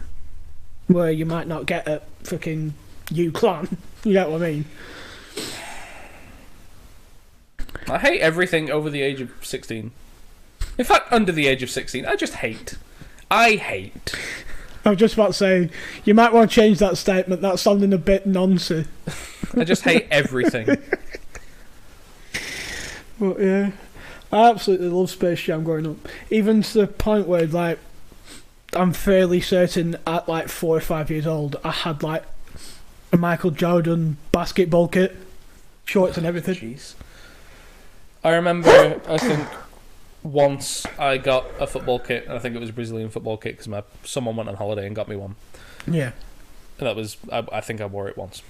where 0.88 1.12
you 1.12 1.26
might 1.26 1.48
not 1.48 1.66
get 1.66 1.88
a 1.88 2.02
fucking 2.24 2.74
U 3.12 3.32
clan. 3.32 3.78
You 4.04 4.14
get 4.14 4.30
what 4.30 4.42
I 4.42 4.52
mean? 4.52 4.66
I 7.90 7.98
hate 7.98 8.22
everything 8.22 8.70
over 8.70 8.90
the 8.90 9.02
age 9.02 9.20
of 9.22 9.32
16. 9.42 9.92
In 10.78 10.86
fact, 10.86 11.12
under 11.12 11.32
the 11.32 11.48
age 11.48 11.64
of 11.64 11.70
16, 11.70 12.06
I 12.06 12.16
just 12.16 12.36
hate. 12.36 12.78
I 13.32 13.56
hate. 13.56 14.14
I 14.88 14.92
was 14.92 15.00
just 15.00 15.16
about 15.16 15.28
to 15.28 15.34
say 15.34 15.70
you 16.06 16.14
might 16.14 16.32
want 16.32 16.50
to 16.50 16.56
change 16.56 16.80
that 16.80 16.98
statement. 16.98 17.42
That's 17.42 17.62
sounding 17.62 17.92
a 17.92 17.98
bit 17.98 18.26
nonsense. 18.26 18.88
I 19.54 19.66
just 19.66 19.84
hate 19.84 20.08
everything. 20.12 20.66
But 23.20 23.38
yeah, 23.38 23.72
I 24.32 24.50
absolutely 24.50 24.88
love 24.88 25.10
Space 25.10 25.42
Jam 25.42 25.66
growing 25.66 25.88
up. 25.88 25.98
Even 26.30 26.62
to 26.62 26.74
the 26.74 26.88
point 26.88 27.28
where, 27.28 27.46
like, 27.46 27.80
I'm 28.72 28.94
fairly 28.94 29.42
certain 29.42 29.98
at 30.08 30.30
like 30.30 30.48
four 30.48 30.78
or 30.78 30.82
five 30.82 31.12
years 31.12 31.28
old, 31.28 31.58
I 31.66 31.72
had 31.72 32.02
like 32.02 32.24
a 33.12 33.18
Michael 33.18 33.52
Jordan 33.52 34.16
basketball 34.32 34.88
kit, 34.88 35.18
shorts 35.84 36.18
and 36.18 36.26
everything. 36.26 36.56
Jeez. 36.56 36.94
I 38.24 38.30
remember, 38.36 39.02
I 39.10 39.18
think, 39.18 39.50
once 40.24 40.86
I 41.00 41.18
got 41.18 41.46
a 41.60 41.68
football 41.68 42.00
kit, 42.00 42.28
I 42.30 42.40
think 42.40 42.56
it 42.56 42.60
was 42.60 42.70
a 42.70 42.74
Brazilian 42.74 43.10
football 43.10 43.38
kit 43.38 43.54
because 43.54 43.68
my 43.68 43.84
someone 44.04 44.36
went 44.36 44.50
on 44.50 44.56
holiday 44.56 44.86
and 44.88 44.96
got 44.96 45.08
me 45.08 45.16
one. 45.16 45.36
Yeah, 45.90 46.12
And 46.80 46.88
that 46.88 46.96
was, 46.98 47.16
I, 47.32 47.46
I 47.52 47.62
think 47.62 47.80
I 47.80 47.86
wore 47.86 48.10
it 48.10 48.18
once. 48.18 48.42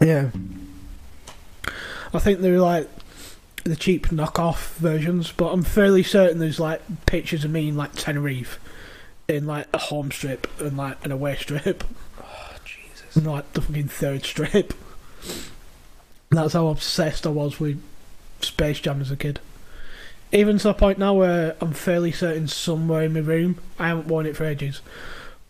yeah. 0.00 0.30
I 2.12 2.18
think 2.18 2.40
they 2.40 2.50
were 2.50 2.58
like 2.58 2.88
the 3.64 3.76
cheap 3.76 4.08
knockoff 4.08 4.74
versions, 4.76 5.30
but 5.30 5.52
I'm 5.52 5.62
fairly 5.62 6.02
certain 6.02 6.38
there's 6.38 6.58
like 6.58 6.80
pictures 7.06 7.44
of 7.44 7.50
me 7.50 7.68
in 7.68 7.76
like 7.76 7.92
Tenerife, 7.94 8.58
in 9.28 9.46
like 9.46 9.66
a 9.74 9.78
home 9.78 10.10
strip 10.10 10.48
and 10.60 10.76
like 10.76 11.04
an 11.04 11.12
away 11.12 11.36
strip. 11.36 11.84
Oh, 12.20 12.56
Jesus. 12.64 13.14
and 13.16 13.26
like 13.26 13.52
the 13.52 13.60
fucking 13.60 13.88
third 13.88 14.24
strip. 14.24 14.72
That's 16.30 16.54
how 16.54 16.68
obsessed 16.68 17.26
I 17.26 17.30
was 17.30 17.60
with 17.60 17.80
Space 18.40 18.80
Jam 18.80 19.00
as 19.00 19.10
a 19.10 19.16
kid. 19.16 19.38
Even 20.30 20.58
to 20.58 20.64
the 20.64 20.74
point 20.74 20.98
now 20.98 21.14
where 21.14 21.56
I'm 21.60 21.72
fairly 21.72 22.12
certain 22.12 22.48
somewhere 22.48 23.04
in 23.04 23.14
my 23.14 23.20
room, 23.20 23.58
I 23.78 23.88
haven't 23.88 24.08
worn 24.08 24.26
it 24.26 24.36
for 24.36 24.44
ages, 24.44 24.82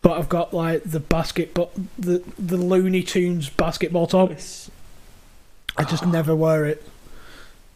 but 0.03 0.19
I've 0.19 0.29
got 0.29 0.55
like 0.55 0.85
the 0.85 1.01
basketball, 1.01 1.73
the 1.99 2.23
the 2.39 2.57
Looney 2.57 3.03
Tunes 3.03 3.51
basketball 3.51 4.07
top. 4.07 4.31
I 5.77 5.85
just 5.85 6.07
never 6.07 6.35
wear 6.35 6.65
it 6.65 6.85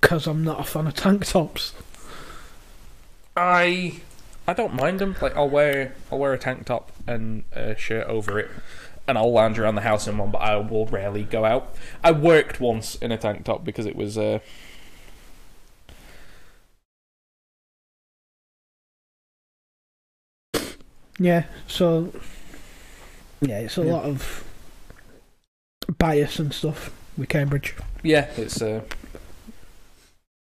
because 0.01 0.27
I'm 0.27 0.45
not 0.45 0.61
a 0.61 0.65
fan 0.65 0.87
of 0.87 0.95
tank 0.95 1.27
tops. 1.27 1.73
I 3.37 4.01
I 4.47 4.53
don't 4.53 4.75
mind 4.75 4.99
them. 4.99 5.17
Like 5.21 5.37
I'll 5.37 5.49
wear 5.49 5.95
I'll 6.11 6.19
wear 6.19 6.33
a 6.33 6.39
tank 6.39 6.67
top 6.67 6.93
and 7.07 7.45
a 7.53 7.77
shirt 7.77 8.07
over 8.07 8.39
it, 8.39 8.51
and 9.09 9.17
I'll 9.17 9.33
lounge 9.33 9.59
around 9.59 9.77
the 9.77 9.83
house 9.83 10.07
in 10.07 10.19
one. 10.19 10.31
But 10.31 10.43
I 10.43 10.57
will 10.57 10.87
rarely 10.87 11.25
go 11.25 11.45
out. 11.45 11.75
I 12.05 12.13
worked 12.13 12.61
once 12.61 12.95
in 12.97 13.11
a 13.11 13.19
tank 13.19 13.45
top 13.45 13.65
because 13.65 13.87
it 13.87 13.97
was 13.97 14.19
uh, 14.19 14.41
Yeah, 21.23 21.45
so 21.69 22.13
yeah, 23.41 23.61
it's 23.61 23.79
a 23.79 23.85
Yeah. 23.85 23.93
lot 23.93 24.05
of 24.05 24.45
bias 25.99 26.39
and 26.39 26.53
stuff 26.53 26.91
with 27.17 27.29
Cambridge. 27.29 27.75
yeah, 28.03 28.29
it's 28.37 28.61
uh, 28.61 28.81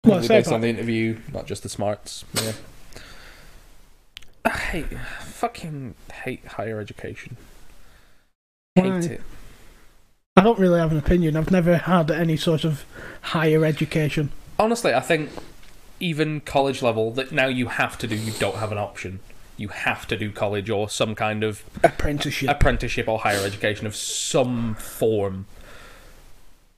Well, 0.05 0.27
based 0.27 0.51
on 0.51 0.63
the 0.63 0.69
interview, 0.69 1.19
not 1.33 1.47
just 1.47 1.63
the 1.63 1.69
smarts. 1.69 2.25
Yeah. 2.35 2.53
I 4.45 4.49
hate 4.51 4.87
fucking 5.23 5.95
hate 6.25 6.47
higher 6.47 6.81
education. 6.81 7.37
Hate 8.75 8.89
Why? 8.89 8.99
it. 9.01 9.21
I 10.37 10.43
don't 10.43 10.59
really 10.59 10.79
have 10.81 10.93
an 10.93 10.99
opinion. 10.99 11.37
I've 11.37 11.51
never 11.51 11.77
had 11.77 12.11
any 12.11 12.39
sort 12.39 12.65
of 12.65 12.85
higher 13.21 13.65
education. 13.67 14.31
Honestly, 14.59 14.95
I 14.95 15.01
think 15.01 15.29
even 15.99 16.41
college 16.41 16.81
level 16.81 17.11
that 17.11 17.33
now 17.33 17.49
you 17.49 17.67
have 17.67 17.99
to 17.99 18.07
do. 18.07 18.15
You 18.17 18.33
don't 18.39 18.57
have 18.57 18.73
an 18.73 18.79
option. 18.79 19.21
You 19.61 19.69
have 19.69 20.07
to 20.09 20.17
do 20.17 20.33
college 20.33 20.71
or 20.71 20.89
some 20.89 21.15
kind 21.15 21.45
of 21.45 21.63
Apprenticeship. 21.85 22.49
apprenticeship 22.49 23.07
or 23.07 23.19
higher 23.19 23.45
education 23.45 23.87
of 23.87 23.95
some 23.95 24.75
form. 24.75 25.45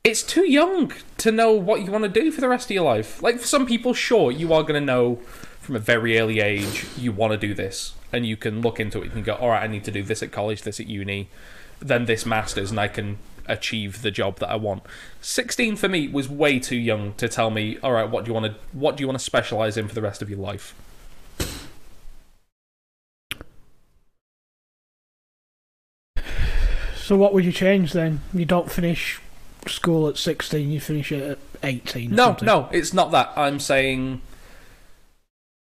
It's 0.03 0.25
too 0.25 0.51
young 0.51 0.93
to 1.19 1.31
know 1.31 1.53
what 1.53 1.83
you 1.83 1.93
want 1.93 2.03
to 2.03 2.11
do 2.11 2.33
for 2.33 2.41
the 2.41 2.49
rest 2.49 2.67
of 2.67 2.75
your 2.75 2.85
life. 2.85 3.23
Like 3.23 3.39
for 3.39 3.47
some 3.47 3.67
people, 3.67 3.95
sure, 3.95 4.33
you 4.33 4.53
are 4.53 4.63
going 4.63 4.75
to 4.75 4.85
know 4.85 5.21
from 5.61 5.77
a 5.77 5.79
very 5.79 6.19
early 6.19 6.41
age 6.41 6.85
you 6.99 7.13
want 7.13 7.31
to 7.31 7.39
do 7.39 7.55
this, 7.55 7.95
and 8.13 8.27
you 8.27 8.37
can 8.37 8.63
look 8.63 8.81
into 8.81 8.99
it 8.99 9.03
and 9.03 9.11
you 9.11 9.23
can 9.23 9.23
go, 9.23 9.35
all 9.35 9.51
right, 9.51 9.63
I 9.63 9.69
need 9.69 9.85
to 9.85 9.93
do 9.93 10.03
this 10.03 10.21
at 10.21 10.33
college, 10.33 10.63
this 10.63 10.81
at 10.81 10.89
uni, 10.89 11.29
then 11.79 12.07
this 12.07 12.27
masters, 12.27 12.73
and 12.73 12.81
I 12.81 12.89
can 12.89 13.19
achieve 13.47 14.03
the 14.03 14.11
job 14.11 14.41
that 14.41 14.51
I 14.51 14.57
want. 14.57 14.83
Sixteen 15.21 15.77
for 15.77 15.89
me 15.89 16.09
was 16.09 16.29
way 16.29 16.59
too 16.59 16.77
young 16.77 17.15
to 17.15 17.29
tell 17.29 17.51
me, 17.51 17.79
all 17.81 17.93
right, 17.93 18.11
what 18.11 18.25
do 18.25 18.31
you 18.31 18.35
want 18.35 18.47
to 18.47 18.55
what 18.73 18.97
do 18.97 19.03
you 19.03 19.07
want 19.07 19.21
to 19.21 19.25
specialize 19.25 19.77
in 19.77 19.87
for 19.87 19.95
the 19.95 20.03
rest 20.03 20.21
of 20.21 20.29
your 20.29 20.41
life? 20.41 20.75
So 27.03 27.17
what 27.17 27.35
would 27.35 27.45
you 27.45 27.53
change 27.53 27.93
then? 27.93 28.21
You 28.33 28.45
don't 28.45 28.71
finish 28.71 29.21
school 29.67 30.09
at 30.09 30.17
16, 30.17 30.71
you 30.71 30.81
finish 30.81 31.11
it 31.11 31.23
at 31.23 31.39
18. 31.65 32.11
No, 32.13 32.27
something. 32.27 32.47
no, 32.47 32.69
it's 32.71 32.93
not 32.93 33.11
that. 33.11 33.33
I'm 33.37 33.59
saying, 33.59 34.23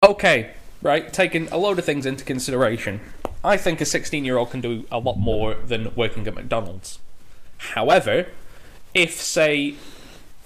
okay, 0.05 0.53
right, 0.82 1.12
taking 1.12 1.48
a 1.48 1.57
load 1.57 1.81
of 1.81 1.85
things 1.85 2.07
into 2.07 2.24
consideration. 2.24 3.01
I 3.43 3.57
think 3.57 3.81
a 3.81 3.85
16 3.85 4.24
year 4.24 4.36
old 4.36 4.51
can 4.51 4.61
do 4.61 4.86
a 4.90 4.98
lot 4.98 5.19
more 5.19 5.55
than 5.55 5.93
working 5.97 6.27
at 6.28 6.35
McDonald's. 6.35 7.01
However, 7.59 8.28
if, 8.94 9.15
say, 9.15 9.74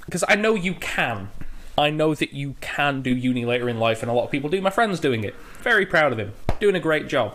because 0.07 0.25
I 0.29 0.35
know 0.35 0.55
you 0.55 0.75
can, 0.75 1.31
I 1.77 1.91
know 1.91 2.15
that 2.15 2.33
you 2.33 2.57
can 2.63 3.03
do 3.03 3.11
uni 3.11 3.45
later 3.45 3.69
in 3.69 3.79
life, 3.79 4.03
and 4.03 4.11
a 4.11 4.15
lot 4.15 4.25
of 4.25 4.31
people 4.31 4.49
do. 4.49 4.61
My 4.63 4.71
friend's 4.71 4.99
doing 4.99 5.25
it. 5.25 5.35
Very 5.61 5.85
proud 5.85 6.13
of 6.13 6.19
him. 6.19 6.33
Doing 6.59 6.75
a 6.75 6.81
great 6.81 7.07
job. 7.07 7.35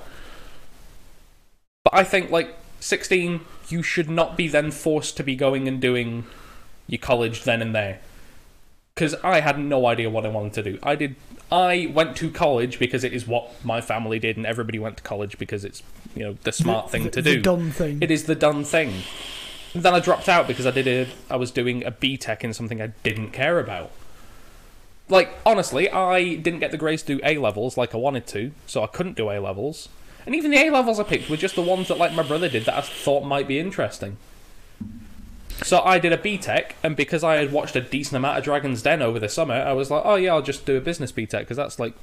But 1.84 1.94
I 1.94 2.04
think, 2.04 2.32
like, 2.32 2.56
16, 2.80 3.42
you 3.70 3.82
should 3.82 4.10
not 4.10 4.38
be 4.38 4.48
then 4.48 4.72
forced 4.72 5.18
to 5.18 5.24
be 5.24 5.36
going 5.36 5.68
and 5.68 5.82
doing 5.82 6.26
your 6.88 7.00
college 7.00 7.44
then 7.44 7.62
and 7.62 7.74
there 7.74 8.00
because 8.96 9.14
I 9.16 9.42
had 9.42 9.60
no 9.60 9.86
idea 9.86 10.10
what 10.10 10.26
I 10.26 10.30
wanted 10.30 10.54
to 10.54 10.64
do. 10.64 10.80
I 10.82 10.96
did. 10.96 11.16
I 11.52 11.92
went 11.94 12.16
to 12.18 12.32
college 12.32 12.80
because 12.80 13.04
it 13.04 13.14
is 13.14 13.28
what 13.28 13.64
my 13.64 13.82
family 13.82 14.18
did, 14.20 14.38
and 14.38 14.46
everybody 14.46 14.80
went 14.80 14.98
to 14.98 15.04
college 15.04 15.38
because 15.38 15.66
it's 15.66 15.84
you 16.16 16.24
know 16.24 16.38
the 16.44 16.52
smart 16.52 16.90
thing 16.90 17.04
the, 17.04 17.10
to 17.12 17.22
do. 17.22 17.30
the 17.30 17.36
do. 17.36 17.42
done 17.42 17.72
thing. 17.72 17.98
It 18.02 18.10
is 18.10 18.24
the 18.24 18.36
done 18.36 18.64
thing. 18.64 19.04
And 19.74 19.84
then 19.84 19.94
I 19.94 20.00
dropped 20.00 20.30
out 20.30 20.48
because 20.48 20.66
I 20.66 20.72
did 20.72 20.88
a. 20.88 21.08
I 21.30 21.36
was 21.36 21.52
doing 21.52 21.84
a 21.84 21.92
BTEC 21.92 22.44
in 22.44 22.54
something 22.54 22.82
I 22.82 22.88
didn't 23.04 23.32
care 23.32 23.60
about. 23.60 23.92
Like 25.10 25.30
honestly, 25.46 25.90
I 25.90 26.36
didn't 26.36 26.62
get 26.62 26.72
the 26.72 26.78
grades 26.78 27.04
to 27.04 27.18
do 27.18 27.22
A 27.24 27.38
levels 27.38 27.78
like 27.78 27.94
I 27.94 27.98
wanted 27.98 28.26
to, 28.28 28.52
so 28.66 28.84
I 28.84 28.88
couldn't 28.88 29.18
do 29.18 29.30
A 29.30 29.40
levels. 29.40 29.90
And 30.26 30.34
even 30.34 30.52
the 30.52 30.58
A 30.58 30.72
levels 30.72 31.00
I 31.00 31.04
picked 31.04 31.30
were 31.30 31.38
just 31.38 31.56
the 31.56 31.62
ones 31.62 31.88
that 31.88 31.98
like 31.98 32.14
my 32.14 32.24
brother 32.24 32.50
did 32.50 32.66
that 32.66 32.76
I 32.76 32.82
thought 32.82 33.26
might 33.26 33.48
be 33.48 33.60
interesting. 33.60 34.18
So 35.64 35.82
I 35.82 36.00
did 36.00 36.12
a 36.12 36.18
BTEC, 36.18 36.72
and 36.84 36.96
because 36.96 37.24
I 37.24 37.36
had 37.36 37.52
watched 37.52 37.76
a 37.76 37.82
decent 37.82 38.18
amount 38.18 38.38
of 38.38 38.44
Dragon's 38.44 38.82
Den 38.82 39.02
over 39.02 39.20
the 39.20 39.30
summer, 39.30 39.56
I 39.56 39.72
was 39.72 39.90
like, 39.90 40.02
oh 40.04 40.16
yeah, 40.16 40.34
I'll 40.34 40.42
just 40.42 40.66
do 40.66 40.76
a 40.76 40.82
business 40.82 41.12
BTEC 41.12 41.40
because 41.40 41.58
that's 41.58 41.80
like 41.80 41.94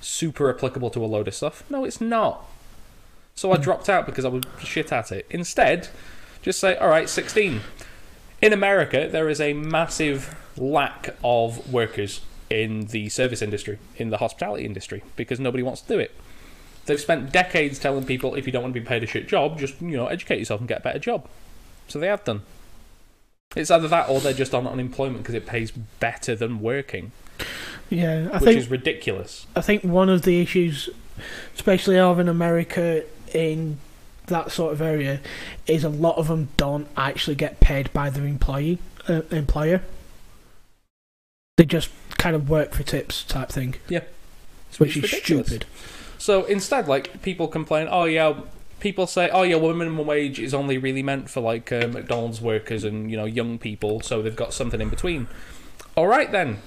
super 0.00 0.50
applicable 0.50 0.90
to 0.90 1.04
a 1.04 1.06
load 1.06 1.28
of 1.28 1.34
stuff. 1.34 1.64
No, 1.70 1.84
it's 1.84 2.00
not. 2.00 2.44
So 3.34 3.50
I 3.52 3.56
dropped 3.56 3.88
out 3.88 4.06
because 4.06 4.24
I 4.24 4.28
was 4.28 4.44
shit 4.62 4.92
at 4.92 5.10
it. 5.10 5.26
Instead, 5.30 5.88
just 6.42 6.60
say, 6.60 6.76
all 6.76 6.88
right, 6.88 7.08
16. 7.08 7.60
In 8.42 8.52
America, 8.52 9.08
there 9.10 9.28
is 9.28 9.40
a 9.40 9.54
massive 9.54 10.36
lack 10.56 11.16
of 11.24 11.72
workers 11.72 12.20
in 12.50 12.86
the 12.86 13.08
service 13.08 13.40
industry, 13.40 13.78
in 13.96 14.10
the 14.10 14.18
hospitality 14.18 14.64
industry, 14.64 15.02
because 15.16 15.40
nobody 15.40 15.62
wants 15.62 15.80
to 15.80 15.88
do 15.88 15.98
it. 15.98 16.14
They've 16.86 17.00
spent 17.00 17.32
decades 17.32 17.78
telling 17.78 18.04
people 18.04 18.34
if 18.34 18.46
you 18.46 18.52
don't 18.52 18.62
want 18.62 18.74
to 18.74 18.80
be 18.80 18.86
paid 18.86 19.02
a 19.02 19.06
shit 19.06 19.26
job, 19.28 19.58
just 19.58 19.80
you 19.80 19.96
know 19.96 20.06
educate 20.06 20.38
yourself 20.38 20.60
and 20.60 20.68
get 20.68 20.78
a 20.80 20.82
better 20.82 20.98
job. 20.98 21.26
So 21.88 21.98
they 21.98 22.08
have 22.08 22.24
done. 22.24 22.42
It's 23.56 23.70
either 23.70 23.88
that 23.88 24.08
or 24.08 24.20
they're 24.20 24.32
just 24.32 24.54
on 24.54 24.66
unemployment 24.66 25.18
because 25.22 25.34
it 25.34 25.46
pays 25.46 25.70
better 25.70 26.34
than 26.34 26.60
working, 26.60 27.12
yeah, 27.88 28.28
I 28.32 28.36
which 28.38 28.44
think 28.44 28.58
is 28.58 28.68
ridiculous. 28.70 29.46
I 29.54 29.60
think 29.60 29.84
one 29.84 30.08
of 30.08 30.22
the 30.22 30.40
issues, 30.40 30.88
especially 31.54 31.98
over 31.98 32.20
in 32.20 32.28
America 32.28 33.04
in 33.32 33.78
that 34.26 34.50
sort 34.50 34.72
of 34.72 34.82
area, 34.82 35.20
is 35.66 35.84
a 35.84 35.88
lot 35.88 36.16
of 36.16 36.28
them 36.28 36.48
don't 36.56 36.88
actually 36.96 37.36
get 37.36 37.60
paid 37.60 37.92
by 37.92 38.10
their 38.10 38.26
employee 38.26 38.78
uh, 39.08 39.22
employer. 39.30 39.82
They 41.56 41.64
just 41.64 41.90
kind 42.18 42.34
of 42.34 42.48
work 42.50 42.72
for 42.72 42.82
tips 42.82 43.22
type 43.22 43.50
thing, 43.50 43.76
It's 43.88 44.80
which 44.80 44.96
is 44.96 45.04
ridiculous. 45.04 45.46
stupid. 45.46 45.66
So 46.24 46.44
instead, 46.44 46.88
like 46.88 47.20
people 47.20 47.48
complain, 47.48 47.86
oh 47.90 48.04
yeah, 48.04 48.32
people 48.80 49.06
say, 49.06 49.28
oh 49.28 49.42
yeah, 49.42 49.56
well 49.56 49.74
minimum 49.74 50.06
wage 50.06 50.38
is 50.40 50.54
only 50.54 50.78
really 50.78 51.02
meant 51.02 51.28
for 51.28 51.42
like 51.42 51.70
uh, 51.70 51.86
McDonald's 51.86 52.40
workers 52.40 52.82
and 52.82 53.10
you 53.10 53.16
know 53.18 53.26
young 53.26 53.58
people, 53.58 54.00
so 54.00 54.22
they've 54.22 54.34
got 54.34 54.54
something 54.54 54.80
in 54.80 54.88
between. 54.88 55.28
All 55.94 56.06
right 56.06 56.32
then, 56.32 56.62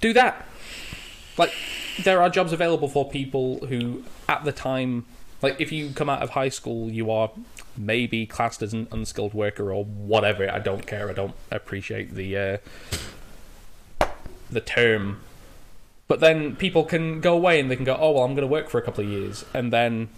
do 0.00 0.12
that. 0.12 0.46
Like 1.36 1.52
there 2.04 2.22
are 2.22 2.30
jobs 2.30 2.52
available 2.52 2.86
for 2.86 3.10
people 3.10 3.66
who, 3.66 4.04
at 4.28 4.44
the 4.44 4.52
time, 4.52 5.04
like 5.42 5.60
if 5.60 5.72
you 5.72 5.90
come 5.90 6.08
out 6.08 6.22
of 6.22 6.30
high 6.30 6.50
school, 6.50 6.88
you 6.88 7.10
are 7.10 7.32
maybe 7.76 8.26
classed 8.26 8.62
as 8.62 8.72
an 8.72 8.86
unskilled 8.92 9.34
worker 9.34 9.72
or 9.72 9.84
whatever. 9.84 10.48
I 10.48 10.60
don't 10.60 10.86
care. 10.86 11.10
I 11.10 11.14
don't 11.14 11.34
appreciate 11.50 12.14
the 12.14 12.60
uh, 14.00 14.06
the 14.52 14.60
term 14.60 15.18
but 16.12 16.20
then 16.20 16.54
people 16.56 16.84
can 16.84 17.22
go 17.22 17.32
away 17.32 17.58
and 17.58 17.70
they 17.70 17.76
can 17.76 17.86
go, 17.86 17.96
oh 17.98 18.10
well, 18.10 18.24
I'm 18.24 18.34
going 18.34 18.46
to 18.46 18.46
work 18.46 18.68
for 18.68 18.76
a 18.76 18.82
couple 18.82 19.02
of 19.02 19.08
years 19.08 19.46
and 19.54 19.72
then 19.72 20.10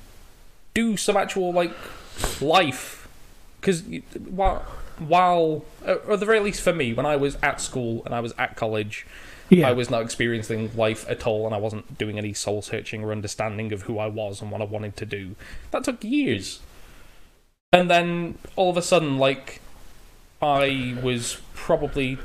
do 0.75 0.97
some 0.97 1.16
actual 1.16 1.53
like 1.53 1.71
life. 2.41 3.07
Because 3.61 3.85
while 4.27 4.66
while 4.99 5.65
uh, 5.87 5.99
or 6.05 6.15
at 6.15 6.19
the 6.19 6.27
very 6.27 6.41
least 6.41 6.62
for 6.62 6.73
me, 6.73 6.93
when 6.93 7.07
I 7.07 7.15
was 7.15 7.39
at 7.45 7.61
school 7.61 8.03
and 8.05 8.12
I 8.12 8.19
was 8.19 8.35
at 8.39 8.57
college, 8.57 9.07
Yeah, 9.51 9.69
I 9.69 9.73
was 9.73 9.89
not 9.89 10.03
experiencing 10.03 10.77
life 10.77 11.09
at 11.09 11.29
all, 11.29 11.47
and 11.47 11.55
I 11.55 11.59
wasn't 11.59 11.97
doing 11.97 12.19
any 12.19 12.33
soul 12.33 12.61
searching 12.61 13.05
or 13.05 13.12
understanding 13.12 13.73
of 13.73 13.83
who 13.83 14.01
I 14.01 14.09
was 14.09 14.43
and 14.43 14.51
what 14.51 14.61
I 14.61 14.65
wanted 14.65 14.97
to 14.97 15.07
do. 15.07 15.37
That 15.71 15.85
took 15.85 16.03
years. 16.03 16.59
And 17.73 17.89
then 17.89 18.37
all 18.57 18.69
of 18.69 18.77
a 18.77 18.83
sudden, 18.83 19.16
like, 19.19 19.61
I 20.43 20.99
was 21.01 21.41
probably 21.55 22.19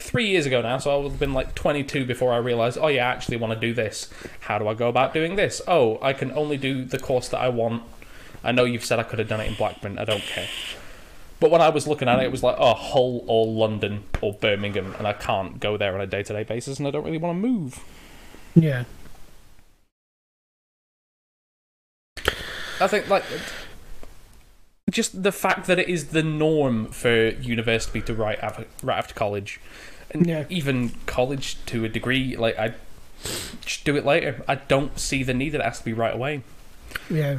three 0.00 0.28
years 0.28 0.46
ago 0.46 0.62
now, 0.62 0.78
so 0.78 0.90
I 0.92 0.96
would 0.96 1.10
have 1.10 1.20
been 1.20 1.34
like 1.34 1.54
22 1.54 2.04
before 2.04 2.32
I 2.32 2.38
realised, 2.38 2.78
oh 2.80 2.88
yeah, 2.88 3.06
I 3.06 3.10
actually 3.10 3.36
want 3.36 3.52
to 3.52 3.60
do 3.60 3.74
this. 3.74 4.08
How 4.40 4.58
do 4.58 4.68
I 4.68 4.74
go 4.74 4.88
about 4.88 5.12
doing 5.12 5.36
this? 5.36 5.60
Oh, 5.66 5.98
I 6.00 6.12
can 6.12 6.30
only 6.32 6.56
do 6.56 6.84
the 6.84 6.98
course 6.98 7.28
that 7.28 7.38
I 7.38 7.48
want. 7.48 7.82
I 8.44 8.52
know 8.52 8.64
you've 8.64 8.84
said 8.84 8.98
I 8.98 9.02
could 9.02 9.18
have 9.18 9.28
done 9.28 9.40
it 9.40 9.48
in 9.48 9.54
Blackburn, 9.54 9.98
I 9.98 10.04
don't 10.04 10.22
care. 10.22 10.48
But 11.40 11.50
when 11.50 11.60
I 11.60 11.68
was 11.68 11.86
looking 11.86 12.08
at 12.08 12.18
it, 12.18 12.24
it 12.24 12.32
was 12.32 12.42
like, 12.42 12.56
oh, 12.58 12.74
Hull 12.74 13.24
or 13.26 13.46
London 13.46 14.04
or 14.20 14.32
Birmingham, 14.32 14.94
and 14.98 15.06
I 15.06 15.12
can't 15.12 15.60
go 15.60 15.76
there 15.76 15.94
on 15.94 16.00
a 16.00 16.06
day 16.06 16.22
to 16.22 16.32
day 16.32 16.42
basis, 16.42 16.78
and 16.78 16.88
I 16.88 16.90
don't 16.90 17.04
really 17.04 17.18
want 17.18 17.40
to 17.40 17.48
move. 17.48 17.84
yeah, 18.54 18.84
I 22.80 22.86
think, 22.86 23.08
like, 23.08 23.24
just 24.90 25.22
the 25.22 25.32
fact 25.32 25.66
that 25.66 25.78
it 25.78 25.88
is 25.88 26.08
the 26.08 26.22
norm 26.22 26.86
for 26.86 27.28
university 27.28 28.00
to 28.02 28.14
write 28.14 28.38
after, 28.40 28.64
right 28.82 28.98
after 28.98 29.14
college, 29.14 29.60
and 30.10 30.26
Yeah. 30.26 30.44
even 30.48 30.92
college 31.06 31.56
to 31.66 31.84
a 31.84 31.88
degree, 31.88 32.36
like, 32.36 32.58
I 32.58 32.74
just 33.64 33.84
do 33.84 33.96
it 33.96 34.04
later. 34.04 34.42
I 34.48 34.54
don't 34.56 34.98
see 34.98 35.22
the 35.22 35.34
need 35.34 35.50
that 35.50 35.60
it 35.60 35.64
has 35.64 35.78
to 35.78 35.84
be 35.84 35.92
right 35.92 36.14
away. 36.14 36.42
Yeah. 37.10 37.38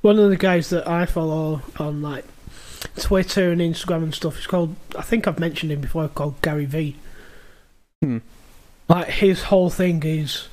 One 0.00 0.18
of 0.18 0.30
the 0.30 0.36
guys 0.36 0.70
that 0.70 0.88
I 0.88 1.06
follow 1.06 1.62
on 1.78 2.02
like 2.02 2.24
Twitter 2.98 3.52
and 3.52 3.60
Instagram 3.60 4.02
and 4.02 4.14
stuff 4.14 4.38
is 4.38 4.46
called 4.46 4.74
I 4.98 5.02
think 5.02 5.28
I've 5.28 5.38
mentioned 5.38 5.70
him 5.70 5.80
before 5.80 6.08
called 6.08 6.40
Gary 6.42 6.64
V. 6.64 6.96
Hmm. 8.02 8.18
Like 8.88 9.08
his 9.08 9.44
whole 9.44 9.70
thing 9.70 10.02
is 10.02 10.48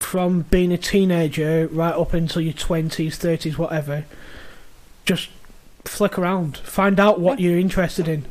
from 0.00 0.42
being 0.42 0.72
a 0.72 0.78
teenager 0.78 1.68
right 1.68 1.94
up 1.94 2.12
until 2.12 2.42
your 2.42 2.52
twenties, 2.52 3.16
thirties, 3.16 3.56
whatever, 3.56 4.04
just 5.06 5.28
flick 5.84 6.18
around. 6.18 6.58
Find 6.58 7.00
out 7.00 7.20
what 7.20 7.40
you're 7.40 7.58
interested 7.58 8.08
in. 8.08 8.26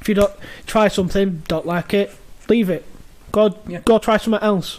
If 0.00 0.08
you 0.08 0.14
don't 0.14 0.32
try 0.66 0.88
something, 0.88 1.42
don't 1.48 1.66
like 1.66 1.94
it, 1.94 2.14
leave 2.48 2.70
it. 2.70 2.84
Go 3.32 3.56
Yeah. 3.66 3.80
go 3.84 3.98
try 3.98 4.18
something 4.18 4.42
else. 4.42 4.78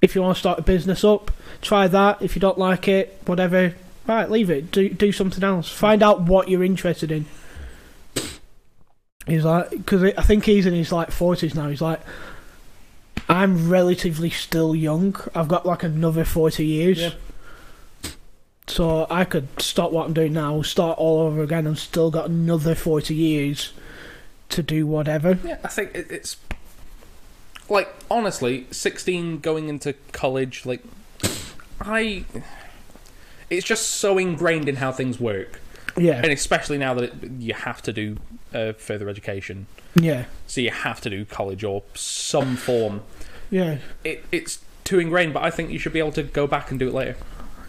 If 0.00 0.14
you 0.14 0.22
want 0.22 0.36
to 0.36 0.38
start 0.40 0.58
a 0.58 0.62
business 0.62 1.02
up, 1.04 1.30
try 1.62 1.88
that. 1.88 2.22
If 2.22 2.36
you 2.36 2.40
don't 2.40 2.58
like 2.58 2.86
it, 2.86 3.20
whatever, 3.26 3.74
right, 4.06 4.30
leave 4.30 4.50
it. 4.50 4.70
Do 4.70 4.88
do 4.88 5.10
something 5.10 5.42
else. 5.42 5.68
Find 5.70 6.02
out 6.02 6.22
what 6.22 6.48
you're 6.48 6.62
interested 6.64 7.10
in. 7.10 7.26
He's 9.26 9.44
like, 9.44 9.70
because 9.70 10.04
I 10.04 10.22
think 10.22 10.44
he's 10.44 10.66
in 10.66 10.74
his 10.74 10.92
like 10.92 11.10
forties 11.10 11.54
now. 11.54 11.68
He's 11.68 11.80
like, 11.80 12.00
I'm 13.28 13.68
relatively 13.68 14.30
still 14.30 14.74
young. 14.74 15.16
I've 15.34 15.48
got 15.48 15.66
like 15.66 15.82
another 15.82 16.24
forty 16.24 16.64
years. 16.66 17.00
Yeah. 17.00 17.10
So 18.68 19.06
I 19.08 19.24
could 19.24 19.48
stop 19.60 19.92
what 19.92 20.06
I'm 20.06 20.12
doing 20.12 20.32
now, 20.32 20.60
start 20.62 20.98
all 20.98 21.20
over 21.20 21.42
again, 21.42 21.66
and 21.66 21.78
still 21.78 22.10
got 22.10 22.28
another 22.28 22.74
forty 22.74 23.14
years 23.14 23.72
to 24.48 24.62
do 24.62 24.86
whatever. 24.86 25.38
Yeah, 25.44 25.58
I 25.62 25.68
think 25.68 25.94
it, 25.94 26.10
it's 26.10 26.36
like 27.68 27.88
honestly, 28.10 28.66
sixteen 28.72 29.38
going 29.38 29.68
into 29.68 29.94
college, 30.12 30.66
like 30.66 30.82
I, 31.80 32.24
it's 33.50 33.64
just 33.66 33.86
so 33.88 34.18
ingrained 34.18 34.68
in 34.68 34.76
how 34.76 34.90
things 34.92 35.20
work, 35.20 35.60
Yeah, 35.96 36.16
and 36.22 36.32
especially 36.32 36.78
now 36.78 36.94
that 36.94 37.04
it, 37.04 37.30
you 37.38 37.54
have 37.54 37.82
to 37.82 37.92
do 37.92 38.16
uh, 38.52 38.72
further 38.72 39.08
education, 39.08 39.66
yeah, 39.94 40.24
so 40.48 40.60
you 40.60 40.70
have 40.70 41.00
to 41.02 41.10
do 41.10 41.24
college 41.24 41.62
or 41.62 41.82
some 41.94 42.56
form. 42.56 43.02
yeah, 43.50 43.78
It, 44.02 44.24
it's 44.32 44.58
too 44.82 44.98
ingrained, 44.98 45.34
but 45.34 45.44
I 45.44 45.50
think 45.50 45.70
you 45.70 45.78
should 45.78 45.92
be 45.92 45.98
able 46.00 46.12
to 46.12 46.22
go 46.24 46.46
back 46.48 46.70
and 46.70 46.80
do 46.80 46.88
it 46.88 46.94
later. 46.94 47.16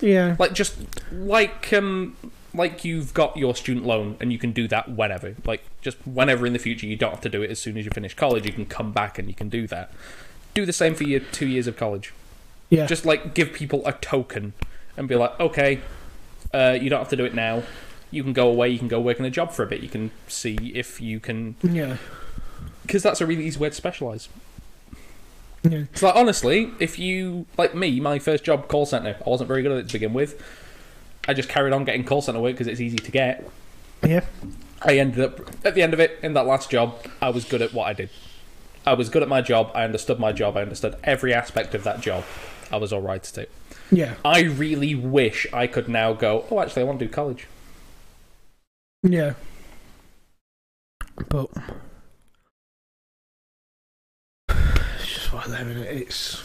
Yeah, 0.02 0.36
Like 0.40 0.54
just 0.54 0.76
like 1.12 1.72
um 1.74 2.16
like 2.54 2.84
you've 2.84 3.14
got 3.14 3.38
your 3.38 3.56
student 3.56 3.86
loan 3.86 4.18
and 4.20 4.32
you 4.32 4.40
can 4.40 4.52
do 4.52 4.68
that 4.70 4.90
whenever. 4.90 5.36
Like 5.46 5.64
just 5.82 5.98
whenever 6.06 6.46
in 6.48 6.54
the 6.54 6.60
future 6.60 6.88
you 6.88 6.96
don't 6.96 7.12
have 7.12 7.22
to 7.22 7.30
do 7.30 7.42
it 7.44 7.52
as 7.52 7.60
soon 7.60 7.78
as 7.78 7.86
you 7.86 7.92
finish 7.92 8.14
college, 8.16 8.46
you 8.46 8.54
can 8.54 8.66
come 8.66 8.92
back 8.92 9.20
and 9.20 9.28
you 9.28 9.34
can 9.36 9.50
do 9.50 9.68
that. 9.68 9.92
Do 10.54 10.66
the 10.66 10.74
same 10.74 10.96
for 10.96 11.04
your 11.04 11.20
2 11.20 11.46
years 11.48 11.68
of 11.68 11.78
college. 11.78 12.14
yeah. 12.70 12.86
Just 12.88 13.06
like 13.06 13.34
give 13.36 13.54
people 13.54 13.82
a 13.86 13.92
token 13.94 14.54
and 14.96 15.08
be 15.08 15.16
like, 15.16 15.40
"Okay, 15.40 15.82
uh, 16.54 16.78
you 16.82 16.90
don't 16.90 17.00
have 17.00 17.10
to 17.10 17.16
do 17.16 17.26
it 17.26 17.36
now. 17.36 17.62
You 18.10 18.24
can 18.24 18.34
go 18.34 18.48
away, 18.50 18.70
you 18.70 18.80
can 18.80 18.88
go 18.88 19.00
work 19.00 19.20
in 19.20 19.26
a 19.26 19.30
job 19.30 19.52
for 19.52 19.64
a 19.64 19.68
bit. 19.68 19.82
You 19.82 19.90
can 19.90 20.10
see 20.28 20.56
if 20.74 21.00
you 21.02 21.20
can 21.20 21.56
yeah, 21.62 21.98
because 22.82 23.04
that's 23.04 23.22
a 23.22 23.26
really 23.26 23.46
easy 23.46 23.60
way 23.60 23.70
to 23.70 23.76
specialize. 23.76 24.30
Yeah, 25.70 25.84
It's 25.92 26.02
like 26.04 26.16
honestly, 26.16 26.72
if 26.80 26.98
you 27.00 27.46
like 27.58 27.76
me, 27.76 28.00
my 28.00 28.20
first 28.20 28.44
job 28.44 28.68
call 28.68 28.86
center, 28.86 29.18
I 29.26 29.30
wasn't 29.30 29.48
very 29.48 29.62
good 29.62 29.72
at 29.72 29.78
it 29.80 29.88
to 29.88 29.94
begin 29.94 30.14
with. 30.14 30.42
I 31.28 31.34
just 31.34 31.50
carried 31.50 31.74
on 31.74 31.84
getting 31.84 32.04
call 32.04 32.22
center 32.22 32.40
work 32.40 32.54
because 32.54 32.68
it's 32.68 32.80
easy 32.80 32.98
to 32.98 33.12
get. 33.12 33.50
yeah, 34.04 34.26
I 34.82 34.98
ended 34.98 35.20
up 35.24 35.66
at 35.66 35.76
the 35.76 35.82
end 35.82 35.94
of 35.94 36.00
it 36.00 36.20
in 36.24 36.34
that 36.34 36.46
last 36.46 36.70
job, 36.70 36.96
I 37.22 37.30
was 37.30 37.46
good 37.46 37.62
at 37.62 37.74
what 37.74 37.88
I 37.88 37.94
did. 37.94 38.10
I 38.86 38.94
was 38.94 39.10
good 39.10 39.22
at 39.24 39.28
my 39.28 39.42
job. 39.42 39.72
I 39.76 39.84
understood 39.84 40.20
my 40.20 40.32
job. 40.32 40.56
I 40.56 40.62
understood 40.62 40.96
every 41.04 41.34
aspect 41.34 41.76
of 41.76 41.84
that 41.84 42.00
job. 42.00 42.24
I 42.72 42.78
was 42.78 42.94
all 42.94 43.02
right 43.02 43.26
at 43.26 43.38
it. 43.38 43.52
yeah, 43.92 44.16
I 44.24 44.42
really 44.44 44.96
wish 44.96 45.46
I 45.52 45.68
could 45.68 45.90
now 45.90 46.14
go. 46.14 46.46
Oh, 46.50 46.60
actually, 46.62 46.84
I 46.84 46.86
want 46.86 47.00
to 47.00 47.06
do 47.06 47.12
college. 47.12 47.48
yeah. 49.04 49.34
But 51.30 51.50
it's 55.54 55.56
just 55.56 55.66
one 55.66 55.68
of 55.68 55.68
them, 55.68 55.84
innit? 55.84 56.02
It's. 56.02 56.44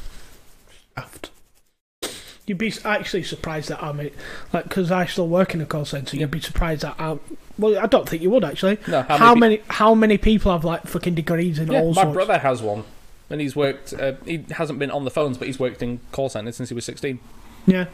You'd 2.44 2.58
be 2.58 2.72
actually 2.84 3.22
surprised 3.22 3.68
that 3.68 3.80
I'm 3.82 4.00
it, 4.00 4.14
like, 4.52 4.64
because 4.64 4.90
I 4.90 5.06
still 5.06 5.28
work 5.28 5.54
in 5.54 5.60
a 5.60 5.66
call 5.66 5.84
centre. 5.84 6.16
You'd 6.16 6.30
be 6.30 6.40
surprised 6.40 6.84
at 6.84 6.96
how. 6.96 7.20
Well, 7.56 7.78
I 7.78 7.86
don't 7.86 8.08
think 8.08 8.20
you 8.20 8.30
would 8.30 8.44
actually. 8.44 8.78
No, 8.88 9.02
How, 9.02 9.16
how, 9.16 9.34
many? 9.34 9.58
many? 9.58 9.68
How 9.68 9.94
many 9.94 10.18
people 10.18 10.50
have 10.50 10.64
like 10.64 10.82
fucking 10.86 11.14
degrees 11.14 11.60
in 11.60 11.68
pe- 11.68 11.74
yeah, 11.74 11.80
all 11.80 11.94
my 11.94 12.02
sorts? 12.02 12.14
brother 12.14 12.38
has 12.38 12.60
one, 12.60 12.82
and 13.30 13.40
he's 13.40 13.54
worked. 13.54 13.94
Uh, 13.94 14.14
he 14.24 14.44
hasn't 14.50 14.80
been 14.80 14.90
on 14.90 15.04
the 15.04 15.10
phones, 15.10 15.38
but 15.38 15.46
he's 15.46 15.60
worked 15.60 15.82
in 15.82 16.00
call 16.10 16.28
centers 16.28 16.56
since 16.56 16.68
he 16.68 16.74
was 16.74 16.84
sixteen. 16.84 17.20
Yeah. 17.66 17.86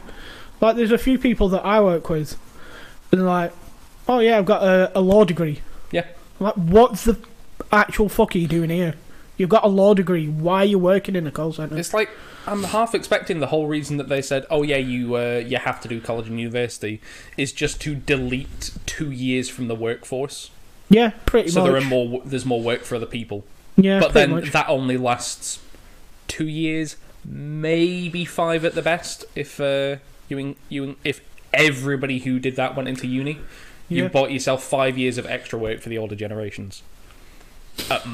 Like, 0.61 0.75
there's 0.75 0.91
a 0.91 0.97
few 0.97 1.19
people 1.19 1.47
that 1.49 1.63
I 1.63 1.79
work 1.79 2.09
with, 2.09 2.35
and 3.11 3.21
they're 3.21 3.27
like, 3.27 3.53
oh, 4.07 4.19
yeah, 4.19 4.39
I've 4.39 4.45
got 4.45 4.63
a, 4.63 4.91
a 4.97 4.99
law 4.99 5.23
degree. 5.25 5.61
Yeah. 5.91 6.05
I'm 6.39 6.45
like, 6.47 6.55
what's 6.55 7.05
the 7.05 7.17
actual 7.71 8.09
fuck 8.09 8.35
are 8.35 8.39
you 8.39 8.47
doing 8.47 8.71
here? 8.71 8.95
You've 9.39 9.49
got 9.49 9.63
a 9.63 9.67
law 9.69 9.93
degree. 9.93 10.27
Why 10.27 10.57
are 10.63 10.65
you 10.65 10.77
working 10.77 11.15
in 11.15 11.25
a 11.25 11.31
call 11.31 11.53
centre? 11.53 11.77
It's 11.77 11.93
like 11.93 12.09
I'm 12.45 12.63
half 12.65 12.93
expecting 12.93 13.39
the 13.39 13.47
whole 13.47 13.67
reason 13.67 13.95
that 13.97 14.09
they 14.09 14.21
said, 14.21 14.45
"Oh 14.51 14.63
yeah, 14.63 14.75
you 14.77 15.15
uh, 15.15 15.41
you 15.45 15.57
have 15.57 15.79
to 15.81 15.87
do 15.87 16.01
college 16.01 16.27
and 16.27 16.37
university," 16.39 16.99
is 17.37 17.53
just 17.53 17.79
to 17.81 17.95
delete 17.95 18.71
two 18.85 19.09
years 19.11 19.49
from 19.49 19.69
the 19.69 19.75
workforce, 19.75 20.51
Yeah, 20.89 21.11
pretty 21.25 21.49
so 21.51 21.61
much. 21.61 21.71
there 21.71 21.81
are 21.81 21.85
more. 21.85 22.21
There's 22.25 22.45
more 22.45 22.61
work 22.61 22.81
for 22.83 22.95
other 22.95 23.05
people, 23.05 23.45
yeah, 23.77 24.01
but 24.01 24.11
then 24.13 24.31
much. 24.31 24.51
that 24.51 24.67
only 24.67 24.97
lasts 24.97 25.59
two 26.27 26.47
years, 26.47 26.97
maybe 27.23 28.25
five 28.25 28.65
at 28.65 28.75
the 28.75 28.81
best. 28.81 29.23
If 29.35 29.61
uh, 29.61 29.97
you 30.27 30.37
in, 30.37 30.55
you 30.67 30.83
in, 30.83 30.95
if 31.05 31.21
everybody 31.53 32.19
who 32.19 32.39
did 32.39 32.57
that 32.57 32.75
went 32.75 32.89
into 32.89 33.07
uni, 33.07 33.37
you 33.87 34.03
Yeah. 34.03 34.09
bought 34.09 34.31
yourself 34.31 34.63
five 34.63 34.97
years 34.97 35.17
of 35.17 35.25
extra 35.25 35.57
work 35.57 35.79
for 35.79 35.87
the 35.87 35.97
older 35.97 36.15
generations. 36.15 36.83
At, 37.89 38.05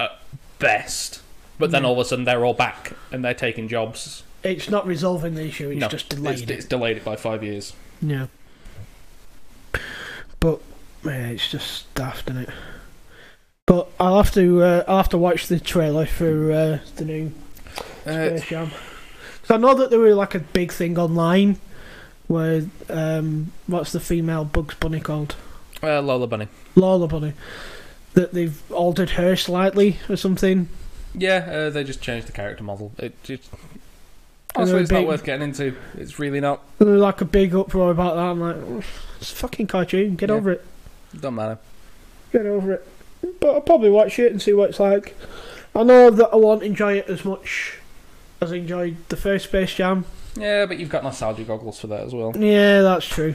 at 0.00 0.18
best. 0.60 1.20
But 1.58 1.72
then 1.72 1.82
Yeah. 1.82 1.88
all 1.88 1.94
of 1.94 1.98
a 1.98 2.04
sudden 2.08 2.24
they're 2.24 2.44
all 2.44 2.54
back 2.54 2.92
and 3.12 3.24
they're 3.24 3.34
taking 3.34 3.66
jobs 3.68 4.22
It's 4.42 4.70
not 4.70 4.86
resolving 4.86 5.34
the 5.34 5.44
issue. 5.46 5.68
It's 5.70 5.80
no, 5.80 5.88
just 5.88 6.08
delayed 6.08 6.34
it's, 6.34 6.42
it. 6.42 6.50
it's 6.50 6.64
delayed 6.66 6.96
it 6.96 7.04
by 7.04 7.16
five 7.16 7.42
years. 7.44 7.74
Yeah. 8.00 8.28
But 10.38 10.60
yeah, 11.04 11.28
it's 11.28 11.50
just 11.50 11.92
daft, 11.94 12.30
is 12.30 12.36
it? 12.36 12.48
But 13.66 13.88
I'll 14.00 14.16
have 14.16 14.32
to 14.34 14.62
uh, 14.62 14.84
I'll 14.88 14.96
have 14.98 15.08
to 15.10 15.18
watch 15.18 15.46
the 15.48 15.60
trailer 15.60 16.06
for 16.06 16.50
uh, 16.52 16.78
the 16.96 17.04
new 17.04 17.32
Uh, 18.06 18.38
Space 18.38 18.48
Jam. 18.48 18.70
So 19.44 19.54
I 19.54 19.58
know 19.58 19.74
that 19.74 19.90
there 19.90 19.98
were 19.98 20.14
like 20.14 20.34
a 20.34 20.38
big 20.40 20.72
thing 20.72 20.98
online 20.98 21.58
where 22.26 22.64
um, 22.88 23.52
what's 23.66 23.92
the 23.92 24.00
female 24.00 24.44
Bugs 24.44 24.74
Bunny 24.76 25.00
called? 25.00 25.36
uh, 25.82 26.00
Lola 26.00 26.26
Bunny. 26.26 26.48
Lola 26.74 27.06
Bunny. 27.08 27.32
That 28.14 28.32
they've 28.32 28.60
altered 28.72 29.10
her 29.10 29.36
slightly 29.36 29.98
or 30.08 30.16
something. 30.16 30.68
Yeah, 31.14 31.36
uh, 31.50 31.70
they 31.70 31.84
just 31.84 32.00
changed 32.00 32.26
the 32.28 32.32
character 32.32 32.64
model. 32.64 32.92
It 32.98 33.20
just 33.22 33.48
honestly, 34.56 34.80
it's 34.82 34.90
not 34.90 35.06
worth 35.06 35.24
getting 35.24 35.48
into. 35.48 35.76
It's 35.96 36.18
really 36.18 36.40
not. 36.40 36.60
And 36.78 36.88
there 36.88 36.94
was 36.94 37.02
like 37.02 37.20
a 37.20 37.24
big 37.24 37.54
uproar 37.54 37.90
about 37.90 38.16
that. 38.16 38.22
I'm 38.22 38.40
like, 38.40 38.56
"Oh, 38.56 38.82
it's 39.20 39.32
a 39.32 39.36
fucking 39.36 39.68
cartoon. 39.68 40.16
Get 40.16 40.28
Yeah. 40.28 40.34
over 40.36 40.50
it. 40.50 40.64
Don't 41.20 41.34
matter. 41.36 41.58
Get 42.32 42.46
over 42.46 42.72
it. 42.72 42.86
But 43.40 43.54
I'll 43.54 43.60
probably 43.60 43.90
watch 43.90 44.18
it 44.18 44.32
and 44.32 44.40
see 44.40 44.52
what 44.52 44.70
it's 44.70 44.80
like. 44.80 45.16
I 45.74 45.82
know 45.84 46.10
that 46.10 46.30
I 46.32 46.36
won't 46.36 46.62
enjoy 46.62 46.94
it 46.98 47.08
as 47.08 47.24
much 47.24 47.78
as 48.40 48.52
I 48.52 48.56
enjoyed 48.56 48.96
the 49.08 49.16
first 49.16 49.44
Space 49.46 49.74
Jam. 49.74 50.04
Yeah, 50.36 50.66
but 50.66 50.78
you've 50.78 50.88
got 50.88 51.02
nostalgia 51.04 51.44
goggles 51.44 51.78
for 51.80 51.86
that 51.88 52.00
as 52.00 52.12
well. 52.14 52.32
Yeah, 52.36 52.82
that's 52.82 53.06
true. 53.06 53.34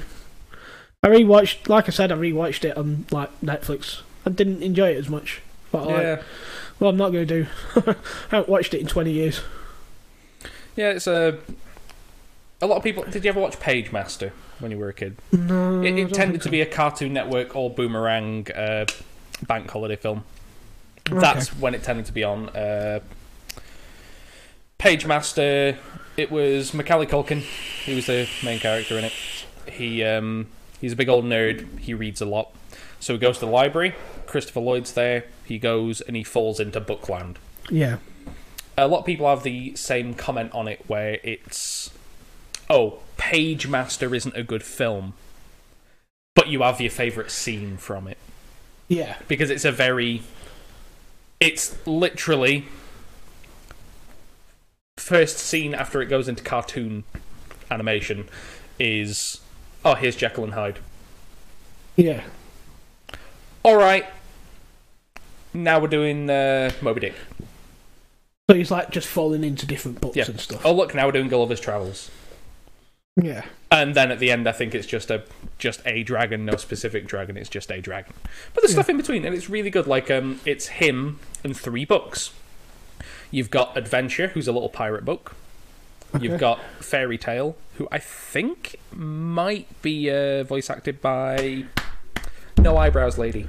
I 1.03 1.09
rewatched, 1.09 1.69
like 1.69 1.87
I 1.87 1.91
said, 1.91 2.11
I 2.11 2.15
rewatched 2.15 2.63
it 2.65 2.75
on 2.77 3.05
like 3.11 3.29
Netflix. 3.41 4.01
I 4.25 4.29
didn't 4.29 4.63
enjoy 4.63 4.89
it 4.91 4.97
as 4.97 5.09
much. 5.09 5.41
But 5.71 5.83
I 5.83 5.85
like, 5.85 6.01
Yeah, 6.01 6.21
well, 6.79 6.89
I'm 6.89 6.97
not 6.97 7.11
going 7.11 7.27
to 7.27 7.43
do. 7.43 7.49
I 7.75 7.95
haven't 8.29 8.49
watched 8.49 8.73
it 8.73 8.81
in 8.81 8.87
20 8.87 9.11
years. 9.11 9.41
yeah. 10.75 10.91
It's 10.91 11.07
a. 11.07 11.37
A 12.61 12.67
lot 12.67 12.77
of 12.77 12.83
people. 12.83 13.03
Did 13.03 13.23
you 13.25 13.29
ever 13.29 13.39
watch 13.39 13.59
Pagemaster 13.59 14.31
when 14.59 14.71
you 14.71 14.77
were 14.79 14.87
a 14.89 14.93
kid? 14.93 15.17
No, 15.33 15.81
It, 15.83 15.97
it 15.99 16.13
tended 16.13 16.41
to 16.43 16.49
be 16.49 16.61
a 16.61 16.65
Cartoon 16.65 17.11
Network 17.13 17.53
or 17.55 17.69
Boomerang 17.69 18.47
uh, 18.51 18.85
bank 19.45 19.69
holiday 19.69 19.97
film. 19.97 20.23
Okay. 21.09 21.19
That's 21.19 21.49
when 21.49 21.75
it 21.75 21.83
tended 21.83 22.05
to 22.05 22.13
be 22.13 22.23
on. 22.23 22.49
Uh, 22.49 23.01
Pagemaster. 24.79 25.77
It 26.17 26.31
was 26.31 26.73
Macaulay 26.73 27.05
Culkin. 27.07 27.39
He 27.41 27.93
was 27.95 28.05
the 28.05 28.27
main 28.43 28.59
character 28.59 28.97
in 28.97 29.03
it. 29.05 29.13
He 29.69 30.03
um, 30.03 30.47
he's 30.79 30.93
a 30.93 30.95
big 30.95 31.09
old 31.09 31.25
nerd. 31.25 31.79
He 31.79 31.93
reads 31.93 32.21
a 32.21 32.25
lot. 32.25 32.53
So 32.99 33.13
he 33.13 33.19
goes 33.19 33.39
to 33.39 33.45
the 33.45 33.51
library. 33.51 33.93
Christopher 34.35 34.59
Lloyd's 34.59 34.91
there. 34.91 35.23
He 35.45 35.57
goes 35.57 36.01
and 36.01 36.17
he 36.17 36.23
falls 36.25 36.59
into 36.59 36.81
Bookland. 36.81 37.37
Yeah, 37.69 37.99
A 38.77 38.85
lot 38.85 38.99
of 38.99 39.05
people 39.05 39.29
have 39.29 39.43
the 39.43 39.73
same 39.77 40.13
comment 40.13 40.51
on 40.53 40.67
it 40.67 40.83
where 40.87 41.19
it's, 41.23 41.89
oh, 42.69 42.99
Pagemaster 43.17 44.13
isn't 44.13 44.35
a 44.35 44.43
good 44.43 44.61
film, 44.61 45.13
but 46.35 46.49
you 46.49 46.63
have 46.63 46.81
your 46.81 46.91
favourite 46.91 47.31
scene 47.31 47.77
from 47.77 48.09
it 48.09 48.17
yeah, 48.89 49.15
because 49.29 49.49
it's 49.49 49.63
a 49.63 49.71
very, 49.71 50.21
it's 51.39 51.75
literally 51.87 52.65
first 54.97 55.37
scene 55.37 55.73
after 55.73 56.01
it 56.01 56.07
goes 56.07 56.27
into 56.27 56.43
cartoon 56.43 57.05
animation 57.71 58.27
is 58.79 59.39
oh 59.85 59.95
here's 59.95 60.17
Jekyll 60.17 60.43
and 60.43 60.53
Hyde. 60.53 60.79
Yeah. 61.95 62.23
All 63.63 63.77
right. 63.77 64.05
Now 65.55 65.79
we're 65.79 65.87
doing 65.87 66.29
uh, 66.29 66.71
Moby 66.81 66.99
Dick. 67.01 67.15
So 68.49 68.55
he's 68.55 68.69
like 68.69 68.91
just 68.91 69.07
falling 69.07 69.43
into 69.43 69.65
different 69.65 70.01
books 70.01 70.15
Yeah. 70.17 70.25
and 70.27 70.39
stuff. 70.39 70.61
Oh 70.65 70.73
look, 70.73 70.93
now 70.93 71.05
we're 71.05 71.11
doing 71.13 71.29
Gulliver's 71.29 71.59
Travels. 71.59 72.11
Yeah. 73.15 73.45
And 73.71 73.95
then 73.95 74.11
at 74.11 74.19
the 74.19 74.29
end, 74.29 74.47
I 74.47 74.51
think 74.51 74.75
it's 74.75 74.85
just 74.85 75.09
a 75.09 75.23
just 75.57 75.81
a 75.85 76.03
dragon, 76.03 76.45
no 76.45 76.57
specific 76.57 77.07
dragon. 77.07 77.37
It's 77.37 77.49
just 77.49 77.71
a 77.71 77.79
dragon. 77.81 78.13
But 78.53 78.61
there's 78.61 78.71
Yeah. 78.73 78.75
stuff 78.81 78.89
in 78.89 78.97
between, 78.97 79.25
and 79.25 79.33
it's 79.33 79.49
really 79.49 79.69
good. 79.69 79.87
Like 79.87 80.11
um, 80.11 80.41
it's 80.45 80.67
him 80.67 81.19
and 81.43 81.55
three 81.57 81.85
books. 81.85 82.31
You've 83.31 83.49
got 83.49 83.75
Adventure, 83.77 84.27
who's 84.27 84.47
a 84.47 84.51
little 84.51 84.69
pirate 84.69 85.05
book. 85.05 85.35
You've 86.19 86.39
got 86.39 86.59
Fairy 86.79 87.17
Tale, 87.17 87.57
who 87.77 87.87
I 87.91 87.97
think 87.99 88.77
might 88.93 89.67
be 89.81 90.09
uh, 90.09 90.43
voice 90.43 90.69
acted 90.69 91.01
by 91.01 91.65
No 92.57 92.77
Eyebrows 92.77 93.17
Lady. 93.17 93.47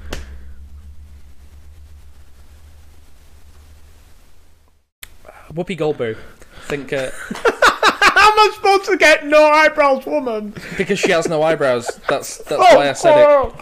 Whoopi 5.53 5.77
Goldberg. 5.77 6.17
I 6.17 6.69
think 6.69 6.93
uh, 6.93 7.11
How 8.17 8.33
am 8.33 8.39
I 8.39 8.51
supposed 8.55 8.85
to 8.87 8.97
get 8.97 9.27
no 9.27 9.45
eyebrows 9.45 10.05
woman? 10.07 10.55
because 10.77 10.99
she 10.99 11.11
has 11.13 11.29
no 11.29 11.43
eyebrows. 11.43 11.87
That's 12.09 12.39
that's 12.39 12.75
why 12.75 12.89
I 12.91 12.93
said 12.93 13.19
it. 13.19 13.27
oh. 13.29 13.55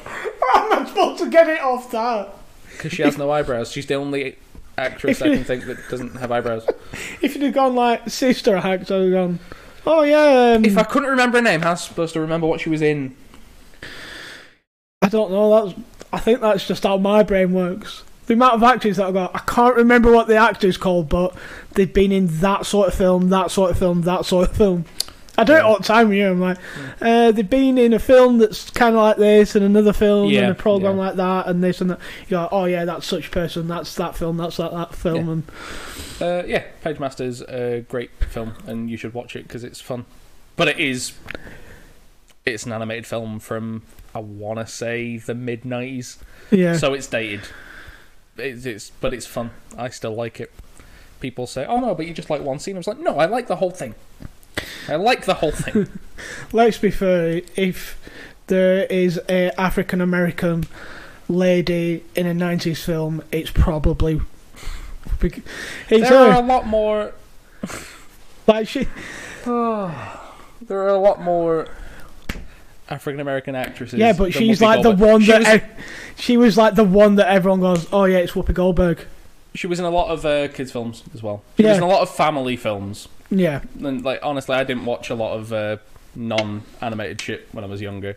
How 0.52 0.72
am 0.72 0.82
I 0.84 0.88
supposed 0.88 1.22
to 1.22 1.30
get 1.30 1.48
it 1.48 1.60
off 1.60 1.90
that? 1.90 2.30
Because 2.70 2.92
she 2.92 3.02
has 3.02 3.18
no 3.18 3.30
eyebrows. 3.30 3.70
She's 3.72 3.86
the 3.86 3.94
only 3.94 4.36
actress 4.76 5.22
I 5.22 5.30
can 5.34 5.44
think 5.44 5.66
that 5.66 5.78
doesn't 5.88 6.16
have 6.16 6.32
eyebrows. 6.32 6.66
If 7.22 7.34
you'd 7.34 7.44
have 7.44 7.54
gone 7.54 7.74
like 7.74 8.08
Sister 8.10 8.56
Act, 8.56 8.90
I'd 8.90 9.02
have 9.02 9.12
gone, 9.12 9.38
oh 9.86 10.02
yeah, 10.02 10.54
um, 10.56 10.64
If 10.64 10.76
I 10.76 10.82
couldn't 10.82 11.10
remember 11.10 11.38
her 11.38 11.42
name, 11.42 11.60
how 11.60 11.70
was 11.70 11.82
I 11.84 11.88
supposed 11.88 12.14
to 12.14 12.20
remember 12.20 12.46
what 12.46 12.60
she 12.60 12.70
was 12.70 12.82
in? 12.82 13.16
I 15.02 15.08
don't 15.08 15.30
know. 15.30 15.66
That's 15.66 15.78
I 16.12 16.18
think 16.18 16.40
that's 16.40 16.66
just 16.66 16.84
how 16.84 16.96
my 16.96 17.22
brain 17.22 17.52
works. 17.52 18.02
The 18.26 18.34
amount 18.34 18.54
of 18.54 18.62
actors 18.62 18.96
that 18.96 19.06
I 19.06 19.12
got, 19.12 19.34
I 19.34 19.40
can't 19.40 19.76
remember 19.76 20.10
what 20.10 20.26
the 20.28 20.36
actor's 20.36 20.76
called, 20.78 21.08
but 21.10 21.34
they've 21.72 21.92
been 21.92 22.10
in 22.12 22.28
that 22.40 22.64
sort 22.64 22.88
of 22.88 22.94
film, 22.94 23.28
that 23.28 23.50
sort 23.50 23.70
of 23.70 23.78
film, 23.78 24.02
that 24.02 24.24
sort 24.24 24.48
of 24.50 24.56
film. 24.56 24.84
I 25.36 25.42
do 25.44 25.52
it 25.52 25.56
Yeah. 25.56 25.62
all 25.62 25.76
the 25.78 25.82
time 25.84 26.12
you. 26.12 26.28
I'm 26.30 26.40
like, 26.40 26.58
uh, 27.02 27.32
they've 27.32 27.48
been 27.50 27.76
in 27.76 27.92
a 27.92 27.98
film 27.98 28.38
that's 28.38 28.70
kind 28.70 28.94
of 28.94 29.02
like 29.02 29.16
this, 29.16 29.56
and 29.56 29.64
another 29.64 29.92
film, 29.92 30.30
Yeah, 30.30 30.42
and 30.42 30.52
a 30.52 30.54
program 30.54 30.96
yeah. 30.96 31.02
like 31.06 31.16
that, 31.16 31.48
and 31.48 31.62
this 31.62 31.80
and 31.80 31.90
that. 31.90 31.98
You 32.24 32.30
go, 32.30 32.48
oh 32.52 32.64
yeah, 32.66 32.84
that's 32.84 33.04
such 33.06 33.30
person, 33.30 33.66
that's 33.68 33.94
that 33.96 34.16
film, 34.16 34.36
that's 34.36 34.56
that 34.58 34.70
that 34.72 34.94
film, 34.94 35.16
Yeah. 35.26 35.32
and 35.32 35.42
Uh, 36.22 36.46
yeah, 36.46 36.62
Pagemaster's 36.84 37.42
a 37.42 37.84
great 37.88 38.10
film, 38.30 38.54
and 38.66 38.88
you 38.88 38.96
should 38.96 39.12
watch 39.12 39.34
it 39.36 39.42
because 39.48 39.64
it's 39.64 39.80
fun. 39.80 40.04
But 40.56 40.68
it 40.68 40.78
is, 40.78 41.12
it's 42.46 42.64
an 42.64 42.72
animated 42.72 43.04
film 43.06 43.40
from 43.40 43.82
I 44.14 44.20
want 44.20 44.60
to 44.60 44.66
say 44.66 45.16
the 45.18 45.34
mid 45.34 45.62
'90s, 45.64 46.18
yeah, 46.52 46.76
so 46.76 46.94
it's 46.94 47.08
dated. 47.08 47.40
It's, 48.36 48.66
it's 48.66 48.90
but 49.00 49.14
it's 49.14 49.26
fun. 49.26 49.50
I 49.76 49.88
still 49.90 50.14
like 50.14 50.40
it. 50.40 50.52
People 51.20 51.46
say, 51.46 51.64
"Oh 51.66 51.80
no, 51.80 51.94
but 51.94 52.06
you 52.06 52.14
just 52.14 52.30
like 52.30 52.42
one 52.42 52.58
scene." 52.58 52.76
I 52.76 52.78
was 52.78 52.86
like, 52.86 52.98
"No, 52.98 53.18
I 53.18 53.26
like 53.26 53.46
the 53.46 53.56
whole 53.56 53.70
thing. 53.70 53.94
I 54.88 54.96
like 54.96 55.24
the 55.24 55.34
whole 55.34 55.52
thing." 55.52 55.88
let's 56.52 56.78
be 56.78 56.90
fair. 56.90 57.42
If 57.56 57.98
there 58.46 58.84
is 58.84 59.20
a 59.28 59.58
African 59.58 60.00
American 60.00 60.64
lady 61.28 62.04
in 62.14 62.26
a 62.26 62.34
'90s 62.34 62.84
film, 62.84 63.22
it's 63.32 63.50
probably. 63.50 64.20
It's 65.22 65.40
there 65.88 66.04
her. 66.04 66.32
are 66.32 66.42
a 66.42 66.46
lot 66.46 66.66
more. 66.66 67.12
Like 68.46 68.68
she, 68.68 68.88
There 69.46 70.78
are 70.82 70.88
a 70.88 70.98
lot 70.98 71.22
more 71.22 71.68
African 72.94 73.20
American 73.20 73.54
actresses. 73.54 73.98
yeah, 73.98 74.12
but 74.12 74.32
she's 74.32 74.58
Whoopi 74.58 74.62
like 74.62 74.82
the 74.82 74.90
Goldberg. 74.92 75.10
one 75.12 75.20
She 75.20 75.30
that 75.32 75.38
was, 75.40 75.48
ev- 75.48 75.70
she 76.16 76.36
was 76.36 76.56
like 76.56 76.74
the 76.74 76.84
one 76.84 77.16
that 77.16 77.28
everyone 77.28 77.60
goes, 77.60 77.86
oh 77.92 78.04
yeah, 78.04 78.18
it's 78.18 78.32
Whoopi 78.32 78.54
Goldberg. 78.54 79.04
she 79.54 79.66
was 79.66 79.78
in 79.78 79.84
a 79.84 79.90
lot 79.90 80.10
of 80.10 80.24
uh, 80.24 80.48
kids' 80.48 80.72
films 80.72 81.02
as 81.14 81.22
well. 81.22 81.42
She 81.56 81.64
was 81.66 81.76
in 81.76 81.82
a 81.82 81.88
lot 81.88 82.02
of 82.02 82.10
family 82.10 82.56
films. 82.56 83.08
Yeah, 83.30 83.62
And 83.82 84.04
like 84.04 84.20
honestly, 84.22 84.54
I 84.54 84.64
didn't 84.64 84.84
watch 84.84 85.10
a 85.10 85.14
lot 85.14 85.34
of 85.36 85.52
uh, 85.52 85.76
non-animated 86.14 87.20
shit 87.20 87.48
when 87.52 87.64
I 87.64 87.66
was 87.66 87.80
younger, 87.80 88.16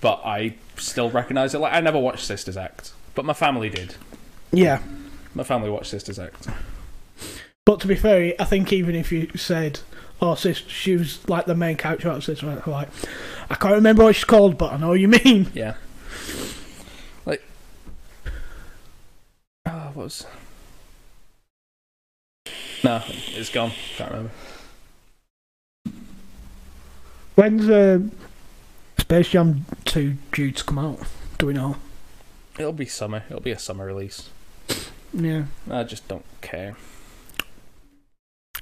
but 0.00 0.20
I 0.24 0.54
still 0.76 1.10
recognise 1.10 1.54
it. 1.54 1.58
Like 1.58 1.72
I 1.72 1.80
never 1.80 1.98
watched 1.98 2.24
Sisters 2.24 2.56
Act, 2.56 2.92
but 3.14 3.24
my 3.24 3.32
family 3.32 3.68
did. 3.70 3.94
yeah. 4.52 4.80
My 5.34 5.44
family 5.44 5.70
watched 5.70 5.90
Sisters 5.90 6.18
Act. 6.18 6.48
But 7.64 7.80
to 7.82 7.86
be 7.86 7.94
fair, 7.94 8.34
I 8.40 8.44
think 8.44 8.72
even 8.72 8.96
if 8.96 9.12
you 9.12 9.30
said, 9.36 9.78
oh, 10.20 10.34
sis, 10.34 10.58
she 10.58 10.96
was 10.96 11.26
like 11.28 11.46
the 11.46 11.54
main 11.54 11.76
character 11.76 12.08
of 12.10 12.24
Sister 12.24 12.50
Act, 12.50 12.66
like, 12.66 12.88
I 13.50 13.56
can't 13.56 13.74
remember 13.74 14.04
what 14.04 14.14
she's 14.14 14.24
called, 14.24 14.56
but 14.56 14.72
I 14.72 14.76
know 14.76 14.88
what 14.88 15.00
you 15.00 15.08
mean. 15.08 15.50
Yeah. 15.54 15.74
Like, 17.26 17.42
oh, 19.66 19.90
what 19.92 19.96
was? 19.96 20.26
No, 22.82 23.02
it's 23.06 23.50
gone. 23.50 23.72
Can't 23.96 24.10
remember. 24.10 24.32
When's 27.34 27.68
uh, 27.68 28.00
Space 28.98 29.30
Jam 29.30 29.66
2 29.84 30.16
due 30.32 30.52
to 30.52 30.64
come 30.64 30.78
out? 30.78 31.00
Do 31.38 31.46
we 31.46 31.52
know? 31.52 31.76
It'll 32.58 32.72
be 32.72 32.86
summer. 32.86 33.24
It'll 33.28 33.40
be 33.42 33.50
a 33.50 33.58
summer 33.58 33.86
release. 33.86 34.30
Yeah. 35.12 35.44
I 35.70 35.82
just 35.84 36.06
don't 36.08 36.24
care. 36.40 36.76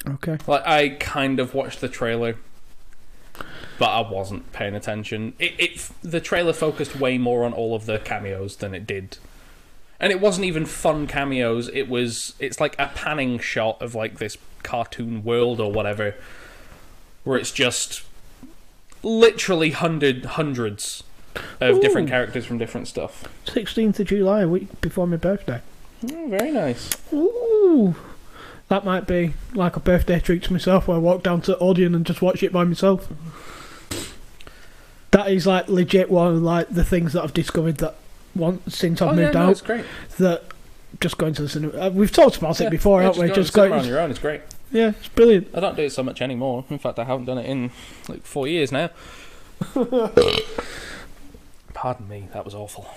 Okay. 0.06 0.38
Like 0.46 0.66
I 0.66 0.90
kind 0.90 1.40
of 1.40 1.54
watched 1.54 1.80
the 1.80 1.88
trailer, 1.88 2.36
but 3.78 3.90
I 3.90 4.08
wasn't 4.08 4.52
paying 4.52 4.74
attention. 4.74 5.34
It, 5.38 5.54
it 5.58 5.90
the 6.02 6.20
trailer 6.20 6.52
focused 6.52 6.96
way 6.96 7.18
more 7.18 7.44
on 7.44 7.52
all 7.52 7.74
of 7.74 7.86
the 7.86 7.98
cameos 7.98 8.56
than 8.56 8.74
it 8.74 8.86
did, 8.86 9.18
and 10.00 10.12
it 10.12 10.20
wasn't 10.20 10.46
even 10.46 10.66
fun 10.66 11.06
cameos. 11.06 11.68
It 11.68 11.88
was 11.88 12.34
it's 12.38 12.60
like 12.60 12.74
a 12.78 12.90
panning 12.94 13.38
shot 13.38 13.80
of 13.80 13.94
like 13.94 14.18
this 14.18 14.36
cartoon 14.62 15.22
world 15.24 15.60
or 15.60 15.72
whatever, 15.72 16.14
where 17.24 17.38
it's 17.38 17.52
just 17.52 18.04
literally 19.02 19.70
hundred 19.70 20.24
hundreds 20.24 21.04
of 21.60 21.80
different 21.80 22.08
characters 22.08 22.44
from 22.44 22.58
different 22.58 22.88
stuff. 22.88 23.24
16th 23.46 24.00
of 24.00 24.08
July, 24.08 24.42
a 24.42 24.48
week 24.48 24.80
before 24.80 25.06
my 25.06 25.16
birthday. 25.16 25.60
Oh, 26.12 26.26
very 26.28 26.50
nice. 26.50 26.90
Ooh. 27.12 27.94
That 28.68 28.84
might 28.84 29.06
be 29.06 29.34
like 29.54 29.76
a 29.76 29.80
birthday 29.80 30.20
treat 30.20 30.42
to 30.44 30.52
myself 30.52 30.88
where 30.88 30.96
I 30.96 31.00
walk 31.00 31.22
down 31.22 31.40
to 31.42 31.56
Odeon 31.58 31.94
and 31.94 32.04
just 32.04 32.20
watch 32.20 32.42
it 32.42 32.52
by 32.52 32.64
myself. 32.64 33.08
That 35.10 35.30
is 35.30 35.46
like 35.46 35.68
legit 35.68 36.10
one 36.10 36.34
of 36.34 36.42
like 36.42 36.68
the 36.68 36.84
things 36.84 37.14
that 37.14 37.22
I've 37.22 37.32
discovered 37.34 37.78
that 37.78 37.96
once 38.34 38.76
since 38.76 39.00
I've 39.00 39.08
oh 39.08 39.12
yeah, 39.12 39.24
moved 39.24 39.34
no, 39.34 39.40
out 39.40 39.50
it's 39.50 39.60
great. 39.62 39.84
that 40.18 40.44
just 41.00 41.18
going 41.18 41.34
to 41.34 41.42
the 41.42 41.48
cinema. 41.48 41.78
Uh, 41.78 41.90
we've 41.90 42.12
talked 42.12 42.36
about 42.36 42.60
it 42.60 42.70
before, 42.70 43.00
yeah, 43.00 43.08
haven't 43.08 43.28
we? 43.28 43.34
Just, 43.34 43.52
going 43.52 43.72
on 43.72 43.86
your 43.86 44.00
own. 44.00 44.10
It's 44.10 44.18
great. 44.18 44.40
yeah, 44.70 44.88
it's 44.90 45.08
brilliant. 45.08 45.48
I 45.54 45.60
don't 45.60 45.76
do 45.76 45.82
it 45.82 45.92
so 45.92 46.02
much 46.02 46.20
anymore. 46.20 46.64
In 46.70 46.78
fact, 46.78 46.98
I 46.98 47.04
haven't 47.04 47.26
done 47.26 47.38
it 47.38 47.46
in 47.46 47.70
like 48.08 48.24
four 48.24 48.46
years 48.46 48.72
now. 48.72 48.90
Pardon 51.74 52.08
me, 52.08 52.28
that 52.32 52.44
was 52.44 52.54
awful. 52.54 52.88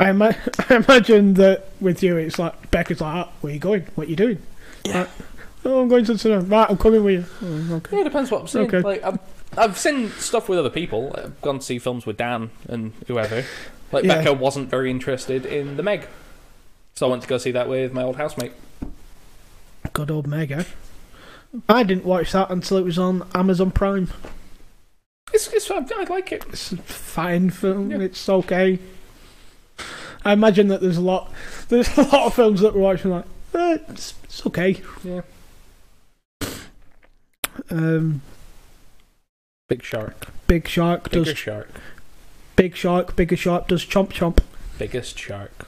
I, 0.00 0.10
ima- 0.10 0.36
I 0.68 0.76
imagine 0.76 1.34
that 1.34 1.68
with 1.80 2.02
you, 2.02 2.16
it's 2.16 2.38
like 2.38 2.70
Becca's 2.70 3.00
like, 3.00 3.26
"Ah, 3.26 3.30
"Where 3.40 3.50
are 3.50 3.54
you 3.54 3.60
going? 3.60 3.86
What 3.94 4.08
you 4.08 4.16
doing?" 4.16 4.42
Yeah. 4.84 5.00
Like, 5.00 5.08
oh, 5.64 5.82
I'm 5.82 5.88
going 5.88 6.04
to 6.04 6.12
the 6.12 6.18
cinema. 6.18 6.42
Right, 6.42 6.70
I'm 6.70 6.76
coming 6.78 7.02
with 7.04 7.14
you. 7.14 7.24
Oh, 7.42 7.74
okay. 7.76 7.96
Yeah, 7.96 8.02
it 8.02 8.04
depends 8.04 8.30
what 8.30 8.42
I'm 8.42 8.46
seeing. 8.48 8.66
Okay. 8.66 8.80
Like, 8.80 9.02
I've, 9.02 9.18
I've 9.56 9.78
seen 9.78 10.10
stuff 10.12 10.48
with 10.48 10.58
other 10.58 10.70
people. 10.70 11.14
I've 11.16 11.40
gone 11.40 11.58
to 11.58 11.64
see 11.64 11.78
films 11.78 12.06
with 12.06 12.16
Dan 12.16 12.50
and 12.68 12.92
whoever. 13.06 13.44
Like, 13.90 14.04
Yeah. 14.04 14.16
Becca 14.16 14.34
wasn't 14.34 14.68
very 14.68 14.90
interested 14.90 15.46
in 15.46 15.76
The 15.76 15.82
Meg. 15.82 16.06
So 16.94 17.06
I 17.06 17.10
went 17.10 17.22
to 17.22 17.28
go 17.28 17.38
see 17.38 17.50
that 17.52 17.68
with 17.68 17.92
my 17.92 18.02
old 18.02 18.16
housemate. 18.16 18.52
Good 19.92 20.10
old 20.10 20.26
Mega. 20.26 20.66
I 21.68 21.82
didn't 21.82 22.04
watch 22.04 22.32
that 22.32 22.50
until 22.50 22.76
it 22.76 22.84
was 22.84 22.98
on 22.98 23.26
Amazon 23.34 23.70
Prime. 23.70 24.08
It's, 25.32 25.48
it's 25.52 25.70
I 25.70 25.76
I 25.96 26.04
like 26.04 26.32
it. 26.32 26.44
It's 26.50 26.72
a 26.72 26.76
fine 26.76 27.50
film. 27.50 27.90
Yeah. 27.90 27.98
It's 28.00 28.28
okay. 28.28 28.78
I 30.24 30.32
imagine 30.32 30.68
that 30.68 30.80
there's 30.80 30.96
a 30.98 31.02
lot. 31.02 31.32
There's 31.68 31.88
a 31.98 32.02
lot 32.02 32.26
of 32.26 32.34
films 32.34 32.60
that 32.60 32.74
we're 32.74 32.80
watching 32.80 33.10
like, 33.12 33.24
eh, 33.54 33.78
it's, 33.88 34.14
it's 34.24 34.46
okay. 34.46 34.80
Yeah. 35.04 35.22
Um, 37.70 38.22
Big 39.68 39.82
Shark. 39.82 40.28
Big 40.46 40.66
Shark 40.66 41.10
Bigger 41.10 41.24
does 41.24 41.38
Shark. 41.38 41.68
Big 42.56 42.74
Shark. 42.74 43.14
Bigger 43.16 43.36
Shark 43.36 43.68
does 43.68 43.84
chomp 43.84 44.12
chomp. 44.12 44.40
Biggest 44.78 45.18
Shark. 45.18 45.66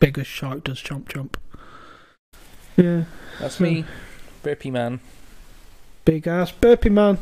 Biggest 0.00 0.30
Shark 0.30 0.64
does 0.64 0.82
chomp 0.82 1.04
chomp. 1.04 1.34
Yeah. 2.76 3.04
That's 3.38 3.60
me. 3.60 3.84
Burpee 4.42 4.70
Man. 4.70 5.00
Big 6.04 6.26
ass 6.26 6.52
burpee 6.52 6.90
man. 6.90 7.18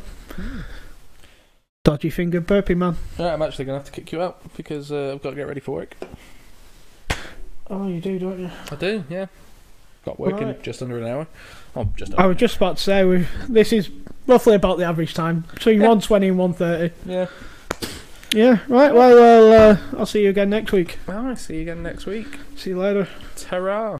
Dodgy 1.85 2.11
finger 2.11 2.41
burpee 2.41 2.75
man. 2.75 2.97
Alright, 3.19 3.35
I'm 3.35 3.43
actually 3.43 3.67
going 3.67 3.79
to 3.79 3.85
have 3.85 3.93
to 3.93 4.01
kick 4.01 4.11
you 4.11 4.21
out 4.21 4.41
because 4.57 4.91
uh, 4.91 5.13
I've 5.13 5.23
got 5.23 5.31
to 5.31 5.37
get 5.37 5.47
ready 5.47 5.61
for 5.61 5.73
work. 5.73 5.95
Oh, 7.69 7.87
you 7.87 8.01
do, 8.01 8.19
don't 8.19 8.41
you? 8.41 8.51
I 8.71 8.75
do, 8.75 9.05
yeah 9.09 9.27
got 10.05 10.19
working 10.19 10.49
right. 10.49 10.63
just 10.63 10.83
under 10.83 10.99
an 10.99 11.07
hour. 11.07 11.27
Oh, 11.75 11.89
just 11.97 12.15
I 12.15 12.27
was 12.27 12.37
just 12.37 12.57
about 12.57 12.77
to 12.77 12.83
say 12.83 13.05
we 13.05 13.27
this 13.49 13.73
is 13.73 13.91
roughly 14.27 14.55
about 14.55 14.79
the 14.79 14.85
average 14.85 15.15
time 15.15 15.45
between 15.55 15.81
yeah. 15.81 15.89
one 15.89 16.01
twenty 16.01 16.29
and 16.29 16.39
one 16.39 16.53
thirty. 16.53 16.95
Yeah. 17.07 17.27
Yeah. 18.35 18.59
Right. 18.69 18.95
Well, 18.95 19.15
well 19.15 19.71
uh, 19.73 19.79
I'll 19.99 20.07
see 20.07 20.23
you 20.23 20.31
again 20.31 20.51
next 20.51 20.73
week. 20.73 20.99
I'll 21.09 21.37
See 21.37 21.57
you 21.57 21.63
again 21.63 21.83
next 21.83 22.07
week. 22.07 22.39
See 22.57 22.71
you 22.71 22.79
later. 22.79 23.09
ta 23.37 23.99